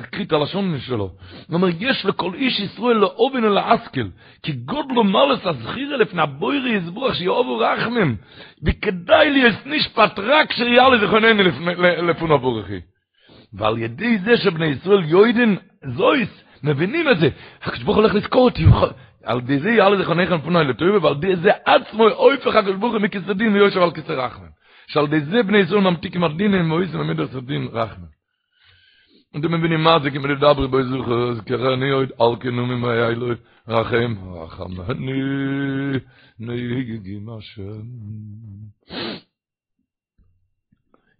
אקריא 0.00 0.24
את 0.24 0.32
הלשון 0.32 0.78
שלו. 0.80 1.10
הוא 1.48 1.54
אומר, 1.54 1.68
יש 1.78 2.04
לכל 2.04 2.34
איש 2.34 2.60
ישראל 2.60 2.96
לאובן 2.96 3.44
אל 3.44 3.58
האסקל, 3.58 4.08
כי 4.42 4.52
גודלו 4.52 5.04
מלס 5.04 5.46
הזכיר 5.46 5.96
לפני 5.96 6.22
הבוירי 6.22 6.70
יסבוך 6.70 7.14
שיאובו 7.14 7.58
רחמם, 7.58 8.14
וכדאי 8.62 9.30
לי 9.30 9.48
את 9.48 9.66
נשפט 9.66 10.18
רק 10.18 10.52
שיהיה 10.52 10.88
לזכונני 10.88 11.42
לפונו 12.02 12.38
בורכי. 12.38 12.80
weil 13.52 13.78
ihr 13.78 13.88
diese 13.88 14.38
Schöpfe 14.38 14.66
Israel 14.66 15.04
Joiden 15.04 15.60
so 15.82 16.10
ist, 16.12 16.36
ne 16.62 16.78
wenn 16.78 16.94
ihr 16.94 17.04
das, 17.04 17.22
ich 17.74 17.84
buch 17.84 17.96
euch 17.96 18.12
das 18.12 18.30
Kot, 18.30 18.58
al 19.26 19.42
diese 19.42 19.82
alle 19.82 19.98
die 19.98 20.14
nehmen 20.14 20.42
von 20.42 20.56
alle 20.56 20.76
Töbe, 20.76 21.02
weil 21.02 21.20
diese 21.20 21.66
als 21.66 21.92
mein 21.92 22.12
Eufer 22.12 22.52
hat 22.52 22.80
Buch 22.80 22.98
mit 22.98 23.12
Kisadin 23.12 23.48
und 23.48 23.56
Josef 23.56 23.82
al 23.82 23.92
Kisrach. 23.92 24.38
Schal 24.88 25.08
diese 25.08 25.44
Bne 25.44 25.60
Israel 25.60 25.86
am 25.86 26.00
Tik 26.00 26.16
Martin 26.16 26.54
und 26.54 26.68
Mois 26.68 26.94
und 26.94 27.06
mit 27.06 27.18
Kisadin 27.18 27.66
Rach. 27.68 27.96
Und 29.32 29.42
dem 29.42 29.60
bin 29.60 29.72
ich 29.72 29.78
mal, 29.78 30.06
ich 30.06 30.12
bin 30.12 30.40
da 30.40 30.54
bei 30.54 30.66
Besuch, 30.68 31.38
ich 31.38 31.44
kann 31.44 31.80
nie 31.80 31.92
heute 31.92 32.14
alle 32.18 32.38
genommen 32.38 32.80
mein 32.80 32.98
Eilo 32.98 33.36
Rachem, 33.66 34.16
Rachem, 34.32 34.74
nee, 34.98 36.00
nee, 36.38 37.00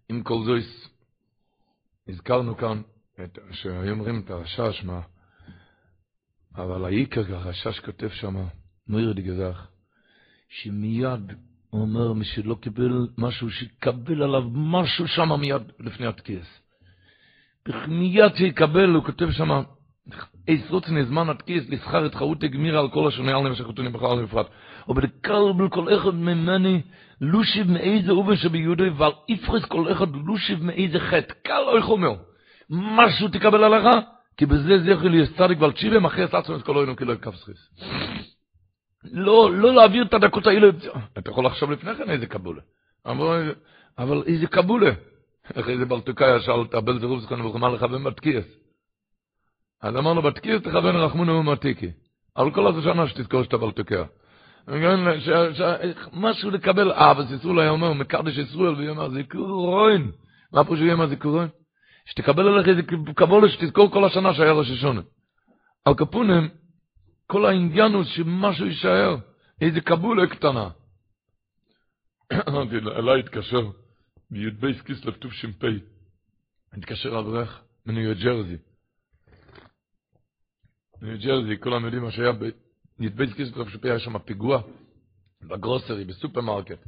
im 0.08 0.22
kolzois 0.22 0.64
הזכרנו 2.08 2.56
כאן 2.56 2.82
את, 3.24 3.38
שהיו 3.50 3.90
אומרים 3.90 4.22
את 4.24 4.30
הרשש, 4.30 4.84
מה? 4.84 5.00
אבל 6.56 6.84
העיקר 6.84 7.36
הרשש 7.36 7.80
כותב 7.80 8.08
שם, 8.08 8.34
מאיר 8.88 9.12
דגזך, 9.12 9.66
שמיד 10.48 11.32
אומר, 11.72 12.12
מי 12.12 12.24
שלא 12.24 12.56
קיבל 12.60 13.08
משהו, 13.18 13.50
שיקבל 13.50 14.22
עליו 14.22 14.42
משהו 14.54 15.08
שם 15.08 15.40
מיד 15.40 15.62
לפני 15.80 16.06
התקיעס. 16.06 16.60
מיד 17.88 18.34
שיקבל, 18.36 18.90
הוא 18.94 19.04
כותב 19.04 19.30
שם, 19.30 19.62
איז 20.48 20.60
רוצן 20.70 21.02
זמן 21.02 21.28
עד 21.28 21.42
כיס 21.42 21.68
לסחר 21.68 22.06
את 22.06 22.14
חרות 22.14 22.44
גמירה 22.44 22.80
על 22.80 22.90
כל 22.90 23.08
השונה 23.08 23.36
על 23.36 23.48
נמשך 23.48 23.64
חתונים 23.64 23.92
בכלל 23.92 24.24
בפרט 24.24 24.46
ובדקל 24.88 25.52
בכל 25.58 25.96
אחד 25.96 26.14
ממני 26.14 26.82
לושיב 27.20 27.70
מאיזה 27.70 28.12
אובן 28.12 28.36
שביהודי 28.36 28.88
ועל 28.88 29.12
איפרס 29.28 29.64
כל 29.64 29.92
אחד 29.92 30.16
לושיב 30.26 30.62
מאיזה 30.62 31.00
חטא. 31.00 31.34
קל 31.42 31.62
אוי 31.66 31.82
חומר 31.82 32.14
משהו 32.70 33.28
תקבל 33.28 33.64
עליך 33.64 33.86
כי 34.36 34.46
בזה 34.46 34.78
זכר 34.78 35.08
לי 35.08 35.26
צדיק 35.36 35.60
ועל 35.60 35.72
צ'יבם 35.72 36.06
אחרי 36.06 36.24
עצמו 36.24 36.56
את 36.56 36.62
כל 36.62 36.76
אוינו 36.76 36.96
כאילו 36.96 37.12
יקף 37.12 37.34
סחיס 37.34 37.70
לא, 39.12 39.52
לא 39.52 39.74
להעביר 39.74 40.04
את 40.04 40.14
הדקות 40.14 40.46
האלה. 40.46 40.68
אתה 41.18 41.30
יכול 41.30 41.46
לחשוב 41.46 41.70
לפני 41.70 41.94
כן 41.94 42.10
איזה 42.10 42.26
קבולה. 42.26 42.60
אבל, 43.06 43.54
אבל 43.98 44.22
איזה 44.26 44.46
קבולה. 44.46 44.90
אחרי 45.54 45.78
זה 45.78 45.84
בלטוקאי 45.84 46.40
שאל 46.40 46.60
את 46.62 47.00
זרוב 47.00 47.20
זכרנו 47.20 47.50
וחמה 47.50 47.68
לכוון 47.68 48.04
בתקיעס 48.04 48.44
אז 49.82 49.96
אמרנו 49.96 50.22
בתקיעס 50.22 50.62
תכוון 50.62 50.96
רחמונו 50.96 51.32
ומתיקי. 51.32 51.90
על 52.34 52.50
כל 52.50 52.66
הזה 52.66 52.82
שנה 52.82 53.08
שתזכור 53.08 53.42
שאתה 53.42 53.56
בלטוקאי 53.56 54.04
משהו 56.12 56.50
לקבל, 56.50 56.92
אה, 56.92 57.10
אבל 57.10 57.26
סיסרול 57.26 57.60
היה 57.60 57.70
אומר, 57.70 57.92
מקדש 57.92 58.38
ישראל, 58.38 58.74
והיא 58.74 58.88
אומר, 58.88 59.10
זיכרון. 59.10 60.12
מה 60.52 60.64
פה 60.64 60.76
שהוא 60.76 60.92
אומר 60.92 61.06
זיכרון? 61.06 61.48
שתקבל 62.06 62.48
עליך 62.48 62.68
איזה 62.68 62.82
קבולה 63.16 63.48
שתזכור 63.48 63.90
כל 63.90 64.04
השנה 64.04 64.34
שהיה 64.34 64.52
ראש 64.52 64.70
השונה. 64.70 65.00
על 65.84 65.94
קפונים, 65.94 66.48
כל 67.26 67.46
העניין 67.46 67.92
הוא 67.92 68.04
שמשהו 68.04 68.66
יישאר, 68.66 69.16
איזה 69.60 69.80
קבלה 69.80 70.26
קטנה. 70.26 70.68
אמרתי, 72.48 72.76
אליי 72.76 73.20
התקשר, 73.20 73.70
בי"ב 74.30 74.72
כסלו 74.72 75.14
תש"פ, 75.14 75.64
התקשר 76.72 77.18
אברך 77.18 77.62
מניו 77.86 78.14
ג'רזי. 78.14 78.56
ניו 81.02 81.18
ג'רזי, 81.18 81.60
כולם 81.60 81.84
יודעים 81.84 82.02
מה 82.02 82.10
שהיה 82.10 82.32
נדבד 82.98 83.32
כיסטרוף 83.32 83.68
שפי 83.68 83.90
היה 83.90 83.98
שם 83.98 84.18
פיגוע 84.18 84.62
ב 85.42 85.49
grocery, 85.49 86.04
בסופרמרקט. 86.04 86.78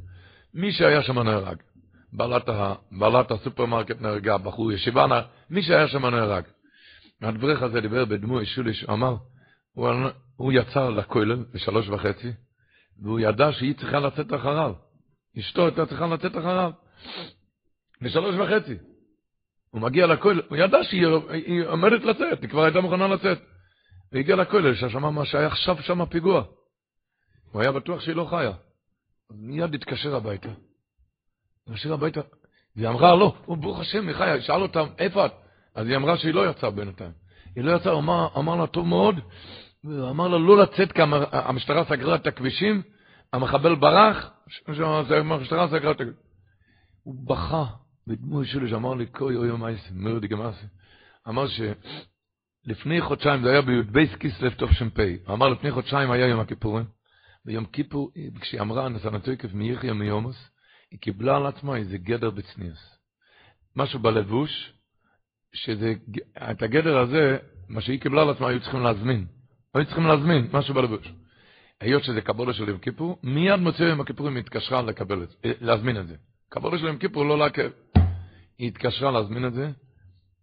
מי 0.53 0.71
שהיה 0.71 1.03
שם 1.03 1.19
נהרג. 1.19 1.57
בעלת, 2.13 2.49
ה, 2.49 2.75
בעלת 2.91 3.31
הסופרמרקט 3.31 4.01
נהרגה, 4.01 4.37
בחור 4.37 4.71
ישיבה, 4.71 5.07
נה, 5.07 5.21
מי 5.49 5.63
שהיה 5.63 5.87
שם 5.87 6.05
נהרג. 6.05 6.43
האברך 7.21 7.61
הזה 7.61 7.81
דיבר 7.81 8.05
בדמעות 8.05 8.45
שליש, 8.45 8.85
אמר, 8.89 9.15
הוא, 9.73 9.89
הוא 10.35 10.53
יצא 10.53 10.89
לכולל 10.89 11.45
בשלוש 11.53 11.89
וחצי, 11.89 12.31
והוא 13.01 13.19
ידע 13.19 13.51
שהיא 13.51 13.75
צריכה 13.75 13.99
לצאת 13.99 14.33
אחריו. 14.33 14.73
אשתו 15.39 15.65
הייתה 15.65 15.85
צריכה 15.85 16.07
לצאת 16.07 16.37
אחריו. 16.37 16.71
בשלוש 18.01 18.35
וחצי. 18.35 18.75
הוא 19.71 19.81
מגיע 19.81 20.07
לכולל, 20.07 20.41
הוא 20.49 20.57
ידע 20.57 20.83
שהיא 20.83 21.65
עומדת 21.65 22.03
לצאת, 22.03 22.41
היא 22.41 22.49
כבר 22.49 22.63
הייתה 22.63 22.81
מוכנה 22.81 23.07
לצאת. 23.07 23.39
והגיע 24.11 24.35
לכולל, 24.35 24.75
ששמע 24.75 25.09
מה 25.09 25.25
שהיה 25.25 25.47
עכשיו 25.47 25.81
שם 25.81 26.05
פיגוע. 26.05 26.43
הוא 27.51 27.61
היה 27.61 27.71
בטוח 27.71 27.99
שהיא 27.99 28.15
לא 28.15 28.27
חיה. 28.29 28.51
מיד 29.31 29.73
התקשר 29.73 30.15
הביתה. 30.15 30.49
התקשר 31.67 31.93
הביתה, 31.93 32.21
והיא 32.75 32.89
אמרה, 32.89 33.15
לא, 33.15 33.35
הוא 33.45 33.57
ברוך 33.57 33.79
השם, 33.79 34.07
היא 34.07 34.15
חיה, 34.15 34.41
שאל 34.41 34.61
אותם, 34.61 34.87
איפה 34.97 35.25
את? 35.25 35.31
אז 35.75 35.87
היא 35.87 35.95
אמרה 35.95 36.17
שהיא 36.17 36.33
לא 36.33 36.49
יצאה 36.49 36.69
בינתיים. 36.69 37.11
היא 37.55 37.63
לא 37.63 37.71
יצאה, 37.71 37.93
אמר, 37.93 38.27
אמר 38.37 38.55
לה, 38.55 38.67
טוב 38.67 38.87
מאוד, 38.87 39.15
אמר 39.85 40.27
לה 40.27 40.37
לא 40.37 40.57
לצאת, 40.57 40.91
כי 40.91 41.01
המשטרה 41.31 41.85
סגרה 41.85 42.15
את 42.15 42.27
הכבישים, 42.27 42.81
המחבל 43.33 43.75
ברח, 43.75 44.31
המשטרה 44.67 45.67
סגרה 45.67 45.91
את 45.91 45.95
הכבישים. 45.95 46.29
הוא 47.03 47.15
בכה, 47.27 47.65
בדמוי 48.07 48.45
שלי, 48.45 48.69
שאמר 48.69 48.93
לי, 48.93 49.05
קוי 49.05 49.35
אוי 49.35 49.49
אוי 49.49 49.59
מייס, 49.59 49.91
מרדי 49.91 50.27
גמאסי. 50.27 50.65
אמר 51.27 51.47
ש... 51.47 51.61
לפני 52.65 53.01
חודשיים, 53.01 53.43
זה 53.43 53.49
היה 53.49 53.61
בי"ב 53.61 54.05
כסלו 54.05 54.49
תש"פ, 54.49 55.29
אמר 55.29 55.49
לפני 55.49 55.71
חודשיים 55.71 56.11
היה 56.11 56.27
יום 56.27 56.39
הכיפורים, 56.39 56.85
ביום 57.45 57.65
כיפור, 57.65 58.11
כשהיא 58.41 58.61
אמרה 58.61 58.89
נסנתויקף 58.89 59.53
מיחיה 59.53 59.93
מיומוס, 59.93 60.49
היא 60.91 60.99
קיבלה 60.99 61.35
על 61.35 61.45
עצמה 61.45 61.75
איזה 61.75 61.97
גדר 61.97 62.29
בצניוס. 62.29 62.99
משהו 63.75 63.99
בלבוש, 63.99 64.73
שזה, 65.53 65.93
את 66.51 66.61
הגדר 66.61 66.97
הזה, 66.97 67.37
מה 67.69 67.81
שהיא 67.81 67.99
קיבלה 67.99 68.21
על 68.21 68.29
עצמה, 68.29 68.47
היו 68.47 68.59
צריכים 68.61 68.83
להזמין. 68.83 69.25
היו 69.73 69.85
צריכים 69.85 70.05
להזמין 70.05 70.47
משהו 70.53 70.73
בלבוש. 70.73 71.13
היות 71.81 72.03
שזה 72.03 72.21
קבולה 72.21 72.53
של 72.53 72.69
יום 72.69 72.77
כיפור, 72.77 73.19
מיד 73.23 73.55
מוצא 73.55 73.83
יום 73.83 74.01
הכיפורים 74.01 74.35
היא 74.35 74.43
התקשרה 74.43 74.81
לקבל 74.81 75.23
את 75.23 75.29
זה, 75.29 75.35
להזמין 75.61 75.97
את 75.97 76.07
זה. 76.07 76.15
קבולה 76.49 76.77
של 76.77 76.85
יום 76.85 76.97
כיפור 76.97 77.25
לא 77.25 77.37
לעכב. 77.37 77.69
היא 78.57 78.67
התקשרה 78.67 79.11
להזמין 79.11 79.45
את 79.45 79.53
זה, 79.53 79.71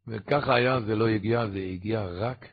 וככה 0.09 0.55
היה, 0.55 0.81
זה 0.81 0.97
לא 0.97 1.09
הגיע, 1.09 1.47
זה 1.47 1.59
הגיע 1.59 2.07
רק 2.11 2.49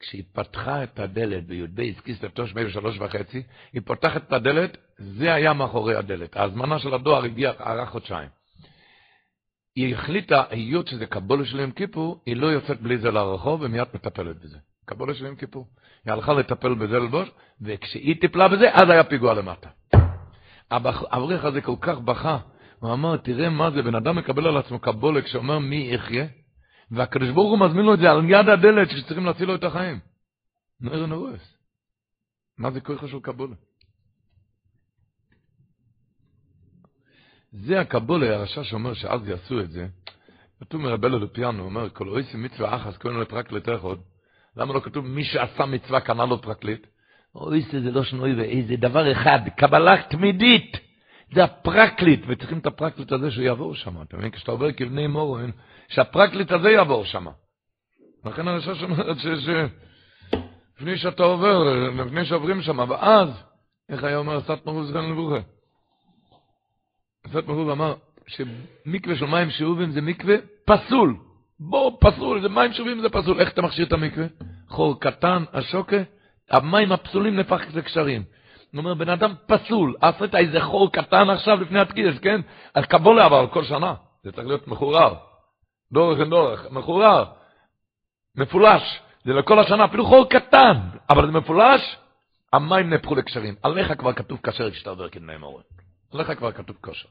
כשהיא 0.00 0.24
פתחה 0.32 0.82
את 0.84 0.98
הדלת 0.98 1.46
בי"ב, 1.46 1.92
כיסלב 2.04 2.30
תשמ"ה 2.34 2.64
בשלוש 2.64 2.98
וחצי, 2.98 3.42
היא 3.72 3.82
פותחת 3.84 4.22
את 4.28 4.32
הדלת, 4.32 4.76
זה 4.98 5.34
היה 5.34 5.52
מאחורי 5.52 5.94
הדלת. 5.94 6.36
ההזמנה 6.36 6.78
של 6.78 6.94
הדואר 6.94 7.24
הגיעה 7.24 7.52
ארך 7.60 7.88
חודשיים. 7.88 8.28
היא 9.76 9.94
החליטה, 9.94 10.44
היות 10.50 10.88
שזה 10.88 11.06
קבולה 11.06 11.44
של 11.44 11.60
יום 11.60 11.70
כיפור, 11.70 12.22
היא 12.26 12.36
לא 12.36 12.46
יוצאת 12.46 12.80
בלי 12.80 12.98
זה 12.98 13.10
לרחוב 13.10 13.62
ומיד 13.62 13.88
מטפלת 13.94 14.36
בזה. 14.40 14.58
קבולה 14.84 15.14
של 15.14 15.24
יום 15.24 15.36
כיפור. 15.36 15.66
היא 16.04 16.12
הלכה 16.12 16.32
לטפל 16.32 16.74
בזה 16.74 16.98
ללבוש, 16.98 17.30
וכשהיא 17.60 18.20
טיפלה 18.20 18.48
בזה, 18.48 18.70
אז 18.72 18.90
היה 18.90 19.04
פיגוע 19.04 19.34
למטה. 19.34 19.68
האברך 20.70 21.44
הזה 21.44 21.60
כל 21.60 21.76
כך 21.80 21.98
בכה, 21.98 22.38
הוא 22.78 22.92
אמר, 22.92 23.16
תראה 23.16 23.48
מה 23.50 23.70
זה, 23.70 23.82
בן 23.82 23.94
אדם 23.94 24.16
מקבל 24.16 24.46
על 24.46 24.56
עצמו 24.56 24.78
קבולה 24.78 25.22
כשאומר 25.22 25.58
מי 25.58 25.88
יחיה, 25.94 26.26
והקדוש 26.90 27.30
ברוך 27.30 27.50
הוא 27.50 27.68
מזמין 27.68 27.84
לו 27.84 27.94
את 27.94 27.98
זה 27.98 28.10
על 28.10 28.30
יד 28.30 28.48
הדלת 28.48 28.90
שצריכים 28.90 29.26
להציל 29.26 29.46
לו 29.46 29.54
את 29.54 29.64
החיים. 29.64 29.98
נראה 30.80 31.06
נורס. 31.06 31.56
מה 32.58 32.70
זה 32.70 32.80
כוח 32.80 33.06
של 33.06 33.20
קבולה? 33.20 33.54
זה 37.52 37.80
הקבולה, 37.80 38.34
הרשע 38.34 38.64
שאומר 38.64 38.94
שאז 38.94 39.28
יעשו 39.28 39.60
את 39.60 39.70
זה. 39.70 39.86
כתוב 40.60 40.80
מרבלו 40.80 41.18
לפיאנו, 41.18 41.64
אומר, 41.64 41.90
כל 41.90 42.08
אויסי 42.08 42.36
מצווה 42.36 42.76
אחס 42.76 42.96
קוראים 42.96 43.20
לו 43.20 43.28
פרקליט 43.28 43.68
אחד. 43.68 43.96
למה 44.56 44.74
לא 44.74 44.80
כתוב 44.80 45.06
מי 45.06 45.24
שעשה 45.24 45.66
מצווה 45.66 46.00
קנה 46.00 46.24
לו 46.24 46.42
פרקליט? 46.42 46.86
אויסי 47.34 47.80
זה 47.80 47.90
לא 47.90 48.04
שנוי 48.04 48.34
ואיזה 48.34 48.76
דבר 48.76 49.12
אחד, 49.12 49.40
קבלה 49.56 50.02
תמידית. 50.10 50.76
זה 51.34 51.44
הפרקליט, 51.44 52.24
וצריכים 52.28 52.58
את 52.58 52.66
הפרקליט 52.66 53.12
הזה 53.12 53.30
שיעבור 53.30 53.74
שם. 53.74 54.02
אתה 54.02 54.16
מבין? 54.16 54.30
כשאתה 54.30 54.52
עובר 54.52 54.72
כבני 54.72 55.06
מורן, 55.06 55.50
שהפרקליט 55.88 56.52
הזה 56.52 56.70
יעבור 56.70 57.04
שם. 57.04 57.26
לכן 58.24 58.48
הרשש 58.48 58.82
אומרת 58.82 59.16
שלפני 60.78 60.96
שאתה 60.96 61.22
עובר, 61.22 61.62
לפני 62.04 62.24
שעוברים 62.24 62.62
שם, 62.62 62.78
ואז, 62.88 63.28
איך 63.88 64.04
היה 64.04 64.16
אומר 64.16 64.40
סת 64.40 64.66
מרוז 64.66 64.90
סגן 64.90 65.10
לבוכה? 65.10 65.40
סת 67.32 67.46
מרוז 67.46 67.72
אמר 67.72 67.94
שמקווה 68.26 69.16
של 69.16 69.26
מים 69.26 69.50
שאובים 69.50 69.90
זה 69.90 70.00
מקווה 70.00 70.36
פסול. 70.64 71.16
בוא, 71.60 71.96
פסול, 72.00 72.42
זה 72.42 72.48
מים 72.48 72.72
שאובים 72.72 73.00
זה 73.00 73.08
פסול. 73.08 73.40
איך 73.40 73.52
אתה 73.52 73.62
מכשיר 73.62 73.86
את 73.86 73.92
המקווה? 73.92 74.26
חור 74.68 75.00
קטן, 75.00 75.44
השוקה, 75.52 75.96
המים 76.50 76.92
הפסולים 76.92 77.36
נפח 77.36 77.60
לקשרים. 77.74 78.22
הוא 78.74 78.78
אומר, 78.78 78.94
בן 78.94 79.08
אדם 79.08 79.34
פסול, 79.46 79.96
עשית 80.00 80.34
איזה 80.34 80.60
חור 80.60 80.92
קטן 80.92 81.30
עכשיו 81.30 81.60
לפני 81.60 81.80
התקידש, 81.80 82.18
כן? 82.18 82.40
אז 82.74 82.84
קבולה 82.84 83.26
אבל 83.26 83.46
כל 83.52 83.64
שנה, 83.64 83.94
זה 84.22 84.32
צריך 84.32 84.46
להיות 84.46 84.68
מחורר. 84.68 85.14
דורך 85.92 86.20
אין 86.20 86.30
דורך, 86.30 86.66
מחורר, 86.70 87.24
מפולש, 88.36 89.00
זה 89.24 89.32
לכל 89.32 89.58
השנה, 89.58 89.84
אפילו 89.84 90.06
חור 90.06 90.28
קטן, 90.30 90.76
אבל 91.10 91.26
זה 91.26 91.32
מפולש, 91.32 91.96
המים 92.52 92.90
נהפכו 92.90 93.14
לקשרים. 93.14 93.54
עליך 93.62 93.92
כבר 93.98 94.12
כתוב 94.12 94.38
כשר 94.42 94.70
כשאתה 94.70 94.90
עובר 94.90 95.08
כדמי 95.08 95.36
מורה. 95.36 95.62
עליך 96.12 96.32
כבר 96.38 96.52
כתוב 96.52 96.76
כושר. 96.80 97.08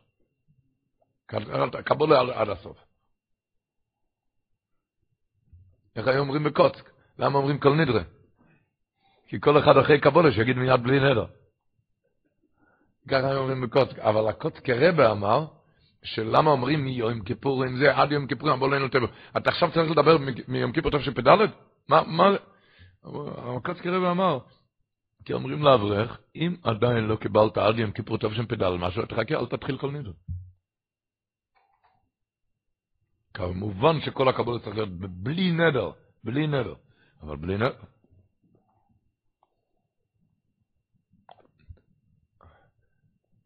קבולה 1.85 2.21
עד 2.33 2.49
הסוף. 2.49 2.77
איך 5.95 6.07
היו 6.07 6.19
אומרים 6.19 6.43
בקוצק? 6.43 6.89
למה 7.19 7.37
אומרים 7.37 7.59
כל 7.59 7.73
נדרה? 7.73 8.01
כי 9.27 9.41
כל 9.41 9.59
אחד 9.59 9.77
אחרי 9.77 9.99
קבולה 9.99 10.31
שיגיד 10.31 10.57
מיד 10.57 10.83
בלי 10.83 10.99
נדר. 10.99 11.25
ככה 13.09 13.35
אומרים 13.35 13.61
בקוצק. 13.61 13.99
אבל 13.99 14.27
הקוצק 14.27 14.69
רבה 14.69 15.11
אמר, 15.11 15.45
שלמה 16.03 16.51
אומרים 16.51 16.83
מיום 16.83 17.23
כיפור 17.23 17.63
עם 17.63 17.77
זה 17.77 17.95
עד 17.95 18.11
יום 18.11 18.27
כיפור, 18.27 18.53
אמרו 18.53 18.67
לנו 18.67 18.87
טבע. 18.87 19.07
אתה 19.37 19.49
עכשיו 19.49 19.71
צריך 19.73 19.91
לדבר 19.91 20.17
מיום 20.47 20.71
כיפור 20.71 20.91
תשפ"ד? 20.91 21.37
מה, 21.89 22.01
מה, 22.07 22.29
הקצקי 23.57 23.89
רבי 23.89 24.07
אמר, 24.07 24.39
כי 25.25 25.33
אומרים 25.33 25.63
לאברך, 25.63 26.19
אם 26.35 26.55
עדיין 26.63 27.03
לא 27.03 27.15
קיבלת 27.15 27.57
עד 27.57 27.79
יום 27.79 27.91
כיפור 27.91 28.17
תשפ"ד 28.17 28.69
משהו, 28.69 29.05
תחכה, 29.05 29.35
אל 29.35 29.45
תתחיל 29.45 29.77
כל 29.77 29.91
נדר. 29.91 30.11
כמובן 33.33 34.01
שכל 34.01 34.27
הקבלה 34.27 34.59
צריך 34.59 34.75
להיות 34.75 34.89
בלי 34.99 35.51
נדר, 35.51 35.91
בלי 36.23 36.47
נדר, 36.47 36.73
אבל 37.21 37.35
בלי 37.35 37.55
נדר. 37.55 37.92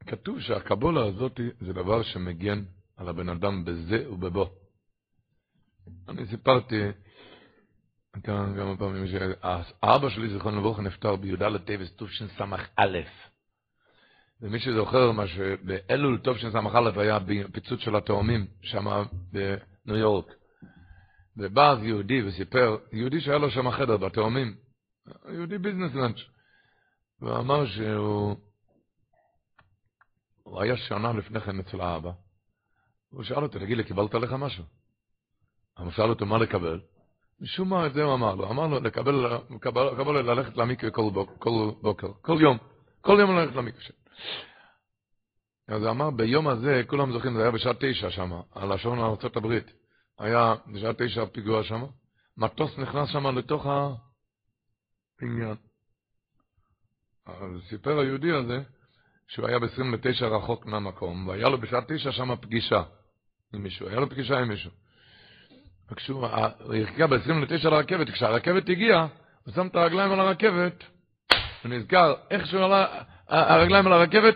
כתוב 0.07 0.39
שהקבלה 0.39 1.05
הזאת 1.05 1.39
זה 1.59 1.73
דבר 1.73 2.03
שמגן 2.03 2.63
על 2.97 3.09
הבן 3.09 3.29
אדם 3.29 3.65
בזה 3.65 4.09
ובבא. 4.09 4.49
אני 6.09 6.27
סיפרתי, 6.27 6.81
כאן 8.23 8.53
כמה 8.55 8.77
פעמים, 8.77 9.03
האבא 9.83 10.09
שלי, 10.09 10.29
זיכרון 10.29 10.57
לברכה, 10.57 10.81
נפטר 10.81 11.15
בי"ד 11.15 11.57
טבת 11.57 11.93
תשס"א. 11.95 12.99
ומי 14.41 14.59
שזוכר 14.59 15.11
מה 15.11 15.27
שבאלול 15.27 16.19
תשס"א 16.23 16.99
היה 16.99 17.19
פיצוץ 17.51 17.79
של 17.79 17.95
התאומים, 17.95 18.47
שם 18.61 18.85
בניו 19.31 19.97
יורק. 19.97 20.33
ובא 21.37 21.71
אז 21.71 21.83
יהודי 21.83 22.21
וסיפר, 22.23 22.77
יהודי 22.93 23.21
שהיה 23.21 23.37
לו 23.37 23.51
שם 23.51 23.71
חדר 23.71 23.97
בתאומים, 23.97 24.55
יהודי 25.33 25.57
ביזנסלנד, 25.57 26.15
ואמר 27.21 27.65
שהוא 27.65 28.35
הוא 30.47 30.61
היה 30.61 30.77
שנה 30.77 31.13
לפני 31.13 31.41
כן 31.41 31.59
אצל 31.59 31.81
האבא, 31.81 32.11
הוא 33.09 33.23
שאל 33.23 33.43
אותו, 33.43 33.59
תגיד 33.59 33.77
לי, 33.77 33.83
קיבלת 33.83 34.13
לך 34.13 34.33
משהו? 34.33 34.63
הוא 35.77 35.91
שאל 35.91 36.09
אותו 36.09 36.25
מה 36.25 36.37
לקבל, 36.37 36.81
משום 37.39 37.69
מה 37.69 37.87
את 37.87 37.93
זה 37.93 38.03
הוא 38.03 38.13
אמר 38.13 38.35
לו, 38.35 38.49
אמר 38.49 38.67
לו 38.67 38.79
לקבל, 38.79 39.37
לקבל, 39.55 39.83
לקבל 39.83 40.21
ללכת 40.21 40.57
למקווה 40.57 40.91
כל, 40.91 41.11
כל 41.39 41.71
בוקר, 41.81 42.07
כל 42.21 42.37
יום, 42.41 42.57
כל 43.01 43.17
יום 43.19 43.31
ללכת 43.31 43.55
למקווה. 43.55 43.85
אז 45.67 45.83
הוא 45.83 45.91
אמר, 45.91 46.09
ביום 46.09 46.47
הזה, 46.47 46.81
כולם 46.87 47.11
זוכרים, 47.11 47.33
זה 47.33 47.41
היה 47.41 47.51
בשעה 47.51 47.73
תשע 47.79 48.11
שם, 48.11 48.31
על 48.51 48.71
השעון 48.71 49.17
הברית. 49.35 49.71
היה 50.19 50.55
בשעה 50.73 50.93
תשע 50.93 51.25
פיגוע 51.25 51.63
שם, 51.63 51.83
מטוס 52.37 52.77
נכנס 52.77 53.09
שם 53.09 53.37
לתוך 53.37 53.65
הבניין. 55.21 55.55
אז 57.25 57.61
סיפר 57.69 57.99
היהודי 57.99 58.31
הזה, 58.31 58.63
שהוא 59.27 59.47
היה 59.47 59.59
ב-29 59.59 60.25
רחוק 60.25 60.65
מהמקום, 60.65 61.27
והיה 61.27 61.49
לו 61.49 61.57
בשעה 61.57 61.81
תשע 61.87 62.11
שם 62.11 62.35
פגישה 62.35 62.83
עם 63.53 63.63
מישהו, 63.63 63.87
היה 63.89 63.99
לו 63.99 64.09
פגישה 64.09 64.39
עם 64.39 64.47
מישהו. 64.47 64.71
וכשהוא 65.91 66.27
הגיע 66.89 67.07
ב-29 67.07 67.69
לרכבת, 67.69 68.09
כשהרכבת 68.09 68.69
הגיעה, 68.69 69.07
הוא 69.45 69.53
שם 69.53 69.67
את 69.67 69.75
הרגליים 69.75 70.11
על 70.11 70.19
הרכבת, 70.19 70.83
הוא 71.63 71.71
נזכר, 71.71 72.13
איך 72.31 72.47
שהוא 72.47 72.63
עלה, 72.63 72.85
הרגליים 73.27 73.87
על 73.87 73.93
הרכבת, 73.93 74.35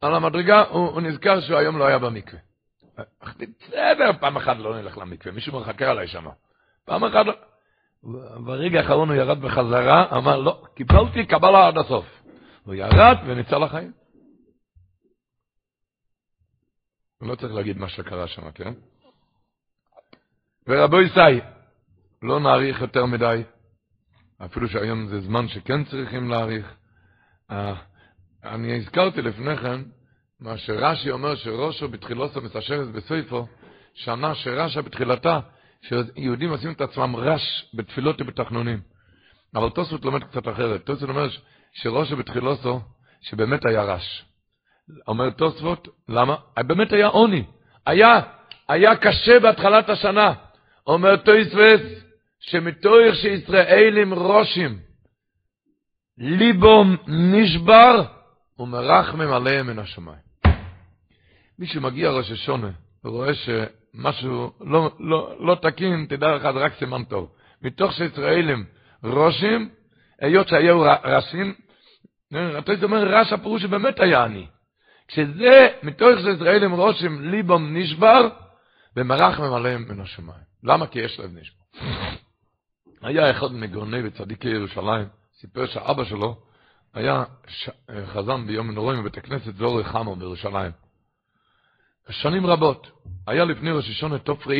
על 0.00 0.14
המדרגה, 0.14 0.62
הוא, 0.62 0.88
הוא 0.88 1.00
נזכר 1.00 1.40
שהוא 1.40 1.58
היום 1.58 1.78
לא 1.78 1.86
היה 1.86 1.98
במקווה. 1.98 2.40
בסדר, 3.38 4.10
פעם 4.20 4.36
אחת 4.36 4.56
לא 4.56 4.82
נלך 4.82 4.98
למקווה, 4.98 5.34
מישהו 5.34 5.60
מחכה 5.60 5.90
עליי 5.90 6.08
שם. 6.08 6.26
פעם 6.84 7.04
אחת, 7.04 7.26
לא- 7.26 7.34
ברגע 8.44 8.80
האחרון 8.80 9.08
הוא 9.08 9.16
ירד 9.16 9.40
בחזרה, 9.40 10.16
אמר, 10.18 10.40
לא, 10.40 10.62
קיבלתי 10.74 11.26
קבלה 11.26 11.66
עד 11.66 11.78
הסוף. 11.78 12.06
הוא 12.64 12.74
ירד 12.74 13.16
וניצל 13.26 13.58
לחיים. 13.58 13.92
הוא 17.13 17.13
לא 17.24 17.34
צריך 17.34 17.54
להגיד 17.54 17.78
מה 17.78 17.88
שקרה 17.88 18.28
שם, 18.28 18.50
כן? 18.50 18.72
ורבו 20.68 21.00
ישי, 21.00 21.40
לא 22.22 22.40
נאריך 22.40 22.80
יותר 22.80 23.06
מדי, 23.06 23.42
אפילו 24.44 24.68
שהיום 24.68 25.06
זה 25.06 25.20
זמן 25.20 25.48
שכן 25.48 25.84
צריכים 25.84 26.28
להאריך. 26.28 26.74
אה, 27.50 27.74
אני 28.44 28.76
הזכרתי 28.76 29.22
לפני 29.22 29.56
כן, 29.56 29.80
מה 30.40 30.58
שרש"י 30.58 31.10
אומר 31.10 31.34
שראשו 31.34 31.88
בתחילוסו 31.88 32.40
מסשרת 32.40 32.88
בסויפו, 32.88 33.46
שנה 33.94 34.34
שרש"א 34.34 34.80
בתחילתה, 34.80 35.40
שיהודים 35.82 36.50
עושים 36.50 36.72
את 36.72 36.80
עצמם 36.80 37.16
רש 37.16 37.70
בתפילות 37.74 38.20
ובתחנונים. 38.20 38.80
אבל 39.54 39.70
תוספות 39.70 40.04
לומד 40.04 40.24
קצת 40.24 40.48
אחרת. 40.48 40.86
תוספות 40.86 41.08
אומר 41.08 41.28
שראשו 41.72 42.16
בתחילוסו, 42.16 42.80
שבאמת 43.20 43.66
היה 43.66 43.82
רש. 43.82 44.24
אומר 45.08 45.30
תוספות, 45.30 45.88
למה? 46.08 46.36
באמת 46.66 46.92
היה 46.92 47.06
עוני. 47.06 47.44
היה, 47.86 48.20
היה 48.68 48.96
קשה 48.96 49.40
בהתחלת 49.40 49.88
השנה. 49.88 50.32
אומר 50.86 51.16
תוספות, 51.16 51.80
שמתוך 52.40 53.14
שישראלים 53.14 54.14
רושים, 54.14 54.78
ליבום 56.18 56.96
נשבר, 57.06 58.02
ומרחמם 58.58 59.32
עליהם 59.32 59.66
מן 59.66 59.78
השמיים. 59.78 60.24
מי 61.58 61.66
שמגיע 61.66 62.10
ראש 62.10 62.30
השונה 62.30 62.70
ורואה 63.04 63.34
שמשהו 63.34 64.52
לא, 64.60 64.90
לא, 65.00 65.36
לא 65.40 65.54
תקין, 65.62 66.06
תדע 66.08 66.34
לך, 66.34 66.42
זה 66.42 66.48
רק 66.48 66.74
סימן 66.78 67.04
טוב. 67.04 67.32
מתוך 67.62 67.92
שישראלים 67.92 68.64
ראשים, 69.04 69.68
היות 70.20 70.48
שהיו 70.48 70.80
ראשים, 71.04 71.54
אתה 72.58 72.72
אומר, 72.82 73.04
רש 73.08 73.32
הפירוש 73.32 73.62
שבאמת 73.62 74.00
היה 74.00 74.24
אני. 74.24 74.46
כשזה, 75.08 75.68
מתוך 75.82 76.08
שישראלים 76.18 76.74
ראשים, 76.74 77.30
ליבום 77.30 77.76
נשבר, 77.76 78.28
ומרחמם 78.96 79.52
עליהם 79.52 79.84
מן 79.88 80.00
השמיים. 80.00 80.44
למה? 80.62 80.86
כי 80.86 80.98
יש 80.98 81.20
לב 81.20 81.30
נשבר. 81.38 81.64
היה 83.02 83.30
אחד 83.30 83.52
מגאוני 83.52 84.06
וצדיקי 84.06 84.48
ירושלים, 84.48 85.08
סיפר 85.40 85.66
שאבא 85.66 86.04
שלו 86.04 86.36
היה 86.94 87.24
ש... 87.46 87.70
חזן 88.06 88.46
ביום 88.46 88.68
מנורים 88.68 89.00
בבית 89.00 89.16
הכנסת 89.16 89.56
זורי 89.56 89.84
חמו 89.84 90.16
בירושלים. 90.16 90.72
שנים 92.10 92.46
רבות. 92.46 92.90
היה 93.26 93.44
לפני 93.44 93.70
ראש 93.70 93.90
השונה 93.90 94.18
תרפ"א, 94.18 94.52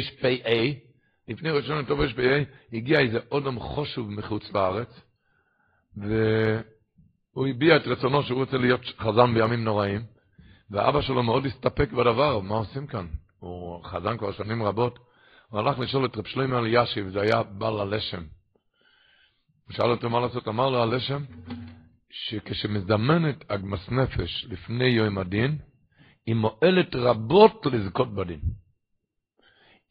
לפני 1.28 1.50
ראש 1.50 1.64
השונה 1.64 1.84
תרפ"א, 1.84 2.42
הגיע 2.72 3.00
איזה 3.00 3.18
אודם 3.30 3.60
חשוב 3.60 4.10
מחוץ 4.10 4.52
לארץ, 4.52 5.00
והוא 5.96 7.46
הביע 7.46 7.76
את 7.76 7.86
רצונו 7.86 8.22
שהוא 8.22 8.40
רוצה 8.40 8.56
להיות 8.56 8.80
חזן 8.98 9.34
בימים 9.34 9.64
נוראים, 9.64 10.13
ואבא 10.74 11.00
שלו 11.00 11.22
מאוד 11.22 11.46
הסתפק 11.46 11.92
בדבר, 11.92 12.40
מה 12.40 12.54
עושים 12.54 12.86
כאן? 12.86 13.06
הוא 13.38 13.84
חזן 13.84 14.16
כבר 14.18 14.32
שנים 14.32 14.62
רבות. 14.62 14.98
הוא 15.48 15.60
הלך 15.60 15.78
לשאול 15.78 16.06
את 16.06 16.16
רב 16.16 16.26
שלמה 16.26 16.58
אלישיב, 16.58 17.08
זה 17.08 17.20
היה 17.20 17.42
בעל 17.42 17.80
הלשם. 17.80 18.22
הוא 19.66 19.72
שאל 19.74 19.90
אותו 19.90 20.10
מה 20.10 20.20
לעשות, 20.20 20.48
אמר 20.48 20.70
לו 20.70 20.82
הלשם, 20.82 21.22
שכשמזדמנת 22.10 23.50
אגמס 23.50 23.88
נפש 23.88 24.44
לפני 24.50 24.84
יום 24.84 25.18
הדין, 25.18 25.58
היא 26.26 26.34
מועלת 26.34 26.94
רבות 26.94 27.66
לזכות 27.66 28.14
בדין. 28.14 28.40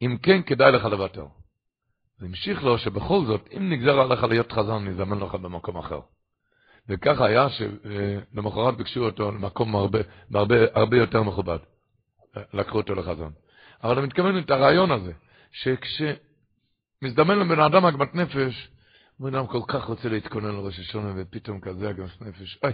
אם 0.02 0.16
כן, 0.22 0.42
כדאי 0.42 0.72
לך 0.72 0.84
לוותר. 0.84 1.26
והמשיך 2.20 2.62
לו 2.62 2.78
שבכל 2.78 3.24
זאת, 3.26 3.48
אם 3.56 3.72
נגזר 3.72 4.00
עליך 4.00 4.22
להיות 4.22 4.52
חזן, 4.52 4.88
נזמן 4.88 5.18
לך 5.18 5.34
במקום 5.34 5.76
אחר. 5.76 6.00
וכך 6.88 7.20
היה 7.20 7.46
שלמחרת 7.50 8.76
ביקשו 8.76 9.04
אותו 9.04 9.32
למקום 9.32 9.74
הרבה, 9.76 9.98
הרבה, 10.34 10.56
הרבה 10.74 10.96
יותר 10.96 11.22
מכובד. 11.22 11.58
לקחו 12.52 12.76
אותו 12.76 12.94
לחזן. 12.94 13.30
אבל 13.82 13.98
אני 13.98 14.06
מתכוון 14.06 14.38
את 14.38 14.50
הרעיון 14.50 14.90
הזה, 14.90 15.12
שכשמזדמן 15.52 17.38
לבן 17.38 17.60
אדם 17.60 17.86
עגמת 17.86 18.14
נפש, 18.14 18.70
בן 19.20 19.34
אדם 19.34 19.46
כל 19.46 19.60
כך 19.68 19.84
רוצה 19.84 20.08
להתכונן 20.08 20.54
לראש 20.54 20.78
השונה, 20.78 21.12
ופתאום 21.16 21.60
כזה 21.60 21.88
עגמת 21.88 22.22
נפש, 22.22 22.58
אוי, 22.64 22.72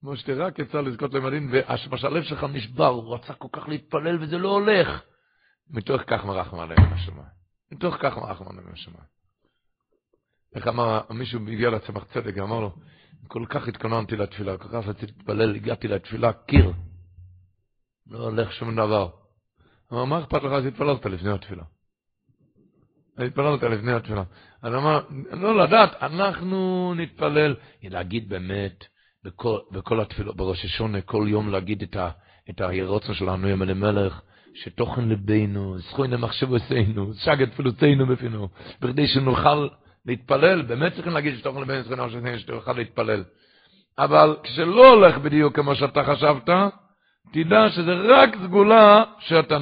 כמו 0.00 0.16
שרק 0.16 0.58
יצא 0.58 0.80
לזכות 0.80 1.14
למדין, 1.14 1.50
והלב 1.50 2.22
שלך 2.22 2.44
נשבר, 2.44 2.86
הוא 2.86 3.14
רצה 3.14 3.34
כל 3.34 3.48
כך 3.52 3.68
להתפלל 3.68 4.22
וזה 4.22 4.38
לא 4.38 4.48
הולך. 4.48 5.02
מתוך 5.70 6.02
כך 6.06 6.24
מרחם 6.24 6.58
עליהם 6.58 6.92
השמיים. 6.92 7.28
מתוך 7.72 7.94
כך 8.00 8.16
מרחם 8.16 8.48
עליהם 8.48 8.72
השמיים. 8.72 9.04
איך 10.54 10.68
אמר, 10.68 11.00
מישהו 11.10 11.40
הגיע 11.48 11.70
לצמח 11.70 12.04
צדק, 12.04 12.38
אמר 12.38 12.60
לו, 12.60 12.72
כל 13.26 13.44
כך 13.48 13.68
התכוננתי 13.68 14.16
לתפילה, 14.16 14.56
כל 14.56 14.68
כך 14.68 14.88
רציתי 14.88 15.06
להתפלל, 15.06 15.54
הגעתי 15.54 15.88
לתפילה, 15.88 16.32
קיר. 16.32 16.72
לא 18.10 18.18
הולך 18.18 18.52
שום 18.52 18.76
דבר. 18.76 19.08
אמר, 19.92 20.04
מה 20.04 20.20
אכפת 20.20 20.42
לך 20.42 20.52
שהתפללת 20.62 21.06
לפני 21.06 21.32
התפילה? 21.32 21.62
התפללת 23.18 23.62
לפני 23.62 23.92
התפילה. 23.92 24.22
אז 24.62 24.74
אמר, 24.74 25.00
לא 25.32 25.64
לדעת, 25.64 26.02
אנחנו 26.02 26.94
נתפלל. 26.96 27.54
להגיד 27.82 28.28
באמת, 28.28 28.84
בכל, 29.24 29.58
בכל 29.72 30.00
התפילות, 30.00 30.36
בראש 30.36 30.64
השונה, 30.64 31.00
כל 31.00 31.26
יום 31.28 31.50
להגיד 31.50 31.82
את, 31.82 31.96
ה, 31.96 32.10
את 32.50 32.60
שלנו, 33.12 33.48
ימי 33.48 33.66
למלך, 33.66 34.20
שתוכן 34.54 35.08
ליבנו, 35.08 35.78
זכוי 35.78 36.08
למחשב 36.08 36.54
עשינו, 36.54 37.14
שגת 37.14 37.54
פילותינו 37.54 38.06
בפינו, 38.06 38.48
בכדי 38.80 39.06
שנוכל 39.06 39.68
להתפלל, 40.08 40.62
באמת 40.62 40.92
צריכים 40.94 41.12
להגיד 41.12 41.38
שתוכן 41.38 41.60
ליבנו, 41.60 41.82
זכוי 41.82 41.96
למחשב 41.96 42.18
עשינו, 42.18 42.38
שתוכל 42.38 42.72
להתפלל. 42.72 43.24
אבל 43.98 44.36
כשלא 44.42 44.92
הולך 44.94 45.18
בדיוק 45.18 45.56
כמו 45.56 45.74
שאתה 45.74 46.04
חשבת, 46.04 46.48
תדע 47.32 47.70
שזה 47.70 47.94
רק 47.94 48.36
סגולה 48.44 49.04
שאתה 49.20 49.58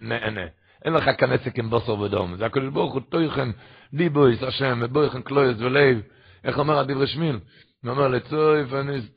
נהנה. 0.00 0.46
אין 0.84 0.92
לך 0.92 1.10
כאן 1.18 1.32
עסק 1.32 1.58
עם 1.58 1.70
בשר 1.70 2.00
ודם. 2.00 2.36
זה 2.36 2.46
הקדוש 2.46 2.68
ברוך 2.68 2.92
הוא 2.92 3.02
תוכן 3.08 3.48
לבות 3.92 4.42
השם, 4.42 4.80
ובוחן 4.82 5.22
כליות 5.22 5.56
ולב. 5.60 6.00
איך 6.44 6.58
אומר 6.58 6.78
הדברי 6.78 7.06
שמואל? 7.06 7.38
הוא 7.82 7.90
אומר 7.90 8.08
לצופה 8.08 8.66
נסתרות 8.66 9.12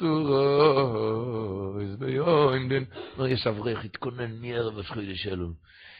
ביום 1.96 2.70
דין. 2.70 2.86
אומר 3.18 3.28
יש 3.28 3.48
אברך, 3.48 3.86
התכונן 3.86 4.32
מערב 4.42 4.80
השחידי 4.80 5.16
שלו. 5.16 5.48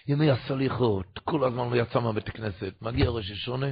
ימי 0.08 0.32
הסליחות, 0.32 1.20
כל 1.24 1.44
הזמן 1.44 1.70
לא 1.70 1.76
יצא 1.76 2.00
מהבית 2.00 2.28
הכנסת. 2.28 2.74
מגיע 2.82 3.10
ראש 3.10 3.32
השנה, 3.32 3.68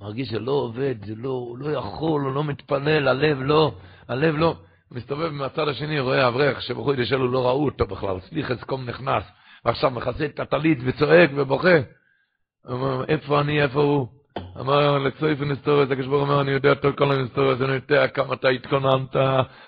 מרגיש 0.00 0.28
שלא 0.28 0.52
עובד, 0.52 0.94
זה 1.04 1.14
לא, 1.16 1.54
לא 1.58 1.70
יכול, 1.70 2.22
הוא 2.22 2.32
לא 2.32 2.44
מתפלל, 2.44 3.08
הלב 3.08 3.38
לא, 3.42 3.72
הלב 4.08 4.34
לא. 4.36 4.56
מסתובב 4.92 5.30
מהצד 5.30 5.68
השני, 5.68 6.00
רואה 6.00 6.28
אברך 6.28 6.62
שבחוי 6.62 7.06
שלו 7.06 7.32
לא 7.32 7.46
ראו 7.46 7.64
אותו 7.64 7.86
בכלל, 7.86 8.20
סליחס 8.20 8.62
קום 8.62 8.86
נכנס, 8.86 9.24
ועכשיו 9.64 9.90
מכסה 9.90 10.24
את 10.24 10.40
הטלית 10.40 10.78
וצועק 10.84 11.30
ובוכה. 11.34 11.76
הוא 12.66 12.74
אומר, 12.74 13.04
איפה 13.04 13.40
אני, 13.40 13.62
איפה 13.62 13.80
הוא? 13.80 14.06
אמר 14.60 14.98
לצויף 14.98 15.38
ונסתורס, 15.40 15.90
הקדוש 15.90 16.06
ברוך 16.06 16.22
אומר, 16.22 16.40
אני 16.40 16.50
יודע 16.50 16.72
את 16.72 16.86
כל 16.98 17.12
הנסתורס, 17.12 17.60
אני 17.60 17.72
יודע 17.72 18.08
כמה 18.08 18.34
אתה 18.34 18.48
התכוננת, 18.48 19.16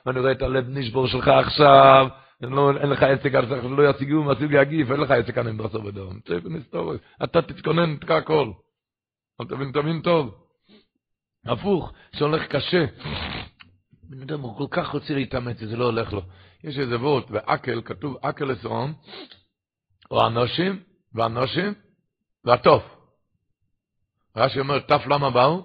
ואני 0.06 0.20
רואה 0.20 0.32
את 0.32 0.43
הלב 0.43 0.64
נשבור 0.68 1.06
שלך 1.06 1.28
עכשיו, 1.28 2.09
לא, 2.51 2.70
אין 2.81 2.89
לך 2.89 3.02
עסק, 3.02 3.32
לא 3.77 3.90
ישיגו, 3.90 4.24
משיג 4.24 4.52
יגיף, 4.62 4.90
אין 4.90 5.01
לך 5.01 5.10
עסק 5.10 5.35
כאן 5.35 5.48
עם 5.48 5.56
בסר 5.56 5.81
בדרום. 5.81 6.20
צויף 6.20 6.44
ונסתורס, 6.44 7.01
אתה 7.24 7.43
תתכונן, 7.43 7.97
תקע 7.97 8.16
הכל. 8.16 8.51
אבל 9.40 9.48
תבין, 9.48 9.73
תבין 9.73 10.01
טוב. 10.01 10.35
הפוך, 11.47 11.93
שהולך 12.16 12.47
קשה. 12.47 12.85
בן 14.02 14.23
אדם 14.23 14.40
הוא 14.40 14.59
כל 14.59 14.66
כך 14.70 14.89
רוצה 14.89 15.14
להתאמץ, 15.14 15.56
זה 15.59 15.77
לא 15.77 15.85
הולך 15.85 16.12
לו. 16.12 16.23
יש 16.64 16.78
איזה 16.78 16.97
וורט, 16.97 17.31
באקל, 17.31 17.82
כתוב 17.85 18.16
אקל 18.23 18.44
לסרום, 18.44 18.93
או 20.10 20.27
אנושים, 20.27 20.82
ואנושים, 21.14 21.74
והטוף. 22.44 22.82
רש"י 24.36 24.60
אומר, 24.60 24.78
תף 24.78 25.02
למה 25.06 25.31
באו? 25.31 25.64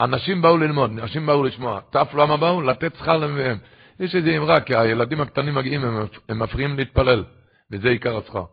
אנשים 0.00 0.42
באו 0.42 0.56
ללמוד, 0.56 0.90
אנשים 0.90 1.26
באו 1.26 1.44
לשמוע. 1.44 1.80
תף 1.90 2.08
למה 2.14 2.36
באו? 2.36 2.62
לתת 2.62 2.94
שכר 2.96 3.16
למביהם. 3.16 3.58
יש 4.00 4.14
איזו 4.14 4.30
אמרה, 4.36 4.60
כי 4.60 4.76
הילדים 4.76 5.20
הקטנים 5.20 5.54
מגיעים, 5.54 5.84
הם, 5.84 6.06
הם 6.28 6.42
מפריעים 6.42 6.76
להתפלל, 6.76 7.24
וזה 7.70 7.88
עיקר 7.88 8.16
השכר. 8.16 8.44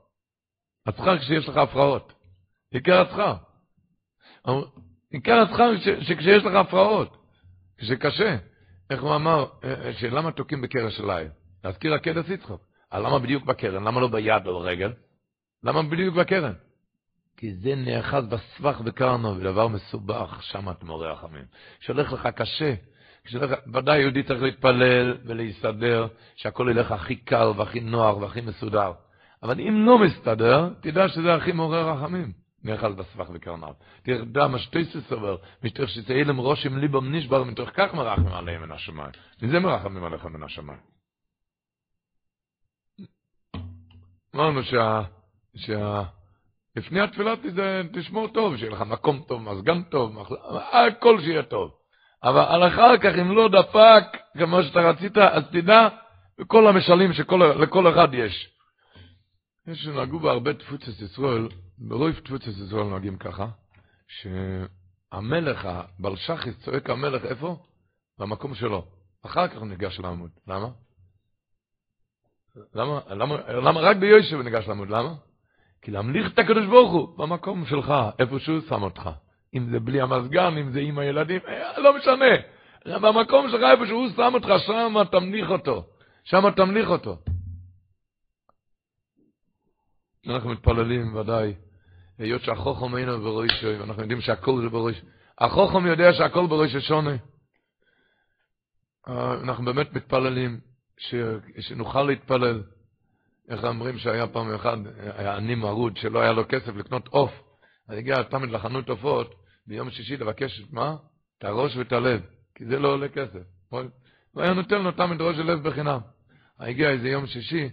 השכר 0.87 1.19
כשיש 1.19 1.49
לך 1.49 1.57
הפרעות. 1.57 2.13
עיקר 2.71 3.01
השכר. 3.01 3.35
עיקר 5.11 5.41
השכר 5.41 5.71
שכשיש 6.01 6.43
לך 6.43 6.53
הפרעות, 6.55 7.17
כשקשה. 7.77 8.37
איך 8.89 9.01
הוא 9.01 9.15
אמר, 9.15 9.45
אה, 9.63 9.93
שלמה 9.93 10.31
תוקעים 10.31 10.61
בקרש 10.61 10.97
של 10.97 11.05
ליל? 11.05 11.27
להזכיר 11.63 11.93
הקדש 11.93 12.29
יצחוק. 12.29 12.61
למה 12.93 13.19
בדיוק 13.19 13.43
בקרן? 13.43 13.83
למה 13.83 14.01
לא 14.01 14.07
ביד 14.07 14.47
או 14.47 14.59
ברגל? 14.59 14.93
למה 15.63 15.83
בדיוק 15.83 16.15
בקרן? 16.15 16.53
כי 17.37 17.55
זה 17.55 17.75
נאחז 17.75 18.23
בסבך 18.25 18.81
וקרנו, 18.85 19.37
ודבר 19.37 19.67
מסובך, 19.67 20.43
שם 20.43 20.69
את 20.69 20.83
מורה 20.83 21.11
רחמים. 21.11 21.45
שהולך 21.79 22.13
לך 22.13 22.27
קשה, 22.35 22.73
ודאי 23.73 23.99
יהודי 23.99 24.23
צריך 24.23 24.41
להתפלל 24.41 25.17
ולהסתדר, 25.25 26.07
שהכל 26.35 26.67
ילך 26.71 26.91
הכי 26.91 27.15
קל 27.15 27.47
והכי 27.57 27.79
נוח 27.79 28.17
והכי 28.17 28.41
מסודר. 28.41 28.91
אבל 29.43 29.59
אם 29.59 29.85
לא 29.85 29.99
מסתדר, 29.99 30.69
תדע 30.81 31.07
שזה 31.07 31.33
הכי 31.33 31.51
מעורר 31.51 31.89
רחמים. 31.89 32.45
נאכל 32.63 32.93
בסבך 32.93 33.29
וקרניו. 33.33 33.73
תדע 34.03 34.47
מה 34.47 34.59
שטייסס 34.59 35.09
סובר, 35.09 35.37
מתוך 35.63 35.89
שתהיה 35.89 36.23
להם 36.23 36.39
ראש 36.39 36.65
עם 36.65 36.77
ליבם 36.77 37.15
נשבר, 37.15 37.43
מתוך 37.43 37.69
כך 37.73 37.93
מרחמים 37.93 38.33
עליהם 38.33 38.61
מן 38.61 38.71
השמיים. 38.71 39.11
מזה 39.41 39.59
מרחמים 39.59 40.03
עליכם 40.03 40.33
מן 40.33 40.43
השמיים. 40.43 40.79
אמרנו 44.35 44.63
שה... 44.63 45.01
שה... 45.55 46.03
לפני 46.75 47.01
התפילה 47.01 47.33
תשמור 47.93 48.27
טוב, 48.27 48.57
שיהיה 48.57 48.71
לך 48.71 48.81
מקום 48.81 49.23
טוב, 49.27 49.41
מזגן 49.41 49.83
טוב, 49.83 50.17
הכל 50.71 51.21
שיהיה 51.21 51.43
טוב. 51.43 51.71
אבל 52.25 52.67
אחר 52.67 52.97
כך, 52.97 53.15
אם 53.21 53.31
לא 53.31 53.49
דפק, 53.49 54.03
כמו 54.37 54.63
שאתה 54.63 54.79
רצית, 54.79 55.17
אז 55.17 55.43
תדע, 55.51 55.87
כל 56.47 56.67
המשלים 56.67 57.13
שלכל 57.13 57.93
אחד 57.93 58.13
יש. 58.13 58.49
יש 59.67 59.83
שנהגו 59.83 60.19
בהרבה 60.19 60.53
תפוצת 60.53 61.01
ישראל, 61.01 61.49
ברוב 61.77 62.11
תפוצת 62.11 62.47
ישראל 62.47 62.83
נוהגים 62.83 63.17
ככה, 63.17 63.47
שהמלך, 64.07 65.65
הבלשחיס 65.65 66.63
צועק 66.63 66.89
המלך 66.89 67.25
איפה? 67.25 67.57
במקום 68.19 68.55
שלו. 68.55 68.85
אחר 69.25 69.47
כך 69.47 69.61
ניגש 69.61 69.99
לעמוד. 69.99 70.29
למה? 70.47 70.67
למה, 72.73 72.99
למה, 73.09 73.35
למה 73.51 73.79
רק 73.79 73.97
ביושב 73.97 74.37
ניגש 74.41 74.67
לעמוד? 74.67 74.89
למה? 74.89 75.13
כי 75.81 75.91
להמליך 75.91 76.33
את 76.33 76.39
הקדוש 76.39 76.65
ברוך 76.65 76.91
הוא 76.91 77.17
במקום 77.17 77.65
שלך, 77.65 77.93
איפה 78.19 78.39
שהוא 78.39 78.59
שם 78.69 78.83
אותך. 78.83 79.09
אם 79.55 79.69
זה 79.69 79.79
בלי 79.79 80.01
המזגן, 80.01 80.57
אם 80.57 80.71
זה 80.71 80.79
עם 80.79 80.99
הילדים, 80.99 81.41
אה, 81.47 81.79
לא 81.79 81.97
משנה. 81.97 82.35
במקום 82.85 83.49
שלך, 83.49 83.61
איפה 83.71 83.87
שהוא 83.87 84.09
שם 84.15 84.31
אותך, 84.33 84.47
שם 84.57 84.93
תמליך 85.11 85.49
אותו. 85.49 85.85
שם 86.23 86.51
תמליך 86.55 86.89
אותו. 86.89 87.17
אנחנו 90.27 90.49
מתפללים 90.49 91.15
ודאי, 91.15 91.53
היות 92.17 92.41
שהחוכם 92.41 92.97
אינו 92.97 93.21
בראשו, 93.21 93.83
אנחנו 93.83 94.01
יודעים 94.01 94.21
שהכל 94.21 94.61
זה 94.61 94.69
בראש. 94.69 95.01
החוכם 95.39 95.87
יודע 95.87 96.13
שהכל 96.13 96.47
בראש 96.47 96.75
השונה. 96.75 97.15
אה, 99.07 99.33
אנחנו 99.43 99.65
באמת 99.65 99.93
מתפללים 99.93 100.59
ש... 100.97 101.15
שנוכל 101.59 102.03
להתפלל. 102.03 102.63
איך 103.49 103.63
אומרים 103.63 103.97
שהיה 103.97 104.27
פעם 104.27 104.55
אחד, 104.55 104.77
היה 105.17 105.35
עני 105.35 105.55
מרוד 105.55 105.97
שלא 105.97 106.19
היה 106.19 106.31
לו 106.31 106.43
כסף 106.49 106.75
לקנות 106.75 107.07
עוף. 107.07 107.31
אז 107.87 107.97
הגיע 107.97 108.23
תמיד 108.23 108.49
לחנות 108.49 108.89
עופות 108.89 109.44
ביום 109.67 109.89
שישי 109.89 110.17
לבקש 110.17 110.59
את 110.59 110.73
מה? 110.73 110.95
את 111.37 111.43
הראש 111.43 111.75
ואת 111.75 111.91
הלב, 111.91 112.21
כי 112.55 112.65
זה 112.65 112.79
לא 112.79 112.87
עולה 112.87 113.07
כסף. 113.07 113.39
הוא 113.69 113.81
היה 114.43 114.53
נותן 114.53 114.81
לו 114.81 114.91
תמיד 114.91 115.21
ראש 115.21 115.37
ולב 115.37 115.67
בחינם. 115.67 115.99
הגיע 116.59 116.89
איזה 116.89 117.09
יום 117.09 117.27
שישי, 117.27 117.63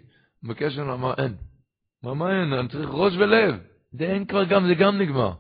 הוא 0.42 0.48
ביקש 0.48 0.78
ממנו, 0.78 0.94
אמר 0.94 1.14
אין. 1.18 1.34
אמר 2.04 2.14
מה 2.14 2.40
אין? 2.40 2.52
אני 2.52 2.68
צריך 2.68 2.88
ראש 2.92 3.14
ולב. 3.16 3.54
זה 3.92 4.04
אין 4.04 4.24
כבר 4.24 4.44
גם, 4.44 4.66
זה 4.66 4.74
גם 4.74 4.98
נגמר. 4.98 5.32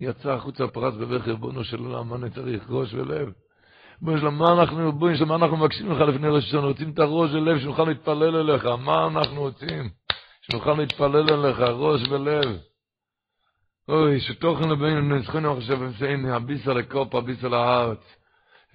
יצא 0.00 0.32
החוצה 0.32 0.66
פרס 0.66 0.94
בבכי, 0.94 1.30
ריבונו 1.30 1.64
של 1.64 1.78
עולם, 1.78 2.08
מה 2.08 2.16
אני 2.16 2.30
צריך? 2.30 2.70
ראש 2.70 2.94
ולב. 2.94 3.32
בואי 4.00 4.20
שלום, 4.20 4.38
מה 4.38 4.52
אנחנו, 4.52 4.92
בואי 4.92 5.16
שלום, 5.16 5.28
מה 5.28 5.34
אנחנו 5.34 5.56
מבקשים 5.56 5.92
לך 5.92 6.00
לפני 6.00 6.28
ראש 6.28 6.44
השנה? 6.44 6.60
רוצים 6.60 6.90
את 6.90 6.98
הראש 6.98 7.30
ולב, 7.30 7.58
שנוכל 7.58 7.84
להתפלל 7.84 8.36
אליך. 8.36 8.64
מה 8.64 9.06
אנחנו 9.06 9.40
רוצים? 9.40 9.90
שנוכל 10.40 10.74
להתפלל 10.74 11.30
אליך, 11.30 11.58
ראש 11.58 12.08
ולב. 12.08 12.58
אוי, 13.88 14.20
שתוכן 14.20 14.68
לבינו 14.68 15.00
נצחנו 15.00 15.56
עכשיו 15.56 15.80
וסייני, 15.80 16.30
הביסה 16.30 16.72
לקופ, 16.72 17.14
הביסה 17.14 17.48
לארץ. 17.48 18.16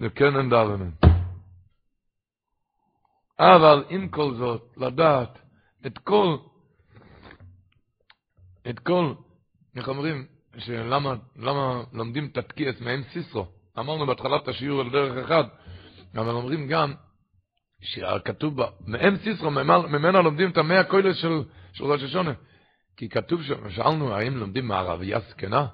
וכן 0.00 0.36
אין 0.36 0.50
דרנן. 0.50 0.90
אבל 3.38 3.84
עם 3.88 4.08
כל 4.08 4.34
זאת, 4.34 4.62
לדעת 4.76 5.38
את 5.86 5.98
כל, 5.98 6.36
את 8.70 8.78
כל, 8.78 9.12
איך 9.76 9.88
אומרים, 9.88 10.26
שלמה 10.58 11.14
למה 11.36 11.82
לומדים 11.92 12.28
תתקיעס 12.28 12.80
מהם 12.80 13.02
סיסרו? 13.12 13.46
אמרנו 13.78 14.06
בהתחלת 14.06 14.48
השיעור 14.48 14.80
על 14.80 14.90
דרך 14.90 15.24
אחד, 15.24 15.44
אבל 16.14 16.30
אומרים 16.30 16.68
גם, 16.68 16.94
שכתוב 17.80 18.56
בה, 18.56 18.66
מהם 18.86 19.16
סיסרו, 19.16 19.50
ממנה 19.50 20.22
לומדים 20.22 20.50
את 20.50 20.56
המאה 20.56 20.84
כוילס 20.84 21.16
של, 21.16 21.42
של 21.72 21.84
ראש 21.84 22.02
השונה. 22.02 22.32
כי 22.98 23.08
כתוב 23.08 23.42
שם, 23.42 23.70
שאלנו 23.70 24.14
האם 24.14 24.36
לומדים 24.36 24.68
מערבייה 24.68 25.20
זקנה? 25.20 25.66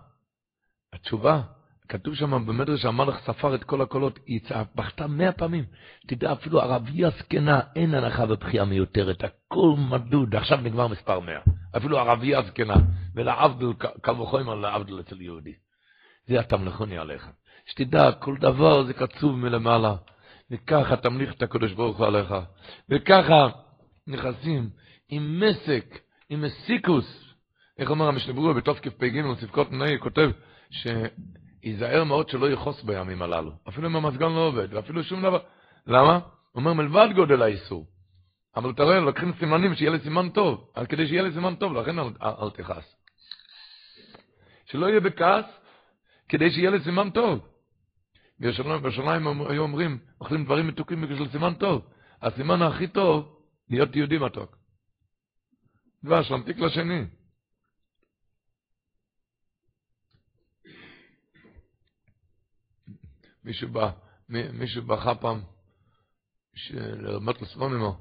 התשובה, 0.92 1.42
כתוב 1.88 2.14
שם 2.14 2.46
במדרש 2.46 2.84
המלך 2.84 3.18
ספר 3.26 3.54
את 3.54 3.64
כל 3.64 3.82
הקולות, 3.82 4.18
היא 4.26 4.40
בכתה 4.74 5.06
מאה 5.06 5.32
פעמים. 5.32 5.64
תדע, 6.06 6.32
אפילו 6.32 6.60
ערבייה 6.60 7.10
זקנה, 7.10 7.60
אין 7.76 7.94
הנחה 7.94 8.26
בבחייה 8.26 8.64
מיותרת, 8.64 9.24
הכל 9.24 9.74
מדוד, 9.90 10.34
עכשיו 10.34 10.58
נגמר 10.58 10.88
מספר 10.88 11.20
מאה. 11.20 11.40
אפילו 11.76 11.98
ערבייה 11.98 12.42
זקנה, 12.42 12.74
ולעבדל, 13.14 13.72
קל 14.02 14.20
וחומר 14.20 14.54
לעבדל 14.54 15.00
אצל 15.00 15.20
יהודי. 15.20 15.54
זה 16.26 16.40
התמלכוני 16.40 16.98
עליך. 16.98 17.28
שתדע, 17.66 18.12
כל 18.12 18.36
דבר 18.40 18.84
זה 18.84 18.94
קצוב 18.94 19.36
מלמעלה, 19.36 19.94
וככה 20.50 20.96
תמליך 20.96 21.34
את 21.34 21.42
הקדוש 21.42 21.72
ברוך 21.72 21.98
הוא 21.98 22.06
עליך, 22.06 22.34
וככה 22.88 23.48
נכנסים 24.06 24.70
עם 25.08 25.40
מסק, 25.40 26.03
עם 26.28 26.42
מסיקוס, 26.42 27.34
איך 27.78 27.90
אומר 27.90 28.10
בתוף 28.56 28.78
כ"פ 28.82 29.04
ספקות 29.40 29.72
נאי, 29.72 29.98
כותב 29.98 30.30
שייזהר 30.70 32.04
מאוד 32.04 32.28
שלא 32.28 32.50
יכוס 32.50 32.82
בימים 32.82 33.22
הללו, 33.22 33.52
אפילו 33.68 33.88
אם 33.88 33.96
המזגן 33.96 34.32
לא 34.32 34.46
עובד, 34.46 34.74
ואפילו 34.74 35.04
שום 35.04 35.22
דבר. 35.22 35.38
למה? 35.86 36.12
הוא 36.14 36.60
אומר 36.60 36.72
מלבד 36.72 37.08
גודל 37.14 37.42
האיסור. 37.42 37.86
אבל 38.56 38.70
אתה 38.70 38.82
רואה, 38.82 39.00
לוקחים 39.00 39.32
סימנים 39.38 39.74
שיהיה 39.74 39.90
לי 39.90 39.98
סימן 40.00 40.28
טוב, 40.28 40.70
אז 40.74 40.86
כדי 40.86 41.06
שיהיה 41.06 41.22
לי 41.22 41.32
סימן 41.32 41.54
טוב, 41.54 41.72
לכן 41.72 41.98
אל, 41.98 42.04
אל, 42.22 42.28
אל 42.42 42.50
תכעס. 42.50 42.96
שלא 44.66 44.86
יהיה 44.86 45.00
בכעס, 45.00 45.44
כדי 46.28 46.50
שיהיה 46.50 46.70
לי 46.70 46.80
סימן 46.80 47.10
טוב. 47.10 47.48
בירושלים 48.40 49.42
היו 49.50 49.62
אומרים, 49.62 49.98
אוכלים 50.20 50.44
דברים 50.44 50.66
מתוקים 50.66 51.00
בגלל 51.00 51.28
סימן 51.28 51.54
טוב. 51.54 51.82
הסימן 52.22 52.62
הכי 52.62 52.86
טוב, 52.86 53.38
להיות 53.70 53.96
יהודי 53.96 54.18
מתוק. 54.18 54.63
דבש, 56.04 56.30
להמתיק 56.30 56.58
לשני. 56.58 57.04
מישהו 63.44 63.68
בא, 63.68 63.90
מישהו 64.28 64.82
בכה 64.82 65.14
פעם, 65.14 65.42
לרמת 66.72 67.42
לספונימו, 67.42 67.96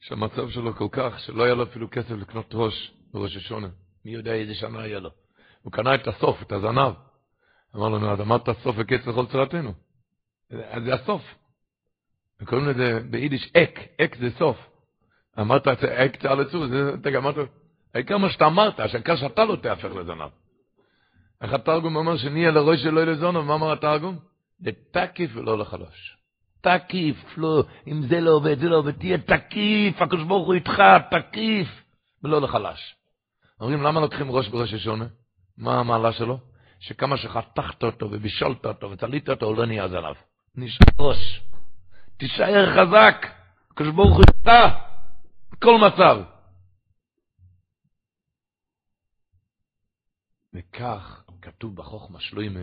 שהמצב 0.00 0.50
שלו 0.50 0.74
כל 0.76 0.88
כך, 0.92 1.20
שלא 1.20 1.44
היה 1.44 1.54
לו 1.54 1.62
אפילו 1.62 1.90
כסף 1.90 2.10
לקנות 2.10 2.46
ראש 2.54 2.92
בראש 3.12 3.36
השונה. 3.36 3.68
מי 4.04 4.10
יודע 4.10 4.34
איזה 4.34 4.54
שנה 4.54 4.82
היה 4.82 4.98
לו. 4.98 5.10
הוא 5.62 5.72
קנה 5.72 5.94
את 5.94 6.06
הסוף, 6.06 6.42
את 6.42 6.52
הזנב. 6.52 6.94
אמר 7.76 7.88
לנו, 7.88 8.12
אז 8.12 8.20
אמרת 8.20 8.48
סוף 8.62 8.76
וקץ 8.78 9.06
לכל 9.06 9.26
צרתנו. 9.26 9.74
אז 10.50 10.82
זה 10.84 10.94
הסוף. 10.94 11.22
וקוראים 12.40 12.68
לזה 12.68 13.00
ביידיש 13.10 13.52
אק, 13.56 13.78
אק 14.00 14.16
זה 14.16 14.30
סוף. 14.38 14.75
אמרת, 15.40 15.68
אק 15.68 16.16
צער 16.16 16.34
לצור, 16.34 16.64
אתה 17.00 17.08
אמרת, 17.16 17.34
העיקר 17.94 18.18
מה 18.18 18.30
שאתה 18.30 18.46
אמרת, 18.46 18.80
שהעיקר 18.86 19.16
שאתה 19.16 19.44
לא 19.44 19.56
תהפך 19.56 19.84
לזנב. 19.94 20.30
איך 21.42 21.52
התרגום 21.52 21.96
אומר 21.96 22.16
שנהיה 22.16 22.50
לראש 22.50 22.82
שלא 22.82 23.04
לזונו, 23.04 23.42
מה 23.42 23.54
אומר 23.54 23.72
התרגום? 23.72 24.18
לתקיף 24.60 25.30
ולא 25.34 25.58
לחלש. 25.58 26.16
תקיף, 26.60 27.38
לא, 27.38 27.64
אם 27.86 28.02
זה 28.08 28.20
לא 28.20 28.30
עובד, 28.30 28.58
זה 28.58 28.68
לא 28.68 28.76
עובד, 28.76 28.92
תהיה 28.92 29.18
תקיף, 29.18 30.02
הקדוש 30.02 30.24
ברוך 30.24 30.46
הוא 30.46 30.54
איתך, 30.54 30.82
תקיף, 31.10 31.68
ולא 32.24 32.40
לחלש. 32.40 32.94
אומרים, 33.60 33.82
למה 33.82 34.00
לוקחים 34.00 34.30
ראש 34.30 34.48
בראש 34.48 34.74
השונה? 34.74 35.06
מה 35.58 35.80
המעלה 35.80 36.12
שלו? 36.12 36.38
שכמה 36.80 37.16
שחתכת 37.16 37.82
אותו 37.82 38.10
ובישלת 38.10 38.66
אותו 38.66 38.90
וצלית 38.90 39.30
אותו, 39.30 39.46
הוא 39.46 39.56
לא 39.56 39.66
נהיה 39.66 39.88
זנב. 39.88 40.16
נשאר 40.56 40.86
ראש. 40.98 41.42
תישאר 42.16 42.66
חזק, 42.74 43.26
הקדוש 43.70 43.94
ברוך 43.94 44.16
הוא 44.16 44.24
איתך, 44.28 44.50
בכל 45.56 45.78
מצב. 45.78 46.22
וכך 50.54 51.24
כתוב 51.42 51.76
בחוכמה 51.76 52.20
שלוימה, 52.20 52.60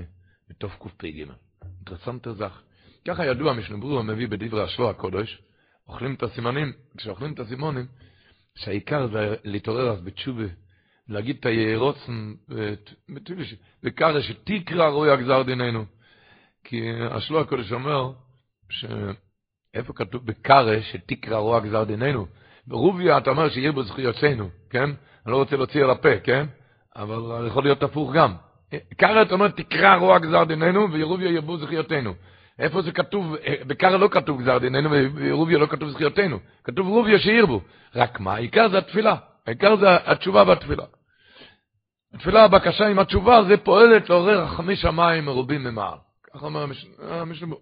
בתוף 0.49 0.71
קפ"ג. 0.79 1.25
אינטרסנט 1.63 2.27
זך. 2.37 2.61
ככה 3.07 3.25
ידוע, 3.25 3.53
משנברו 3.53 4.03
מביא 4.03 4.27
בדברי 4.27 4.63
השבוע 4.63 4.89
הקודש, 4.89 5.41
אוכלים 5.87 6.13
את 6.15 6.23
הסימנים, 6.23 6.73
כשאוכלים 6.97 7.33
את 7.33 7.39
הסימונים, 7.39 7.87
שהעיקר 8.55 9.07
זה 9.07 9.35
להתעורר 9.43 9.91
אז 9.91 10.01
בתשובה, 10.01 10.45
להגיד 11.07 11.37
את 11.39 11.45
היערוצן, 11.45 12.33
וקרא 13.83 14.21
שתקרא 14.21 14.89
רואי 14.89 15.11
הגזר 15.11 15.43
דיננו. 15.43 15.85
כי 16.63 16.81
השבוע 17.11 17.41
הקודש 17.41 17.71
אומר, 17.71 18.11
שאיפה 18.69 19.93
כתוב 19.93 20.25
בקרא 20.25 20.81
שתקרא 20.81 21.37
רואי 21.37 21.57
הגזר 21.57 21.83
דיננו? 21.83 22.27
ברוביה 22.68 23.18
אתה 23.18 23.30
אומר 23.30 23.49
שיהיה 23.49 23.72
בו 23.72 23.84
זכויותינו, 23.84 24.49
כן? 24.69 24.84
אני 25.26 25.31
לא 25.31 25.38
רוצה 25.38 25.56
להוציא 25.56 25.84
על 25.84 25.90
הפה, 25.90 26.19
כן? 26.23 26.45
אבל 26.95 27.48
יכול 27.48 27.64
להיות 27.64 27.84
הפוך 27.84 28.14
גם. 28.14 28.34
קרא 28.98 29.22
אתה 29.22 29.34
אומר 29.34 29.48
תקרא 29.48 29.95
רוע 29.95 30.19
גזר 30.19 30.44
דיננו 30.44 30.91
וירוביה 30.91 31.31
ירבו 31.31 31.57
זכיותינו. 31.57 32.14
איפה 32.60 32.81
זה 32.81 32.91
כתוב, 32.91 33.35
בקרא 33.68 33.98
לא 33.98 34.07
כתוב 34.11 34.41
גזר 34.41 34.57
דיננו 34.57 34.91
וירוביה 34.91 35.57
לא 35.57 35.65
כתוב 35.65 35.90
זכיותינו. 35.90 36.40
כתוב 36.64 36.88
רוביה 36.88 37.19
שירבו. 37.19 37.61
רק 37.95 38.19
מה, 38.19 38.34
העיקר 38.34 38.69
זה 38.69 38.77
התפילה. 38.77 39.15
העיקר 39.48 39.76
זה 39.76 40.11
התשובה 40.11 40.44
והתפילה. 40.48 40.84
התפילה, 42.14 42.44
הבקשה 42.44 42.88
עם 42.88 42.99
התשובה, 42.99 43.44
זה 43.44 43.57
פועלת 43.57 44.10
לעורר 44.10 44.44
רחמי 44.44 44.76
שמיים 44.76 45.26
מרובים 45.26 45.64
ממעל. 45.64 45.98
ככה 46.34 46.45
אומר 46.45 46.65
המשנה. 47.10 47.56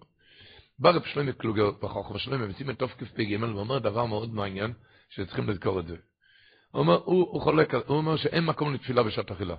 בא 0.78 0.90
רב 0.90 1.02
שלמה 1.04 1.32
קלוגר 1.32 1.70
בחוכמה 1.82 2.18
שלמה, 2.18 2.44
ושים 2.48 2.70
את 2.70 2.78
תוף 2.78 2.94
כ"פ 2.98 3.18
ואומר 3.54 3.78
דבר 3.78 4.04
מאוד 4.04 4.34
מעניין, 4.34 4.72
שצריכים 5.14 5.48
לזכור 5.48 5.80
את 5.80 5.86
זה. 5.86 5.96
הוא 6.70 6.80
אומר, 6.80 7.00
הוא, 7.04 7.28
הוא 7.30 7.42
חולק, 7.42 7.74
הוא 7.74 7.96
אומר 7.96 8.16
שאין 8.16 8.44
מקום 8.44 8.74
לתפילה 8.74 9.02
בשעת 9.02 9.30
אכילה. 9.30 9.54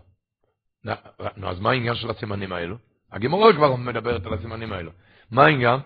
נו, 1.37 1.49
אז 1.49 1.59
מה 1.59 1.69
העניין 1.69 1.95
של 1.95 2.09
הסימנים 2.09 2.53
האלו? 2.53 2.75
הגמורה 3.11 3.53
כבר 3.53 3.75
מדברת 3.75 4.25
על 4.25 4.33
הסימנים 4.33 4.73
האלו. 4.73 4.91
מה 5.31 5.45
העניין? 5.45 5.79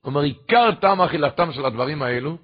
הוא 0.00 0.10
אומר, 0.10 0.20
עיקר 0.20 0.70
טעם 0.80 1.00
אכילתם 1.00 1.52
של 1.52 1.64
הדברים 1.64 2.02
האלו, 2.02 2.38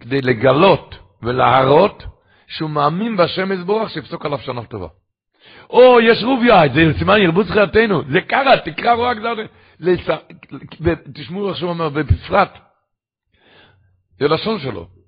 כדי 0.00 0.20
לגלות 0.20 0.94
ולהראות 1.22 2.02
שהוא 2.46 2.70
מאמין 2.70 3.16
בהשם 3.16 3.52
יזבורך 3.52 3.90
שיפסוק 3.90 4.26
עליו 4.26 4.38
שנה 4.38 4.64
טובה. 4.64 4.88
או, 5.70 6.00
יש 6.00 6.22
רוביה, 6.24 6.62
זה 6.74 6.98
סימן 6.98 7.18
ירבו 7.18 7.44
זכייתנו, 7.44 8.02
זה 8.12 8.20
קרה, 8.20 8.56
תקרא 8.64 8.92
רוע 8.92 9.14
גזר, 9.14 9.34
תשמעו 11.14 11.48
איך 11.48 11.56
שהוא 11.56 11.70
אומר, 11.70 11.88
ובפרט, 11.94 12.58
זה 14.18 14.28
לשון 14.28 14.58
שלו, 14.58 14.99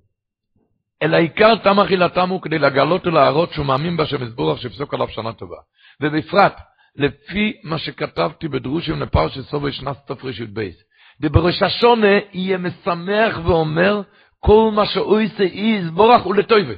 אלא 1.01 1.17
עיקר 1.17 1.55
תם 1.55 1.79
אכילתם 1.79 2.29
הוא 2.29 2.41
כדי 2.41 2.59
לגלות 2.59 3.07
ולהראות 3.07 3.53
שהוא 3.53 3.65
מאמין 3.65 3.97
בהשם 3.97 4.23
יזבורך 4.23 4.61
שיפסוק 4.61 4.93
עליו 4.93 5.07
שנה 5.07 5.33
טובה. 5.33 5.57
ובפרט, 6.01 6.59
לפי 6.95 7.53
מה 7.63 7.77
שכתבתי 7.77 8.47
בדרושים 8.47 9.01
לפרשת 9.01 9.41
סובי 9.41 9.71
שנת 9.71 9.97
תפרישות 10.07 10.49
בייס. 10.49 10.75
ובראש 11.21 11.61
השונה 11.61 12.17
יהיה 12.33 12.57
משמח 12.57 13.39
ואומר, 13.43 14.01
כל 14.39 14.71
מה 14.73 14.85
שהוא 14.85 15.19
יעשה 15.19 15.43
יזבורך 15.43 16.25
ולטויבה. 16.25 16.73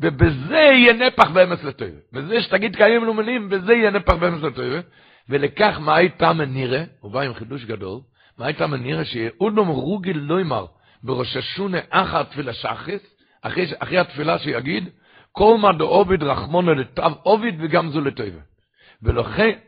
ובזה 0.00 0.56
יהיה 0.56 0.92
נפח 0.92 1.30
באמס 1.30 1.64
לטויבה. 1.64 1.98
בזה 2.12 2.42
שתגיד 2.42 2.76
קיים 2.76 3.04
לומנים, 3.04 3.48
בזה 3.48 3.72
יהיה 3.72 3.90
נפח 3.90 4.14
באמס 4.14 4.42
לטויבה. 4.42 4.80
ולכך 5.28 5.78
מה 5.80 5.96
הייתה 5.96 6.32
מנירה, 6.32 6.82
הוא 7.00 7.12
בא 7.12 7.20
עם 7.20 7.34
חידוש 7.34 7.64
גדול, 7.64 8.00
מה 8.38 8.46
הייתה 8.46 8.66
מנירה 8.66 9.04
שיהודום 9.04 9.68
רוגיל 9.68 10.18
לא 10.18 10.38
יאמר, 10.38 10.66
בראש 11.02 11.36
השונה 11.36 11.78
אחת 11.90 12.34
שחס, 12.52 13.00
אחרי, 13.42 13.66
אחרי 13.78 13.98
התפילה 13.98 14.38
שיגיד, 14.38 14.88
כל 15.32 15.58
מה 15.58 15.72
דעוביד 15.72 16.22
רחמונו 16.22 16.74
לטב 16.74 17.12
עוביד 17.22 17.54
וגם 17.58 17.90
זו 17.90 18.00
לטויבה. 18.00 18.40
ולכן, 19.02 19.58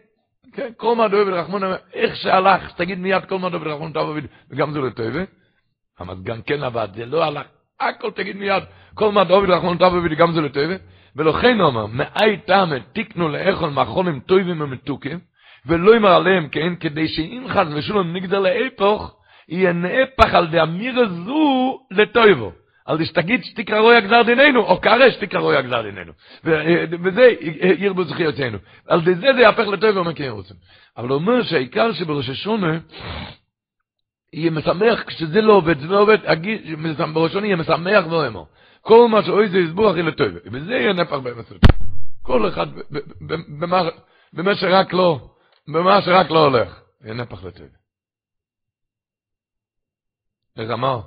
כן, 0.53 0.71
כל 0.77 0.97
מה 0.97 1.09
דעוביד 1.09 1.35
רחמונו, 1.35 1.67
איך 1.93 2.17
שהלך, 2.17 2.73
תגיד 2.73 2.99
מיד 2.99 3.25
כל 3.25 3.39
מה 3.39 3.51
דעוביד 3.51 3.69
רחמונו 3.69 3.91
לטב 3.91 4.01
עוביד 4.01 4.27
וגם 4.51 4.73
זו 4.73 4.83
לטויבה. 4.83 5.23
המזגן 5.99 6.41
כן 6.47 6.63
עבד, 6.63 6.89
זה 6.95 7.07
לא 7.07 7.25
הלך, 7.25 7.47
הכל 7.81 8.11
תגיד 8.11 8.37
מיד, 8.37 8.63
כל 8.95 9.13
מה 9.13 9.25
דעוביד 9.25 9.51
רחמונו 9.51 9.75
לטב 9.75 9.95
עוביד 9.95 10.13
וגם 10.13 10.33
זו 10.33 10.41
לטויבה. 10.41 10.75
ולכן 11.17 11.61
הוא 11.61 11.67
אומר, 11.67 11.87
מאי 11.87 12.37
טעם 12.47 12.79
תיקנו 12.79 13.29
לאכול 13.29 13.71
מאכולים 13.71 14.21
טויבים 14.21 14.61
ומתוקים, 14.61 15.19
ולא 15.67 15.95
יאמר 15.95 16.13
עליהם, 16.13 16.49
כן, 16.49 16.77
כדי 16.77 17.09
שאם 17.09 17.45
חס 17.49 17.67
ושלום 17.75 18.17
נגדל 18.17 18.39
להפוך, 18.39 19.17
יהיה 19.49 19.73
נהפך 19.73 20.35
על 20.35 20.47
דאמירה 20.47 21.09
זו 21.09 21.81
לטויבו. 21.91 22.53
על 22.85 23.05
שתגיד 23.05 23.45
שתקרא 23.45 23.81
רוי 23.81 23.97
הגזר 23.97 24.23
דיננו, 24.23 24.61
או 24.61 24.81
קרא 24.81 25.11
שתקרא 25.11 25.41
רוי 25.41 25.57
הגזר 25.57 25.83
דיננו. 25.83 26.13
וזה 27.05 27.35
ירבו 27.79 28.05
זכיותנו. 28.05 28.59
על 28.89 29.05
זה 29.05 29.15
זה 29.15 29.41
יהפך 29.41 29.67
לטוב 29.67 29.97
ואומר 29.97 30.15
כן 30.15 30.29
רוצים. 30.29 30.57
אבל 30.97 31.09
הוא 31.09 31.15
אומר 31.15 31.43
שהעיקר 31.43 31.93
שבראש 31.93 32.29
השונה, 32.29 32.79
יהיה 34.33 34.51
משמח, 34.51 35.03
כשזה 35.03 35.41
לא 35.41 35.53
עובד, 35.53 35.79
זה 35.81 35.87
לא 35.87 36.01
עובד, 36.01 36.19
בראש 37.15 37.31
השונה 37.31 37.47
יהיה 37.47 37.57
משמח 37.57 38.05
ואומר. 38.11 38.43
כל 38.81 39.09
מה 39.09 39.23
שאוי 39.23 39.49
זה 39.49 39.59
יסבור 39.59 39.91
הכי 39.91 40.03
לטוב. 40.03 40.29
וזה 40.53 40.73
יהיה 40.73 40.93
נפח 40.93 41.13
לטוב. 41.13 41.59
כל 42.23 42.49
אחד, 42.49 42.67
במה 44.33 44.55
שרק 44.55 44.93
לא, 44.93 45.29
במה 45.69 46.03
שרק 46.03 46.31
לא 46.31 46.45
הולך, 46.47 46.81
יהיה 47.05 47.15
נפח 47.15 47.45
לטוב. 47.45 47.67
איך 50.59 50.71
אמר? 50.71 51.01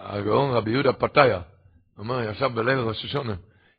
הגאון 0.00 0.56
רבי 0.56 0.70
יהודה 0.70 0.92
פתיה, 0.92 1.40
אומר, 1.98 2.30
ישב 2.30 2.50
בליל 2.54 2.78
ראש 2.78 3.04
השונה, 3.04 3.34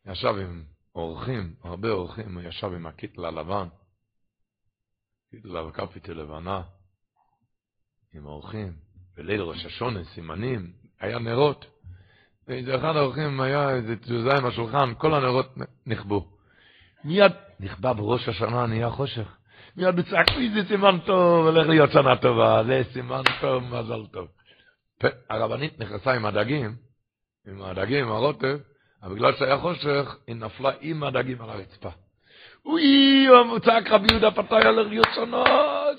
ישב 0.06 0.36
עם 0.42 0.64
אורחים, 0.96 1.54
הרבה 1.64 1.90
אורחים, 1.90 2.38
הוא 2.38 2.44
ישב 2.44 2.68
עם 2.68 2.86
הקיטל 2.86 3.26
הלבן, 3.26 3.68
קיטל 5.32 5.58
הקפיטל 5.58 6.14
לבנה, 6.14 6.62
עם 8.14 8.26
אורחים, 8.26 8.74
בליל 9.18 9.42
ראש 9.42 9.66
השונה, 9.66 10.04
סימנים, 10.04 10.72
היה 11.00 11.20
נרות, 11.20 11.66
ואיזה 12.48 12.76
אחד 12.76 12.96
האורחים 12.96 13.42
היה 13.42 13.70
איזה 13.70 13.96
תזוזה 13.96 14.34
עם 14.34 14.46
השולחן, 14.46 14.94
כל 14.98 15.14
הנרות 15.14 15.50
נכבו. 15.86 16.38
מיד 17.04 17.32
נכבה 17.60 17.94
בראש 17.94 18.30
השנה, 18.30 18.66
נהיה 18.66 18.90
חושך. 18.90 19.38
מיד 19.78 19.96
בצעק, 19.96 20.28
איזה 20.30 20.68
סימן 20.68 21.00
טוב, 21.06 21.46
הולך 21.46 21.68
להיות 21.68 21.92
שנה 21.92 22.16
טובה, 22.18 22.64
זה 22.64 22.82
סימן 22.94 23.22
טוב, 23.42 23.64
מזל 23.64 24.06
טוב. 24.12 24.28
הרבנית 25.30 25.80
נכנסה 25.80 26.14
עם 26.14 26.26
הדגים, 26.26 26.76
עם 27.48 27.62
הדגים, 27.62 28.06
עם 28.06 28.12
הרוטב, 28.12 28.58
אבל 29.04 29.16
בגלל 29.16 29.36
שהיה 29.36 29.58
חושך, 29.58 30.16
היא 30.28 30.36
נפלה 30.36 30.72
עם 30.82 31.04
הדגים 31.04 31.42
על 31.42 31.50
הרצפה. 31.50 31.90
אוי, 32.66 33.28
צעק 33.66 33.88
רבי 33.88 34.08
יהודה 34.12 34.32
פתאי 34.32 34.66
הולך 34.66 34.88
להיות 34.88 35.08
שנה, 35.16 35.44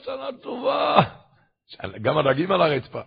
שנה 0.04 0.28
טובה. 0.42 1.00
גם 2.02 2.18
הדגים 2.18 2.52
על 2.52 2.62
הרצפה. 2.62 3.00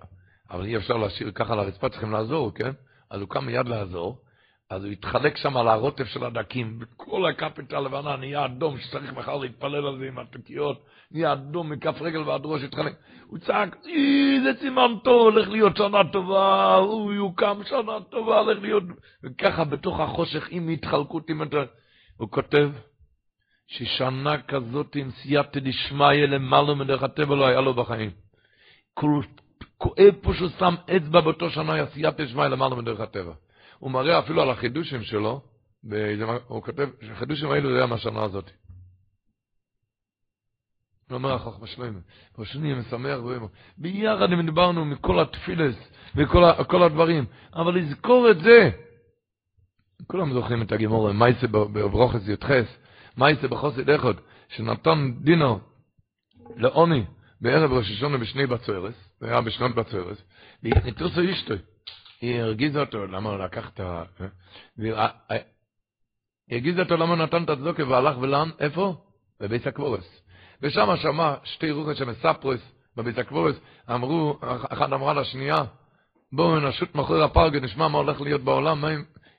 אבל 0.52 0.66
אי 0.66 0.78
אפשר 0.78 0.98
להשאיר 0.98 1.32
ככה 1.32 1.54
על 1.54 1.60
הרצפה, 1.60 1.90
צריכים 1.90 2.12
לעזור, 2.12 2.54
כן? 2.56 2.72
אז 3.12 3.22
הוא 3.22 3.30
קם 3.30 3.46
מיד 3.46 3.68
לעזור, 3.68 4.22
אז 4.70 4.84
הוא 4.84 4.92
התחלק 4.92 5.38
שם 5.38 5.58
על 5.58 5.68
הרוטב 5.68 6.06
של 6.06 6.24
הדקים, 6.24 6.80
וכל 6.82 7.26
הקפיטה 7.26 7.78
הלבנה 7.78 8.16
נהיה 8.16 8.46
אדום, 8.46 8.78
שצריך 8.78 9.14
מחר 9.14 9.38
להתפלל 9.38 9.88
על 9.88 9.98
זה 10.00 10.08
עם 10.08 10.20
התוקיות, 10.20 10.84
נהיה 11.12 11.34
אדום 11.34 11.72
מכף 11.72 12.02
רגל 12.02 12.20
ועד 12.20 12.42
ראש, 12.44 12.64
התחלק. 12.64 12.94
הוא 13.28 13.40
צעק, 13.40 13.76
איזה 13.86 14.60
סימן 14.60 14.92
טוב, 15.04 15.22
הולך 15.22 15.50
להיות 15.50 15.78
שנה 15.78 16.12
טובה, 16.12 16.76
הוא 16.76 17.14
יוקם 17.14 17.62
שנה 17.66 18.00
טובה, 18.10 18.40
הולך 18.40 18.62
להיות... 18.62 18.84
וככה 19.24 19.64
בתוך 19.64 20.00
החושך, 20.00 20.48
עם 20.52 20.70
התחלקות, 20.70 21.30
עם... 21.30 21.42
הוא 22.18 22.30
כותב, 22.30 22.72
ששנה 23.68 24.42
כזאת 24.42 24.96
עם 24.96 25.12
סייעתא 25.12 25.60
דשמיא 25.60 26.26
למעלה 26.26 26.74
מדרך 26.74 27.04
הטבע 27.04 27.36
לא 27.36 27.48
היה 27.48 27.62
לו 27.62 27.74
בחיים. 27.74 28.12
כואב 29.78 30.16
פה 30.22 30.34
שהוא 30.34 30.50
שם 30.60 30.76
אצבע 30.96 31.22
באותו 31.22 31.50
שנה, 31.50 31.86
סייעתא 31.86 32.24
דשמיא 32.24 32.46
למעלה 32.48 32.76
מדרך 32.76 33.00
הטבע. 33.00 33.34
הוא 33.80 33.92
מראה 33.92 34.20
אפילו 34.20 34.42
על 34.42 34.50
החידושים 34.50 35.04
שלו, 35.04 35.42
הוא 36.48 36.64
כותב 36.64 36.90
שהחידושים 37.02 37.52
האלו 37.52 37.70
זה 37.70 37.78
היה 37.78 37.86
מהשנה 37.86 38.24
הזאת. 38.24 38.52
הוא 41.10 41.16
אומר 41.16 41.34
החוכמה 41.34 41.68
שלמה, 41.68 42.00
ראשוני 42.38 42.74
משמח 42.74 43.20
ביחד 43.78 44.32
אם 44.34 44.46
דיברנו 44.46 44.86
מכל 44.86 45.20
התפילס 45.20 45.76
וכל 46.16 46.84
הדברים, 46.84 47.26
אבל 47.54 47.76
לזכור 47.78 48.32
את 48.32 48.40
זה, 48.40 48.70
כולם 50.08 50.34
זוכרים 50.34 50.62
את 50.62 50.72
הגימור, 50.72 51.12
מייסה 51.12 51.48
בברוכס 51.48 52.28
י"ח, 52.28 52.50
מייסה 53.18 53.48
בחוסד 53.48 53.90
אחד, 53.90 54.14
שנתן 54.50 55.12
דינו 55.22 55.60
לעוני 56.56 57.06
בערב 57.42 57.72
ראש 57.72 57.92
השונה 57.92 58.18
בשני 58.18 58.48
בצוירס, 58.48 59.10
זה 59.20 59.28
היה 59.28 59.42
בשנות 59.42 59.76
בצוירס, 59.76 60.24
וניתוסו 60.64 61.32
אשתו, 61.32 61.54
היא 62.22 62.42
הרגיזה 62.42 62.80
אותו, 62.80 63.08
למה 63.08 63.30
הוא 63.30 63.38
לקח 63.38 63.70
את 63.70 63.80
ה... 63.80 64.04
היא 64.78 64.94
הרגיזה 66.52 66.82
אותו 66.82 66.98
למה 66.98 67.14
הוא 67.14 67.24
נתן 67.24 67.44
את 67.44 67.50
הצדוקה 67.50 67.88
והלך 67.88 68.18
ולאן, 68.18 68.50
איפה? 68.60 68.96
בבית 69.40 69.68
הקבורס. 69.68 70.22
ושם 70.62 70.96
שמע 70.96 71.34
שתי 71.44 71.72
רוחות 71.72 71.98
שמספרס 71.98 72.62
בבית 72.96 73.18
הקבורס, 73.18 73.56
אמרו, 73.92 74.38
אחת 74.42 74.94
אמרה 74.94 75.14
לשנייה, 75.14 75.58
בואו 76.32 76.60
נשוט 76.60 76.96
מאחורי 76.96 77.24
הפרגה, 77.24 77.60
נשמע 77.60 77.88
מה 77.88 77.98
הולך 77.98 78.22
להיות 78.22 78.42
בעולם, 78.42 78.82
מה 78.82 78.88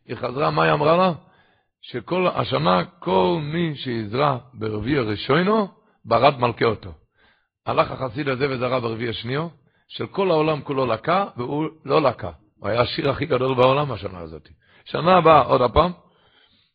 היא 0.06 0.16
חזרה, 0.16 0.50
מה 0.50 0.62
היא 0.62 0.72
אמרה 0.72 0.96
לה? 0.96 1.12
שכל 1.82 2.26
השנה, 2.34 2.84
כל 2.84 3.38
מי 3.42 3.76
שיזרע 3.76 4.38
ברביע 4.55 5.02
ראשונו, 5.02 5.68
ברד 6.05 6.38
מלכה 6.38 6.64
אותו. 6.64 6.92
הלך 7.66 7.90
החסיד 7.90 8.28
הזה 8.28 8.50
וזרע 8.50 8.80
ברביע 8.80 9.12
שניו, 9.12 9.48
של 9.88 10.06
כל 10.06 10.30
העולם 10.30 10.62
כולו 10.62 10.86
לקה, 10.86 11.26
והוא 11.36 11.68
לא 11.84 12.02
לקה. 12.02 12.30
הוא 12.59 12.68
היה 12.68 12.80
השיר 12.80 13.10
הכי 13.10 13.26
גדול 13.26 13.55
בעולם 13.55 13.93
השנה 13.93 14.18
הזאת. 14.18 14.48
שנה 14.85 15.16
הבאה, 15.16 15.40
עוד 15.40 15.62
הפעם, 15.62 15.93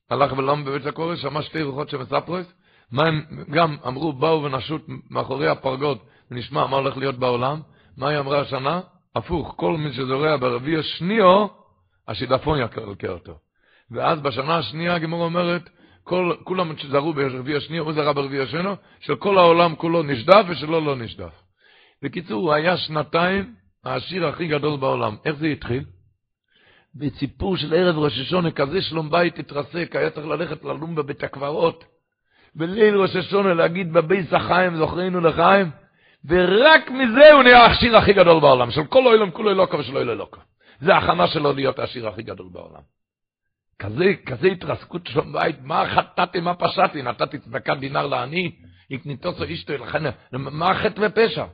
הלך 0.09 0.37
ולם 0.37 0.65
בבית 0.65 0.85
הקורס, 0.85 1.19
שמע 1.19 1.41
שתי 1.41 1.63
רוחות 1.63 1.89
שמספרס, 1.89 2.53
מה 2.91 3.07
הם 3.07 3.25
גם 3.49 3.77
אמרו, 3.87 4.13
באו 4.13 4.43
ונשוט 4.43 4.85
מאחורי 5.09 5.47
הפרגות, 5.47 6.05
ונשמע 6.31 6.67
מה 6.67 6.77
הולך 6.77 6.97
להיות 6.97 7.15
בעולם. 7.15 7.59
מה 7.97 8.09
היא 8.09 8.19
אמרה 8.19 8.39
השנה? 8.39 8.81
הפוך, 9.15 9.53
כל 9.57 9.77
מי 9.77 9.93
שזורע 9.93 10.37
ברביע 10.37 10.83
שניו, 10.83 11.47
השידפון 12.07 12.59
יקלקל 12.61 13.11
אותו. 13.11 13.37
ואז 13.91 14.21
בשנה 14.21 14.57
השנייה 14.57 14.95
הגמור 14.95 15.25
אומרת, 15.25 15.69
כל, 16.03 16.35
כולם 16.43 16.77
שזרו 16.77 17.13
ברביע 17.13 17.57
השנייה, 17.57 17.81
הוא 17.81 17.93
זרה 17.93 18.13
ברביע 18.13 18.43
השנו, 18.43 18.75
של 18.99 19.15
כל 19.15 19.37
העולם 19.37 19.75
כולו 19.75 20.03
נשדף 20.03 20.45
ושלו 20.49 20.81
לא 20.81 20.95
נשדף. 20.95 21.33
בקיצור, 22.03 22.41
הוא 22.41 22.53
היה 22.53 22.77
שנתיים 22.77 23.53
העשיר 23.83 24.27
הכי 24.27 24.47
גדול 24.47 24.79
בעולם. 24.79 25.15
איך 25.25 25.35
זה 25.35 25.47
התחיל? 25.47 25.83
בציפור 26.95 27.57
של 27.57 27.73
ערב 27.73 27.97
ראש 27.97 28.19
השונה, 28.19 28.51
כזה 28.51 28.81
שלום 28.81 29.09
בית 29.09 29.39
התרסק, 29.39 29.95
היה 29.95 30.09
צריך 30.09 30.27
ללכת 30.27 30.63
ללום 30.63 30.95
בבית 30.95 31.23
הקברות. 31.23 31.83
בליל 32.55 32.95
ראש 32.95 33.15
השונה 33.15 33.53
להגיד 33.53 33.93
בביס 33.93 34.33
החיים, 34.33 34.77
זוכרינו 34.77 35.21
לחיים, 35.21 35.71
ורק 36.25 36.89
מזה 36.91 37.33
הוא 37.33 37.43
נהיה 37.43 37.57
העשיר 37.57 37.97
הכי 37.97 38.13
גדול 38.13 38.39
בעולם, 38.41 38.71
של 38.71 38.83
כל 38.83 39.07
העולם 39.07 39.31
כולו 39.31 39.51
אלוקה 39.51 39.77
ושל 39.77 39.97
אלוקה 39.97 40.11
אלוקה. 40.11 40.41
זה 40.81 40.95
הכנה 40.95 41.27
שלו 41.27 41.53
להיות 41.53 41.79
העשיר 41.79 42.07
הכי 42.07 42.23
גדול 42.23 42.47
בעולם. 42.51 42.81
כזה, 43.79 44.13
כזה 44.25 44.47
התרסקות 44.47 45.07
של 45.07 45.21
בית, 45.31 45.55
מה 45.61 45.85
חטאתי, 45.95 46.39
מה 46.39 46.53
פשעתי, 46.55 47.01
נתתי 47.01 47.37
צדקת 47.37 47.77
דינר 47.77 48.07
לעני, 48.07 48.51
יקניתוסו 48.89 49.43
אשתו 49.53 49.73
לכן, 49.73 50.03
מה 50.31 50.71
החטא 50.71 51.01
ופשע? 51.01 51.45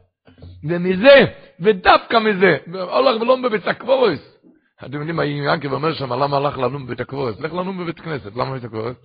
ומזה, 0.64 1.26
ודווקא 1.60 2.18
מזה, 2.18 2.58
הולך 2.82 3.22
ולום 3.22 3.42
בבית 3.42 3.68
הקבורס. 3.68 4.38
אתם 4.86 4.94
יודעים 4.94 5.16
מה 5.16 5.26
ינקב 5.26 5.74
אומר 5.74 5.94
שם, 5.94 6.14
למה 6.14 6.38
הלך 6.38 6.58
לנום 6.58 6.86
בבית 6.86 7.00
הקבורס? 7.00 7.40
לך 7.40 7.54
לנום 7.54 7.78
בבית 7.78 8.00
כנסת, 8.00 8.36
למה 8.36 8.50
בבית 8.52 8.64
הקבורס? 8.64 8.96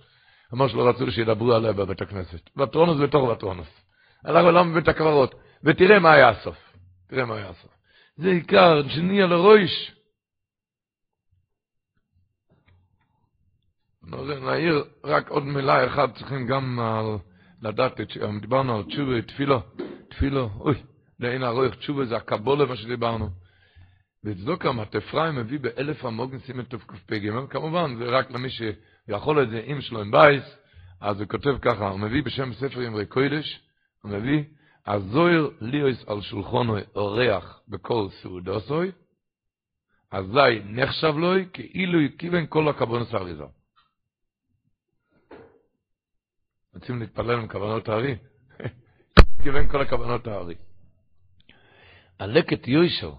אמר 0.53 0.67
שלא 0.67 0.89
רצו 0.89 1.11
שידברו 1.11 1.53
עליה 1.53 1.73
בבית 1.73 2.01
הכנסת. 2.01 2.57
וטרונוס 2.57 2.99
בתוך 3.01 3.29
וטרונוס. 3.29 3.67
הלך 4.25 4.45
ולם 4.45 4.71
בבית 4.71 4.87
הקברות, 4.87 5.35
ותראה 5.63 5.99
מה 5.99 6.13
היה 6.13 6.29
הסוף. 6.29 6.57
תראה 7.07 7.25
מה 7.25 7.35
היה 7.35 7.49
הסוף. 7.49 7.71
זה 8.17 8.29
עיקר, 8.29 8.87
שנהיה 8.87 9.27
לרויש. 9.27 9.95
נעיר 14.41 14.83
רק 15.03 15.29
עוד 15.29 15.43
מילה 15.43 15.87
אחת, 15.87 16.15
צריכים 16.15 16.47
גם 16.47 16.79
לדעת, 17.61 17.99
דיברנו 18.41 18.77
על 18.77 18.83
תשובה, 18.83 19.21
תפילו, 19.21 19.59
תפילו, 20.09 20.49
אוי, 20.59 20.75
לעין 21.19 21.43
הרוח 21.43 21.75
תשובה 21.75 22.05
זה 22.05 22.17
הקבולה 22.17 22.65
מה 22.65 22.75
שדיברנו. 22.75 23.29
וצדוקה 24.23 24.71
מתפריים 24.71 25.35
מביא 25.35 25.59
באלף 25.59 26.05
המוגן 26.05 26.39
סימן 26.39 26.63
תקפ"ג, 26.63 27.31
כמובן 27.49 27.95
זה 27.97 28.05
רק 28.05 28.31
למי 28.31 28.49
שיכול 28.49 29.43
את 29.43 29.49
זה 29.49 29.61
עם 29.65 29.81
שלום 29.81 30.11
בייס, 30.11 30.43
אז 31.01 31.19
הוא 31.19 31.27
כותב 31.27 31.57
ככה, 31.61 31.89
הוא 31.89 31.99
מביא 31.99 32.23
בשם 32.23 32.53
ספר 32.53 32.87
אמרי 32.87 33.05
קוידש, 33.05 33.61
הוא 34.01 34.11
מביא, 34.11 34.43
הזויר 34.85 35.51
ליאוס 35.61 36.03
על 36.07 36.21
שולחונו 36.21 36.77
אורח 36.95 37.61
בכל 37.67 38.07
סעודוסוי, 38.21 38.91
אזי 40.11 40.59
נחשב 40.65 41.13
לוי 41.17 41.45
כאילו 41.53 41.99
כיוון 42.17 42.45
כל 42.49 42.67
הכוונס 42.67 43.13
האריזה. 43.13 43.43
רוצים 46.73 46.99
להתפלל 46.99 47.39
עם 47.39 47.47
כוונות 47.47 47.89
הארי? 47.89 48.15
כיוון 49.43 49.67
כל 49.67 49.81
הכוונות 49.81 50.27
הארי. 50.27 50.55
הלקט 52.19 52.67
יוישר, 52.67 53.13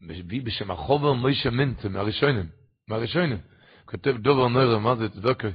מביא 0.00 0.42
בשם 0.42 0.70
החובר 0.70 1.12
מוישה 1.12 1.50
מנצה, 1.50 1.88
מהראשונים, 1.88 2.48
מהראשונים. 2.88 3.38
כותב 3.84 4.16
דובר 4.16 4.48
נוירה, 4.48 4.78
מה 4.78 4.96
זה 4.96 5.08
צדוקה? 5.08 5.48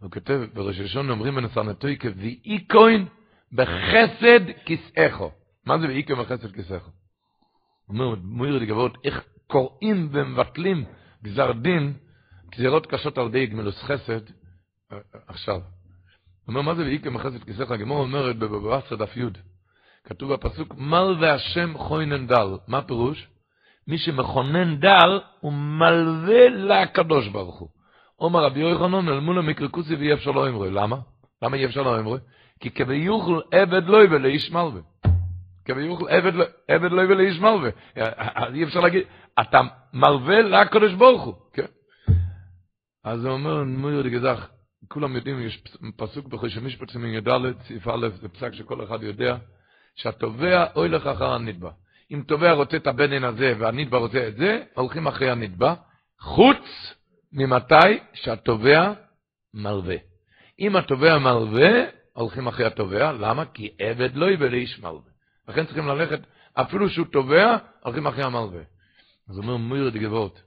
הוא 0.00 0.10
כותב, 0.10 0.40
בראש 0.54 0.96
אומרים 0.96 1.34
בנסרנתוי 1.34 1.96
כבאי 1.98 2.64
כהן 2.68 3.06
בחסד 3.52 4.40
כסאכו. 4.66 5.30
מה 5.66 5.78
זה 5.78 5.86
ואי 5.86 6.04
כהן 6.06 6.22
בחסד? 6.22 6.54
הוא 6.72 6.78
אומר, 7.88 8.14
מויר 8.22 8.58
לגבות, 8.58 8.98
איך 9.04 9.24
קוראים 9.46 10.08
ומבטלים 10.12 10.84
גזר 11.24 11.52
דין, 11.52 11.92
גזירות 12.50 12.86
קשות 12.86 13.18
על 13.18 13.26
ידי 13.26 13.46
גמלוס 13.46 13.82
חסד, 13.82 14.20
עכשיו. 15.26 15.60
אומר, 16.48 16.62
מה 16.62 16.74
זה 16.74 16.82
ואי 16.82 16.98
כהן 17.02 17.14
בחסד 17.14 17.44
כסאכו? 17.44 17.74
הגמור 17.74 18.02
אומרת 18.02 18.36
בבבא 18.38 18.80
דף 18.96 19.16
י', 19.16 19.51
כתוב 20.04 20.32
בפסוק, 20.32 20.74
מל 20.78 21.16
והשם 21.20 21.78
חוינן 21.78 22.26
דל. 22.26 22.46
מה 22.68 22.78
הפירוש? 22.78 23.28
מי 23.88 23.98
שמכונן 23.98 24.76
דל, 24.76 25.20
הוא 25.40 25.52
מלווה 25.52 26.48
לקדוש 26.48 27.28
ברוך 27.28 27.58
הוא. 27.58 27.68
אומר 28.20 28.44
רבי 28.44 28.60
יוחנן, 28.60 29.08
אל 29.08 29.20
מול 29.20 29.38
המקרקוסי 29.38 29.94
ואי 29.94 30.12
אפשר 30.12 30.30
לא 30.30 30.48
אמרו. 30.48 30.64
למה? 30.64 30.96
למה 31.42 31.56
אי 31.56 31.64
אפשר 31.64 31.82
לא 31.82 31.98
אמרו? 31.98 32.16
כי 32.60 32.70
כביוכל 32.70 33.40
עבד 33.52 33.84
לוי 33.84 34.06
ולאיש 34.10 34.52
מלווה. 34.52 34.80
כביוכל 35.64 36.04
עבד 36.68 36.92
לוי 36.92 37.04
ולאיש 37.04 37.38
מלווה. 37.38 37.70
אז 38.34 38.54
אי 38.54 38.64
אפשר 38.64 38.80
להגיד, 38.80 39.02
אתה 39.40 39.60
מלווה 39.92 40.42
לקדוש 40.42 40.94
ברוך 40.94 41.22
הוא. 41.22 41.34
כן. 41.52 41.66
אז 43.04 43.24
הוא 43.24 43.32
אומר, 43.32 43.64
מויר 43.64 44.02
דגזך, 44.02 44.48
כולם 44.88 45.16
יודעים, 45.16 45.40
יש 45.40 45.62
פסוק 45.96 46.26
בחושי 46.26 46.60
משפטים 46.60 47.04
י"ד, 47.04 47.28
סעיף 47.68 47.88
א', 47.88 48.08
זה 48.20 48.28
פסק 48.28 48.54
שכל 48.54 48.84
אחד 48.84 49.02
יודע, 49.02 49.36
שהתובע 49.94 50.66
אוי 50.76 50.88
לך 50.88 51.06
אחר 51.06 51.32
הנתבע. 51.32 51.70
אם 52.10 52.22
תובע 52.26 52.52
רוצה 52.52 52.76
את 52.76 52.86
הבנן 52.86 53.24
הזה 53.24 53.54
והנתבע 53.58 53.98
רוצה 53.98 54.28
את 54.28 54.36
זה, 54.36 54.62
הולכים 54.74 55.06
אחרי 55.06 55.30
הנתבע, 55.30 55.74
חוץ 56.20 56.94
ממתי 57.32 57.98
שהתובע 58.14 58.92
מלווה. 59.54 59.96
אם 60.60 60.76
התובע 60.76 61.18
מלווה, 61.18 61.70
הולכים 62.12 62.46
אחרי 62.46 62.66
התובע, 62.66 63.12
למה? 63.12 63.44
כי 63.44 63.68
עבד 63.78 64.16
לא 64.16 64.30
יבלה 64.30 64.56
איש 64.56 64.78
מלווה. 64.78 65.10
לכן 65.48 65.64
צריכים 65.64 65.86
ללכת, 65.86 66.20
אפילו 66.54 66.88
שהוא 66.88 67.06
תובע, 67.06 67.56
הולכים 67.82 68.06
אחרי 68.06 68.24
המלווה. 68.24 68.62
אז 69.28 69.38
אומר 69.38 69.56
מויר 69.56 69.90
דגבות, 69.90 70.42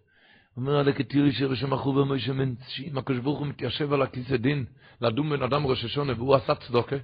אומר 0.57 0.77
עליה 0.79 0.93
כתירי 0.93 1.31
שבשם 1.31 1.73
אחובה 1.73 2.03
מוישה 2.03 2.33
מנצ'י, 2.33 2.89
אם 2.91 2.97
הקדוש 2.97 3.19
ברוך 3.19 3.39
הוא 3.39 3.47
מתיישב 3.47 3.93
על 3.93 4.01
הכיסא 4.01 4.37
דין, 4.37 4.65
לדון 5.01 5.29
בן 5.29 5.41
אדם 5.41 5.65
ראש 5.65 5.85
השונה, 5.85 6.13
והוא 6.13 6.35
עשה 6.35 6.55
צדוקה, 6.55 6.95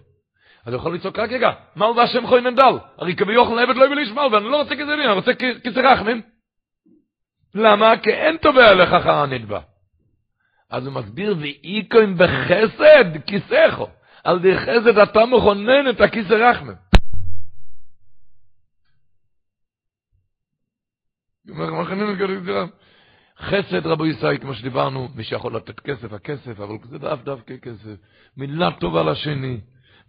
אז 0.66 0.74
הוא 0.74 0.80
יכול 0.80 0.96
לצעוק 0.96 1.20
רק 1.20 1.32
רגע, 1.32 1.52
מהו 1.76 1.96
והשם 1.96 2.28
חוי 2.28 2.42
נדל? 2.42 2.78
הרי 2.98 3.16
כביוכל 3.16 3.60
עבד 3.60 3.76
לא 3.76 3.86
יביא 3.86 3.96
לישמל, 3.96 4.28
ואני 4.32 4.46
לא 4.46 4.62
רוצה 4.62 4.76
כזה 4.76 4.86
דין, 4.86 5.00
אני 5.00 5.14
רוצה 5.14 5.32
כיסא 5.64 5.80
רחמים. 5.80 6.22
למה? 7.56 7.98
כי 8.04 8.10
אין 8.10 8.38
תובע 8.38 8.74
לך 8.74 8.94
אחר 8.94 9.12
הנדבע. 9.12 9.60
אז 10.70 10.86
הוא 10.86 10.94
מסביר, 10.94 11.36
ואיקוין 11.40 12.18
בחסד 12.18 13.22
כיסאיכו. 13.28 13.88
על 14.24 14.40
די 14.40 14.58
חסד 14.60 14.98
אתה 14.98 15.26
מכונן 15.26 15.90
את 15.90 16.02
הכיסא 16.02 16.34
רחמים. 16.34 16.76
חסד 23.40 23.88
רבו 23.88 24.06
ישראל, 24.06 24.38
כמו 24.38 24.54
שדיברנו, 24.54 25.08
מי 25.16 25.24
שיכול 25.24 25.56
לתת 25.56 25.80
כסף, 25.80 26.14
הכסף, 26.14 26.60
אבל 26.60 26.76
זה 26.84 26.98
דף 26.98 27.20
דווקא 27.24 27.58
כסף. 27.58 27.96
מילה 28.38 28.72
טובה 28.80 29.04
לשני. 29.04 29.60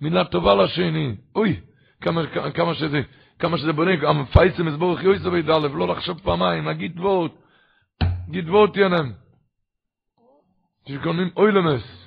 מילה 0.02 0.24
טובה 0.24 0.54
לשני. 0.54 1.16
אוי, 1.36 1.60
כמה, 2.00 2.20
כמה 2.54 2.74
שזה, 2.74 3.00
כמה 3.38 3.58
שזה 3.58 3.72
בונה, 3.72 3.96
גם 3.96 4.24
פייסם 4.26 4.68
אז 4.68 4.76
ברוך 4.76 5.02
יויסו 5.02 5.30
בית 5.30 5.46
לא 5.46 5.88
לחשוב 5.88 6.20
פעמיים, 6.20 6.68
נגיד 6.68 6.96
דבות, 6.96 7.42
נגיד 8.28 8.46
דבות 8.46 8.76
ינם. 8.76 9.12
שקונים 10.88 11.30
אוי 11.36 11.52
למס, 11.52 12.02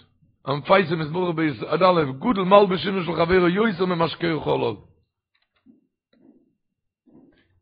am 0.45 0.61
feise 0.63 0.95
mes 0.95 1.09
burbe 1.09 1.43
is 1.45 1.63
adale 1.63 2.05
gudel 2.23 2.45
mal 2.45 2.67
beschinnen 2.67 3.05
so 3.05 3.13
gaber 3.13 3.49
joise 3.49 3.85
me 3.87 3.95
maske 3.95 4.29
holol 4.45 4.77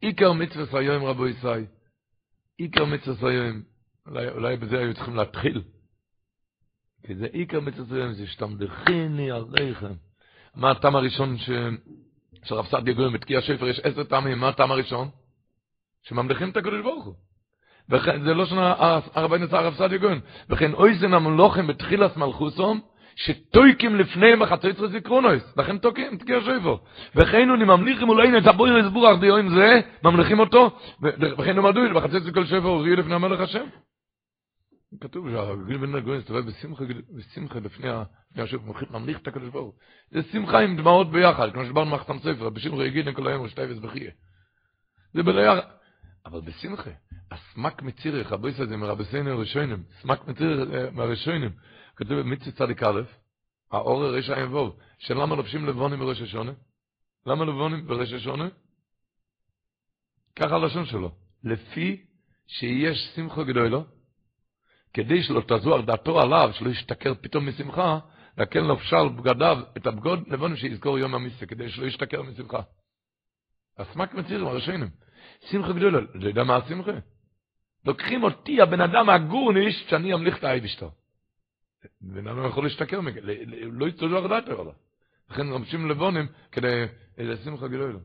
iker 0.01 0.33
mit 0.35 0.51
so 0.53 0.81
yoim 0.81 1.03
rabo 1.05 1.23
אולי 1.25 1.37
בזה 1.37 2.85
mit 2.91 3.03
so 3.05 3.29
yoim 3.29 3.65
lei 4.05 4.29
lei 4.43 4.57
be 4.57 4.65
ze 4.67 4.77
yotkhim 4.77 5.15
latkhil 5.15 5.63
ki 7.03 7.13
ze 7.15 7.27
מה 10.55 10.71
הטעם 10.71 10.95
הראשון 10.95 11.37
ש... 11.37 11.49
שרב 12.43 12.65
סעדיה 12.65 12.93
גויים 12.93 13.13
בתקיע 13.13 13.41
שפר 13.41 13.67
יש 13.67 13.79
עשר 13.79 14.03
טעמים, 14.03 14.39
מה 14.39 14.49
הטעם 14.49 14.71
הראשון? 14.71 15.09
שממליכים 16.03 16.49
את 16.49 16.57
הקדוש 16.57 16.81
ברוך 16.81 17.05
הוא. 17.05 17.13
וכן, 17.89 18.23
זה 18.23 18.33
לא 18.33 18.45
שנה 18.45 18.73
הרבי 19.13 19.37
נצא 19.37 19.57
הרב 19.57 19.73
סעדיה 19.73 19.97
גויים. 19.97 20.21
וכן 20.49 20.73
אויזן 20.73 21.13
המלוכים 21.13 21.67
בתחילת 21.67 22.17
מלכוסום, 22.17 22.79
שטויקים 23.15 23.95
לפניהם 23.95 24.39
בחצוצר 24.39 24.87
זיכרונויס, 24.87 25.57
לכן 25.57 25.77
תוקים, 25.77 26.17
תקיע 26.17 26.41
שפר. 26.41 26.75
וכן 27.15 27.49
הוא 27.49 27.57
ממליכים 27.57 28.09
אולי 28.09 28.37
את 28.37 28.47
הבויר 28.47 28.77
הסבורח 28.77 29.17
ביום 29.17 29.49
זה, 29.49 29.79
ממליכים 30.03 30.39
אותו, 30.39 30.71
וכן 31.37 31.57
הוא 31.57 31.69
מדוי, 31.69 31.93
בחצוצר 31.93 32.31
כל 32.31 32.45
שפר 32.45 32.67
הוא 32.67 32.87
לפני 32.87 33.15
המלך 33.15 33.39
השם. 33.39 33.65
כתוב 35.01 35.29
שהגיל 35.29 35.77
בן 35.77 35.95
הגויים 35.95 36.21
הסתובב 36.21 36.45
בשמחה, 37.15 37.59
לפני 37.59 37.89
השם, 38.35 38.57
ממליך 38.89 39.17
את 39.21 39.27
הקדוש 39.27 39.49
ברוך 39.49 39.75
זה 40.11 40.23
שמחה 40.31 40.59
עם 40.59 40.77
דמעות 40.77 41.11
ביחד, 41.11 41.53
כמו 41.53 41.63
שדיברנו 41.63 41.91
מחתם 41.91 42.19
ספר, 42.19 42.49
בשמחה 42.49 42.85
יגיד 42.85 43.15
כל 43.15 43.27
היום 43.27 43.45
ושתי 43.45 43.61
וסבחיה. 43.61 44.11
זה 45.13 45.23
ביחד. 45.23 45.59
אבל 46.25 46.41
בשמחה, 46.41 46.91
הסמק 47.31 47.81
מצירך, 47.81 48.31
הבויס 48.31 48.59
הזה 48.59 48.77
מרבסינו 48.77 49.29
הראשונים, 49.29 49.83
סמק 50.01 50.27
מצירך 50.27 50.69
מהראשונים, 50.93 51.51
כתוב 51.95 52.19
במצווה 52.19 52.51
צדיק 52.51 52.83
א', 52.83 53.01
האור 53.71 54.03
הרש 54.03 54.29
עין 54.29 54.45
ווב, 54.45 54.79
שלמה 54.99 55.35
לובשים 55.35 55.65
לבונים 55.65 55.99
בראש 55.99 56.21
השונה? 56.21 56.51
למה 57.25 57.45
לבונים 57.45 57.87
בראש 57.87 58.13
השונה? 58.13 58.47
ככה 60.35 60.55
הלשון 60.55 60.85
שלו, 60.85 61.11
לפי 61.43 62.05
שיש 62.47 62.97
שמחה 63.15 63.43
גדולה, 63.43 63.79
כדי 64.93 65.23
שלא 65.23 65.41
תזוח 65.47 65.85
דעתו 65.85 66.21
עליו, 66.21 66.49
שלא 66.53 66.69
ישתכר 66.69 67.13
פתאום 67.21 67.49
משמחה, 67.49 67.99
להקל 68.37 68.73
נפשל 68.73 69.09
בגדיו 69.15 69.57
את 69.77 69.87
הבגוד 69.87 70.27
לבונים 70.27 70.57
שיזכור 70.57 70.99
יום 70.99 71.15
המיסה, 71.15 71.45
כדי 71.45 71.69
שלא 71.69 71.85
ישתכר 71.85 72.21
משמחה. 72.21 72.61
הסמק 73.77 74.13
מצירים, 74.13 74.47
הראשונים. 74.47 74.89
שמחה 75.49 75.73
גדולה, 75.73 75.99
לא 76.13 76.27
יודע 76.27 76.43
מה 76.43 76.55
השמחה? 76.55 76.91
לוקחים 77.85 78.23
אותי, 78.23 78.61
הבן 78.61 78.81
אדם 78.81 79.09
הגורניש, 79.09 79.85
שאני 79.89 80.13
אמליך 80.13 80.37
את 80.37 80.43
האייבשטר. 80.43 80.89
בן 82.01 82.27
אדם 82.27 82.45
יכול 82.47 82.63
להשתכר, 82.63 82.99
לא 83.71 83.87
יצטרכו 83.87 84.25
לדעת 84.25 84.47
עליו. 84.47 84.65
לכן 85.29 85.49
נמשים 85.49 85.89
לבונים 85.89 86.27
כדי 86.51 86.85
איזה 87.17 87.43
שמחה 87.43 87.67
גדולה. 87.67 87.99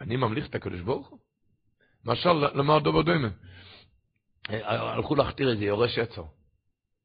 אני 0.00 0.16
ממליך 0.16 0.46
את 0.46 0.54
הקדוש 0.54 0.80
ברוך 0.80 1.08
הוא? 1.08 1.18
משל, 2.04 2.32
למה 2.32 2.80
דובר 2.80 3.02
דומה? 3.02 3.28
הלכו 4.48 5.14
להכתיר 5.14 5.50
איזה 5.50 5.64
יורש 5.64 5.98
עצר, 5.98 6.22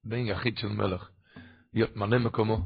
בן 0.04 0.26
יחיד 0.26 0.58
של 0.58 0.68
מלך, 0.68 1.10
להיות 1.74 1.96
מלא 1.96 2.18
מקומו. 2.18 2.60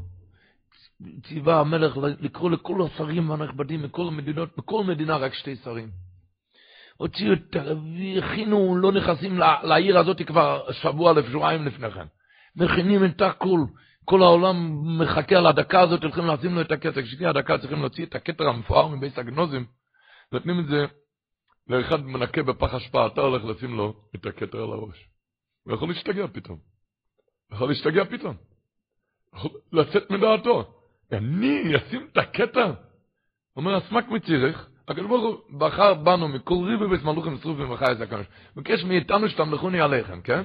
ציווה 1.27 1.59
המלך 1.59 1.97
לקרוא 1.97 2.51
לכל 2.51 2.81
השרים 2.85 3.31
הנכבדים 3.31 3.83
מכל 3.83 4.07
המדינות, 4.07 4.49
בכל 4.57 4.83
מדינה 4.83 5.17
רק 5.17 5.33
שתי 5.33 5.55
שרים. 5.55 5.89
הוציאו 6.97 7.33
את, 7.33 7.55
הכינו, 8.23 8.77
לא 8.77 8.91
נכנסים 8.91 9.39
לעיר 9.63 9.97
הזאת 9.97 10.21
כבר 10.21 10.71
שבוע 10.71 11.13
לשבועיים 11.13 11.65
לפני 11.65 11.91
כן. 11.91 12.05
מכינים 12.55 13.05
את 13.05 13.21
הכל, 13.21 13.59
כל 14.05 14.21
העולם 14.21 14.79
מחכה 14.99 15.37
על 15.37 15.47
הדקה 15.47 15.81
הזאת, 15.81 16.03
הולכים 16.03 16.27
לשים 16.27 16.55
לו 16.55 16.61
את 16.61 16.71
הכתר. 16.71 17.01
כשתהיה 17.01 17.29
הדקה 17.29 17.57
צריכים 17.57 17.79
להוציא 17.79 18.05
את 18.05 18.15
הכתר 18.15 18.47
המפואר 18.47 18.87
מבית 18.87 19.17
הגנוזים, 19.17 19.65
נותנים 20.31 20.59
את 20.59 20.67
זה 20.67 20.85
לאחד 21.67 22.05
מנקה 22.05 22.43
בפח 22.43 22.73
אשפה, 22.73 23.07
אתה 23.07 23.21
הולך 23.21 23.45
לשים 23.45 23.77
לו 23.77 23.93
את 24.15 24.25
הכתר 24.25 24.63
על 24.63 24.69
הראש. 24.69 25.07
הוא 25.63 25.73
יכול 25.73 25.89
להשתגע 25.89 26.27
פתאום. 26.27 26.59
יכול 27.51 27.69
להשתגע 27.69 28.05
פתאום. 28.05 28.35
יכול 29.35 29.51
לצאת 29.71 30.11
מדעתו. 30.11 30.73
אני 31.11 31.75
אשים 31.77 32.07
את 32.11 32.17
הכתר? 32.17 32.73
אומר, 33.55 33.75
הסמק 33.75 34.07
מצירך, 34.07 34.69
הקדוש 34.87 35.07
ברוך 35.07 35.23
הוא 35.23 35.59
בחר 35.59 35.93
בנו 35.93 36.27
מכל 36.27 36.55
ריבי 36.67 36.87
בית 36.87 37.03
מלוכים 37.03 37.37
שרופים 37.37 37.71
וחי 37.71 37.95
זה 37.97 38.03
הקדוש. 38.03 38.25
ביקש 38.55 38.83
מאיתנו 38.83 39.29
שתמלכוני 39.29 39.81
עליכם, 39.81 40.21
כן? 40.21 40.41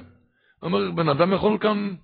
אומר, 0.63 0.91
בן 0.91 1.09
אדם 1.09 1.33
יכול 1.33 1.57
כאן, 1.61 1.95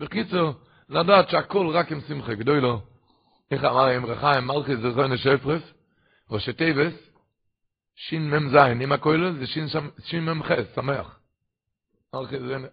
בקיצור, 0.00 0.52
לדעת 0.88 1.28
שהכל 1.28 1.68
רק 1.68 1.92
עם 1.92 2.00
שמחה 2.00 2.34
גדוי 2.34 2.60
לו. 2.60 2.80
איך 3.50 3.64
אמר 3.64 3.96
אמרך, 3.96 4.24
הם 4.24 4.46
מלכויות 4.46 4.76
זכרונות 4.76 5.12
שופרות, 5.12 5.62
ראשי 6.30 6.52
תיבות, 6.52 7.13
שין 7.96 8.30
מם 8.30 8.48
זין, 8.48 8.82
אם 8.82 8.92
הכולל 8.92 9.38
זה 9.38 9.46
שין 9.98 10.24
מם 10.24 10.42
חית, 10.42 10.74
שמח. 10.74 11.20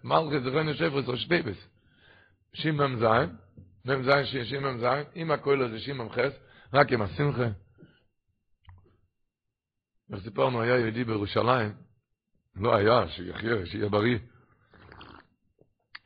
מלכויות 0.03 0.39
זכרונות 0.39 0.69
שופרות, 0.69 1.07
ראשי 1.07 1.27
תיבות. 1.27 1.67
שין 2.53 2.75
מם 2.75 2.99
זין, 2.99 3.35
מם 3.85 4.03
זין, 4.03 4.45
שין 4.45 4.63
מם 4.63 4.79
זין, 4.79 5.03
אם 5.15 5.31
הכולל 5.31 5.71
זה 5.71 5.79
שין 5.79 5.97
מם 5.97 6.09
חית, 6.09 6.31
רק 6.73 6.91
עם 6.91 7.01
השמחה. 7.01 7.47
איך 10.13 10.23
סיפרנו, 10.23 10.61
היה 10.61 10.79
יהודי 10.79 11.03
בירושלים, 11.03 11.71
לא 12.55 12.75
היה, 12.75 13.09
שיחיה, 13.09 13.65
שיהיה 13.65 13.89
בריא. 13.89 14.17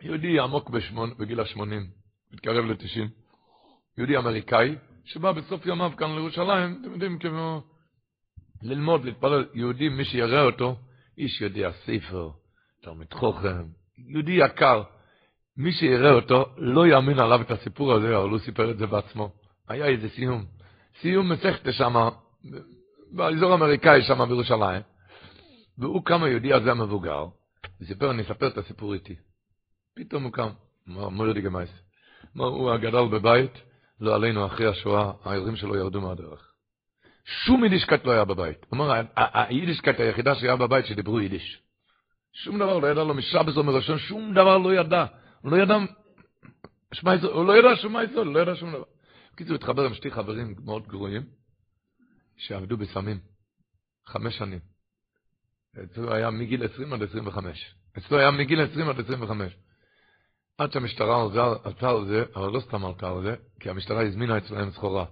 יהודי 0.02 0.40
עמוק 0.40 0.70
בשמון, 0.70 1.18
בגיל 1.18 1.40
השמונים, 1.40 1.88
מתקרב 2.32 2.66
לתשעים. 2.66 3.10
יהודי 3.98 4.18
אמריקאי, 4.18 4.76
שבא 5.06 5.32
בסוף 5.32 5.66
ימיו 5.66 5.92
כאן 5.98 6.16
לירושלים, 6.16 6.82
אתם 6.82 6.92
יודעים, 6.92 7.20
כמו 7.20 7.75
ללמוד, 8.64 9.06
להתפלל. 9.06 9.46
יהודי, 9.54 9.90
מי 9.90 10.06
שיראה 10.06 10.42
אותו, 10.42 10.76
איש 11.18 11.42
יודע 11.42 11.72
ספר, 11.72 12.30
תלמיד 12.82 13.14
חוכם, 13.14 13.64
יהודי 13.98 14.32
יקר. 14.32 14.84
מי 15.58 15.72
שיראה 15.72 16.12
אותו, 16.12 16.46
לא 16.58 16.88
יאמין 16.88 17.20
עליו 17.20 17.42
את 17.42 17.52
הסיפור 17.52 17.94
הזה, 17.94 18.18
אבל 18.18 18.30
הוא 18.30 18.40
סיפר 18.40 18.72
את 18.72 18.78
זה 18.78 18.88
בעצמו. 18.88 19.32
היה 19.68 19.86
איזה 19.86 20.10
סיום. 20.10 20.46
סיום 21.02 21.32
מסכת 21.32 21.74
שמה, 21.74 22.10
באזור 23.12 23.52
האמריקאי 23.52 24.02
שם 24.02 24.26
בירושלים, 24.28 24.82
והוא 25.78 26.06
קם 26.06 26.24
היהודי 26.24 26.54
הזה 26.54 26.72
המבוגר, 26.72 27.26
וסיפר, 27.82 28.12
אני 28.12 28.22
אספר 28.22 28.48
את 28.48 28.58
הסיפור 28.58 28.94
איתי. 28.94 29.16
פתאום 29.96 30.24
הוא 30.24 30.32
קם, 30.32 30.50
אמר, 30.90 31.10
מורי 31.10 31.42
ורבותי. 31.42 31.70
הוא 32.34 32.78
גדל 32.78 33.08
בבית, 33.12 33.52
לא 34.00 34.16
עלינו, 34.16 34.46
אחרי 34.46 34.68
השואה, 34.68 35.12
ההורים 35.24 35.56
שלו 35.56 35.76
ירדו 35.76 36.02
מהדרך. 36.02 36.55
שום 37.26 37.64
יידישקייט 37.64 38.06
לא 38.06 38.12
היה 38.12 38.26
בבית. 38.26 38.66
הוא 38.70 38.78
אמר, 38.78 39.02
היידישקייט 39.16 40.00
היחידה 40.00 40.36
שהיה 40.36 40.56
בבית 40.56 40.86
שדיברו 40.86 41.20
יידיש. 41.20 41.62
שום 42.34 42.60
דבר 42.60 42.80
לא 42.80 42.88
ידע 42.88 43.04
לו 43.04 43.14
משבת 43.14 43.58
או 43.58 43.64
מראשון, 43.64 44.00
שום 44.00 44.34
דבר 44.34 44.58
לא 44.58 44.76
ידע. 44.76 45.06
הוא 45.42 45.52
לא 45.52 45.58
ידע, 45.58 45.76
הוא 47.34 47.46
לא 47.46 47.58
ידע 47.58 47.76
שום 47.76 47.94
מייסול, 47.94 48.28
לא 48.28 48.40
ידע 48.40 48.56
שום 48.56 48.70
דבר. 48.70 48.84
בקיצור, 49.34 49.52
הוא 49.52 49.56
התחבר 49.56 49.86
עם 49.86 49.94
שתי 49.94 50.12
חברים 50.12 50.56
מאוד 50.66 50.88
גרועים, 50.88 51.24
שעבדו 52.38 52.78
בסמים, 52.78 53.20
חמש 54.06 54.38
שנים. 54.38 54.60
אצלו 55.84 56.14
היה 56.14 56.30
מגיל 56.30 56.66
20 56.66 56.94
עד 56.94 57.04
25. 57.04 57.76
אצלו 57.98 58.18
היה 58.18 58.32
מגיל 58.32 58.62
20 58.62 58.90
עד 58.90 59.00
25. 59.00 59.58
עד 60.58 60.72
שהמשטרה 60.72 61.24
עלתה 61.64 61.90
על 61.90 62.06
זה, 62.06 62.24
אבל 62.36 62.52
לא 62.52 62.60
סתם 62.60 62.86
עלתה 62.86 63.10
על 63.10 63.24
זה, 63.24 63.36
כי 63.60 63.70
המשטרה 63.70 64.02
הזמינה 64.02 64.38
אצלהם 64.38 64.72
סחורה. 64.72 65.06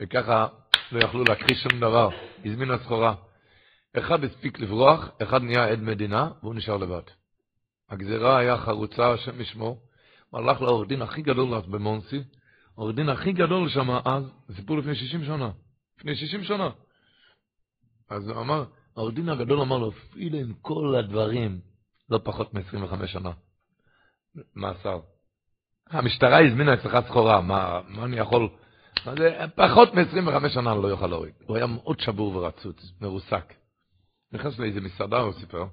וככה 0.00 0.46
לא 0.94 1.04
יכלו 1.04 1.24
להכחיש 1.24 1.62
שום 1.62 1.80
דבר, 1.80 2.08
הזמינה 2.44 2.78
סחורה. 2.78 3.14
אחד 3.98 4.24
הספיק 4.24 4.58
לברוח, 4.58 5.08
אחד 5.22 5.42
נהיה 5.42 5.68
עד 5.68 5.80
מדינה, 5.80 6.30
והוא 6.42 6.54
נשאר 6.54 6.76
לבד. 6.76 7.02
הגזירה 7.90 8.38
היה 8.38 8.58
חרוצה, 8.58 9.12
השם 9.12 9.40
ישמו, 9.40 9.78
הוא 10.30 10.40
הלך 10.40 10.60
לעורך 10.60 10.88
דין 10.88 11.02
הכי 11.02 11.22
גדול 11.22 11.54
אז 11.54 11.66
במונסי, 11.66 12.22
העורך 12.76 12.96
דין 12.96 13.08
הכי 13.08 13.32
גדול 13.32 13.68
שם 13.68 13.90
אז, 13.90 14.24
סיפור 14.56 14.78
לפני 14.78 14.94
60 14.94 15.24
שנה. 15.24 15.50
לפני 15.98 16.16
60 16.16 16.44
שנה. 16.44 16.70
אז 18.10 18.28
הוא 18.28 18.40
אמר, 18.40 18.64
העורך 18.96 19.14
דין 19.14 19.28
הגדול 19.28 19.60
אמר 19.60 19.78
לו, 19.78 19.90
אפילו 19.90 20.38
עם 20.38 20.54
כל 20.60 20.94
הדברים, 20.98 21.60
לא 22.10 22.20
פחות 22.24 22.54
מ-25 22.54 23.06
שנה. 23.06 23.30
מאסר. 24.56 25.00
המשטרה 25.90 26.46
הזמינה 26.46 26.74
אצלך 26.74 26.96
סחורה, 27.06 27.40
מה, 27.40 27.80
מה 27.88 28.04
אני 28.04 28.16
יכול... 28.16 28.48
זה, 29.18 29.38
פחות 29.54 29.94
מ-25 29.94 30.48
שנה 30.48 30.74
לא 30.74 30.88
יוכל 30.88 31.06
להוריד. 31.06 31.34
הוא 31.46 31.56
היה 31.56 31.66
מאוד 31.66 32.00
שבור 32.00 32.36
ורצוץ, 32.36 32.92
מרוסק. 33.00 33.54
נכנס 34.32 34.58
לאיזה 34.58 34.80
מסעדה, 34.80 35.18
הוא 35.18 35.32
סיפר. 35.32 35.66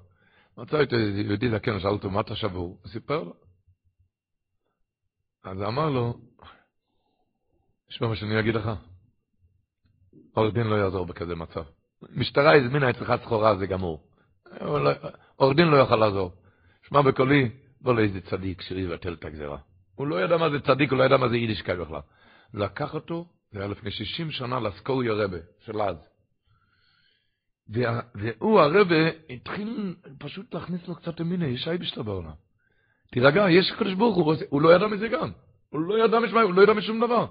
מצא 0.58 0.80
איתו 0.80 0.96
יהודי 0.96 1.50
זקן, 1.50 1.80
שאל 1.80 1.90
אותו, 1.90 2.10
מה 2.10 2.20
אתה 2.20 2.36
שבור? 2.36 2.78
הוא 2.82 2.90
סיפר 2.90 3.22
לו. 3.22 3.34
אז 5.44 5.62
אמר 5.62 5.90
לו, 5.90 6.18
תשמע 7.88 8.08
מה 8.08 8.16
שאני 8.16 8.40
אגיד 8.40 8.54
לך. 8.54 8.70
עורך 10.34 10.54
דין 10.54 10.66
לא 10.66 10.74
יעזור 10.74 11.06
בכזה 11.06 11.36
מצב. 11.36 11.62
משטרה 12.10 12.56
הזמינה 12.56 12.90
אצלך 12.90 13.12
סחורה, 13.22 13.56
זה 13.56 13.66
גמור. 13.66 14.08
עורך 15.36 15.56
דין 15.56 15.68
לא 15.68 15.76
יוכל 15.76 15.96
לעזור. 15.96 16.32
שמע 16.88 17.02
בקולי, 17.02 17.50
לא 17.84 17.96
לאיזה 17.96 18.20
צדיק 18.20 18.62
שיבטל 18.62 19.12
את 19.12 19.24
הגזירה. 19.24 19.58
הוא 19.94 20.06
לא 20.06 20.24
ידע 20.24 20.36
מה 20.36 20.50
זה 20.50 20.60
צדיק, 20.60 20.90
הוא 20.90 20.98
לא 20.98 21.04
ידע 21.04 21.16
מה 21.16 21.28
זה 21.28 21.36
יידישקייט 21.36 21.78
בכלל. 21.78 22.00
לקח 22.54 22.94
אותו, 22.94 23.26
זה 23.52 23.58
היה 23.58 23.68
לפני 23.68 23.90
60 23.90 24.30
שנה, 24.30 24.60
לסקוריה 24.60 25.12
רבה, 25.12 25.38
של 25.60 25.82
אז. 25.82 25.96
והוא, 28.14 28.60
הרבה, 28.60 28.96
התחיל 29.30 29.94
פשוט 30.18 30.54
להכניס 30.54 30.88
לו 30.88 30.94
קצת 30.94 31.20
אמינה, 31.20 31.46
יש 31.46 31.68
אייבשטר 31.68 32.02
בעולם. 32.02 32.32
תירגע, 33.10 33.50
יש 33.50 33.70
קדוש 33.70 33.94
ברוך 33.94 34.16
הוא, 34.16 34.34
הוא 34.48 34.62
לא 34.62 34.74
ידע 34.74 34.86
מזה 34.86 35.08
גם. 35.08 35.30
הוא 35.70 35.80
לא 35.80 36.04
ידע 36.04 36.20
משמע, 36.20 36.42
הוא 36.42 36.54
לא 36.54 36.62
ידע 36.62 36.72
משום 36.72 37.00
דבר. 37.00 37.26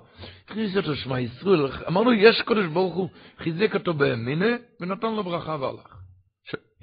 הכניס 0.46 0.78
אותו 0.78 0.96
שמע 0.96 1.20
ישראל, 1.20 1.68
אמרנו, 1.88 2.14
יש 2.14 2.42
קדוש 2.42 2.66
ברוך 2.66 2.96
הוא, 2.96 3.10
חיזק 3.38 3.76
אותו 3.76 3.94
באמינה, 3.94 4.56
ונתן 4.80 5.14
לו 5.14 5.24
ברכה 5.24 5.56
והלך. 5.60 5.96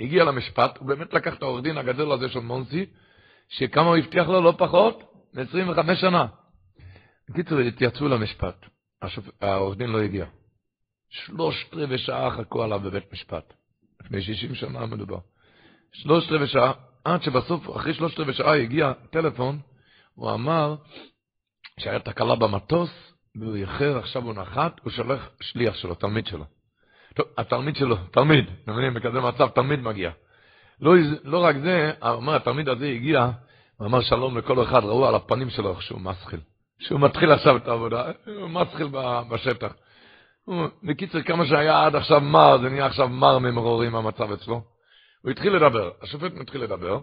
הגיע 0.01 0.25
למשפט, 0.25 0.79
הוא 0.79 0.89
באמת 0.89 1.15
לקח 1.15 1.35
את 1.35 1.43
העורך 1.43 1.63
דין 1.63 1.79
הגדול 1.79 2.13
הזה 2.13 2.29
של 2.29 2.39
מונסי, 2.39 2.87
שכמה 3.49 3.87
הוא 3.87 3.97
הבטיח 3.97 4.29
לו 4.29 4.41
לא 4.41 4.55
פחות 4.59 5.03
מ-25 5.35 5.95
שנה. 5.95 6.27
בקיצור, 7.29 7.59
התייצבו 7.59 8.09
למשפט. 8.09 8.67
העורך 9.41 9.79
דין 9.79 9.91
לא 9.91 10.01
הגיע. 10.01 10.27
שלושת 11.11 11.75
רבעי 11.75 11.99
שעה 11.99 12.31
חכו 12.31 12.63
עליו 12.63 12.81
בבית 12.81 13.13
משפט. 13.13 13.55
לפני 14.05 14.23
60 14.23 14.55
שנה 14.55 14.87
מדובר. 14.87 15.19
שלושת 15.93 16.33
רבעי 16.33 16.47
שעה, 16.47 16.73
עד 17.05 17.23
שבסוף, 17.23 17.77
אחרי 17.77 17.95
שלושת 17.95 18.21
רבעי 18.21 18.35
שעה 18.35 18.57
הגיע 18.57 18.93
טלפון, 19.11 19.59
הוא 20.15 20.31
אמר 20.31 20.77
שהיה 21.81 21.99
תקלה 21.99 22.37
במטוס, 22.37 22.91
והוא 23.37 23.57
איחר, 23.57 23.99
עכשיו 23.99 24.23
הוא 24.23 24.35
נחת, 24.35 24.81
הוא 24.83 24.91
שולח 24.91 25.29
שליח 25.41 25.75
שלו, 25.75 25.95
תלמיד 25.95 26.27
שלו. 26.27 26.45
טוב, 27.15 27.27
התלמיד 27.39 27.77
שלו, 27.77 27.97
תלמיד, 27.97 28.45
אתם 28.65 28.73
מבינים, 28.73 28.95
בכזה 28.95 29.21
מצב, 29.21 29.49
תלמיד 29.49 29.81
מגיע. 29.81 30.11
לא, 30.81 30.93
לא 31.25 31.45
רק 31.45 31.57
זה, 31.57 31.93
אומר, 32.03 32.37
התלמיד 32.37 32.69
הזה 32.69 32.87
הגיע, 32.87 33.31
הוא 33.77 33.87
אמר 33.87 34.01
שלום 34.01 34.39
לכל 34.39 34.63
אחד, 34.63 34.85
ראו 34.85 35.09
על 35.09 35.15
הפנים 35.15 35.51
שלו 35.51 35.71
איך 35.71 35.83
שהוא 35.83 36.01
מסחיל. 36.01 36.41
שהוא 36.79 37.01
מתחיל 37.01 37.33
עכשיו 37.33 37.57
את 37.57 37.69
העבודה, 37.69 38.05
הוא 38.27 38.49
מסחיל 38.49 38.89
בשטח. 39.31 39.73
בקיצר, 40.83 41.23
כמה 41.23 41.47
שהיה 41.47 41.85
עד 41.85 41.97
עכשיו 41.97 42.21
מר, 42.21 42.59
זה 42.63 42.69
נהיה 42.69 42.87
עכשיו 42.87 43.09
מר 43.09 43.39
ממרורים 43.39 43.95
המצב 43.95 44.33
אצלו. 44.33 44.63
הוא 45.23 45.31
התחיל 45.31 45.57
לדבר, 45.57 45.91
השופט 46.03 46.33
מתחיל 46.33 46.63
לדבר, 46.63 47.01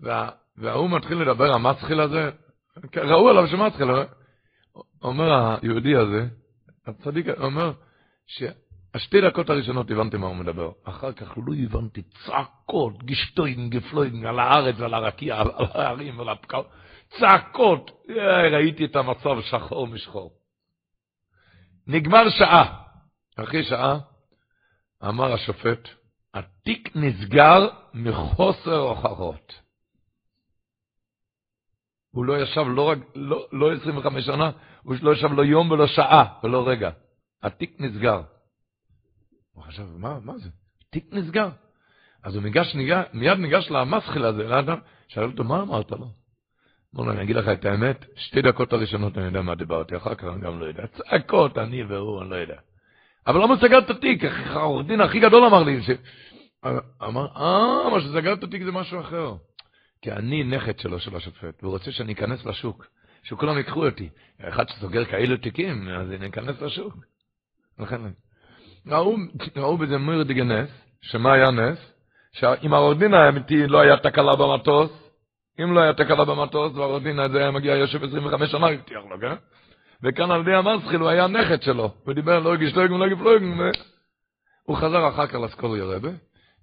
וה, 0.00 0.28
וההוא 0.56 0.90
מתחיל 0.90 1.18
לדבר, 1.18 1.52
המסחיל 1.54 2.00
הזה, 2.00 2.30
ראו 2.96 3.28
עליו 3.28 3.46
שמסחיל, 3.46 3.88
אומר 5.02 5.56
היהודי 5.62 5.96
הזה, 5.96 6.26
הצדיק, 6.86 7.26
אומר, 7.28 7.72
שהשתי 8.26 9.20
דקות 9.20 9.50
הראשונות 9.50 9.90
הבנתי 9.90 10.16
מה 10.16 10.26
הוא 10.26 10.36
מדבר, 10.36 10.70
אחר 10.84 11.12
כך 11.12 11.38
לא 11.46 11.54
הבנתי 11.64 12.02
צעקות, 12.02 13.02
גשטוין, 13.02 13.70
גפלוין, 13.70 14.26
על 14.26 14.38
הארץ, 14.38 14.80
על 14.80 14.94
הרקיע, 14.94 15.40
על 15.40 15.50
הערים, 15.58 16.20
על 16.20 16.28
הפקל, 16.28 16.62
צעקות, 17.20 17.90
ראיתי 18.52 18.84
את 18.84 18.96
המצב 18.96 19.40
שחור 19.40 19.86
משחור. 19.86 20.32
נגמר 21.86 22.30
שעה. 22.38 22.82
אחרי 23.36 23.64
שעה 23.64 23.98
אמר 25.04 25.32
השופט, 25.32 25.88
התיק 26.34 26.96
נסגר 26.96 27.68
מחוסר 27.94 28.76
הוכחות. 28.76 29.62
הוא 32.10 32.24
לא 32.24 32.42
ישב 32.42 32.64
לא 32.68 32.88
רק, 32.88 32.98
לא, 33.14 33.46
לא 33.52 33.72
25 33.72 34.24
שנה, 34.26 34.50
הוא 34.82 34.94
לא 35.02 35.12
ישב 35.12 35.32
לא 35.32 35.44
יום 35.44 35.70
ולא 35.70 35.86
שעה 35.86 36.38
ולא 36.44 36.68
רגע. 36.68 36.90
התיק 37.42 37.80
נסגר. 37.80 38.22
הוא 39.52 39.64
חשב, 39.64 39.86
מה, 39.96 40.18
מה 40.20 40.38
זה? 40.38 40.48
תיק 40.90 41.12
נסגר. 41.12 41.48
אז 42.22 42.34
הוא 42.34 42.42
ניגש, 42.42 42.74
ניגש, 42.74 43.06
מיד 43.12 43.38
ניגש 43.38 43.70
למסחיל 43.70 44.24
הזה, 44.24 44.42
לאדם, 44.42 44.78
שאל 45.08 45.24
אותו, 45.24 45.44
מה 45.44 45.62
אמרת 45.62 45.90
לו? 45.90 46.21
אמר 46.96 47.04
לו, 47.04 47.12
אני 47.12 47.22
אגיד 47.22 47.36
לך 47.36 47.48
את 47.48 47.64
האמת, 47.64 48.04
שתי 48.16 48.42
דקות 48.42 48.72
הראשונות 48.72 49.18
אני 49.18 49.24
יודע 49.24 49.42
מה 49.42 49.54
דיברתי, 49.54 49.96
אחר 49.96 50.14
כך 50.14 50.24
אני 50.24 50.40
גם 50.40 50.60
לא 50.60 50.64
יודע. 50.64 50.86
צעקות, 50.86 51.58
אני 51.58 51.82
והוא, 51.84 52.22
אני 52.22 52.30
לא 52.30 52.36
יודע. 52.36 52.56
אבל 53.26 53.42
למה 53.42 53.56
סגרת 53.56 53.84
את 53.84 53.90
התיק? 53.90 54.24
העורך 54.24 54.86
דין 54.86 55.00
הכי 55.00 55.20
גדול 55.20 55.44
אמר 55.44 55.62
לי, 55.62 55.82
ש... 55.82 55.90
אמר, 57.02 57.26
אה, 57.36 57.90
מה 57.90 58.00
שסגרת 58.00 58.38
את 58.38 58.44
התיק 58.44 58.62
זה 58.62 58.72
משהו 58.72 59.00
אחר. 59.00 59.34
כי 60.02 60.12
אני 60.12 60.44
נכד 60.44 60.78
שלו, 60.78 61.00
של 61.00 61.16
השופט, 61.16 61.62
והוא 61.62 61.72
רוצה 61.72 61.92
שאני 61.92 62.12
אכנס 62.12 62.44
לשוק, 62.44 62.86
שכולם 63.22 63.56
ייקחו 63.56 63.86
אותי. 63.86 64.08
אחד 64.40 64.68
שסוגר 64.68 65.04
כאלו 65.04 65.36
תיקים, 65.36 65.88
אז 65.88 66.12
אני 66.12 66.28
אכנס 66.28 66.62
לשוק. 66.62 66.96
לכן, 67.78 68.00
ראו 69.56 69.78
בזה 69.78 69.98
מיר 69.98 70.22
דגנס, 70.22 70.68
שמה 71.00 71.32
היה 71.32 71.50
נס? 71.50 71.78
שאם 72.32 72.74
העורך 72.74 72.98
דין 72.98 73.14
האמיתי 73.14 73.66
לא 73.66 73.80
היה 73.80 73.96
תקלה 73.96 74.36
במטוס, 74.36 75.01
אם 75.60 75.74
לא 75.74 75.80
היה 75.80 75.92
תקלה 75.92 76.24
במטוס, 76.24 76.76
והעורך 76.76 77.02
דין 77.02 77.18
הזה 77.18 77.38
היה 77.38 77.50
מגיע, 77.50 77.74
יושב 77.74 78.04
25 78.04 78.50
שנה, 78.50 78.68
הבטיח 78.68 79.02
לו, 79.10 79.20
כן? 79.20 79.34
וכאן 80.02 80.30
על 80.30 80.40
ידי 80.40 80.54
המסחיל 80.54 81.00
הוא 81.00 81.08
היה 81.08 81.26
נכד 81.26 81.62
שלו, 81.62 81.90
ודיבר 82.06 82.38
לא 82.38 82.54
הגיש 82.54 82.76
לא 82.76 82.88
לא 82.88 83.08
גפלויגן, 83.08 83.58
הוא 84.62 84.76
חזר 84.76 85.08
אחר 85.08 85.26
כך 85.26 85.34
לסקורי 85.34 85.80
רבה, 85.80 86.10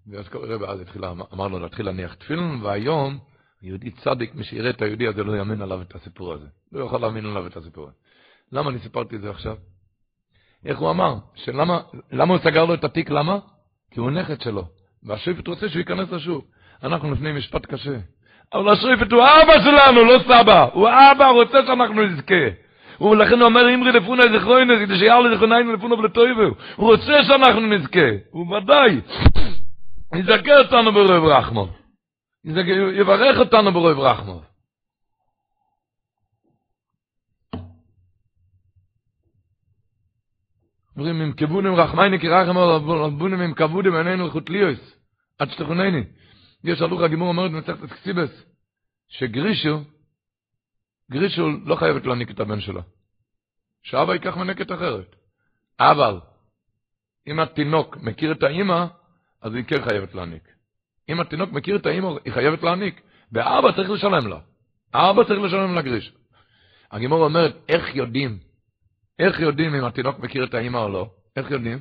והסקורי 0.07 0.53
רבה 0.53 0.69
אז 0.69 0.79
התחילה, 0.79 1.13
אמר 1.33 1.47
לו 1.47 1.59
להתחיל 1.59 1.85
להניח 1.85 2.13
תפילין, 2.13 2.59
והיום, 2.63 3.19
יהודי 3.61 3.91
צדיק, 3.91 4.35
מי 4.35 4.43
שיראה 4.43 4.69
את 4.69 4.81
היהודי 4.81 5.07
הזה 5.07 5.23
לא 5.23 5.37
יאמין 5.37 5.61
עליו 5.61 5.81
את 5.81 5.95
הסיפור 5.95 6.33
הזה. 6.33 6.45
לא 6.71 6.85
יכול 6.85 7.01
להאמין 7.01 7.25
עליו 7.25 7.47
את 7.47 7.57
הסיפור 7.57 7.83
הזה. 7.87 7.95
למה 8.51 8.69
אני 8.69 8.79
סיפרתי 8.79 9.15
את 9.15 9.21
זה 9.21 9.29
עכשיו? 9.29 9.55
איך 10.65 10.79
הוא 10.79 10.89
אמר? 10.89 11.15
שלמה, 11.35 11.81
למה 12.11 12.33
הוא 12.33 12.41
סגר 12.43 12.65
לו 12.65 12.73
את 12.73 12.83
התיק? 12.83 13.09
למה? 13.09 13.39
כי 13.91 13.99
הוא 13.99 14.11
נכד 14.11 14.41
שלו. 14.41 14.67
והשופט 15.03 15.47
רוצה 15.47 15.69
שהוא 15.69 15.79
ייכנס 15.79 16.09
לשוק. 16.11 16.45
אנחנו 16.83 17.11
לפני 17.11 17.31
משפט 17.33 17.65
קשה. 17.65 17.99
אבל 18.53 18.69
השופט 18.69 19.11
הוא 19.11 19.23
אבא 19.23 19.59
שלנו, 19.63 20.03
לא 20.03 20.19
סבא. 20.23 20.67
הוא 20.73 20.89
אבא, 20.89 21.25
רוצה 21.25 21.65
שאנחנו 21.67 22.01
נזכה. 22.01 22.45
ולכן 23.01 23.39
הוא 23.39 23.43
אומר, 23.43 23.73
אמרי 23.73 23.91
לפונה 23.91 24.23
זכרוינו, 24.39 24.73
כדי 24.85 24.97
שיער 24.97 25.19
לזכרוננו 25.19 25.73
לפונה 25.73 25.95
ולטויבו. 25.95 26.55
הוא 26.75 26.91
רוצה 26.95 27.23
שאנחנו 27.23 27.61
נזכה. 27.61 28.09
הוא 28.31 28.55
ודאי. 28.55 29.01
יזכה 30.15 30.57
אותנו 30.57 30.91
ברוב 30.91 31.25
רחמו. 31.25 31.67
יברך 32.93 33.39
אותנו 33.39 33.71
ברוב 33.71 33.99
רחמו. 33.99 34.41
אומרים, 40.97 41.21
אם 41.21 41.33
כבונים 41.33 41.75
רחמייני 41.75 42.19
כרחם 42.19 42.57
רבונים 42.57 43.41
אם 43.41 43.53
כבודים 43.53 43.95
עינינו 43.95 44.27
לחוטליוס, 44.27 44.79
עד 45.39 45.51
שתכונני. 45.51 46.03
יש 46.63 46.81
הלוך 46.81 47.01
הגימור 47.01 47.27
אומרת 47.27 47.51
במצחת 47.51 47.83
אקסיבס, 47.83 48.43
שגרישו, 49.09 49.79
גרישו 51.11 51.49
לא 51.65 51.75
חייבת 51.75 52.05
להניק 52.05 52.31
את 52.31 52.39
הבן 52.39 52.61
שלו. 52.61 52.81
שאבא 53.83 54.13
ייקח 54.13 54.37
מנקת 54.37 54.71
אחרת. 54.71 55.15
אבל, 55.79 56.19
אם 57.27 57.39
התינוק 57.39 57.97
מכיר 57.97 58.31
את 58.31 58.43
האימא, 58.43 58.85
אז 59.41 59.53
היא 59.53 59.63
כן 59.63 59.89
חייבת 59.89 60.15
להניק. 60.15 60.43
אם 61.09 61.19
התינוק 61.19 61.51
מכיר 61.51 61.75
את 61.75 61.85
האימא, 61.85 62.09
היא 62.25 62.33
חייבת 62.33 62.63
להניק. 62.63 63.01
ואבא 63.31 63.71
צריך 63.71 63.89
לשלם 63.89 64.27
לה. 64.27 64.39
אבא 64.93 65.23
צריך 65.23 65.39
לשלם 65.41 65.75
לגריש. 65.75 66.13
הגימור 66.91 67.23
אומרת, 67.25 67.55
איך 67.69 67.95
יודעים? 67.95 68.39
איך 69.19 69.39
יודעים 69.39 69.75
אם 69.75 69.85
התינוק 69.85 70.19
מכיר 70.19 70.43
את 70.43 70.53
האימא 70.53 70.77
או 70.77 70.89
לא? 70.89 71.09
איך 71.35 71.51
יודעים? 71.51 71.79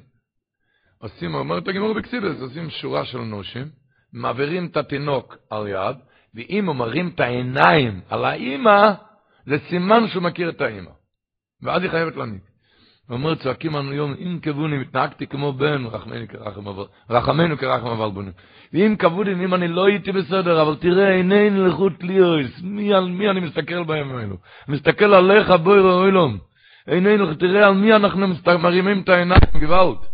עושים, 0.98 1.34
אומרת 1.34 1.68
הגימור 1.68 1.94
בקסידס, 1.94 2.40
עושים 2.40 2.70
שורה 2.70 3.04
של 3.04 3.18
נושים, 3.18 3.70
מעבירים 4.12 4.66
את 4.66 4.76
התינוק 4.76 5.36
על 5.50 5.68
יד, 5.68 5.96
ואם 6.34 6.66
הוא 6.66 6.76
מרים 6.76 7.10
את 7.14 7.20
העיניים 7.20 8.00
על 8.08 8.24
האימא, 8.24 8.92
זה 9.46 9.58
סימן 9.68 10.08
שהוא 10.08 10.22
מכיר 10.22 10.48
את 10.48 10.60
האימא. 10.60 10.90
ואז 11.62 11.82
היא 11.82 11.90
חייבת 11.90 12.16
להניק. 12.16 12.42
הוא 13.08 13.16
אומר, 13.16 13.34
צועקים 13.34 13.76
לנו 13.76 13.92
יום, 13.92 14.14
אם 14.18 14.38
כבוני, 14.42 14.80
התנהגתי 14.80 15.26
כמו 15.26 15.52
בן, 15.52 15.84
רחמנו 17.10 17.58
כרחם 17.58 17.86
אבל 17.86 18.10
בונים. 18.10 18.32
ואם 18.72 18.96
כבודי, 18.98 19.32
אם 19.32 19.54
אני 19.54 19.68
לא 19.68 19.86
הייתי 19.86 20.12
בסדר, 20.12 20.62
אבל 20.62 20.76
תראה, 20.76 21.14
עינינו 21.14 21.66
לחוט 21.66 22.02
ליאוס, 22.02 22.60
מי, 22.62 22.94
על 22.94 23.08
מי 23.08 23.30
אני 23.30 23.40
מסתכל 23.40 23.84
בהם 23.84 24.16
האלו? 24.16 24.36
מסתכל 24.68 25.14
עליך, 25.14 25.50
בוי 25.50 25.80
ראוילום. 25.80 26.38
עינינו, 26.86 27.34
תראה 27.34 27.66
על 27.66 27.74
מי 27.74 27.94
אנחנו 27.94 28.26
מרימים 28.58 29.02
את 29.02 29.08
העיניים, 29.08 29.40
גבalt. 29.56 30.06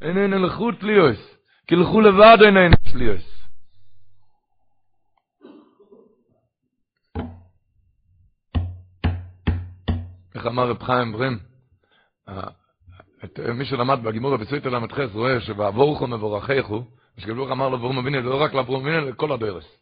עינינו 0.00 0.46
לחוט 0.46 0.82
ליאוס. 0.82 1.36
כי 1.66 1.76
לכו 1.76 2.00
לבד 2.00 2.38
עינינו 2.40 2.76
ליאוס. 2.94 3.39
איך 10.40 10.46
אמר 10.46 10.70
רב 10.70 10.82
חיים 10.82 11.12
ברם? 11.12 11.38
מי 13.54 13.64
שלמד 13.64 14.02
בגימור 14.02 14.36
בסויטר 14.36 14.70
ל"ח 14.70 14.98
רואה 15.14 15.40
שבעבורכו 15.40 16.06
מבורכיכו, 16.06 16.84
שגבלוך 17.18 17.50
אמר 17.50 17.68
לאברום 17.68 17.98
אבינו, 17.98 18.22
זה 18.22 18.28
לא 18.28 18.42
רק 18.42 18.54
לאברום 18.54 18.86
אבינו, 18.86 19.04
זה 19.04 19.10
לכל 19.10 19.32
הדוירס. 19.32 19.76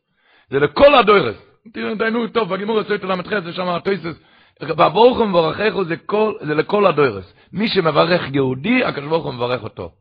זה 0.51 0.59
לכל 0.59 0.95
הדוירס. 0.95 1.37
תראו, 1.73 1.95
דיינו 1.95 2.29
טוב, 2.29 2.55
בגימור 2.55 2.81
בסויטר 2.81 3.07
ל"ח 3.07 3.41
זה 3.45 3.53
שם 3.53 3.69
הטויסס, 3.69 4.15
בעבורכו 4.61 5.27
מבורכיכו 5.27 5.85
זה, 5.85 5.95
זה 6.41 6.55
לכל 6.55 6.87
הדוירס. 6.87 7.35
מי 7.53 7.69
שמברך 7.69 8.23
יהודי, 8.33 8.85
הקדוש 8.85 9.09
ברוך 9.09 9.25
הוא 9.25 9.35
מברך 9.35 9.63
אותו. 9.63 9.93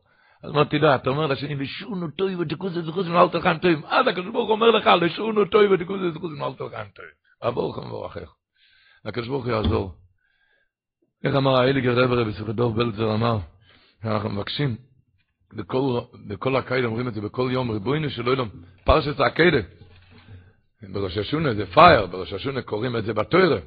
אז 0.44 0.52
מה 0.52 0.66
תדע, 0.66 0.96
אתה 0.96 1.10
אומר 1.10 1.28
לשני, 1.28 1.56
לשונו 1.56 2.08
טוי 2.12 2.36
ותיקוז 2.36 2.78
וזכוז 2.78 3.10
ואל 3.10 3.30
תלכם 3.30 3.58
טויים. 3.58 3.82
אז 3.86 4.08
הקדוש 4.08 4.32
ברוך 4.32 4.48
הוא 4.48 4.56
אומר 4.56 4.72
לך, 4.72 4.88
לשונו 5.02 5.46
טוי 5.46 5.74
ותיקוז 5.74 6.02
וזכוז 6.02 6.32
ואל 6.32 6.54
תלכם 6.54 6.90
טויים. 6.96 7.12
בעבורכו 7.42 7.82
מבורכיכו. 7.82 8.34
הקדוש 9.06 9.28
ברוך 9.28 9.46
הוא 9.46 9.54
יעזור. 9.54 10.07
איך 11.24 11.36
אמר 11.36 11.56
האליגר 11.56 12.04
רבר 12.04 12.24
בספר 12.24 12.52
דוב 12.52 12.78
בלצר 12.78 13.14
אמר, 13.14 13.38
אנחנו 14.04 14.30
מבקשים, 14.30 14.76
בכל, 15.54 16.00
בכל 16.28 16.56
הקיידה 16.56 16.88
אומרים 16.88 17.08
את 17.08 17.14
זה 17.14 17.22
בכל 17.22 17.50
יום, 17.52 17.72
ריבוינו 17.72 18.10
שלא 18.10 18.32
ילום, 18.32 18.50
פרשת 18.84 19.20
הקיידה, 19.20 19.58
בראש 20.84 21.18
השונה 21.18 21.54
זה 21.54 21.66
פייר, 21.66 22.06
בראש 22.06 22.34
השונה 22.34 22.62
קוראים 22.62 22.98
את 22.98 23.06
זה 23.06 23.14
בתוירה. 23.14 23.60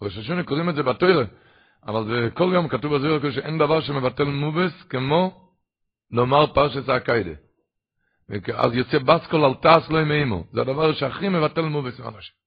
בראש 0.00 0.18
השונה 0.18 0.42
קוראים 0.42 0.68
את 0.68 0.74
זה 0.74 0.82
בתוירה. 0.82 1.24
אבל 1.86 2.04
זה 2.04 2.28
כל 2.34 2.50
יום 2.54 2.68
כתוב 2.68 2.94
בזוהר 2.96 3.30
שאין 3.30 3.58
דבר 3.58 3.80
שמבטל 3.80 4.24
מובס 4.24 4.82
כמו 4.82 5.50
לומר 6.10 6.46
פרשת 6.46 6.88
הקיידה. 6.88 7.30
אז 8.54 8.74
יוצא 8.74 8.98
בסקול 8.98 9.44
על 9.44 9.54
תעש 9.54 9.90
לא 9.90 9.98
ימימו. 9.98 10.44
זה 10.52 10.60
הדבר 10.60 10.92
שהכי 10.92 11.28
מבטל 11.28 11.60
מובס 11.60 12.00
מאנשים. 12.00 12.39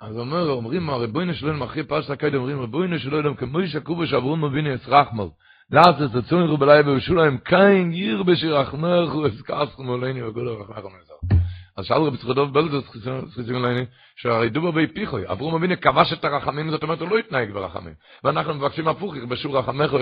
אז 0.00 0.18
אומר, 0.18 0.50
אומרים, 0.50 0.90
הריבוינו 0.90 1.34
שלא 1.34 1.48
יודעים, 1.48 1.62
אחרי 1.62 1.84
פרשת 1.84 2.10
הקייד, 2.10 2.34
אומרים, 2.34 2.60
ריבוינו 2.60 2.98
שלא 2.98 3.16
יודעים, 3.16 3.34
כמוי 3.34 3.68
שקובו 3.68 4.06
שעברון 4.06 4.40
מביני 4.40 4.74
את 4.74 4.80
רחמל, 4.86 5.28
לאט 5.70 5.96
את 6.04 6.14
הצוין 6.14 6.42
רובלי 6.42 6.80
ובשו 6.86 7.14
להם, 7.14 7.38
קיין 7.38 7.92
ייר 7.92 8.22
בשיר 8.22 8.62
אחמך, 8.62 9.12
הוא 9.12 9.26
הסקס 9.26 9.78
מוליני 9.78 10.20
הרחמך 10.20 10.76
המזר. 10.76 11.36
אז 11.76 11.84
שאל 11.84 11.96
רבי 11.96 12.16
צחדוב 12.16 12.54
בלדוס, 12.54 12.88
חיסים 13.34 13.64
אליני, 13.64 13.84
שהרי 14.16 14.50
דובר 14.50 14.70
בי 14.70 14.86
פיחוי, 14.86 15.26
עברון 15.26 15.54
מביני 15.54 15.76
כבש 15.76 16.12
את 16.12 16.24
הרחמים, 16.24 16.70
זאת 16.70 16.82
אומרת, 16.82 17.00
הוא 17.00 17.08
לא 17.08 17.18
התנהג 17.18 17.52
ברחמים, 17.52 17.94
ואנחנו 18.24 18.54
מבקשים 18.54 18.88
הפוך, 18.88 19.16
ירבשו 19.16 19.52
רחמך, 19.52 19.90
הוא 19.90 20.00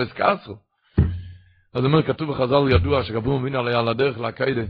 אז 1.73 1.85
אומר, 1.85 2.03
כתוב 2.03 2.31
בחזל 2.31 2.71
ידוע, 2.71 3.03
שגבו 3.03 3.39
מביני 3.39 3.57
עליה 3.57 3.81
לדרך 3.81 4.19
להקיידה, 4.19 4.63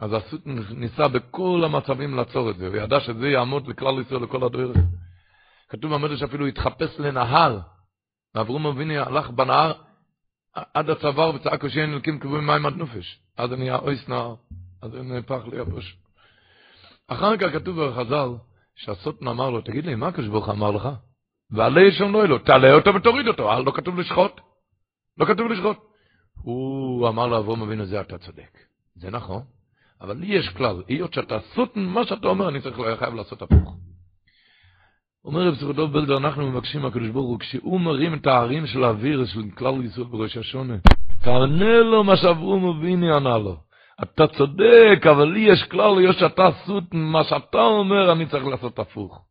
אז 0.00 0.12
הסות 0.12 0.40
ניסה 0.70 1.08
בכל 1.08 1.62
המצבים 1.64 2.14
לעצור 2.14 2.50
את 2.50 2.56
זה 2.56 2.70
וידע 2.70 3.00
שזה 3.00 3.28
יעמוד 3.28 3.68
לכלל 3.68 4.00
ישראל 4.00 4.22
לכל 4.22 4.44
הדרך 4.44 4.76
כתוב 5.68 5.94
במדרש 5.94 6.22
אפילו 6.22 6.46
התחפש 6.46 7.00
לנהר 7.00 7.58
ואברום 8.34 8.66
אביני 8.66 8.98
הלך 8.98 9.30
בנהר 9.30 9.72
עד 10.74 10.90
הצוואר 10.90 11.34
וצעק 11.34 11.68
שאין 11.68 11.90
אלוקים 11.90 12.18
קבועים 12.18 12.46
מים 12.46 12.66
עד 12.66 12.76
נופש. 12.76 13.20
אז 13.36 13.52
אני 13.52 13.74
אויס 13.74 14.08
נער, 14.08 14.34
אז 14.82 14.94
אני 14.94 15.12
נהפך 15.12 15.42
לי 15.52 15.60
הבוש. 15.60 15.96
אחר 17.08 17.36
כך 17.36 17.52
כתוב 17.52 17.84
בחז"ל, 17.84 18.28
שהסוטן 18.76 19.28
אמר 19.28 19.50
לו, 19.50 19.60
תגיד 19.60 19.86
לי, 19.86 19.94
מה 19.94 20.08
הקדוש 20.08 20.28
ברוך 20.28 20.48
אמר 20.48 20.70
לך? 20.70 20.88
ועלי 21.50 21.88
ישון 21.88 22.12
לא 22.12 22.24
אלו, 22.24 22.38
תעלה 22.38 22.74
אותו 22.74 22.94
ותוריד 22.94 23.28
אותו, 23.28 23.62
לא 23.64 23.72
כתוב 23.76 23.98
לשחוט. 23.98 24.40
לא 25.18 25.26
כתוב 25.26 25.46
לשחוט. 25.46 25.76
הוא 26.42 27.08
אמר 27.08 27.26
לאברום 27.26 27.62
אבינו, 27.62 27.86
זה 27.86 28.00
אתה 28.00 28.18
צודק. 28.18 28.58
זה 28.94 29.10
נכון, 29.10 29.42
אבל 30.00 30.16
לי 30.16 30.26
יש 30.26 30.48
כלל, 30.48 30.82
היות 30.88 31.14
שאתה 31.14 31.38
סוטן, 31.54 31.80
מה 31.80 32.04
שאתה 32.04 32.28
אומר, 32.28 32.48
אני 32.48 32.60
צריך 32.60 32.76
חייב 32.98 33.14
לעשות 33.14 33.42
הפוך. 33.42 33.76
אומר 35.24 35.48
רב 35.48 35.54
סוכדו 35.54 35.88
בלדר, 35.88 36.16
אנחנו 36.16 36.50
מבקשים 36.50 36.82
מהקדוש 36.82 37.08
ברוך 37.08 37.28
הוא, 37.28 37.40
כשהוא 37.40 37.80
מרים 37.80 38.14
את 38.14 38.26
הערים 38.26 38.66
של 38.66 38.84
האוויר 38.84 39.26
של 39.26 39.42
כלל 39.58 39.84
ישראל 39.84 40.06
בראש 40.06 40.36
השונה, 40.36 40.74
תענה 41.22 41.78
לו 41.78 42.04
מה 42.04 42.16
שעברו 42.16 42.60
מביני 42.60 43.12
ענה 43.12 43.38
לו. 43.38 43.56
אתה 44.02 44.26
צודק, 44.26 45.06
אבל 45.10 45.28
לי 45.28 45.40
יש 45.40 45.62
כלל, 45.62 46.00
יש 46.00 46.22
אתה 46.22 46.48
סוט, 46.66 46.84
מה 46.92 47.24
שאתה 47.24 47.58
אומר, 47.58 48.12
אני 48.12 48.26
צריך 48.26 48.44
לעשות 48.46 48.78
הפוך. 48.78 49.24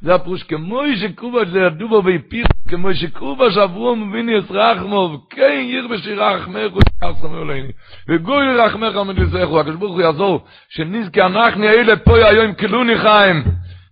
זה 0.00 0.14
הפרוש 0.14 0.42
כמו 0.42 0.82
שקובה 0.96 1.44
זה 1.44 1.58
ידוע 1.60 2.00
ויפיר 2.04 2.46
כמו 2.68 2.94
שקובה 2.94 3.50
שעברו 3.50 3.96
מביני 3.96 4.38
את 4.38 4.50
רחמו 4.50 5.18
כן 5.30 5.60
יר 5.64 5.88
בשיר 5.88 6.24
רחמך 6.24 6.76
ושכס 6.76 7.22
חמי 7.22 7.62
וגוי 8.08 8.46
לרחמך 8.46 8.96
עמד 8.96 9.18
לסייך 9.18 9.48
הוא 9.48 9.60
הקשבור 9.60 9.88
הוא 9.88 10.00
יעזור 10.00 10.44
שניזכי 10.68 11.22
אנחנו 11.22 11.64
אלה 11.64 11.96
פה 11.96 12.16
היום 12.16 12.54
כלוני 12.54 12.98
חיים 12.98 13.42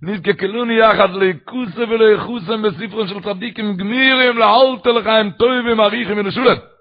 ניזכי 0.02 0.36
כלוני 0.36 0.74
יחד 0.74 1.14
ליקוסה 1.14 1.84
וליחוסה 1.88 2.56
בספרון 2.56 3.08
של 3.08 3.20
צדיקים 3.20 3.76
גמירים 3.76 4.38
לאלתה 4.38 4.90
לחיים 4.90 5.30
טובים 5.30 5.80
עריכים 5.80 6.18
ונשולת 6.18 6.73